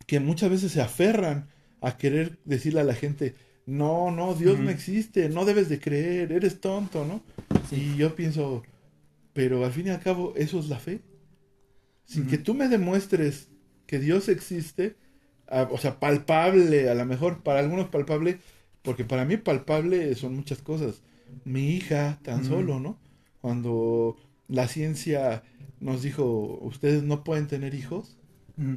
Que 0.06 0.20
muchas 0.20 0.52
veces 0.52 0.72
se 0.72 0.82
aferran 0.82 1.50
a 1.82 1.98
querer 1.98 2.38
decirle 2.46 2.82
a 2.82 2.84
la 2.84 2.94
gente, 2.94 3.36
no, 3.66 4.12
no, 4.12 4.36
Dios 4.36 4.60
no 4.60 4.70
existe, 4.70 5.30
no 5.30 5.46
debes 5.46 5.68
de 5.70 5.80
creer, 5.80 6.32
eres 6.32 6.62
tonto, 6.62 7.06
¿no? 7.06 7.22
Sí. 7.70 7.94
Y 7.94 7.98
yo 7.98 8.16
pienso, 8.16 8.64
pero 9.34 9.66
al 9.66 9.72
fin 9.72 9.88
y 9.88 9.90
al 9.90 10.00
cabo, 10.00 10.34
eso 10.36 10.60
es 10.60 10.70
la 10.70 10.80
fe. 10.80 11.02
Sin 12.06 12.28
que 12.28 12.38
tú 12.38 12.54
me 12.54 12.68
demuestres 12.68 13.48
que 13.88 13.98
Dios 13.98 14.28
existe, 14.28 14.96
a- 15.52 15.70
o 15.72 15.78
sea, 15.78 16.00
palpable, 16.00 16.90
a 16.90 16.96
lo 16.96 17.06
mejor 17.06 17.44
para 17.44 17.60
algunos 17.60 17.90
palpable, 17.90 18.40
porque 18.82 19.06
para 19.06 19.26
mí 19.26 19.38
palpable 19.38 20.16
son 20.16 20.36
muchas 20.36 20.60
cosas. 20.60 21.02
Mi 21.46 21.70
hija, 21.76 22.20
tan 22.24 22.44
solo, 22.46 22.80
¿no? 22.80 22.98
Cuando 23.42 24.18
la 24.48 24.68
ciencia 24.68 25.44
nos 25.80 26.02
dijo, 26.04 26.60
ustedes 26.62 27.04
no 27.04 27.24
pueden 27.24 27.48
tener 27.48 27.74
hijos, 27.76 28.18
Mm. 28.58 28.76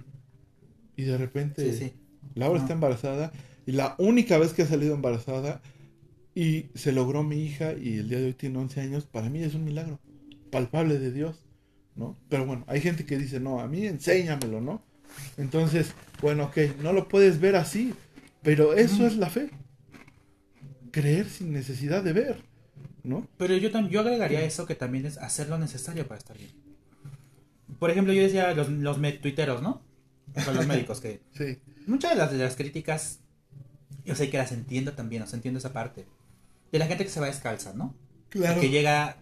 y 0.97 1.03
de 1.03 1.19
repente 1.19 1.73
Sí, 1.73 1.79
sí. 1.79 1.93
Laura 2.35 2.61
está 2.61 2.73
embarazada, 2.73 3.33
y 3.67 3.73
la 3.73 3.95
única 3.99 4.39
vez 4.39 4.53
que 4.53 4.63
ha 4.63 4.67
salido 4.67 4.95
embarazada, 4.95 5.61
y 6.35 6.67
se 6.75 6.93
logró 6.93 7.23
mi 7.23 7.45
hija, 7.45 7.73
y 7.75 7.99
el 7.99 8.09
día 8.09 8.19
de 8.21 8.27
hoy 8.27 8.33
tiene 8.35 8.59
11 8.59 8.81
años, 8.81 9.05
para 9.07 9.29
mí 9.31 9.43
es 9.43 9.55
un 9.55 9.65
milagro, 9.65 9.99
palpable 10.51 10.99
de 10.99 11.13
Dios, 11.13 11.45
¿no? 11.97 12.17
Pero 12.29 12.47
bueno, 12.47 12.65
hay 12.69 12.81
gente 12.81 13.05
que 13.05 13.19
dice, 13.19 13.39
no, 13.41 13.61
a 13.61 13.69
mí 13.69 13.87
enséñamelo, 13.87 14.61
¿no? 14.61 14.83
Entonces, 15.37 15.95
bueno, 16.21 16.45
ok, 16.45 16.59
no 16.83 16.93
lo 16.93 17.09
puedes 17.09 17.41
ver 17.41 17.57
así, 17.57 17.95
pero 18.43 18.75
eso 18.75 19.07
es 19.07 19.17
la 19.17 19.31
fe. 19.31 19.51
Creer 20.91 21.29
sin 21.29 21.53
necesidad 21.53 22.03
de 22.03 22.13
ver, 22.13 22.43
¿no? 23.03 23.27
Pero 23.37 23.57
yo, 23.57 23.71
yo 23.89 24.01
agregaría 24.01 24.43
eso 24.43 24.67
que 24.67 24.75
también 24.75 25.07
es 25.07 25.19
hacer 25.19 25.49
lo 25.49 25.59
necesario 25.59 26.07
para 26.07 26.19
estar 26.19 26.39
bien. 26.39 26.53
Por 27.79 27.91
ejemplo, 27.91 28.13
yo 28.13 28.23
decía 28.23 28.55
los, 28.55 28.69
los 28.69 28.99
tuiteros, 29.21 29.63
¿no? 29.63 29.83
O 30.37 30.41
sea, 30.41 30.53
los 30.53 30.67
médicos, 30.69 31.01
que 31.01 31.21
Sí, 31.33 31.59
muchas 31.87 32.13
de 32.13 32.17
las, 32.17 32.31
de 32.31 32.39
las 32.39 32.57
críticas, 32.57 33.21
yo 34.05 34.15
sé 34.15 34.31
que 34.31 34.39
las 34.39 34.53
entiendo 34.53 34.93
también, 34.93 35.23
o 35.23 35.27
sea, 35.27 35.37
entiendo 35.37 35.59
esa 35.59 35.73
parte. 35.73 36.07
De 36.71 36.79
la 36.79 36.87
gente 36.87 37.05
que 37.05 37.11
se 37.11 37.21
va 37.21 37.27
descalza, 37.27 37.73
¿no? 37.75 37.95
claro. 38.29 38.59
Y 38.59 38.63
que 38.63 38.71
llega 38.71 39.19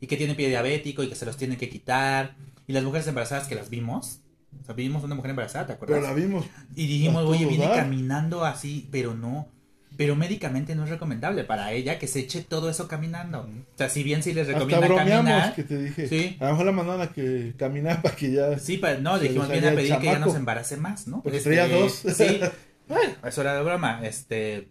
y 0.00 0.06
que 0.06 0.16
tiene 0.16 0.34
pie 0.34 0.48
diabético 0.48 1.02
y 1.02 1.08
que 1.08 1.14
se 1.14 1.26
los 1.26 1.36
tienen 1.36 1.58
que 1.58 1.68
quitar. 1.68 2.36
Y 2.66 2.72
las 2.72 2.84
mujeres 2.84 3.06
embarazadas 3.06 3.48
que 3.48 3.54
las 3.54 3.70
vimos. 3.70 4.20
O 4.60 4.64
sea, 4.64 4.74
vimos 4.74 5.04
una 5.04 5.14
mujer 5.14 5.30
embarazada, 5.30 5.66
¿te 5.66 5.72
acuerdas? 5.74 5.98
Pero 5.98 6.08
la 6.08 6.14
vimos. 6.14 6.46
Y 6.74 6.86
dijimos, 6.86 7.24
oye, 7.24 7.46
viene 7.46 7.66
dar". 7.66 7.76
caminando 7.76 8.44
así, 8.44 8.88
pero 8.90 9.14
no. 9.14 9.48
Pero 9.96 10.14
médicamente 10.14 10.76
no 10.76 10.84
es 10.84 10.90
recomendable 10.90 11.42
para 11.42 11.72
ella 11.72 11.98
que 11.98 12.06
se 12.06 12.20
eche 12.20 12.42
todo 12.42 12.70
eso 12.70 12.86
caminando. 12.86 13.40
O 13.40 13.78
sea, 13.78 13.88
si 13.88 14.04
bien 14.04 14.22
sí 14.22 14.32
les 14.32 14.48
Hasta 14.48 14.64
bromeamos 14.64 14.96
caminar. 14.96 15.54
que 15.54 15.64
te 15.64 15.76
dije. 15.76 16.06
Sí. 16.06 16.36
A 16.38 16.44
lo 16.44 16.50
mejor 16.52 16.66
la 16.66 16.72
mandaban 16.72 17.00
a 17.00 17.12
que 17.12 17.54
caminar 17.56 18.00
para 18.00 18.14
que 18.14 18.30
ya... 18.30 18.58
Sí, 18.58 18.78
pero 18.78 19.00
no, 19.00 19.18
dijimos, 19.18 19.48
viene 19.48 19.68
a 19.68 19.74
pedir 19.74 19.96
que 19.98 20.06
ya 20.06 20.18
no 20.20 20.30
se 20.30 20.36
embarace 20.36 20.76
más, 20.76 21.08
¿no? 21.08 21.22
Porque 21.22 21.40
traía 21.40 21.66
dos. 21.68 21.92
Sí. 21.92 22.40
Bueno, 22.88 23.12
eso 23.22 23.42
era 23.42 23.54
de 23.54 23.62
broma. 23.62 24.00
Este. 24.02 24.68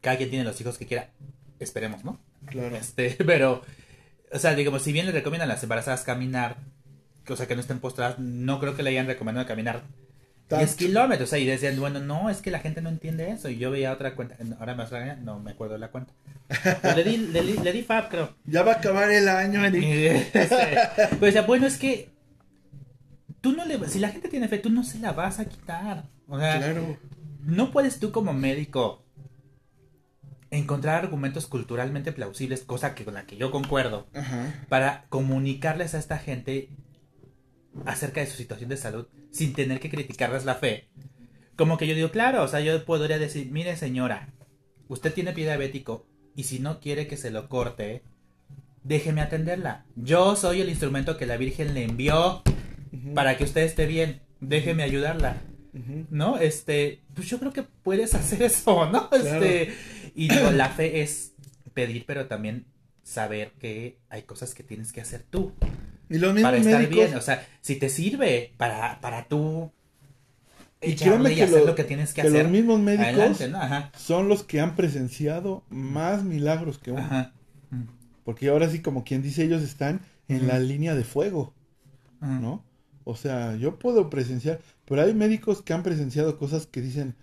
Cada 0.00 0.18
quien 0.18 0.30
tiene 0.30 0.44
los 0.44 0.60
hijos 0.60 0.76
que 0.78 0.86
quiera. 0.86 1.10
Esperemos, 1.58 2.04
¿no? 2.04 2.20
Claro. 2.46 2.76
Este, 2.76 3.10
pero. 3.26 3.62
O 4.32 4.38
sea, 4.38 4.54
digamos, 4.54 4.82
si 4.82 4.92
bien 4.92 5.06
le 5.06 5.12
recomiendan 5.12 5.50
a 5.50 5.54
las 5.54 5.62
embarazadas 5.62 6.02
caminar, 6.02 6.58
o 7.32 7.36
sea, 7.36 7.46
que 7.46 7.54
no 7.54 7.60
estén 7.60 7.78
postradas, 7.80 8.18
no 8.18 8.60
creo 8.60 8.76
que 8.76 8.82
le 8.82 8.90
hayan 8.90 9.06
recomendado 9.06 9.46
caminar 9.46 9.82
10 10.50 10.60
Tanto. 10.60 10.76
kilómetros. 10.76 11.28
O 11.28 11.30
sea, 11.30 11.38
y 11.38 11.46
decían, 11.46 11.78
bueno, 11.80 12.00
no, 12.00 12.28
es 12.30 12.42
que 12.42 12.50
la 12.50 12.58
gente 12.60 12.82
no 12.82 12.90
entiende 12.90 13.30
eso. 13.30 13.48
Y 13.48 13.56
yo 13.58 13.70
veía 13.70 13.92
otra 13.92 14.14
cuenta, 14.14 14.36
ahora 14.60 14.74
regañar, 14.74 15.18
no 15.18 15.38
me 15.40 15.52
acuerdo 15.52 15.74
de 15.74 15.80
la 15.80 15.88
cuenta. 15.88 16.12
Pero 16.82 16.94
le 16.96 17.04
di, 17.04 17.16
le, 17.16 17.42
di, 17.42 17.52
le 17.58 17.72
di 17.72 17.82
fab, 17.82 18.08
creo. 18.10 18.34
Ya 18.44 18.62
va 18.62 18.72
a 18.72 18.76
acabar 18.76 19.10
el 19.10 19.28
año, 19.28 19.64
Eric. 19.64 20.30
Pues 20.32 21.32
decía, 21.32 21.42
bueno, 21.42 21.66
es 21.66 21.78
que 21.78 22.10
tú 23.40 23.52
no 23.52 23.64
le, 23.64 23.88
si 23.88 23.98
la 23.98 24.08
gente 24.10 24.28
tiene 24.28 24.48
fe, 24.48 24.58
tú 24.58 24.68
no 24.70 24.84
se 24.84 24.98
la 24.98 25.12
vas 25.12 25.38
a 25.40 25.46
quitar. 25.46 26.04
O 26.28 26.38
sea, 26.38 26.58
Claro. 26.58 26.98
no 27.42 27.70
puedes 27.70 27.98
tú 27.98 28.12
como 28.12 28.32
médico 28.34 29.02
encontrar 30.50 31.02
argumentos 31.02 31.46
culturalmente 31.46 32.12
plausibles, 32.12 32.62
cosa 32.62 32.94
que 32.94 33.04
con 33.04 33.14
la 33.14 33.26
que 33.26 33.36
yo 33.36 33.50
concuerdo, 33.50 34.06
Ajá. 34.14 34.52
para 34.68 35.04
comunicarles 35.08 35.94
a 35.94 35.98
esta 35.98 36.18
gente 36.18 36.68
acerca 37.86 38.20
de 38.20 38.26
su 38.26 38.36
situación 38.36 38.70
de 38.70 38.76
salud 38.76 39.06
sin 39.30 39.52
tener 39.52 39.80
que 39.80 39.90
criticarles 39.90 40.44
la 40.44 40.54
fe. 40.54 40.88
Como 41.56 41.78
que 41.78 41.86
yo 41.86 41.94
digo, 41.94 42.10
claro, 42.10 42.42
o 42.42 42.48
sea, 42.48 42.60
yo 42.60 42.84
podría 42.84 43.18
decir, 43.18 43.50
mire 43.50 43.76
señora, 43.76 44.28
usted 44.88 45.12
tiene 45.12 45.32
pie 45.32 45.44
diabético 45.44 46.06
y 46.34 46.44
si 46.44 46.58
no 46.58 46.80
quiere 46.80 47.06
que 47.06 47.16
se 47.16 47.30
lo 47.30 47.48
corte, 47.48 48.02
déjeme 48.82 49.20
atenderla. 49.20 49.86
Yo 49.96 50.36
soy 50.36 50.60
el 50.60 50.68
instrumento 50.68 51.16
que 51.16 51.26
la 51.26 51.36
Virgen 51.36 51.74
le 51.74 51.84
envió 51.84 52.42
para 53.14 53.36
que 53.36 53.44
usted 53.44 53.62
esté 53.62 53.86
bien. 53.86 54.20
Déjeme 54.40 54.82
ayudarla. 54.82 55.36
¿No? 56.10 56.38
Este, 56.38 57.02
pues 57.14 57.28
yo 57.28 57.40
creo 57.40 57.52
que 57.52 57.64
puedes 57.64 58.14
hacer 58.14 58.42
eso, 58.44 58.90
¿no? 58.90 59.08
Este, 59.12 59.74
y 60.14 60.28
digo, 60.28 60.50
la 60.52 60.68
fe 60.68 61.02
es 61.02 61.34
pedir, 61.72 62.04
pero 62.06 62.26
también 62.26 62.66
saber 63.02 63.52
que 63.58 63.98
hay 64.08 64.22
cosas 64.22 64.54
que 64.54 64.62
tienes 64.62 64.92
que 64.92 65.00
hacer 65.00 65.24
tú 65.28 65.52
Y 66.10 66.18
los 66.18 66.32
mismos 66.34 66.50
para 66.50 66.56
estar 66.58 66.80
médicos. 66.80 66.96
bien. 67.06 67.14
O 67.16 67.20
sea, 67.20 67.46
si 67.60 67.76
te 67.76 67.88
sirve 67.88 68.52
para, 68.56 69.00
para 69.00 69.26
tú 69.28 69.70
Y 70.80 70.94
créeme 70.96 71.34
que 71.34 71.46
lo- 71.46 71.64
lo 71.66 71.74
que 71.74 71.84
tienes 71.84 72.12
que, 72.12 72.22
que 72.22 72.28
hacer. 72.28 72.42
los 72.44 72.52
mismos 72.52 72.78
médicos 72.80 73.06
Adelante, 73.06 73.48
¿no? 73.48 73.58
Ajá. 73.60 73.90
son 73.96 74.28
los 74.28 74.42
que 74.44 74.60
han 74.60 74.76
presenciado 74.76 75.64
más 75.70 76.22
milagros 76.24 76.78
que 76.78 76.92
uno. 76.92 77.00
Ajá. 77.02 77.32
Porque 78.24 78.48
ahora 78.48 78.68
sí, 78.70 78.80
como 78.80 79.04
quien 79.04 79.22
dice, 79.22 79.44
ellos 79.44 79.62
están 79.62 80.00
en 80.28 80.46
la 80.48 80.58
línea 80.58 80.94
de 80.94 81.04
fuego. 81.04 81.54
¿no? 82.20 82.64
O 83.04 83.16
sea, 83.16 83.54
yo 83.56 83.78
puedo 83.78 84.08
presenciar, 84.08 84.60
pero 84.86 85.02
hay 85.02 85.12
médicos 85.12 85.60
que 85.60 85.74
han 85.74 85.82
presenciado 85.82 86.38
cosas 86.38 86.66
que 86.66 86.80
dicen, 86.80 87.14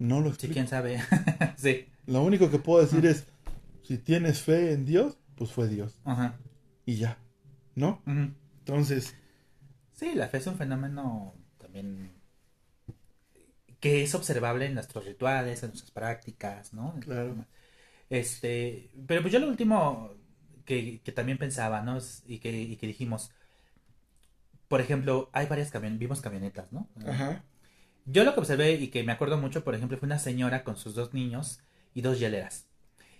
no 0.00 0.18
lo 0.20 0.26
Sí, 0.26 0.30
explico. 0.30 0.54
quién 0.54 0.68
sabe. 0.68 1.00
sí. 1.56 1.86
Lo 2.06 2.22
único 2.22 2.50
que 2.50 2.58
puedo 2.58 2.80
decir 2.84 3.04
es, 3.06 3.24
si 3.84 3.98
tienes 3.98 4.40
fe 4.42 4.72
en 4.72 4.84
Dios, 4.84 5.16
pues 5.36 5.52
fue 5.52 5.68
Dios. 5.68 5.98
Ajá. 6.04 6.34
Y 6.86 6.96
ya, 6.96 7.18
¿no? 7.78 8.02
Entonces, 8.60 9.14
Sí, 9.92 10.14
la 10.14 10.28
fe 10.28 10.38
es 10.38 10.46
un 10.46 10.56
fenómeno 10.56 11.34
también 11.58 12.12
que 13.80 14.02
es 14.02 14.14
observable 14.14 14.66
en 14.66 14.74
nuestros 14.74 15.04
rituales, 15.04 15.62
en 15.62 15.70
nuestras 15.70 15.90
prácticas, 15.90 16.72
¿no? 16.74 16.94
Claro. 17.00 17.44
Este, 18.10 18.90
pero 19.06 19.20
pues 19.22 19.32
yo 19.32 19.38
lo 19.40 19.48
último 19.48 20.14
que, 20.64 21.00
que 21.02 21.12
también 21.12 21.38
pensaba, 21.38 21.82
¿no? 21.82 21.98
Es- 21.98 22.22
y, 22.26 22.38
que, 22.40 22.50
y 22.52 22.76
que 22.76 22.86
dijimos, 22.86 23.30
por 24.68 24.80
ejemplo, 24.80 25.30
hay 25.32 25.46
varias 25.46 25.70
camionetas, 25.70 25.98
vimos 26.00 26.20
camionetas, 26.20 26.72
¿no? 26.72 26.88
ajá, 27.06 27.44
Yo 28.06 28.24
lo 28.24 28.34
que 28.34 28.40
observé 28.40 28.72
y 28.72 28.88
que 28.88 29.04
me 29.04 29.12
acuerdo 29.12 29.38
mucho, 29.38 29.62
por 29.62 29.74
ejemplo, 29.76 29.96
fue 29.98 30.06
una 30.06 30.18
señora 30.18 30.64
con 30.64 30.76
sus 30.76 30.94
dos 30.96 31.14
niños 31.14 31.60
y 31.94 32.00
dos 32.02 32.18
hieleras 32.18 32.66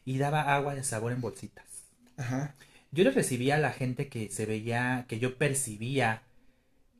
y 0.04 0.18
daba 0.18 0.54
agua 0.54 0.74
de 0.76 0.84
sabor 0.84 1.12
en 1.12 1.20
bolsitas. 1.22 1.84
ajá, 2.16 2.54
Yo 2.90 3.04
le 3.04 3.10
recibía 3.10 3.56
a 3.56 3.58
la 3.58 3.72
gente 3.72 4.08
que 4.08 4.30
se 4.30 4.46
veía, 4.46 5.04
que 5.08 5.18
yo 5.18 5.36
percibía 5.36 6.22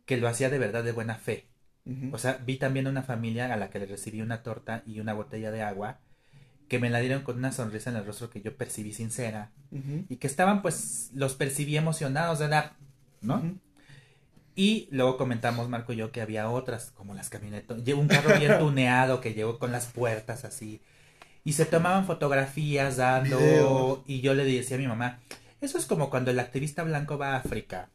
que 0.06 0.16
lo 0.16 0.28
hacía 0.28 0.50
de 0.50 0.58
verdad 0.58 0.84
de 0.84 0.92
buena 0.92 1.16
fe. 1.16 1.46
O 2.12 2.18
sea, 2.18 2.38
vi 2.44 2.56
también 2.56 2.86
una 2.86 3.02
familia 3.02 3.52
a 3.52 3.56
la 3.56 3.70
que 3.70 3.78
le 3.78 3.86
recibí 3.86 4.20
una 4.20 4.42
torta 4.42 4.82
y 4.84 5.00
una 5.00 5.14
botella 5.14 5.50
de 5.50 5.62
agua, 5.62 6.00
que 6.68 6.78
me 6.78 6.90
la 6.90 7.00
dieron 7.00 7.22
con 7.22 7.38
una 7.38 7.50
sonrisa 7.50 7.88
en 7.88 7.96
el 7.96 8.04
rostro 8.04 8.28
que 8.28 8.42
yo 8.42 8.54
percibí 8.58 8.92
sincera, 8.92 9.52
y 10.08 10.16
que 10.16 10.26
estaban, 10.26 10.60
pues, 10.60 11.10
los 11.14 11.34
percibí 11.34 11.78
emocionados 11.78 12.40
de 12.40 12.48
dar, 12.48 12.74
¿no? 13.22 13.58
Y 14.54 14.88
luego 14.90 15.16
comentamos, 15.16 15.70
Marco 15.70 15.94
y 15.94 15.96
yo, 15.96 16.12
que 16.12 16.20
había 16.20 16.50
otras, 16.50 16.90
como 16.90 17.14
las 17.14 17.30
camionetas, 17.30 17.82
llevo 17.84 18.02
un 18.02 18.08
carro 18.08 18.38
bien 18.38 18.58
tuneado 18.58 19.22
que 19.22 19.32
llegó 19.32 19.58
con 19.58 19.72
las 19.72 19.86
puertas 19.86 20.44
así, 20.44 20.82
y 21.42 21.54
se 21.54 21.64
tomaban 21.64 22.04
fotografías 22.04 22.98
dando, 22.98 24.04
y 24.06 24.20
yo 24.20 24.34
le 24.34 24.44
decía 24.44 24.76
a 24.76 24.80
mi 24.80 24.86
mamá, 24.86 25.20
eso 25.60 25.78
es 25.78 25.86
como 25.86 26.10
cuando 26.10 26.30
el 26.30 26.38
activista 26.40 26.82
blanco 26.84 27.18
va 27.18 27.32
a 27.34 27.36
África 27.38 27.88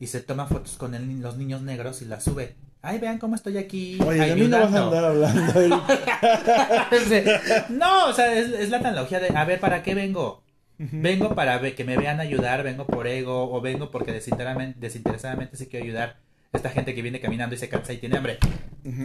y 0.00 0.06
se 0.06 0.20
toma 0.20 0.46
fotos 0.46 0.76
con 0.76 0.94
el- 0.94 1.20
los 1.20 1.36
niños 1.36 1.62
negros 1.62 2.00
y 2.02 2.04
las 2.04 2.24
sube. 2.24 2.54
Ay, 2.80 2.98
vean 3.00 3.18
cómo 3.18 3.34
estoy 3.34 3.58
aquí. 3.58 3.98
Oye, 4.06 4.20
de 4.24 4.36
mí 4.36 4.46
no 4.46 4.60
vas 4.60 4.72
a 4.72 4.76
ayudando". 4.86 4.96
andar 4.96 5.04
hablando. 5.04 5.52
Eric. 6.92 7.68
no, 7.70 8.06
o 8.06 8.12
sea, 8.12 8.32
es, 8.38 8.48
es 8.50 8.70
la 8.70 8.78
analogía 8.78 9.20
de, 9.20 9.36
a 9.36 9.44
ver, 9.44 9.60
¿para 9.60 9.82
qué 9.82 9.94
vengo? 9.94 10.42
Vengo 10.80 11.34
para 11.34 11.60
que 11.74 11.82
me 11.82 11.96
vean 11.96 12.20
ayudar, 12.20 12.62
vengo 12.62 12.86
por 12.86 13.08
ego, 13.08 13.52
o 13.52 13.60
vengo 13.60 13.90
porque 13.90 14.12
desinteresadamente, 14.12 14.78
desinteresadamente 14.78 15.56
sí 15.56 15.66
quiero 15.66 15.84
ayudar 15.84 16.18
a 16.52 16.56
esta 16.56 16.70
gente 16.70 16.94
que 16.94 17.02
viene 17.02 17.18
caminando 17.20 17.56
y 17.56 17.58
se 17.58 17.68
cansa 17.68 17.92
y 17.92 17.96
tiene 17.98 18.16
hambre. 18.16 18.38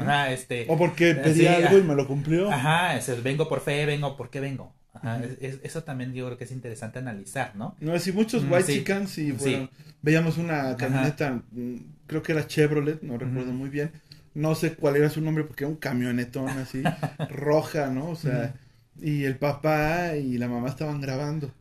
Ajá, 0.02 0.32
este. 0.32 0.68
O 0.70 0.78
porque 0.78 1.16
pedí 1.16 1.40
Sí, 1.40 1.48
algo 1.48 1.80
y 1.80 1.82
me 1.84 1.96
lo 1.96 2.06
cumplió. 2.08 2.52
Ajá, 2.52 2.96
es 2.96 3.24
vengo 3.24 3.50
por 3.50 3.60
fe, 3.62 3.88
vengo, 3.88 4.16
¿por 4.16 4.30
qué 4.30 4.40
vengo? 4.40 4.72
Ajá, 4.94 5.24
es- 5.24 5.38
es- 5.42 5.60
eso 5.64 5.84
también 5.84 6.14
yo 6.14 6.26
creo 6.28 6.38
que 6.38 6.44
es 6.44 6.52
interesante 6.52 7.00
analizar, 7.00 7.56
¿no? 7.56 7.76
No, 7.80 7.98
si 8.00 8.12
muchos 8.12 8.44
Mm, 8.44 8.52
white 8.52 8.64
sí. 8.66 8.74
chickens 8.80 9.10
Sí. 9.12 9.70
veíamos 10.02 10.38
una 10.38 10.76
camioneta, 10.78 11.42
mm, 11.52 11.76
creo 12.08 12.22
que 12.22 12.32
era 12.34 12.46
Chevrolet, 12.48 13.02
no 13.02 13.18
recuerdo 13.18 13.52
muy 13.54 13.70
bien. 13.70 13.92
No 14.36 14.56
sé 14.56 14.76
cuál 14.76 14.96
era 14.96 15.10
su 15.10 15.22
nombre 15.22 15.44
porque 15.44 15.64
era 15.64 15.70
un 15.72 15.78
camionetón 15.78 16.50
así, 16.50 16.82
roja, 17.30 17.88
¿no? 17.90 18.10
O 18.10 18.16
sea, 18.16 18.56
y 19.02 19.24
el 19.24 19.38
papá 19.38 20.16
y 20.16 20.38
la 20.38 20.48
mamá 20.48 20.70
estaban 20.70 21.02
grabando, 21.02 21.48
¿no? 21.48 21.54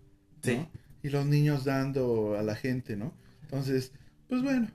Sí. 0.43 0.67
Y 1.03 1.09
los 1.09 1.27
niños 1.27 1.65
dando 1.65 2.37
a 2.39 2.43
la 2.43 2.55
gente, 2.55 2.97
¿no? 2.97 3.13
Entonces, 3.43 3.93
pues 4.29 4.43
bueno, 4.43 4.69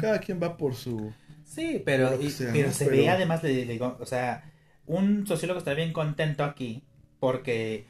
cada 0.00 0.18
quien 0.20 0.40
va 0.42 0.56
por 0.56 0.74
su... 0.74 1.12
Sí, 1.44 1.82
pero, 1.84 2.20
y- 2.20 2.30
sea, 2.30 2.52
pero 2.52 2.68
¿no? 2.68 2.74
se 2.74 2.84
Pero- 2.86 2.96
ve 2.96 3.08
además, 3.10 3.42
le, 3.42 3.64
le 3.66 3.72
digo, 3.72 3.96
o 4.00 4.06
sea, 4.06 4.50
un 4.86 5.26
sociólogo 5.26 5.58
está 5.58 5.74
bien 5.74 5.92
contento 5.92 6.42
aquí 6.44 6.82
porque, 7.20 7.84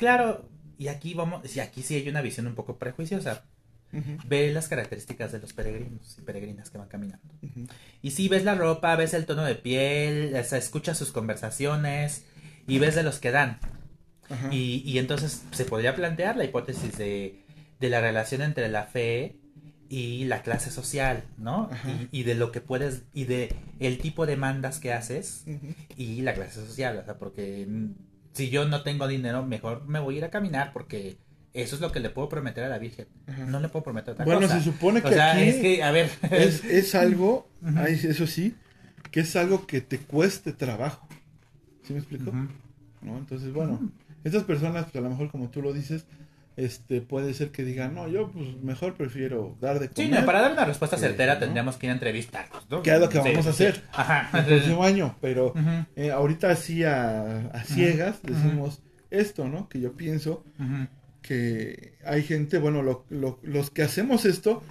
claro, 0.00 0.48
y 0.78 0.88
aquí 0.88 1.12
vamos, 1.14 1.54
y 1.54 1.60
aquí 1.60 1.82
sí 1.82 1.94
hay 1.94 2.08
una 2.08 2.22
visión 2.22 2.46
un 2.46 2.54
poco 2.54 2.78
prejuiciosa. 2.78 3.44
Ve 4.26 4.52
las 4.52 4.68
características 4.68 5.32
de 5.32 5.40
los 5.40 5.52
peregrinos 5.52 6.16
y 6.16 6.22
peregrinas 6.22 6.70
que 6.70 6.78
van 6.78 6.88
caminando. 6.88 7.34
Y 8.00 8.12
sí, 8.12 8.28
ves 8.28 8.44
la 8.44 8.54
ropa, 8.54 8.96
ves 8.96 9.14
el 9.14 9.26
tono 9.26 9.44
de 9.44 9.56
piel, 9.56 10.34
escuchas 10.34 10.96
sus 10.96 11.12
conversaciones 11.12 12.24
y 12.66 12.78
ves 12.78 12.94
de 12.94 13.02
los 13.02 13.18
que 13.18 13.30
dan. 13.30 13.58
Y, 14.50 14.82
y 14.86 14.98
entonces 14.98 15.42
se 15.50 15.64
podría 15.64 15.94
plantear 15.96 16.36
la 16.36 16.44
hipótesis 16.44 16.96
de, 16.96 17.44
de 17.78 17.90
la 17.90 18.00
relación 18.00 18.42
entre 18.42 18.68
la 18.68 18.84
fe 18.84 19.36
y 19.88 20.24
la 20.26 20.42
clase 20.42 20.70
social, 20.70 21.24
¿no? 21.36 21.68
Y, 22.12 22.20
y 22.20 22.22
de 22.22 22.36
lo 22.36 22.52
que 22.52 22.60
puedes, 22.60 23.02
y 23.12 23.24
de 23.24 23.54
el 23.80 23.98
tipo 23.98 24.24
de 24.24 24.36
mandas 24.36 24.78
que 24.78 24.92
haces 24.92 25.44
y 25.96 26.22
la 26.22 26.32
clase 26.32 26.64
social, 26.64 26.96
o 26.96 27.04
sea, 27.04 27.18
porque 27.18 27.66
si 28.32 28.50
yo 28.50 28.66
no 28.66 28.82
tengo 28.82 29.08
dinero, 29.08 29.44
mejor 29.44 29.86
me 29.86 29.98
voy 30.00 30.14
a 30.16 30.18
ir 30.18 30.24
a 30.24 30.30
caminar 30.30 30.72
porque 30.72 31.16
eso 31.52 31.74
es 31.74 31.80
lo 31.80 31.90
que 31.92 32.00
le 32.00 32.10
puedo 32.10 32.28
prometer 32.28 32.64
a 32.64 32.68
la 32.68 32.78
Virgen. 32.78 33.06
Ajá. 33.26 33.44
No 33.46 33.60
le 33.60 33.68
puedo 33.68 33.82
prometer 33.84 34.12
otra 34.12 34.24
Bueno, 34.24 34.42
cosa. 34.42 34.58
se 34.58 34.64
supone 34.64 35.02
que 35.02 35.08
o 35.08 35.12
sea, 35.12 35.32
aquí 35.32 35.42
es 35.42 35.56
que, 35.56 35.82
a 35.82 35.90
ver, 35.90 36.10
es, 36.30 36.64
es 36.64 36.94
algo, 36.94 37.48
eso 37.88 38.26
sí, 38.26 38.54
que 39.10 39.20
es 39.20 39.34
algo 39.36 39.66
que 39.66 39.80
te 39.80 39.98
cueste 39.98 40.52
trabajo. 40.52 41.06
¿Sí 41.82 41.92
me 41.92 41.98
explico? 41.98 42.32
¿no? 43.02 43.18
Entonces, 43.18 43.52
bueno, 43.52 43.90
estas 44.22 44.44
personas, 44.44 44.84
pues 44.84 44.96
a 44.96 45.00
lo 45.00 45.10
mejor 45.10 45.30
como 45.30 45.48
tú 45.48 45.62
lo 45.62 45.72
dices, 45.72 46.04
este, 46.64 47.00
puede 47.00 47.32
ser 47.34 47.50
que 47.50 47.64
digan, 47.64 47.94
no, 47.94 48.08
yo 48.08 48.30
pues 48.30 48.56
mejor 48.62 48.94
prefiero 48.94 49.56
dar 49.60 49.78
de 49.78 49.86
Sí, 49.88 50.04
comer 50.06 50.20
no, 50.20 50.26
para 50.26 50.40
dar 50.42 50.52
una 50.52 50.64
respuesta 50.64 50.96
Sí, 50.96 51.02
certera 51.02 51.34
¿no? 51.34 51.40
tendríamos 51.40 51.76
que 51.76 51.86
ir 51.86 51.90
a 51.90 51.94
entrevistarlos, 51.94 52.68
¿no? 52.70 52.82
Que 52.82 52.90
es 52.94 53.00
lo 53.00 53.08
que 53.08 53.22
Sí, 53.22 53.28
vamos 53.30 53.46
a 53.46 53.52
sí. 53.52 53.64
hacer. 53.66 53.82
Ajá. 53.92 54.38
el 54.38 54.44
próximo 54.46 54.84
año, 54.84 55.16
pero 55.20 55.54
eh, 55.96 56.10
ahorita 56.10 56.50
así 56.50 56.84
a, 56.84 57.46
a 57.48 57.64
ciegas 57.64 58.20
decimos 58.22 58.82
esto, 59.10 59.48
¿no? 59.48 59.68
Que 59.68 59.80
yo 59.80 59.92
pienso 59.94 60.44
que 61.22 61.94
hay 62.04 62.22
gente, 62.22 62.58
bueno, 62.58 62.82
lo- 62.82 63.04
lo- 63.10 63.38
los 63.42 63.70
que 63.70 63.82
hacemos 63.82 64.24
esto 64.24 64.62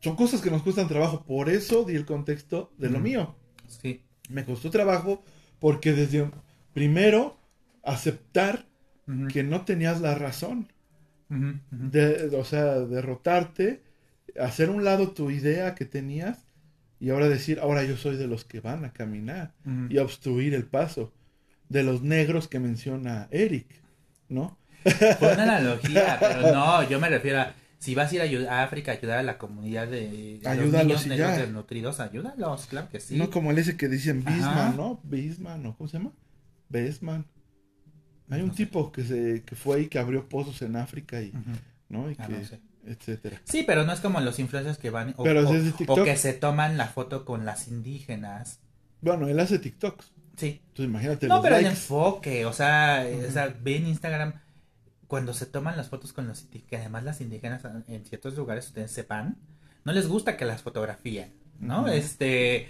son 0.00 0.16
cosas 0.16 0.40
que 0.40 0.50
nos 0.50 0.62
cuestan 0.62 0.88
trabajo, 0.88 1.24
por 1.24 1.48
eso 1.48 1.84
di 1.84 1.94
el 1.96 2.04
contexto 2.06 2.72
de 2.78 2.90
lo 2.90 3.00
mío. 3.00 3.34
Sí. 3.68 4.02
Me 4.28 4.44
costó 4.44 4.70
trabajo 4.70 5.22
porque 5.58 5.92
desde 5.92 6.30
primero 6.72 7.38
aceptar 7.82 8.66
que 9.32 9.42
no 9.44 9.64
tenías 9.64 10.00
la 10.00 10.14
razón. 10.14 10.72
De, 11.28 12.36
o 12.36 12.44
sea, 12.44 12.80
derrotarte, 12.80 13.82
hacer 14.40 14.70
un 14.70 14.84
lado 14.84 15.10
tu 15.12 15.30
idea 15.30 15.74
que 15.74 15.84
tenías 15.84 16.46
y 17.00 17.10
ahora 17.10 17.28
decir, 17.28 17.58
ahora 17.60 17.84
yo 17.84 17.96
soy 17.96 18.16
de 18.16 18.26
los 18.26 18.44
que 18.44 18.60
van 18.60 18.84
a 18.84 18.92
caminar 18.92 19.52
Ujú. 19.64 19.86
y 19.90 19.98
obstruir 19.98 20.54
el 20.54 20.64
paso, 20.64 21.12
de 21.68 21.82
los 21.82 22.02
negros 22.02 22.48
que 22.48 22.60
menciona 22.60 23.28
Eric, 23.30 23.66
¿no? 24.28 24.56
Fue 25.18 25.32
una 25.32 25.42
analogía, 25.42 26.16
pero 26.20 26.52
no, 26.52 26.88
yo 26.88 27.00
me 27.00 27.08
refiero 27.08 27.40
a 27.40 27.54
si 27.78 27.94
vas 27.94 28.10
a 28.12 28.26
ir 28.26 28.48
a, 28.48 28.62
África 28.62 28.92
a 28.92 28.94
ayudar 28.94 29.18
a 29.18 29.22
la 29.22 29.38
comunidad 29.38 29.86
de, 29.86 30.40
de 30.42 30.56
los 30.56 30.72
niños 30.72 31.06
negros 31.06 31.36
desnutridos, 31.36 32.00
ayúdalos, 32.00 32.66
claro 32.66 32.88
que 32.90 33.00
sí. 33.00 33.16
No 33.16 33.30
como 33.30 33.50
el 33.50 33.58
ese 33.58 33.76
que 33.76 33.88
dicen. 33.88 34.24
Bisman, 34.24 34.76
¿no? 34.76 35.00
Bisman, 35.04 35.62
¿no? 35.62 35.76
¿Cómo 35.76 35.88
se 35.88 35.98
llama? 35.98 36.12
Besman. 36.68 37.26
Hay 38.30 38.42
un 38.42 38.50
tipo 38.50 38.90
que 38.92 39.04
se 39.04 39.42
que 39.44 39.54
fue 39.56 39.82
y 39.82 39.86
que 39.88 39.98
abrió 39.98 40.28
pozos 40.28 40.62
en 40.62 40.76
África 40.76 41.20
y. 41.22 41.32
¿no? 41.88 42.10
Y 42.10 42.16
Ah, 42.18 42.26
que, 42.26 42.32
no 42.32 42.44
sé. 42.44 42.60
etcétera. 42.84 43.40
Sí, 43.44 43.62
pero 43.66 43.84
no 43.84 43.92
es 43.92 44.00
como 44.00 44.20
los 44.20 44.38
influencers 44.38 44.78
que 44.78 44.90
van 44.90 45.14
o, 45.16 45.22
Pero 45.24 45.48
o- 45.48 45.52
o 45.88 46.04
que 46.04 46.16
se 46.16 46.32
toman 46.32 46.76
la 46.76 46.88
foto 46.88 47.24
con 47.24 47.44
las 47.44 47.68
indígenas. 47.68 48.58
Bueno, 49.00 49.28
él 49.28 49.38
hace 49.38 49.58
TikToks. 49.58 50.12
Sí. 50.36 50.60
Entonces 50.68 50.86
imagínate 50.90 51.28
No, 51.28 51.36
los 51.36 51.42
pero 51.44 51.56
el 51.56 51.62
likes. 51.64 51.78
enfoque, 51.78 52.44
o 52.46 52.52
sea, 52.52 53.06
o 53.28 53.30
sea, 53.30 53.56
ve 53.62 53.76
en 53.76 53.86
Instagram 53.86 54.34
cuando 55.06 55.32
se 55.32 55.46
toman 55.46 55.76
las 55.76 55.88
fotos 55.88 56.12
con 56.12 56.26
los 56.26 56.42
indígenas, 56.42 56.68
que 56.68 56.76
además 56.76 57.04
las 57.04 57.20
indígenas 57.20 57.62
en 57.86 58.04
ciertos 58.04 58.36
lugares 58.36 58.66
ustedes 58.66 58.90
sepan, 58.90 59.36
no 59.84 59.92
les 59.92 60.08
gusta 60.08 60.36
que 60.36 60.44
las 60.44 60.62
fotografíen, 60.62 61.32
¿no? 61.60 61.86
Este, 61.88 62.66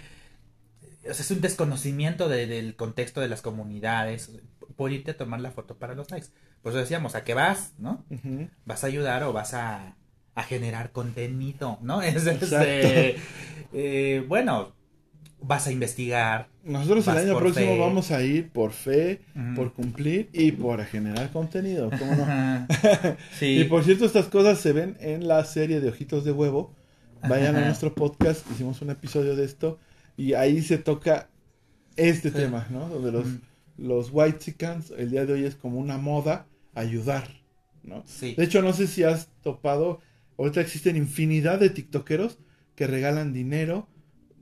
o 1.09 1.13
sea, 1.13 1.21
es 1.21 1.31
un 1.31 1.41
desconocimiento 1.41 2.29
de- 2.29 2.45
del 2.47 2.75
contexto 2.75 3.19
de 3.21 3.27
las 3.29 3.41
comunidades 3.41 4.31
por 4.75 4.91
irte 4.91 5.11
a 5.11 5.17
tomar 5.17 5.39
la 5.39 5.51
foto 5.51 5.77
para 5.77 5.95
los 5.95 6.11
likes. 6.11 6.27
Por 6.61 6.71
eso 6.71 6.79
decíamos, 6.79 7.15
¿a 7.15 7.23
qué 7.23 7.33
vas, 7.33 7.73
no? 7.77 8.05
¿Vas 8.65 8.83
a 8.83 8.87
ayudar 8.87 9.23
o 9.23 9.33
vas 9.33 9.53
a, 9.53 9.95
a 10.35 10.43
generar 10.43 10.91
contenido, 10.91 11.79
no? 11.81 12.01
Es, 12.03 12.25
este, 12.27 13.15
eh, 13.73 14.23
bueno, 14.27 14.73
vas 15.41 15.67
a 15.67 15.71
investigar. 15.71 16.49
Nosotros 16.63 17.07
el 17.07 17.17
año 17.17 17.37
próximo 17.37 17.73
fe. 17.73 17.79
vamos 17.79 18.11
a 18.11 18.21
ir 18.23 18.49
por 18.49 18.71
fe, 18.71 19.21
por 19.55 19.71
cumplir 19.73 20.29
y 20.33 20.51
por 20.51 20.83
generar 20.85 21.31
contenido. 21.31 21.89
¿Cómo 21.97 22.15
no? 22.15 22.67
sí. 23.39 23.59
Y 23.61 23.63
por 23.65 23.83
cierto, 23.83 24.05
estas 24.05 24.27
cosas 24.27 24.59
se 24.59 24.73
ven 24.73 24.97
en 24.99 25.27
la 25.27 25.43
serie 25.45 25.79
de 25.79 25.89
Ojitos 25.89 26.25
de 26.25 26.31
Huevo. 26.31 26.73
Vayan 27.27 27.55
a 27.55 27.61
nuestro 27.65 27.93
podcast, 27.95 28.45
hicimos 28.51 28.81
un 28.81 28.89
episodio 28.91 29.35
de 29.35 29.43
esto 29.45 29.79
y 30.17 30.33
ahí 30.33 30.61
se 30.61 30.77
toca 30.77 31.29
este 31.95 32.29
Sí. 32.29 32.35
tema, 32.35 32.67
¿no? 32.69 32.87
Donde 32.89 33.11
los. 33.11 33.25
Los 33.77 34.09
white 34.11 34.39
chickens 34.39 34.91
el 34.91 35.11
día 35.11 35.25
de 35.25 35.33
hoy 35.33 35.45
es 35.45 35.55
como 35.55 35.79
una 35.79 35.97
moda 35.97 36.47
ayudar, 36.73 37.29
¿no? 37.83 38.03
Sí. 38.05 38.35
De 38.35 38.43
hecho, 38.43 38.61
no 38.61 38.73
sé 38.73 38.87
si 38.87 39.03
has 39.03 39.29
topado, 39.43 40.01
ahorita 40.37 40.61
existen 40.61 40.95
infinidad 40.95 41.59
de 41.59 41.69
tiktokeros 41.69 42.39
que 42.75 42.87
regalan 42.87 43.33
dinero, 43.33 43.87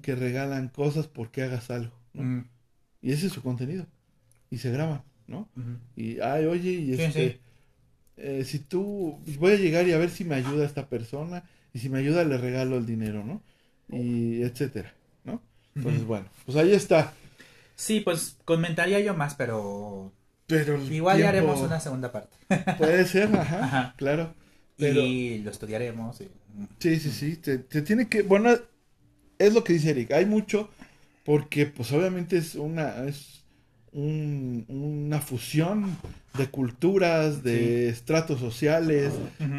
que 0.01 0.15
regalan 0.15 0.69
cosas 0.69 1.07
porque 1.07 1.43
hagas 1.43 1.69
algo, 1.71 1.93
¿no? 2.13 2.23
Mm, 2.23 2.45
Y 3.01 3.11
ese 3.11 3.27
es 3.27 3.33
su 3.33 3.41
contenido. 3.41 3.87
Y 4.49 4.57
se 4.59 4.71
graban, 4.71 5.03
¿no? 5.27 5.49
Y, 5.95 6.19
ay, 6.21 6.45
oye, 6.45 6.71
y 6.71 6.93
este, 6.93 7.33
sí. 7.33 7.39
eh, 8.17 8.43
si 8.45 8.59
tú, 8.59 9.19
voy 9.39 9.53
a 9.53 9.57
llegar 9.57 9.87
y 9.87 9.93
a 9.93 9.97
ver 9.97 10.09
si 10.09 10.23
me 10.25 10.35
ayuda 10.35 10.65
esta 10.65 10.87
persona, 10.89 11.43
y 11.73 11.79
si 11.79 11.89
me 11.89 11.99
ayuda 11.99 12.23
le 12.23 12.37
regalo 12.37 12.77
el 12.77 12.85
dinero, 12.85 13.23
¿no? 13.23 13.41
Y 13.89 14.41
etcétera, 14.43 14.93
¿no? 15.23 15.41
Entonces, 15.75 16.05
bueno, 16.05 16.27
pues 16.45 16.57
ahí 16.57 16.71
está. 16.73 17.13
Sí, 17.75 17.99
pues 17.99 18.37
comentaría 18.45 18.99
yo 18.99 19.13
más, 19.13 19.35
pero 19.35 20.11
igual 20.89 21.19
ya 21.19 21.29
haremos 21.29 21.61
una 21.61 21.79
segunda 21.79 22.11
parte. 22.11 22.37
Puede 22.77 23.05
ser, 23.05 23.35
ajá, 23.35 23.59
Ajá. 23.65 23.93
claro. 23.97 24.33
Pero, 24.77 25.01
Y 25.01 25.39
lo 25.39 25.51
estudiaremos. 25.51 26.21
y- 26.21 26.29
sí, 26.79 26.99
sí, 26.99 27.11
sí, 27.11 27.35
te, 27.37 27.57
te 27.59 27.81
tiene 27.81 28.07
que, 28.07 28.21
bueno, 28.21 28.51
es 29.39 29.53
lo 29.53 29.63
que 29.63 29.73
dice 29.73 29.91
Eric, 29.91 30.11
hay 30.11 30.25
mucho, 30.25 30.69
porque 31.25 31.65
pues 31.65 31.91
obviamente 31.91 32.37
es 32.37 32.55
una, 32.55 33.05
es 33.07 33.43
un- 33.93 34.65
una 34.69 35.21
fusión 35.21 35.97
de 36.37 36.47
culturas, 36.49 37.43
de 37.43 37.89
estratos 37.89 38.39
sociales, 38.39 39.13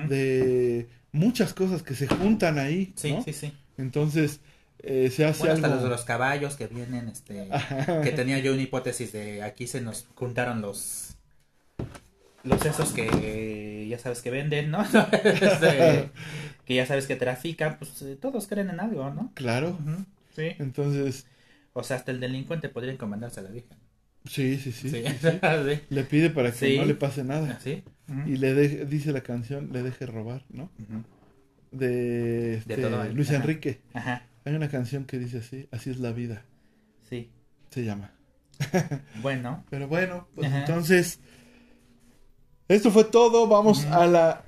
de 0.09 0.89
muchas 1.13 1.55
cosas 1.55 1.83
que 1.83 1.95
se 1.95 2.07
juntan 2.09 2.59
ahí, 2.59 2.95
Sí, 2.97 3.11
¿no? 3.11 3.25
sí, 3.25 3.33
sí. 3.33 3.53
Entonces, 3.79 4.41
eh, 4.83 5.11
se 5.11 5.25
hace 5.25 5.41
Bueno, 5.41 5.55
hasta 5.55 5.69
los 5.69 5.83
de 5.83 5.89
los 5.89 6.05
caballos 6.05 6.57
que 6.57 6.67
vienen, 6.67 7.09
este, 7.09 7.49
que 8.03 8.13
tenía 8.13 8.39
yo 8.39 8.53
una 8.53 8.63
hipótesis 8.63 9.13
de 9.13 9.43
aquí 9.43 9.67
se 9.67 9.81
nos 9.81 10.07
juntaron 10.15 10.61
los 10.63 11.17
los 12.45 12.65
esos 12.65 12.91
que 12.93 13.87
ya 13.89 13.99
sabes 13.99 14.23
que 14.23 14.31
venden, 14.31 14.71
¿no? 14.71 14.83
Este, 15.25 16.11
que 16.65 16.75
ya 16.75 16.87
sabes 16.87 17.07
que 17.07 17.17
trafican, 17.17 17.77
pues 17.79 18.01
eh, 18.03 18.17
todos 18.21 18.47
creen 18.47 18.71
en 18.71 18.79
algo, 18.81 19.11
¿no? 19.11 19.33
Claro, 19.35 19.77
Sí. 20.35 20.51
entonces, 20.59 21.27
O 21.73 21.83
sea, 21.83 21.97
hasta 21.97 22.13
el 22.13 22.21
delincuente 22.21 22.69
podría 22.69 22.93
encomendarse 22.93 23.41
a 23.41 23.43
la 23.43 23.51
Virgen. 23.51 23.77
sí, 24.27 24.59
sí, 24.59 24.71
sí. 24.73 24.91
Sí. 24.91 25.03
sí, 25.09 25.17
sí. 25.21 25.81
Le 25.91 26.05
pide 26.05 26.31
para 26.31 26.53
que 26.53 26.77
no 26.79 26.85
le 26.85 26.95
pase 26.95 27.25
nada. 27.25 27.59
¿Sí? 27.63 27.83
Y 28.27 28.37
le 28.37 28.55
deje, 28.55 28.85
dice 28.85 29.13
la 29.13 29.23
canción, 29.23 29.71
le 29.73 29.83
deje 29.83 30.07
robar, 30.07 30.45
¿no? 30.49 30.71
De, 31.73 32.55
este, 32.59 32.77
todo 32.77 33.01
hay. 33.03 33.13
Luis 33.13 33.29
Ajá. 33.31 33.37
Enrique. 33.39 33.81
Ajá. 33.93 34.23
Hay 34.47 34.55
una 34.55 34.69
canción 34.71 35.05
que 35.05 35.19
dice 35.19 35.39
así, 35.39 35.69
así 35.73 35.91
es 35.91 35.99
la 35.99 36.13
vida, 36.13 36.45
Sí. 37.11 37.31
se 37.71 37.85
llama. 37.85 38.13
Bueno. 39.21 39.65
Pero 39.69 39.87
bueno, 39.89 40.29
pues 40.35 40.49
Ajá. 40.49 40.61
entonces, 40.61 41.21
esto 42.69 42.91
fue 42.91 43.05
todo. 43.05 43.47
Vamos 43.49 43.85
a 43.87 44.07
la 44.07 44.43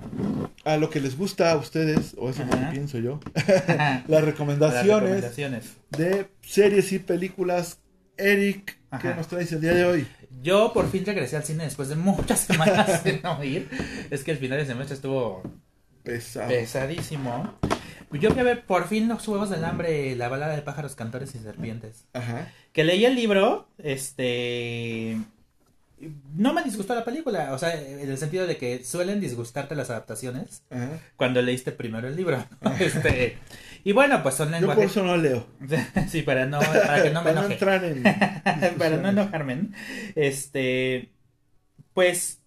a 0.64 0.76
lo 0.76 0.88
que 0.90 1.00
les 1.00 1.16
gusta 1.16 1.50
a 1.52 1.56
ustedes, 1.56 2.14
o 2.18 2.30
eso 2.30 2.42
es 2.42 2.48
lo 2.48 2.54
que 2.56 2.62
Ajá. 2.62 2.70
pienso 2.72 2.98
yo. 2.98 3.20
Las 3.68 4.08
Las 4.08 4.24
recomendaciones 4.24 5.02
recomendaciones. 5.02 5.76
de 5.90 6.28
series 6.42 6.92
y 6.92 6.98
películas. 7.00 7.78
Eric, 8.16 8.78
¿qué 9.00 9.14
nos 9.14 9.28
traes 9.28 9.52
el 9.52 9.60
día 9.60 9.74
de 9.74 9.84
hoy? 9.84 10.06
Yo 10.42 10.72
por 10.72 10.90
fin 10.90 11.04
regresé 11.06 11.36
al 11.36 11.44
cine 11.44 11.64
después 11.64 11.88
de 11.88 11.94
muchas 11.96 12.40
semanas 12.46 13.04
de 13.04 13.20
no 13.20 13.42
ir. 13.44 13.68
Es 14.10 14.24
que 14.24 14.30
el 14.32 14.38
final 14.38 14.58
de 14.58 14.66
semestre 14.66 14.94
estuvo 14.96 15.42
Pesado. 16.02 16.48
pesadísimo. 16.48 17.58
Yo 18.12 18.30
fui 18.30 18.40
a 18.40 18.44
ver 18.44 18.64
por 18.64 18.88
fin 18.88 19.08
los 19.08 19.24
Juegos 19.24 19.50
del 19.50 19.64
Hambre, 19.64 20.16
la 20.16 20.28
balada 20.28 20.56
de 20.56 20.62
pájaros, 20.62 20.94
cantores 20.94 21.34
y 21.34 21.38
serpientes. 21.38 22.06
Ajá. 22.14 22.50
Que 22.72 22.84
leí 22.84 23.04
el 23.04 23.14
libro, 23.14 23.68
este... 23.78 25.18
No 26.36 26.52
me 26.52 26.62
disgustó 26.62 26.94
la 26.94 27.04
película, 27.04 27.52
o 27.52 27.58
sea, 27.58 27.74
en 27.74 28.08
el 28.08 28.16
sentido 28.18 28.46
de 28.46 28.56
que 28.56 28.84
suelen 28.84 29.20
disgustarte 29.20 29.74
las 29.74 29.90
adaptaciones 29.90 30.62
Ajá. 30.70 31.00
cuando 31.16 31.42
leíste 31.42 31.72
primero 31.72 32.06
el 32.06 32.16
libro. 32.16 32.44
Este, 32.78 33.36
y 33.82 33.92
bueno, 33.92 34.22
pues 34.22 34.36
son 34.36 34.48
Yo 34.48 34.52
por 34.52 34.60
lenguajes... 34.60 34.90
eso 34.92 35.02
no 35.02 35.16
leo. 35.16 35.46
sí, 36.08 36.22
para, 36.22 36.46
no, 36.46 36.60
para 36.60 37.02
que 37.02 37.10
no 37.10 37.22
me 37.22 37.32
Para 37.32 37.42
no 37.42 37.50
entrar 37.52 37.84
en. 37.84 38.02
para 38.78 38.96
no 38.96 39.08
enojarme. 39.08 39.70
Este, 40.14 41.10
pues, 41.94 42.38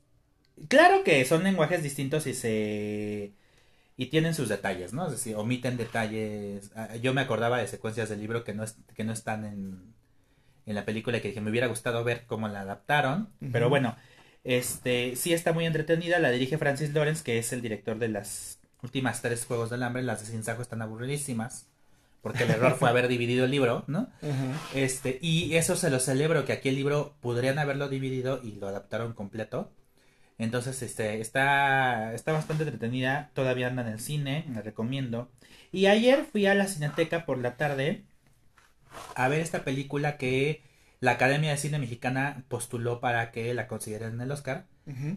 claro 0.69 1.03
que 1.03 1.25
son 1.25 1.43
lenguajes 1.43 1.83
distintos 1.83 2.27
y 2.27 2.33
se 2.33 3.33
y 3.97 4.07
tienen 4.07 4.33
sus 4.33 4.49
detalles, 4.49 4.93
¿no? 4.93 5.05
Es 5.05 5.11
decir, 5.11 5.35
omiten 5.35 5.77
detalles. 5.77 6.71
Ah, 6.75 6.95
Yo 6.95 7.13
me 7.13 7.21
acordaba 7.21 7.57
de 7.59 7.67
secuencias 7.67 8.09
del 8.09 8.19
libro 8.19 8.43
que 8.43 8.53
no 8.53 8.63
es, 8.63 8.77
que 8.95 9.03
no 9.03 9.13
están 9.13 9.45
en, 9.45 9.93
en 10.65 10.75
la 10.75 10.85
película 10.85 11.17
y 11.17 11.21
que 11.21 11.29
dije 11.29 11.41
me 11.41 11.51
hubiera 11.51 11.67
gustado 11.67 12.03
ver 12.03 12.25
cómo 12.25 12.47
la 12.47 12.61
adaptaron, 12.61 13.29
pero 13.51 13.69
bueno, 13.69 13.95
este 14.43 15.15
sí 15.15 15.33
está 15.33 15.53
muy 15.53 15.65
entretenida. 15.65 16.19
La 16.19 16.31
dirige 16.31 16.57
Francis 16.57 16.93
Lawrence, 16.93 17.23
que 17.23 17.37
es 17.37 17.53
el 17.53 17.61
director 17.61 17.99
de 17.99 18.07
las 18.07 18.59
últimas 18.81 19.21
tres 19.21 19.45
Juegos 19.45 19.69
del 19.69 19.83
Hambre. 19.83 20.03
Las 20.03 20.21
de 20.21 20.25
Sin 20.27 20.43
Sajo 20.43 20.61
están 20.61 20.81
aburridísimas. 20.81 21.67
Porque 22.23 22.43
el 22.43 22.51
error 22.51 22.75
fue 22.77 22.87
haber 22.87 23.07
dividido 23.07 23.45
el 23.45 23.51
libro, 23.51 23.83
¿no? 23.87 24.07
Este, 24.75 25.17
y 25.23 25.55
eso 25.55 25.75
se 25.75 25.89
lo 25.89 25.99
celebro, 25.99 26.45
que 26.45 26.53
aquí 26.53 26.69
el 26.69 26.75
libro 26.75 27.15
podrían 27.19 27.57
haberlo 27.57 27.89
dividido 27.89 28.39
y 28.43 28.51
lo 28.53 28.67
adaptaron 28.67 29.13
completo. 29.13 29.71
Entonces, 30.41 30.81
este, 30.81 31.21
está, 31.21 32.13
está 32.13 32.31
bastante 32.31 32.63
entretenida, 32.63 33.29
todavía 33.33 33.67
anda 33.67 33.83
en 33.83 33.89
el 33.89 33.99
cine, 33.99 34.45
la 34.53 34.61
recomiendo. 34.61 35.29
Y 35.71 35.85
ayer 35.85 36.25
fui 36.31 36.45
a 36.47 36.55
la 36.55 36.67
Cineteca 36.67 37.25
por 37.25 37.37
la 37.37 37.57
tarde 37.57 38.03
a 39.15 39.27
ver 39.27 39.39
esta 39.41 39.63
película 39.63 40.17
que 40.17 40.63
la 40.99 41.11
Academia 41.11 41.51
de 41.51 41.57
Cine 41.57 41.79
Mexicana 41.79 42.43
postuló 42.47 42.99
para 42.99 43.31
que 43.31 43.53
la 43.53 43.67
consideren 43.67 44.13
en 44.15 44.21
el 44.21 44.31
Oscar, 44.31 44.65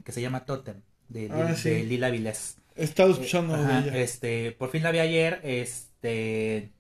que 0.05 0.13
se 0.13 0.21
llama 0.21 0.45
Totem, 0.45 0.83
de, 1.09 1.29
Ah, 1.33 1.49
Lil- 1.49 1.55
sí. 1.57 1.71
de 1.71 1.85
Lila 1.85 2.11
Vilés. 2.11 2.59
He 2.77 2.85
estado 2.85 3.13
escuchando 3.13 3.55
Ajá, 3.55 3.81
de 3.81 3.89
ella. 3.89 3.99
este, 3.99 4.53
por 4.53 4.71
fin 4.71 4.83
la 4.83 4.91
vi 4.93 4.99
ayer, 4.99 5.41
este, 5.43 6.71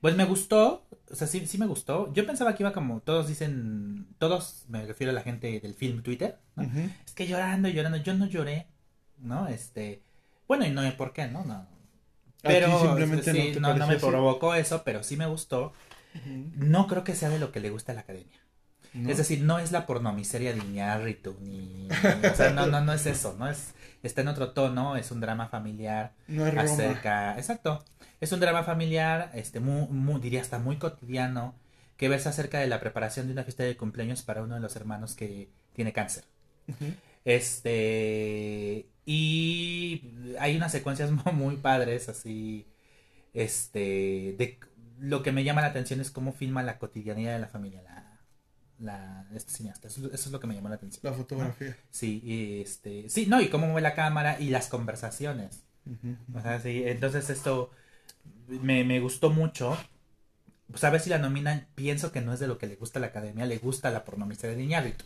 pues 0.00 0.16
me 0.16 0.24
gustó, 0.24 0.86
o 1.10 1.14
sea, 1.14 1.26
sí, 1.26 1.46
sí 1.46 1.58
me 1.58 1.66
gustó. 1.66 2.12
Yo 2.12 2.26
pensaba 2.26 2.54
que 2.54 2.62
iba 2.62 2.72
como 2.72 3.00
todos 3.00 3.28
dicen, 3.28 4.06
todos, 4.18 4.64
me 4.68 4.86
refiero 4.86 5.10
a 5.10 5.14
la 5.14 5.22
gente 5.22 5.60
del 5.60 5.74
film 5.74 6.02
Twitter, 6.02 6.38
es 7.06 7.12
que 7.12 7.26
llorando, 7.26 7.68
llorando, 7.68 7.98
yo 7.98 8.14
no 8.14 8.26
lloré, 8.26 8.68
¿no? 9.18 9.48
Este, 9.48 10.02
bueno, 10.48 10.66
y 10.66 10.70
no 10.70 10.82
sé 10.82 10.92
por 10.92 11.12
qué, 11.12 11.28
¿no? 11.28 11.44
no. 11.44 11.66
Pero 12.42 12.68
ti 12.68 12.86
simplemente 12.86 13.32
sí, 13.32 13.60
no 13.60 13.76
no, 13.76 13.86
me 13.86 13.94
así. 13.96 14.06
provocó 14.06 14.54
eso, 14.54 14.82
pero 14.84 15.02
sí 15.02 15.16
me 15.16 15.26
gustó. 15.26 15.72
No 16.56 16.86
creo 16.86 17.04
que 17.04 17.14
sea 17.14 17.28
de 17.28 17.38
lo 17.38 17.52
que 17.52 17.60
le 17.60 17.70
gusta 17.70 17.92
a 17.92 17.94
la 17.94 18.00
academia. 18.00 18.40
¿No? 18.92 19.08
Es 19.10 19.18
decir, 19.18 19.42
no 19.42 19.58
es 19.60 19.70
la 19.70 19.86
pornomiseria 19.86 20.52
de 20.52 20.58
Iñárritu, 20.58 21.36
ni... 21.40 21.86
O 22.32 22.34
sea, 22.34 22.50
no, 22.50 22.66
no, 22.66 22.80
no 22.80 22.92
es 22.92 23.06
eso, 23.06 23.36
¿no? 23.38 23.48
Es, 23.48 23.74
está 24.02 24.22
en 24.22 24.28
otro 24.28 24.50
tono, 24.52 24.96
es 24.96 25.12
un 25.12 25.20
drama 25.20 25.48
familiar 25.48 26.14
no 26.26 26.46
es 26.46 26.54
Roma. 26.54 26.64
acerca... 26.72 27.36
Exacto. 27.36 27.84
Es 28.20 28.32
un 28.32 28.40
drama 28.40 28.62
familiar, 28.64 29.30
este, 29.34 29.60
muy, 29.60 29.86
muy- 29.88 30.20
diría 30.20 30.40
hasta 30.42 30.58
muy 30.58 30.76
cotidiano, 30.78 31.54
que 31.96 32.08
versa 32.08 32.30
acerca 32.30 32.58
de 32.58 32.66
la 32.68 32.80
preparación 32.80 33.26
de 33.26 33.32
una 33.32 33.44
fiesta 33.44 33.62
de 33.64 33.76
cumpleaños 33.76 34.22
para 34.22 34.42
uno 34.42 34.54
de 34.54 34.60
los 34.60 34.76
hermanos 34.76 35.14
que 35.14 35.50
tiene 35.74 35.92
cáncer. 35.92 36.24
Este... 37.24 38.88
Y 39.06 40.12
hay 40.38 40.56
unas 40.56 40.72
secuencias 40.72 41.10
mu- 41.12 41.32
muy 41.32 41.56
padres, 41.56 42.08
así... 42.08 42.66
Este... 43.34 44.34
De, 44.38 44.58
lo 45.00 45.22
que 45.22 45.32
me 45.32 45.44
llama 45.44 45.62
la 45.62 45.68
atención 45.68 46.00
es 46.00 46.10
cómo 46.10 46.32
filma 46.32 46.62
la 46.62 46.78
cotidianidad 46.78 47.34
de 47.34 47.40
la 47.40 47.48
familia, 47.48 47.82
la... 47.82 48.06
La, 48.78 49.26
este 49.34 49.52
cineasta, 49.52 49.88
eso, 49.88 50.06
eso 50.06 50.14
es 50.14 50.32
lo 50.32 50.40
que 50.40 50.46
me 50.46 50.54
llamó 50.54 50.70
la 50.70 50.76
atención. 50.76 51.00
La 51.04 51.12
fotografía. 51.12 51.76
Sí, 51.90 52.22
y 52.24 52.62
este, 52.62 53.10
sí, 53.10 53.26
no, 53.26 53.40
y 53.42 53.48
cómo 53.48 53.66
mueve 53.66 53.82
la 53.82 53.94
cámara 53.94 54.40
y 54.40 54.48
las 54.48 54.68
conversaciones. 54.68 55.64
Ujú. 55.84 56.16
O 56.34 56.40
sea, 56.40 56.58
sí, 56.60 56.82
entonces 56.86 57.28
esto 57.28 57.70
me, 58.48 58.84
me 58.84 59.00
gustó 59.00 59.30
mucho. 59.30 59.76
pues 60.70 60.84
a 60.84 60.90
ver 60.90 61.00
si 61.00 61.10
la 61.10 61.18
nominan, 61.18 61.66
pienso 61.74 62.12
que 62.12 62.20
no 62.20 62.32
es 62.32 62.40
de 62.40 62.46
lo 62.46 62.58
que 62.58 62.66
le 62.66 62.76
gusta 62.76 62.98
a 62.98 63.02
la 63.02 63.08
academia, 63.08 63.46
le 63.46 63.58
gusta 63.58 63.90
la 63.90 64.04
pornomisteria 64.04 64.56
de 64.56 64.62
Iñárritu. 64.64 65.04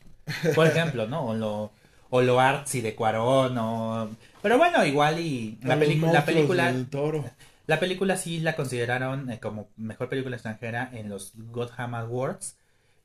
Por 0.54 0.66
ejemplo, 0.66 1.06
¿no? 1.06 1.26
O 1.26 1.34
lo, 1.34 1.72
o 2.10 2.22
lo 2.22 2.40
artsy 2.40 2.80
de 2.80 2.94
Cuarón, 2.94 3.56
o... 3.58 4.10
Pero 4.42 4.58
bueno, 4.58 4.84
igual 4.84 5.20
y 5.20 5.58
la, 5.62 5.74
A 5.74 5.76
los 5.76 5.88
pelicu- 5.88 6.12
la 6.12 6.24
película... 6.24 6.72
del 6.72 6.86
toro. 6.88 7.24
La 7.66 7.80
película 7.80 8.16
sí 8.18 8.40
la 8.40 8.56
consideraron 8.56 9.30
eh, 9.30 9.40
como 9.40 9.68
mejor 9.76 10.10
película 10.10 10.36
extranjera 10.36 10.90
en 10.92 11.08
los 11.08 11.32
Gotham 11.34 11.94
Awards, 11.94 12.56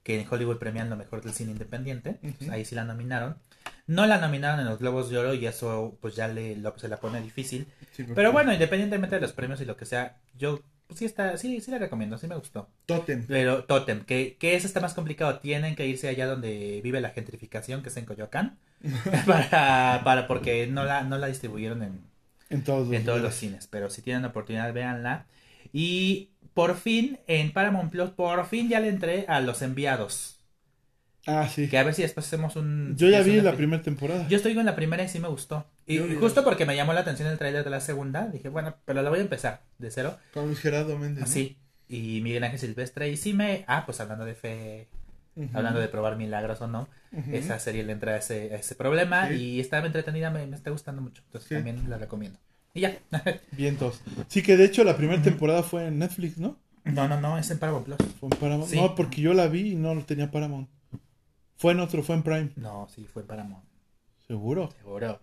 que 0.03 0.19
en 0.19 0.27
Hollywood 0.29 0.57
premian 0.57 0.89
lo 0.89 0.97
mejor 0.97 1.21
del 1.21 1.33
cine 1.33 1.51
independiente. 1.51 2.17
Pues 2.37 2.49
ahí 2.49 2.65
sí 2.65 2.75
la 2.75 2.83
nominaron. 2.83 3.37
No 3.89 4.05
la 4.05 4.19
nominaron 4.19 4.59
en 4.59 4.67
los 4.67 4.77
Globos 4.79 5.09
de 5.09 5.17
Oro 5.17 5.33
y 5.33 5.45
eso 5.47 5.97
pues 5.99 6.15
ya 6.15 6.27
le, 6.27 6.55
lo- 6.55 6.77
se 6.77 6.87
la 6.87 6.99
pone 6.99 7.21
difícil. 7.21 7.65
Sí, 7.91 8.03
porque- 8.03 8.13
Pero 8.15 8.31
bueno, 8.31 8.53
independientemente 8.53 9.15
de 9.15 9.21
los 9.21 9.33
premios 9.33 9.59
y 9.61 9.65
lo 9.65 9.75
que 9.77 9.85
sea, 9.85 10.17
yo 10.37 10.59
pues, 10.87 10.99
sí 10.99 11.05
está, 11.05 11.37
sí, 11.37 11.59
sí 11.61 11.71
la 11.71 11.79
recomiendo, 11.79 12.17
sí 12.17 12.27
me 12.27 12.35
gustó. 12.35 12.69
Totem. 12.85 13.25
Pero 13.27 13.63
Totem, 13.63 14.05
que, 14.05 14.37
que 14.39 14.55
eso 14.55 14.67
está 14.67 14.79
más 14.79 14.93
complicado. 14.93 15.39
Tienen 15.39 15.75
que 15.75 15.87
irse 15.87 16.07
allá 16.07 16.27
donde 16.27 16.81
vive 16.83 17.01
la 17.01 17.09
gentrificación, 17.09 17.81
que 17.81 17.89
es 17.89 17.97
en 17.97 18.05
Coyoacán, 18.05 18.57
para, 19.25 20.01
para 20.03 20.27
porque 20.27 20.67
no 20.67 20.83
la, 20.85 21.03
no 21.03 21.17
la 21.17 21.27
distribuyeron 21.27 21.83
en, 21.83 21.99
En 22.49 22.63
todos 22.63 22.87
los, 22.87 22.95
en 22.95 23.05
todos 23.05 23.21
los 23.21 23.33
cines, 23.35 23.67
pero 23.67 23.89
si 23.89 24.01
tienen 24.01 24.25
oportunidad, 24.25 24.71
véanla. 24.73 25.25
Y 25.73 26.29
por 26.53 26.75
fin, 26.75 27.19
en 27.27 27.51
Paramount 27.53 27.91
Plus, 27.91 28.09
por 28.11 28.45
fin 28.47 28.69
ya 28.69 28.79
le 28.79 28.89
entré 28.89 29.25
a 29.27 29.39
Los 29.41 29.61
Enviados. 29.61 30.38
Ah, 31.25 31.47
sí. 31.47 31.67
Que 31.67 31.77
a 31.77 31.83
ver 31.83 31.93
si 31.93 32.01
después 32.01 32.25
hacemos 32.25 32.55
un... 32.55 32.95
Yo 32.97 33.07
ya 33.09 33.21
vi 33.21 33.39
la 33.41 33.53
primera 33.53 33.83
temporada. 33.83 34.27
Yo 34.27 34.37
estoy 34.37 34.55
con 34.55 34.65
la 34.65 34.75
primera 34.75 35.03
y 35.03 35.09
sí 35.09 35.19
me 35.19 35.27
gustó. 35.27 35.65
Y 35.85 35.97
Yo 35.97 36.19
justo 36.19 36.43
porque 36.43 36.65
me 36.65 36.75
llamó 36.75 36.93
la 36.93 37.01
atención 37.01 37.27
el 37.27 37.37
tráiler 37.37 37.63
de 37.63 37.69
la 37.69 37.81
segunda, 37.81 38.27
dije, 38.27 38.49
bueno, 38.49 38.75
pero 38.85 39.01
la 39.01 39.09
voy 39.09 39.19
a 39.19 39.23
empezar 39.23 39.61
de 39.77 39.91
cero. 39.91 40.17
Con 40.33 40.45
Luis 40.47 40.59
Gerardo 40.59 40.97
Méndez. 40.97 41.25
¿no? 41.25 41.27
Sí. 41.31 41.57
Y 41.87 42.21
Miguel 42.21 42.43
Ángel 42.43 42.59
Silvestre. 42.59 43.09
Y 43.09 43.17
sí 43.17 43.33
me... 43.33 43.63
Ah, 43.67 43.83
pues 43.85 43.99
hablando 43.99 44.25
de 44.25 44.35
fe... 44.35 44.87
Hablando 45.53 45.79
de 45.79 45.87
probar 45.87 46.17
milagros 46.17 46.59
o 46.59 46.67
no, 46.67 46.89
esa 47.31 47.59
serie 47.59 47.83
le 47.83 47.93
entra 47.93 48.13
a 48.13 48.17
ese, 48.17 48.53
a 48.53 48.57
ese 48.57 48.75
problema 48.75 49.29
Sí. 49.29 49.35
y 49.35 49.59
está 49.61 49.77
entretenida, 49.85 50.31
me, 50.31 50.45
me 50.47 50.55
está 50.57 50.69
gustando 50.69 51.01
mucho. 51.01 51.21
Entonces 51.27 51.47
Sí. 51.47 51.55
también 51.55 51.89
la 51.89 51.97
recomiendo. 51.97 52.37
Y 52.73 52.81
ya. 52.81 52.97
Vientos. 53.53 54.01
Sí, 54.27 54.41
que 54.41 54.57
de 54.57 54.65
hecho 54.65 54.83
la 54.83 54.97
primera 54.97 55.21
temporada 55.21 55.63
fue 55.63 55.87
en 55.87 55.99
Netflix, 55.99 56.39
¿no? 56.39 56.57
no, 56.83 57.07
no, 57.07 57.21
no, 57.21 57.37
es 57.37 57.49
en 57.51 57.57
Paramount 57.59 57.85
Plus. 57.85 57.97
Fue 58.19 58.27
en 58.29 58.37
Paramount. 58.37 58.69
Sí. 58.69 58.75
No, 58.75 58.95
porque 58.95 59.21
yo 59.21 59.33
la 59.33 59.47
vi 59.47 59.71
y 59.71 59.75
no 59.75 59.95
lo 59.95 60.03
tenía 60.03 60.29
Paramount. 60.29 60.67
Fue 61.59 61.73
en 61.73 61.81
otro, 61.81 62.01
fue 62.03 62.15
en 62.15 62.23
Prime. 62.23 62.49
No, 62.55 62.87
sí, 62.89 63.05
fue 63.05 63.21
en 63.23 63.27
Paramount. 63.27 63.65
¿Seguro? 64.25 64.69
Seguro. 64.77 65.19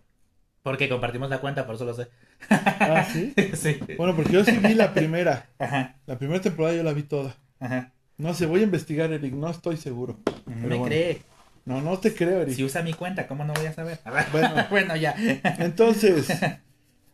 Porque 0.63 0.87
compartimos 0.87 1.31
la 1.31 1.41
cuenta, 1.41 1.65
por 1.65 1.77
eso 1.77 1.87
lo 1.87 1.95
sé. 1.95 2.09
Ah, 2.51 3.07
sí. 3.11 3.33
sí. 3.55 3.79
Bueno, 3.97 4.15
porque 4.15 4.33
yo 4.35 4.45
sí 4.45 4.53
vi 4.59 4.75
la 4.75 4.93
primera. 4.93 5.47
Ajá, 5.59 5.97
La 6.05 6.19
primera 6.19 6.43
temporada 6.43 6.77
yo 6.77 6.83
la 6.83 6.93
vi 6.93 7.05
toda. 7.05 7.35
ajá. 7.59 7.93
No 8.19 8.35
sé, 8.35 8.45
voy 8.45 8.61
a 8.61 8.65
investigar, 8.65 9.11
Eric. 9.13 9.33
No 9.33 9.49
estoy 9.51 9.79
seguro. 9.79 10.19
No 10.45 10.55
me 10.57 10.69
bueno. 10.77 10.85
cree. 10.85 11.23
No, 11.65 11.81
no 11.81 11.99
te 11.99 12.15
creo, 12.15 12.43
Eric. 12.43 12.55
Si 12.55 12.65
usa 12.65 12.83
mi 12.83 12.93
cuenta, 12.93 13.27
¿cómo 13.27 13.45
no 13.45 13.55
voy 13.55 13.67
a 13.67 13.73
saber? 13.73 13.99
Bueno. 14.33 14.55
bueno, 14.71 14.95
ya. 14.97 15.15
Entonces, 15.59 16.29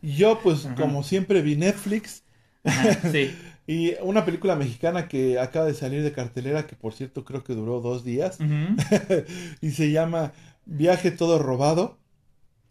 yo 0.01 0.39
pues 0.43 0.65
Ajá. 0.65 0.75
como 0.75 1.01
siempre 1.03 1.41
vi 1.41 1.55
Netflix 1.55 2.23
Ajá, 2.65 2.93
sí. 3.11 3.33
Y 3.67 3.93
una 4.01 4.25
película 4.25 4.55
mexicana 4.55 5.07
que 5.07 5.39
acaba 5.39 5.65
de 5.65 5.73
salir 5.73 6.03
de 6.03 6.11
cartelera, 6.11 6.67
que 6.67 6.75
por 6.75 6.93
cierto 6.93 7.23
creo 7.23 7.43
que 7.43 7.53
duró 7.53 7.79
dos 7.81 8.03
días, 8.03 8.37
y 9.61 9.71
se 9.71 9.91
llama 9.91 10.33
Viaje 10.65 11.11
todo 11.11 11.39
robado, 11.39 11.97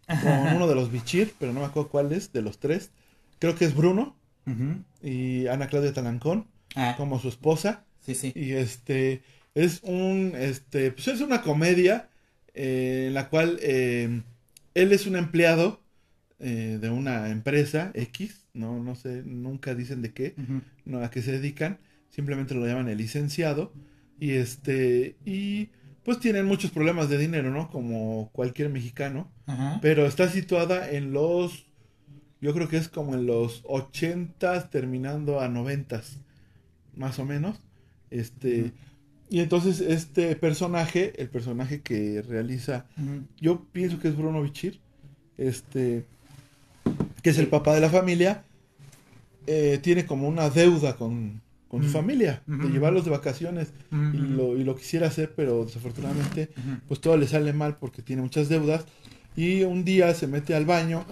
con 0.06 0.32
uno 0.56 0.66
de 0.68 0.74
los 0.74 0.90
Bichir, 0.92 1.34
pero 1.38 1.52
no 1.52 1.60
me 1.60 1.66
acuerdo 1.66 1.88
cuál 1.90 2.12
es, 2.12 2.32
de 2.32 2.42
los 2.42 2.58
tres. 2.58 2.90
Creo 3.38 3.54
que 3.54 3.64
es 3.64 3.74
Bruno 3.74 4.16
y 5.02 5.46
Ana 5.46 5.68
Claudia 5.68 5.92
Talancón 5.92 6.46
Ah, 6.74 6.94
como 6.96 7.18
su 7.20 7.28
esposa. 7.28 7.84
sí, 8.00 8.14
sí. 8.14 8.32
Y 8.34 8.52
este 8.52 9.22
es 9.54 9.80
un 9.82 10.32
este 10.34 10.90
pues 10.90 11.08
es 11.08 11.20
una 11.20 11.42
comedia 11.42 12.08
eh, 12.54 13.04
en 13.08 13.14
la 13.14 13.28
cual 13.28 13.58
eh, 13.60 14.22
él 14.74 14.92
es 14.92 15.06
un 15.06 15.16
empleado 15.16 15.80
eh, 16.38 16.78
de 16.80 16.88
una 16.90 17.28
empresa 17.28 17.90
X, 17.94 18.41
no 18.54 18.82
no 18.82 18.94
sé, 18.94 19.22
nunca 19.24 19.74
dicen 19.74 20.02
de 20.02 20.12
qué, 20.12 20.34
no 20.84 20.98
a 20.98 21.10
qué 21.10 21.22
se 21.22 21.32
dedican, 21.32 21.78
simplemente 22.10 22.54
lo 22.54 22.66
llaman 22.66 22.88
el 22.88 22.98
licenciado 22.98 23.72
y 24.18 24.32
este 24.32 25.16
y 25.24 25.70
pues 26.04 26.18
tienen 26.18 26.46
muchos 26.46 26.70
problemas 26.70 27.08
de 27.08 27.18
dinero, 27.18 27.50
¿no? 27.50 27.70
Como 27.70 28.30
cualquier 28.32 28.68
mexicano, 28.70 29.30
pero 29.80 30.06
está 30.06 30.28
situada 30.28 30.90
en 30.90 31.12
los 31.12 31.66
yo 32.40 32.52
creo 32.52 32.68
que 32.68 32.76
es 32.76 32.88
como 32.88 33.14
en 33.14 33.26
los 33.26 33.62
80 33.64 34.68
terminando 34.68 35.40
a 35.40 35.48
90 35.48 36.02
más 36.96 37.18
o 37.18 37.24
menos. 37.24 37.60
Este 38.10 38.72
y 39.30 39.40
entonces 39.40 39.80
este 39.80 40.36
personaje, 40.36 41.14
el 41.22 41.30
personaje 41.30 41.80
que 41.80 42.20
realiza, 42.20 42.86
yo 43.40 43.64
pienso 43.72 43.98
que 43.98 44.08
es 44.08 44.16
Bruno 44.16 44.42
Bichir, 44.42 44.80
este 45.38 46.04
que 47.22 47.30
es 47.30 47.38
el 47.38 47.46
papá 47.48 47.74
de 47.74 47.80
la 47.80 47.88
familia, 47.88 48.44
eh, 49.46 49.78
tiene 49.82 50.06
como 50.06 50.28
una 50.28 50.50
deuda 50.50 50.96
con, 50.96 51.40
con 51.68 51.82
su 51.82 51.88
Ujú. 51.88 51.98
familia, 51.98 52.42
de 52.46 52.68
llevarlos 52.70 53.04
de 53.04 53.10
vacaciones 53.10 53.72
y 54.14 54.18
lo, 54.18 54.56
y 54.56 54.64
lo 54.64 54.76
quisiera 54.76 55.06
hacer, 55.08 55.32
pero 55.34 55.64
desafortunadamente 55.64 56.50
pues 56.88 57.00
todo 57.00 57.16
le 57.16 57.26
sale 57.26 57.52
mal 57.52 57.76
porque 57.78 58.02
tiene 58.02 58.22
muchas 58.22 58.48
deudas. 58.48 58.84
Y 59.36 59.62
un 59.62 59.84
día 59.84 60.12
se 60.14 60.26
mete 60.26 60.54
al 60.54 60.66
baño 60.66 61.04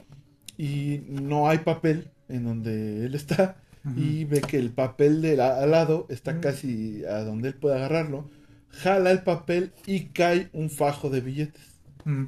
y 0.58 1.00
no 1.08 1.48
hay 1.48 1.58
papel 1.58 2.08
en 2.28 2.44
donde 2.44 3.06
él 3.06 3.14
está 3.14 3.56
y 3.96 4.24
ve 4.26 4.42
que 4.42 4.58
el 4.58 4.70
papel 4.70 5.22
de 5.22 5.36
la- 5.36 5.58
al 5.62 5.70
lado 5.70 6.06
está 6.10 6.32
casi 6.40 7.02
a 7.06 7.20
donde 7.24 7.48
él 7.48 7.54
puede 7.54 7.76
agarrarlo, 7.76 8.28
jala 8.70 9.10
el 9.10 9.22
papel 9.22 9.72
y 9.86 10.06
cae 10.06 10.50
un 10.52 10.68
fajo 10.68 11.08
de 11.08 11.20
billetes. 11.22 11.62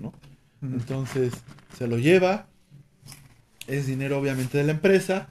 ¿no? 0.00 0.12
Entonces 0.62 1.32
se 1.76 1.86
lo 1.86 1.98
lleva, 1.98 2.46
es 3.66 3.86
dinero 3.86 4.18
obviamente 4.18 4.58
de 4.58 4.64
la 4.64 4.72
empresa 4.72 5.30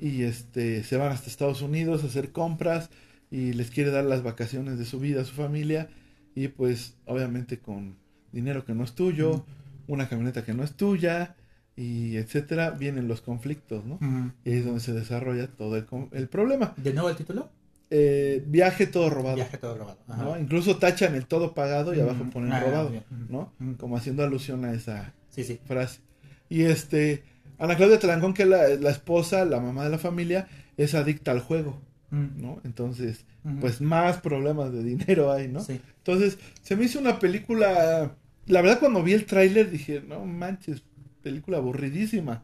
y 0.00 0.22
este 0.22 0.82
se 0.84 0.96
van 0.96 1.12
hasta 1.12 1.28
Estados 1.30 1.62
Unidos 1.62 2.02
a 2.04 2.06
hacer 2.06 2.32
compras 2.32 2.90
y 3.30 3.52
les 3.54 3.70
quiere 3.70 3.90
dar 3.90 4.04
las 4.04 4.22
vacaciones 4.22 4.78
de 4.78 4.84
su 4.84 5.00
vida 5.00 5.22
a 5.22 5.24
su 5.24 5.34
familia 5.34 5.88
y 6.34 6.48
pues 6.48 6.94
obviamente 7.06 7.58
con 7.58 7.96
dinero 8.32 8.64
que 8.64 8.74
no 8.74 8.84
es 8.84 8.92
tuyo, 8.92 9.44
una 9.86 10.08
camioneta 10.08 10.44
que 10.44 10.52
no 10.54 10.62
es 10.62 10.72
tuya 10.74 11.34
y 11.76 12.16
etcétera, 12.16 12.70
vienen 12.70 13.06
los 13.08 13.20
conflictos, 13.20 13.84
¿no? 13.84 13.98
Y 14.44 14.50
ahí 14.50 14.56
es 14.58 14.64
donde 14.64 14.80
se 14.80 14.92
desarrolla 14.92 15.46
todo 15.48 15.76
el, 15.76 15.86
el 16.12 16.28
problema. 16.28 16.72
¿De 16.78 16.92
nuevo 16.94 17.10
el 17.10 17.16
título? 17.16 17.50
Eh, 17.90 18.42
viaje 18.46 18.86
todo 18.86 19.10
robado. 19.10 19.36
Viaje 19.36 19.58
todo 19.58 19.76
robado. 19.76 20.38
Incluso 20.40 20.76
tachan 20.78 21.14
el 21.14 21.26
todo 21.26 21.54
pagado 21.54 21.94
y 21.94 22.00
abajo 22.00 22.24
ponen 22.32 22.52
Ah, 22.52 22.60
robado. 22.60 22.92
¿no? 23.28 23.52
Como 23.78 23.96
haciendo 23.96 24.22
alusión 24.24 24.64
a 24.64 24.72
esa, 24.72 25.12
Sí, 25.30 25.44
sí. 25.44 25.60
frase. 25.66 26.00
Y 26.48 26.62
este, 26.62 27.22
Ana 27.58 27.76
Claudia 27.76 27.98
Talancón, 27.98 28.34
que 28.34 28.42
es 28.42 28.48
la, 28.48 28.68
la 28.68 28.90
esposa, 28.90 29.44
la 29.44 29.60
mamá 29.60 29.84
de 29.84 29.90
la 29.90 29.98
familia, 29.98 30.48
es 30.76 30.94
adicta 30.94 31.30
al 31.30 31.40
juego, 31.40 31.80
Ujú. 32.12 32.28
¿no? 32.36 32.60
Entonces, 32.64 33.24
pues 33.60 33.80
más 33.80 34.18
problemas 34.18 34.72
de 34.72 34.82
dinero 34.82 35.32
hay, 35.32 35.48
¿no? 35.48 35.60
Sí. 35.60 35.80
Entonces, 35.98 36.38
se 36.62 36.76
me 36.76 36.84
hizo 36.84 36.98
una 36.98 37.18
película, 37.18 38.16
la 38.46 38.62
verdad 38.62 38.80
cuando 38.80 39.02
vi 39.02 39.12
el 39.12 39.24
tráiler 39.24 39.70
dije, 39.70 40.02
no 40.06 40.24
manches, 40.24 40.82
película 41.22 41.58
aburridísima, 41.58 42.42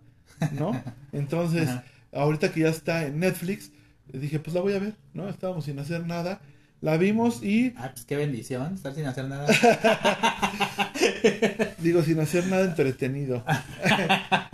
¿no? 0.53 0.81
Entonces, 1.13 1.69
ahorita 2.13 2.53
que 2.53 2.61
ya 2.61 2.69
está 2.69 3.07
en 3.07 3.19
Netflix, 3.19 3.73
dije, 4.13 4.39
pues 4.39 4.55
la 4.55 4.61
voy 4.61 4.75
a 4.75 4.79
ver, 4.79 4.95
¿no? 5.15 5.29
Estábamos 5.29 5.65
sin 5.65 5.79
hacer 5.79 6.07
nada, 6.07 6.41
la 6.83 6.97
vimos 6.97 7.43
y, 7.43 7.73
Ah, 7.77 7.91
pues 7.93 8.05
qué 8.05 8.17
bendición, 8.17 8.75
estar 8.75 8.95
sin 8.95 9.07
hacer 9.07 9.29
nada. 9.29 9.47
digo, 11.79 12.03
sin 12.03 12.19
hacer 12.19 12.47
nada 12.49 12.65
entretenido. 12.65 13.45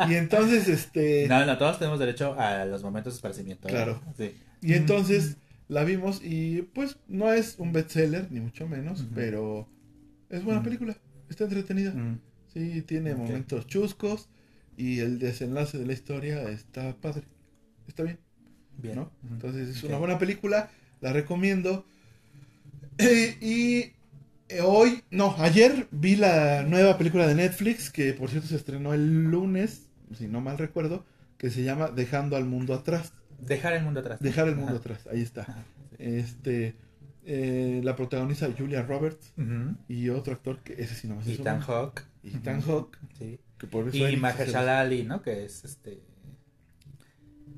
y 0.08 0.14
entonces, 0.14 0.68
este... 0.68 1.26
No, 1.26 1.44
no, 1.46 1.56
todos 1.56 1.78
tenemos 1.78 1.98
derecho 1.98 2.38
a 2.38 2.66
los 2.66 2.82
momentos 2.82 3.14
de 3.14 3.16
esparcimiento. 3.16 3.66
¿eh? 3.66 3.70
Claro. 3.70 4.00
Sí. 4.16 4.34
Y 4.60 4.74
entonces 4.74 5.38
la 5.68 5.84
vimos 5.84 6.20
y 6.22 6.62
pues 6.74 6.98
no 7.08 7.32
es 7.32 7.54
un 7.58 7.72
bestseller, 7.72 8.30
ni 8.30 8.40
mucho 8.40 8.68
menos, 8.68 9.06
pero 9.14 9.66
es 10.28 10.44
buena 10.44 10.62
película, 10.62 10.96
está 11.30 11.44
entretenida. 11.44 11.94
Sí, 12.52 12.82
tiene 12.82 13.14
momentos 13.14 13.66
chuscos 13.66 14.28
y 14.76 15.00
el 15.00 15.18
desenlace 15.18 15.78
de 15.78 15.86
la 15.86 15.92
historia 15.94 16.42
está 16.50 16.94
padre, 16.96 17.22
está 17.86 18.02
bien, 18.02 18.18
Bien. 18.76 18.96
¿no? 18.96 19.10
Entonces 19.30 19.68
es 19.68 19.82
una 19.82 19.96
buena 19.96 20.18
película, 20.18 20.70
la 21.00 21.12
recomiendo. 21.12 21.86
Eh, 22.98 23.36
y 23.40 23.92
eh, 24.48 24.60
hoy, 24.62 25.02
no, 25.10 25.34
ayer 25.38 25.86
vi 25.90 26.16
la 26.16 26.62
nueva 26.64 26.98
película 26.98 27.26
de 27.26 27.34
Netflix, 27.34 27.90
que 27.90 28.12
por 28.12 28.30
cierto 28.30 28.48
se 28.48 28.56
estrenó 28.56 28.92
el 28.94 29.24
lunes, 29.24 29.88
si 30.16 30.26
no 30.26 30.40
mal 30.40 30.58
recuerdo, 30.58 31.04
que 31.36 31.50
se 31.50 31.62
llama 31.62 31.88
Dejando 31.88 32.36
al 32.36 32.44
Mundo 32.44 32.74
Atrás. 32.74 33.12
Dejar 33.40 33.74
el 33.74 33.84
mundo 33.84 34.00
atrás. 34.00 34.18
Dejar 34.20 34.48
el 34.48 34.56
mundo 34.56 34.72
Ajá. 34.72 34.80
atrás, 34.80 35.06
ahí 35.12 35.22
está. 35.22 35.42
Ajá. 35.42 35.62
Este, 35.98 36.74
eh, 37.24 37.80
la 37.84 37.94
protagoniza 37.94 38.48
Julia 38.56 38.82
Roberts 38.82 39.32
y 39.88 40.08
otro 40.08 40.32
actor 40.32 40.58
que 40.58 40.72
ese 40.82 40.94
sí 40.96 41.06
no 41.06 41.14
me 41.16 41.22
sé 41.24 41.34
Ethan. 41.34 41.60
Hawke. 41.60 42.02
Ethan 42.24 42.58
Ujú. 42.58 42.72
Hawke, 42.72 42.98
Sí. 43.16 43.38
que 43.58 43.66
por 43.68 43.86
eso 43.88 44.08
Y 44.08 44.16
Mahershala 44.16 44.80
Ali, 44.80 45.04
¿no? 45.04 45.22
Que 45.22 45.44
es 45.44 45.64
este. 45.64 46.00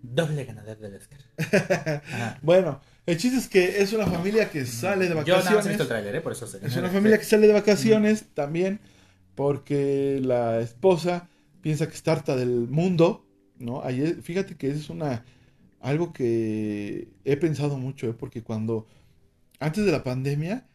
Doble 0.02 0.44
ganador 0.44 0.78
del 0.78 0.96
Oscar. 0.96 1.20
Bueno, 2.42 2.80
El 3.11 3.16
chiste 3.19 3.39
es 3.39 3.49
que 3.49 3.82
es 3.82 3.93
una 3.93 4.07
familia 4.07 4.51
que 4.51 4.65
sale 4.66 5.09
de 5.09 5.11
Yo 5.11 5.15
nada 5.15 5.27
más 5.27 5.27
he 5.27 5.31
vacaciones. 5.45 5.69
visto 5.69 5.82
el 5.82 5.89
tráiler, 5.89 6.15
¿eh? 6.16 6.20
por 6.20 6.32
eso 6.32 6.47
sé. 6.47 6.59
Es 6.62 6.77
una 6.77 6.89
familia 6.91 7.19
que 7.19 7.24
sale 7.24 7.47
de 7.47 7.53
vacaciones 7.53 8.24
también 8.35 8.78
porque 9.35 10.20
la 10.23 10.61
esposa 10.61 11.28
piensa 11.62 11.89
que 11.89 11.95
está 11.95 12.12
harta 12.12 12.37
del 12.37 12.69
mundo, 12.69 13.27
¿no? 13.59 13.82
Ahí 13.82 14.01
es- 14.03 14.16
fíjate 14.23 14.55
que 14.57 14.70
es 14.70 14.91
una 14.91 15.24
algo 15.81 16.12
que 16.12 17.09
he 17.24 17.37
pensado 17.37 17.78
mucho, 17.78 18.07
¿eh? 18.09 18.15
Porque 18.16 18.43
cuando 18.43 18.87
antes 19.61 19.85
de 19.85 19.93
la 19.93 20.03
pandemia 20.05 20.66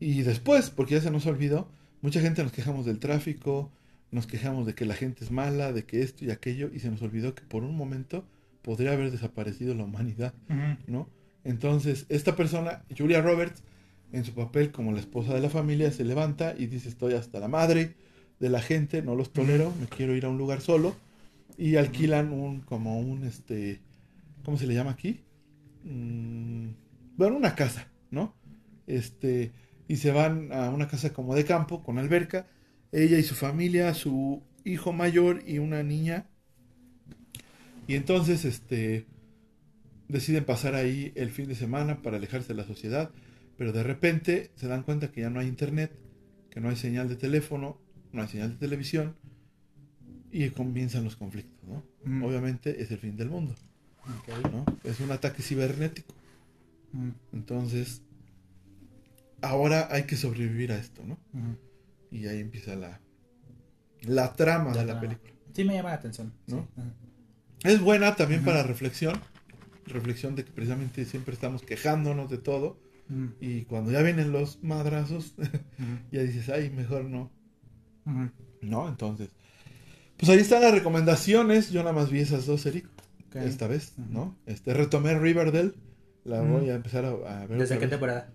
y 0.00 0.22
después, 0.22 0.70
porque 0.70 0.94
ya 0.96 1.00
se 1.00 1.10
nos 1.10 1.26
olvidó, 1.26 1.70
mucha 2.02 2.20
gente 2.20 2.42
nos 2.42 2.52
quejamos 2.52 2.84
del 2.84 2.98
tráfico, 2.98 3.70
nos 4.10 4.26
quejamos 4.26 4.66
de 4.66 4.74
que 4.74 4.84
la 4.86 4.94
gente 4.94 5.24
es 5.24 5.30
mala, 5.30 5.72
de 5.72 5.84
que 5.84 6.02
esto 6.02 6.24
y 6.24 6.30
aquello, 6.30 6.70
y 6.74 6.80
se 6.80 6.90
nos 6.90 7.00
olvidó 7.02 7.34
que 7.34 7.42
por 7.42 7.62
un 7.62 7.76
momento 7.76 8.24
podría 8.62 8.92
haber 8.92 9.10
desaparecido 9.10 9.74
la 9.74 9.84
humanidad. 9.84 10.34
¿no? 10.86 11.08
Entonces, 11.44 12.06
esta 12.08 12.36
persona, 12.36 12.84
Julia 12.96 13.20
Roberts, 13.20 13.62
en 14.12 14.24
su 14.24 14.32
papel 14.32 14.70
como 14.70 14.92
la 14.92 15.00
esposa 15.00 15.34
de 15.34 15.40
la 15.40 15.50
familia, 15.50 15.90
se 15.90 16.04
levanta 16.04 16.54
y 16.56 16.66
dice, 16.66 16.88
estoy 16.88 17.14
hasta 17.14 17.40
la 17.40 17.48
madre 17.48 17.94
de 18.40 18.48
la 18.48 18.60
gente, 18.60 19.02
no 19.02 19.14
los 19.14 19.32
tolero, 19.32 19.72
me 19.80 19.86
quiero 19.86 20.14
ir 20.14 20.24
a 20.24 20.28
un 20.28 20.38
lugar 20.38 20.60
solo, 20.60 20.94
y 21.56 21.76
alquilan 21.76 22.32
un, 22.32 22.60
como 22.60 23.00
un, 23.00 23.24
este, 23.24 23.80
¿cómo 24.44 24.56
se 24.56 24.66
le 24.66 24.74
llama 24.74 24.92
aquí? 24.92 25.20
Mm, 25.84 26.68
bueno, 27.16 27.36
una 27.36 27.54
casa, 27.54 27.88
¿no? 28.10 28.34
Este, 28.86 29.52
y 29.88 29.96
se 29.96 30.12
van 30.12 30.52
a 30.52 30.70
una 30.70 30.88
casa 30.88 31.12
como 31.12 31.34
de 31.34 31.44
campo, 31.44 31.82
con 31.82 31.98
alberca, 31.98 32.46
ella 32.92 33.18
y 33.18 33.22
su 33.22 33.34
familia, 33.34 33.92
su 33.94 34.42
hijo 34.64 34.92
mayor 34.92 35.42
y 35.46 35.58
una 35.58 35.82
niña, 35.82 36.26
y 37.88 37.94
entonces, 37.94 38.44
este, 38.44 39.06
deciden 40.08 40.44
pasar 40.44 40.74
ahí 40.74 41.12
el 41.16 41.30
fin 41.30 41.48
de 41.48 41.54
semana 41.54 42.02
para 42.02 42.16
alejarse 42.16 42.48
de 42.48 42.54
la 42.54 42.64
sociedad, 42.64 43.10
pero 43.56 43.72
de 43.72 43.82
repente 43.82 44.50
se 44.56 44.66
dan 44.68 44.82
cuenta 44.82 45.10
que 45.12 45.20
ya 45.22 45.30
no 45.30 45.40
hay 45.40 45.48
internet, 45.48 45.92
que 46.50 46.60
no 46.60 46.68
hay 46.70 46.76
señal 46.76 47.08
de 47.08 47.16
teléfono, 47.16 47.78
no 48.12 48.22
hay 48.22 48.28
señal 48.28 48.50
de 48.52 48.56
televisión 48.56 49.16
y 50.30 50.48
comienzan 50.50 51.04
los 51.04 51.16
conflictos, 51.16 51.68
¿no? 51.68 51.82
Mm. 52.04 52.22
Obviamente 52.22 52.82
es 52.82 52.90
el 52.90 52.98
fin 52.98 53.16
del 53.16 53.28
mundo. 53.30 53.54
Es 54.84 55.00
un 55.00 55.10
ataque 55.10 55.42
cibernético. 55.42 56.14
Mm, 56.92 57.10
Entonces, 57.34 58.00
ahora 59.42 59.88
hay 59.90 60.04
que 60.04 60.16
sobrevivir 60.16 60.72
a 60.72 60.78
esto, 60.78 61.04
¿no? 61.04 61.18
ujú. 61.34 61.56
Y 62.10 62.26
ahí 62.26 62.40
empieza 62.40 62.74
la 62.74 63.00
la 64.02 64.32
trama 64.34 64.70
La 64.72 64.80
de 64.80 64.86
la 64.86 64.92
trama. 64.94 65.00
película. 65.00 65.32
Sí 65.54 65.64
me 65.64 65.74
llama 65.74 65.90
la 65.90 65.94
atención. 65.96 66.32
¿No? 66.46 66.62
sí. 66.74 66.80
Ujú. 66.80 66.90
Es 67.64 67.80
buena 67.80 68.14
también 68.16 68.44
para 68.44 68.62
reflexión, 68.62 69.20
reflexión 69.88 70.34
de 70.36 70.44
que 70.44 70.52
precisamente 70.52 71.04
siempre 71.04 71.34
estamos 71.34 71.62
quejándonos 71.62 72.30
de 72.30 72.38
todo 72.38 72.78
Ujú. 73.10 73.32
y 73.40 73.62
cuando 73.62 73.90
ya 73.90 74.02
vienen 74.02 74.32
los 74.32 74.62
madrazos 74.62 75.34
Ujú. 75.38 75.48
ya 76.12 76.22
dices, 76.22 76.48
ay, 76.48 76.70
mejor 76.70 77.04
no. 77.04 77.30
¿No? 78.62 78.88
Entonces, 78.88 79.28
pues 80.16 80.30
ahí 80.30 80.38
están 80.38 80.62
las 80.62 80.72
recomendaciones. 80.72 81.70
Yo 81.70 81.80
nada 81.82 81.92
más 81.92 82.10
vi 82.10 82.20
esas 82.20 82.46
dos, 82.46 82.64
Eric, 82.66 82.88
esta 83.34 83.66
vez. 83.68 83.92
¿no? 83.98 84.36
Este, 84.46 84.72
retomé 84.74 85.18
Riverdale. 85.18 85.72
La 86.24 86.42
Ujú. 86.42 86.58
voy 86.58 86.70
a 86.70 86.74
empezar 86.74 87.04
a, 87.04 87.10
a 87.42 87.46
ver. 87.46 87.58
¿Desde 87.58 87.74
qué 87.76 87.80
vez. 87.82 87.90
temporada? 87.90 88.32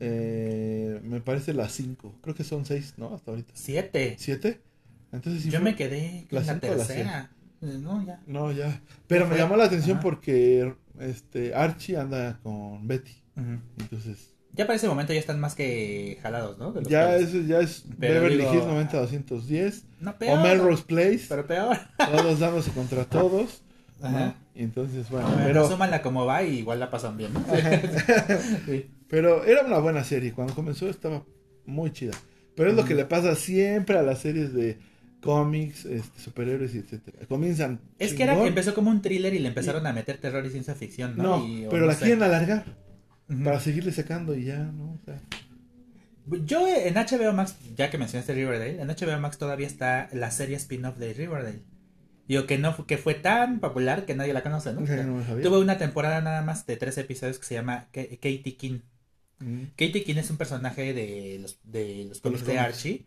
Eh, 0.00 1.00
me 1.04 1.20
parece 1.20 1.54
las 1.54 1.72
5. 1.72 2.18
Creo 2.22 2.34
que 2.34 2.44
son 2.44 2.66
6, 2.66 2.94
¿no? 2.98 3.14
Hasta 3.14 3.30
ahorita. 3.30 3.52
Siete. 3.54 4.16
¿7? 4.18 4.58
Entonces 5.12 5.42
sí 5.42 5.50
Yo 5.50 5.60
fue- 5.60 5.70
me 5.70 5.76
quedé 5.76 6.26
¿La 6.30 6.40
en 6.40 6.46
la 6.46 6.52
la 6.54 6.60
tercera. 6.60 7.30
Eh, 7.66 7.78
No, 7.80 8.04
ya. 8.06 8.20
No, 8.26 8.52
ya. 8.52 8.80
Pero 9.06 9.26
me 9.26 9.36
llamó 9.36 9.56
la 9.56 9.64
atención 9.64 9.98
Ajá. 9.98 10.02
porque 10.04 10.74
este 11.00 11.54
Archie 11.54 11.96
anda 11.96 12.38
con 12.42 12.86
Betty. 12.86 13.12
Entonces, 13.78 14.32
Ya 14.54 14.66
para 14.66 14.76
ese 14.76 14.88
momento 14.88 15.12
ya 15.12 15.18
están 15.20 15.38
más 15.40 15.54
que 15.54 16.18
jalados, 16.22 16.56
¿no? 16.58 16.72
Ya 16.82 17.08
pelos. 17.16 17.34
es, 17.34 17.46
ya 17.46 17.60
es 17.60 17.84
Pero 18.00 18.14
Beverly 18.22 18.38
digo, 18.38 18.54
Hills 18.54 18.64
90-210. 18.92 19.82
No, 20.00 20.16
peor. 20.18 20.38
O 20.38 20.42
Melrose 20.42 20.84
Place. 20.84 21.26
Pero 21.28 21.46
peor. 21.46 21.76
Todos 21.98 22.38
dándose 22.40 22.70
contra 22.70 23.04
todos. 23.08 23.62
¿no? 24.00 24.08
Ajá. 24.08 24.34
Y 24.54 24.62
entonces, 24.62 25.08
bueno, 25.10 25.28
Bueno, 25.28 25.42
pero, 25.44 25.68
súmanla 25.68 26.00
como 26.02 26.24
va 26.24 26.42
y 26.42 26.58
igual 26.58 26.80
la 26.80 26.90
pasan 26.90 27.16
bien. 27.18 27.32
¿no? 27.34 27.44
Sí. 28.66 28.90
pero 29.08 29.44
era 29.44 29.62
una 29.66 29.78
buena 29.78 30.02
serie. 30.04 30.32
Cuando 30.32 30.54
comenzó 30.54 30.88
estaba 30.88 31.22
muy 31.66 31.92
chida. 31.92 32.12
Pero 32.54 32.70
es 32.70 32.76
lo 32.76 32.84
que 32.86 32.94
le 32.94 33.04
pasa 33.04 33.34
siempre 33.34 33.98
a 33.98 34.02
las 34.02 34.20
series 34.20 34.54
de 34.54 34.78
cómics, 35.22 35.84
este, 35.86 36.20
superhéroes, 36.20 36.74
etcétera. 36.74 37.26
Comienzan. 37.26 37.80
Es 37.98 38.14
que 38.14 38.22
era, 38.22 38.40
empezó 38.46 38.74
como 38.74 38.90
un 38.90 39.02
thriller 39.02 39.34
y 39.34 39.38
le 39.40 39.48
empezaron 39.48 39.86
a 39.86 39.92
meter 39.92 40.18
terror 40.18 40.44
y 40.46 40.50
ciencia 40.50 40.74
ficción, 40.74 41.16
¿no? 41.16 41.22
No, 41.38 41.46
Y- 41.48 41.66
o 41.66 41.70
pero 41.70 41.82
no 41.82 41.88
la 41.88 41.94
sé. 41.94 42.04
quieren 42.04 42.22
alargar 42.22 42.64
para 43.44 43.58
seguirle 43.60 43.92
sacando 43.92 44.36
y 44.36 44.44
ya, 44.44 44.58
¿no? 44.58 44.92
O 44.92 44.98
sea, 45.04 45.20
Yo 46.44 46.66
en 46.68 46.94
HBO 46.94 47.32
Max, 47.32 47.56
ya 47.76 47.88
que 47.90 47.98
mencionaste 47.98 48.34
Riverdale, 48.34 48.80
en 48.80 48.88
HBO 48.88 49.18
Max 49.20 49.38
todavía 49.38 49.66
está 49.66 50.08
la 50.12 50.30
serie 50.30 50.56
spin-off 50.56 50.96
de 50.98 51.12
Riverdale. 51.14 51.60
Digo 52.28 52.46
que 52.46 52.58
no 52.58 52.86
que 52.86 52.98
fue 52.98 53.14
tan 53.14 53.60
popular 53.60 54.04
que 54.04 54.16
nadie 54.16 54.32
la 54.32 54.42
conoce, 54.42 54.72
¿no? 54.72 54.80
no. 54.80 55.42
Tuvo 55.42 55.60
una 55.60 55.78
temporada 55.78 56.20
nada 56.20 56.42
más 56.42 56.66
de 56.66 56.76
tres 56.76 56.98
episodios 56.98 57.38
que 57.38 57.46
se 57.46 57.54
llama 57.54 57.86
Ka- 57.92 58.02
Katie 58.10 58.56
King. 58.56 58.80
Mm. 59.38 59.62
Katie 59.76 60.02
King 60.02 60.16
es 60.16 60.30
un 60.30 60.36
personaje 60.36 60.92
de 60.92 61.38
los, 61.40 61.60
de 61.62 62.06
los 62.08 62.20
cómics 62.20 62.44
de. 62.44 62.58
Archie. 62.58 63.06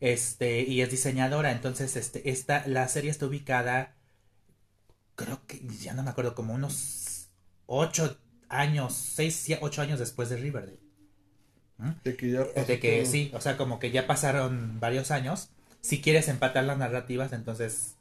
Este, 0.00 0.62
y 0.62 0.82
es 0.82 0.90
diseñadora. 0.90 1.52
Entonces, 1.52 1.96
este, 1.96 2.30
esta, 2.30 2.66
la 2.66 2.88
serie 2.88 3.10
está 3.10 3.26
ubicada. 3.26 3.96
Creo 5.14 5.46
que 5.46 5.60
ya 5.80 5.94
no 5.94 6.02
me 6.02 6.10
acuerdo, 6.10 6.34
como 6.34 6.54
unos 6.54 7.30
ocho 7.66 8.18
años, 8.48 8.94
seis, 8.94 9.46
ocho 9.60 9.82
años 9.82 9.98
después 9.98 10.28
de 10.28 10.36
Riverdale. 10.36 10.80
De 12.04 12.16
que 12.16 12.30
ya 12.30 12.54
pasó 12.54 12.72
De 12.72 12.78
que 12.80 13.02
todo. 13.02 13.06
sí, 13.06 13.30
o 13.34 13.40
sea, 13.40 13.56
como 13.56 13.78
que 13.78 13.90
ya 13.90 14.06
pasaron 14.06 14.80
varios 14.80 15.10
años. 15.10 15.50
Si 15.80 16.00
quieres 16.00 16.28
empatar 16.28 16.64
las 16.64 16.78
narrativas, 16.78 17.32
entonces 17.32 17.96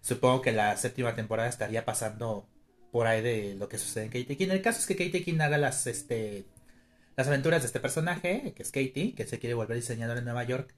supongo 0.00 0.42
que 0.42 0.52
la 0.52 0.76
séptima 0.76 1.14
temporada 1.14 1.48
estaría 1.48 1.84
pasando 1.84 2.48
por 2.90 3.06
ahí 3.06 3.22
de 3.22 3.54
lo 3.54 3.68
que 3.68 3.78
sucede 3.78 4.04
en 4.04 4.10
Katie 4.10 4.36
King. 4.36 4.48
El 4.50 4.62
caso 4.62 4.80
es 4.80 4.86
que 4.86 4.96
Katie 4.96 5.24
King 5.24 5.40
haga 5.40 5.58
las, 5.58 5.86
este, 5.86 6.46
las 7.16 7.28
aventuras 7.28 7.62
de 7.62 7.66
este 7.66 7.80
personaje, 7.80 8.52
que 8.54 8.62
es 8.62 8.70
Katie, 8.70 9.14
que 9.14 9.26
se 9.26 9.38
quiere 9.38 9.54
volver 9.54 9.76
diseñador 9.76 10.18
en 10.18 10.24
Nueva 10.24 10.44
York. 10.44 10.74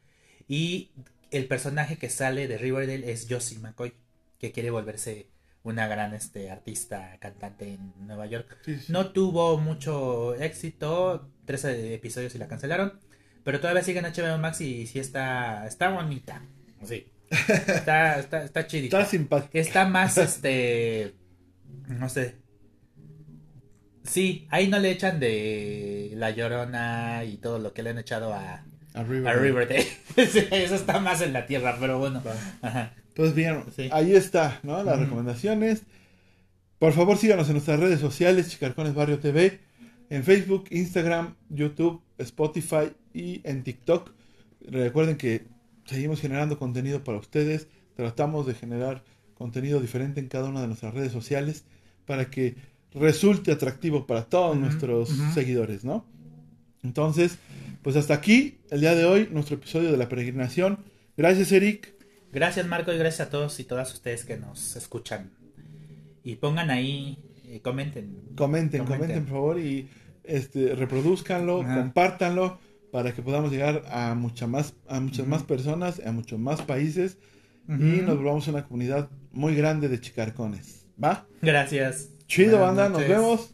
Y 0.48 0.90
el 1.30 1.46
personaje 1.46 1.96
que 1.96 2.10
sale 2.10 2.48
de 2.48 2.58
Riverdale 2.58 3.10
es 3.10 3.26
Josie 3.28 3.58
McCoy, 3.58 3.92
que 4.38 4.52
quiere 4.52 4.70
volverse 4.70 5.28
una 5.62 5.88
gran 5.88 6.14
este, 6.14 6.50
artista, 6.50 7.16
cantante 7.20 7.74
en 7.74 7.92
Nueva 8.06 8.26
York. 8.26 8.58
Sí, 8.64 8.78
sí. 8.78 8.92
No 8.92 9.12
tuvo 9.12 9.58
mucho 9.58 10.34
éxito, 10.34 11.30
13 11.46 11.94
episodios 11.94 12.34
y 12.34 12.38
la 12.38 12.48
cancelaron, 12.48 13.00
pero 13.42 13.60
todavía 13.60 13.82
sigue 13.82 13.98
en 13.98 14.04
HBO 14.04 14.38
Max 14.38 14.60
y 14.60 14.86
sí 14.86 14.98
está, 14.98 15.66
está 15.66 15.88
bonita. 15.88 16.42
Sí. 16.84 17.06
Está, 17.30 18.18
está, 18.18 18.44
está 18.44 18.66
chidita. 18.66 18.98
Está 18.98 19.10
simpático. 19.10 19.58
Está 19.58 19.86
más, 19.86 20.18
este, 20.18 21.14
no 21.88 22.08
sé. 22.08 22.36
Sí, 24.04 24.46
ahí 24.50 24.68
no 24.68 24.78
le 24.78 24.90
echan 24.90 25.18
de 25.18 26.12
La 26.14 26.30
Llorona 26.30 27.24
y 27.24 27.38
todo 27.38 27.58
lo 27.58 27.72
que 27.72 27.82
le 27.82 27.90
han 27.90 27.98
echado 27.98 28.34
a, 28.34 28.64
A 28.94 29.00
a 29.00 29.04
Riverdale. 29.04 29.86
Sí, 30.16 30.38
Eso 30.50 30.74
está 30.76 31.00
más 31.00 31.20
en 31.20 31.32
la 31.32 31.46
tierra, 31.46 31.76
pero 31.78 31.98
bueno. 31.98 32.22
Ajá. 32.62 32.92
Pues 33.14 33.34
bien, 33.34 33.62
Sí. 33.76 33.88
ahí 33.92 34.14
está, 34.14 34.60
¿no? 34.62 34.82
Las 34.82 34.98
recomendaciones. 34.98 35.82
Por 36.78 36.92
favor, 36.92 37.16
síganos 37.16 37.48
en 37.48 37.54
nuestras 37.54 37.80
redes 37.80 38.00
sociales, 38.00 38.50
Chicarcones 38.50 38.94
Barrio 38.94 39.18
TV, 39.18 39.60
en 40.10 40.24
Facebook, 40.24 40.64
Instagram, 40.70 41.34
YouTube, 41.48 42.02
Spotify 42.18 42.92
y 43.12 43.40
en 43.44 43.62
TikTok. 43.62 44.10
Recuerden 44.68 45.16
que 45.16 45.44
seguimos 45.86 46.20
generando 46.20 46.58
contenido 46.58 47.02
para 47.04 47.18
ustedes. 47.18 47.68
Tratamos 47.96 48.46
de 48.46 48.54
generar 48.54 49.04
contenido 49.34 49.80
diferente 49.80 50.20
en 50.20 50.28
cada 50.28 50.48
una 50.48 50.60
de 50.60 50.66
nuestras 50.68 50.94
redes 50.94 51.12
sociales 51.12 51.64
para 52.06 52.30
que 52.30 52.56
resulte 52.92 53.52
atractivo 53.52 54.06
para 54.06 54.24
todos 54.24 54.56
nuestros 54.56 55.10
seguidores, 55.32 55.84
¿no? 55.84 56.04
Entonces, 56.84 57.38
pues 57.82 57.96
hasta 57.96 58.14
aquí 58.14 58.58
el 58.70 58.80
día 58.80 58.94
de 58.94 59.04
hoy, 59.04 59.28
nuestro 59.32 59.56
episodio 59.56 59.90
de 59.90 59.96
la 59.96 60.08
peregrinación. 60.08 60.78
Gracias, 61.16 61.50
Eric. 61.52 61.94
Gracias 62.32 62.66
Marco 62.66 62.92
y 62.92 62.98
gracias 62.98 63.28
a 63.28 63.30
todos 63.30 63.58
y 63.60 63.64
todas 63.64 63.92
ustedes 63.94 64.24
que 64.24 64.36
nos 64.36 64.76
escuchan. 64.76 65.30
Y 66.24 66.36
pongan 66.36 66.70
ahí, 66.70 67.18
eh, 67.46 67.60
comenten. 67.60 68.16
Comenten, 68.34 68.80
Comenten. 68.84 68.86
comenten, 68.86 69.22
por 69.24 69.32
favor 69.32 69.60
y 69.60 69.88
este 70.24 70.74
reproduzcanlo, 70.74 71.62
Ajá. 71.62 71.76
compártanlo 71.76 72.58
para 72.90 73.12
que 73.14 73.22
podamos 73.22 73.52
llegar 73.52 73.84
a 73.88 74.14
mucha 74.14 74.46
más 74.46 74.74
a 74.88 74.98
muchas 75.00 75.26
más 75.26 75.42
personas, 75.42 76.00
a 76.04 76.10
muchos 76.12 76.38
más 76.38 76.62
países 76.62 77.18
y 77.68 77.72
nos 78.02 78.16
volvamos 78.18 78.46
una 78.48 78.64
comunidad 78.64 79.08
muy 79.32 79.54
grande 79.54 79.88
de 79.88 80.00
chicarcones. 80.00 80.86
¿Va? 81.02 81.26
Gracias. 81.40 82.10
Chido, 82.26 82.58
Buenas 82.58 82.76
banda, 82.76 82.88
nos 82.98 83.08
vemos. 83.08 83.53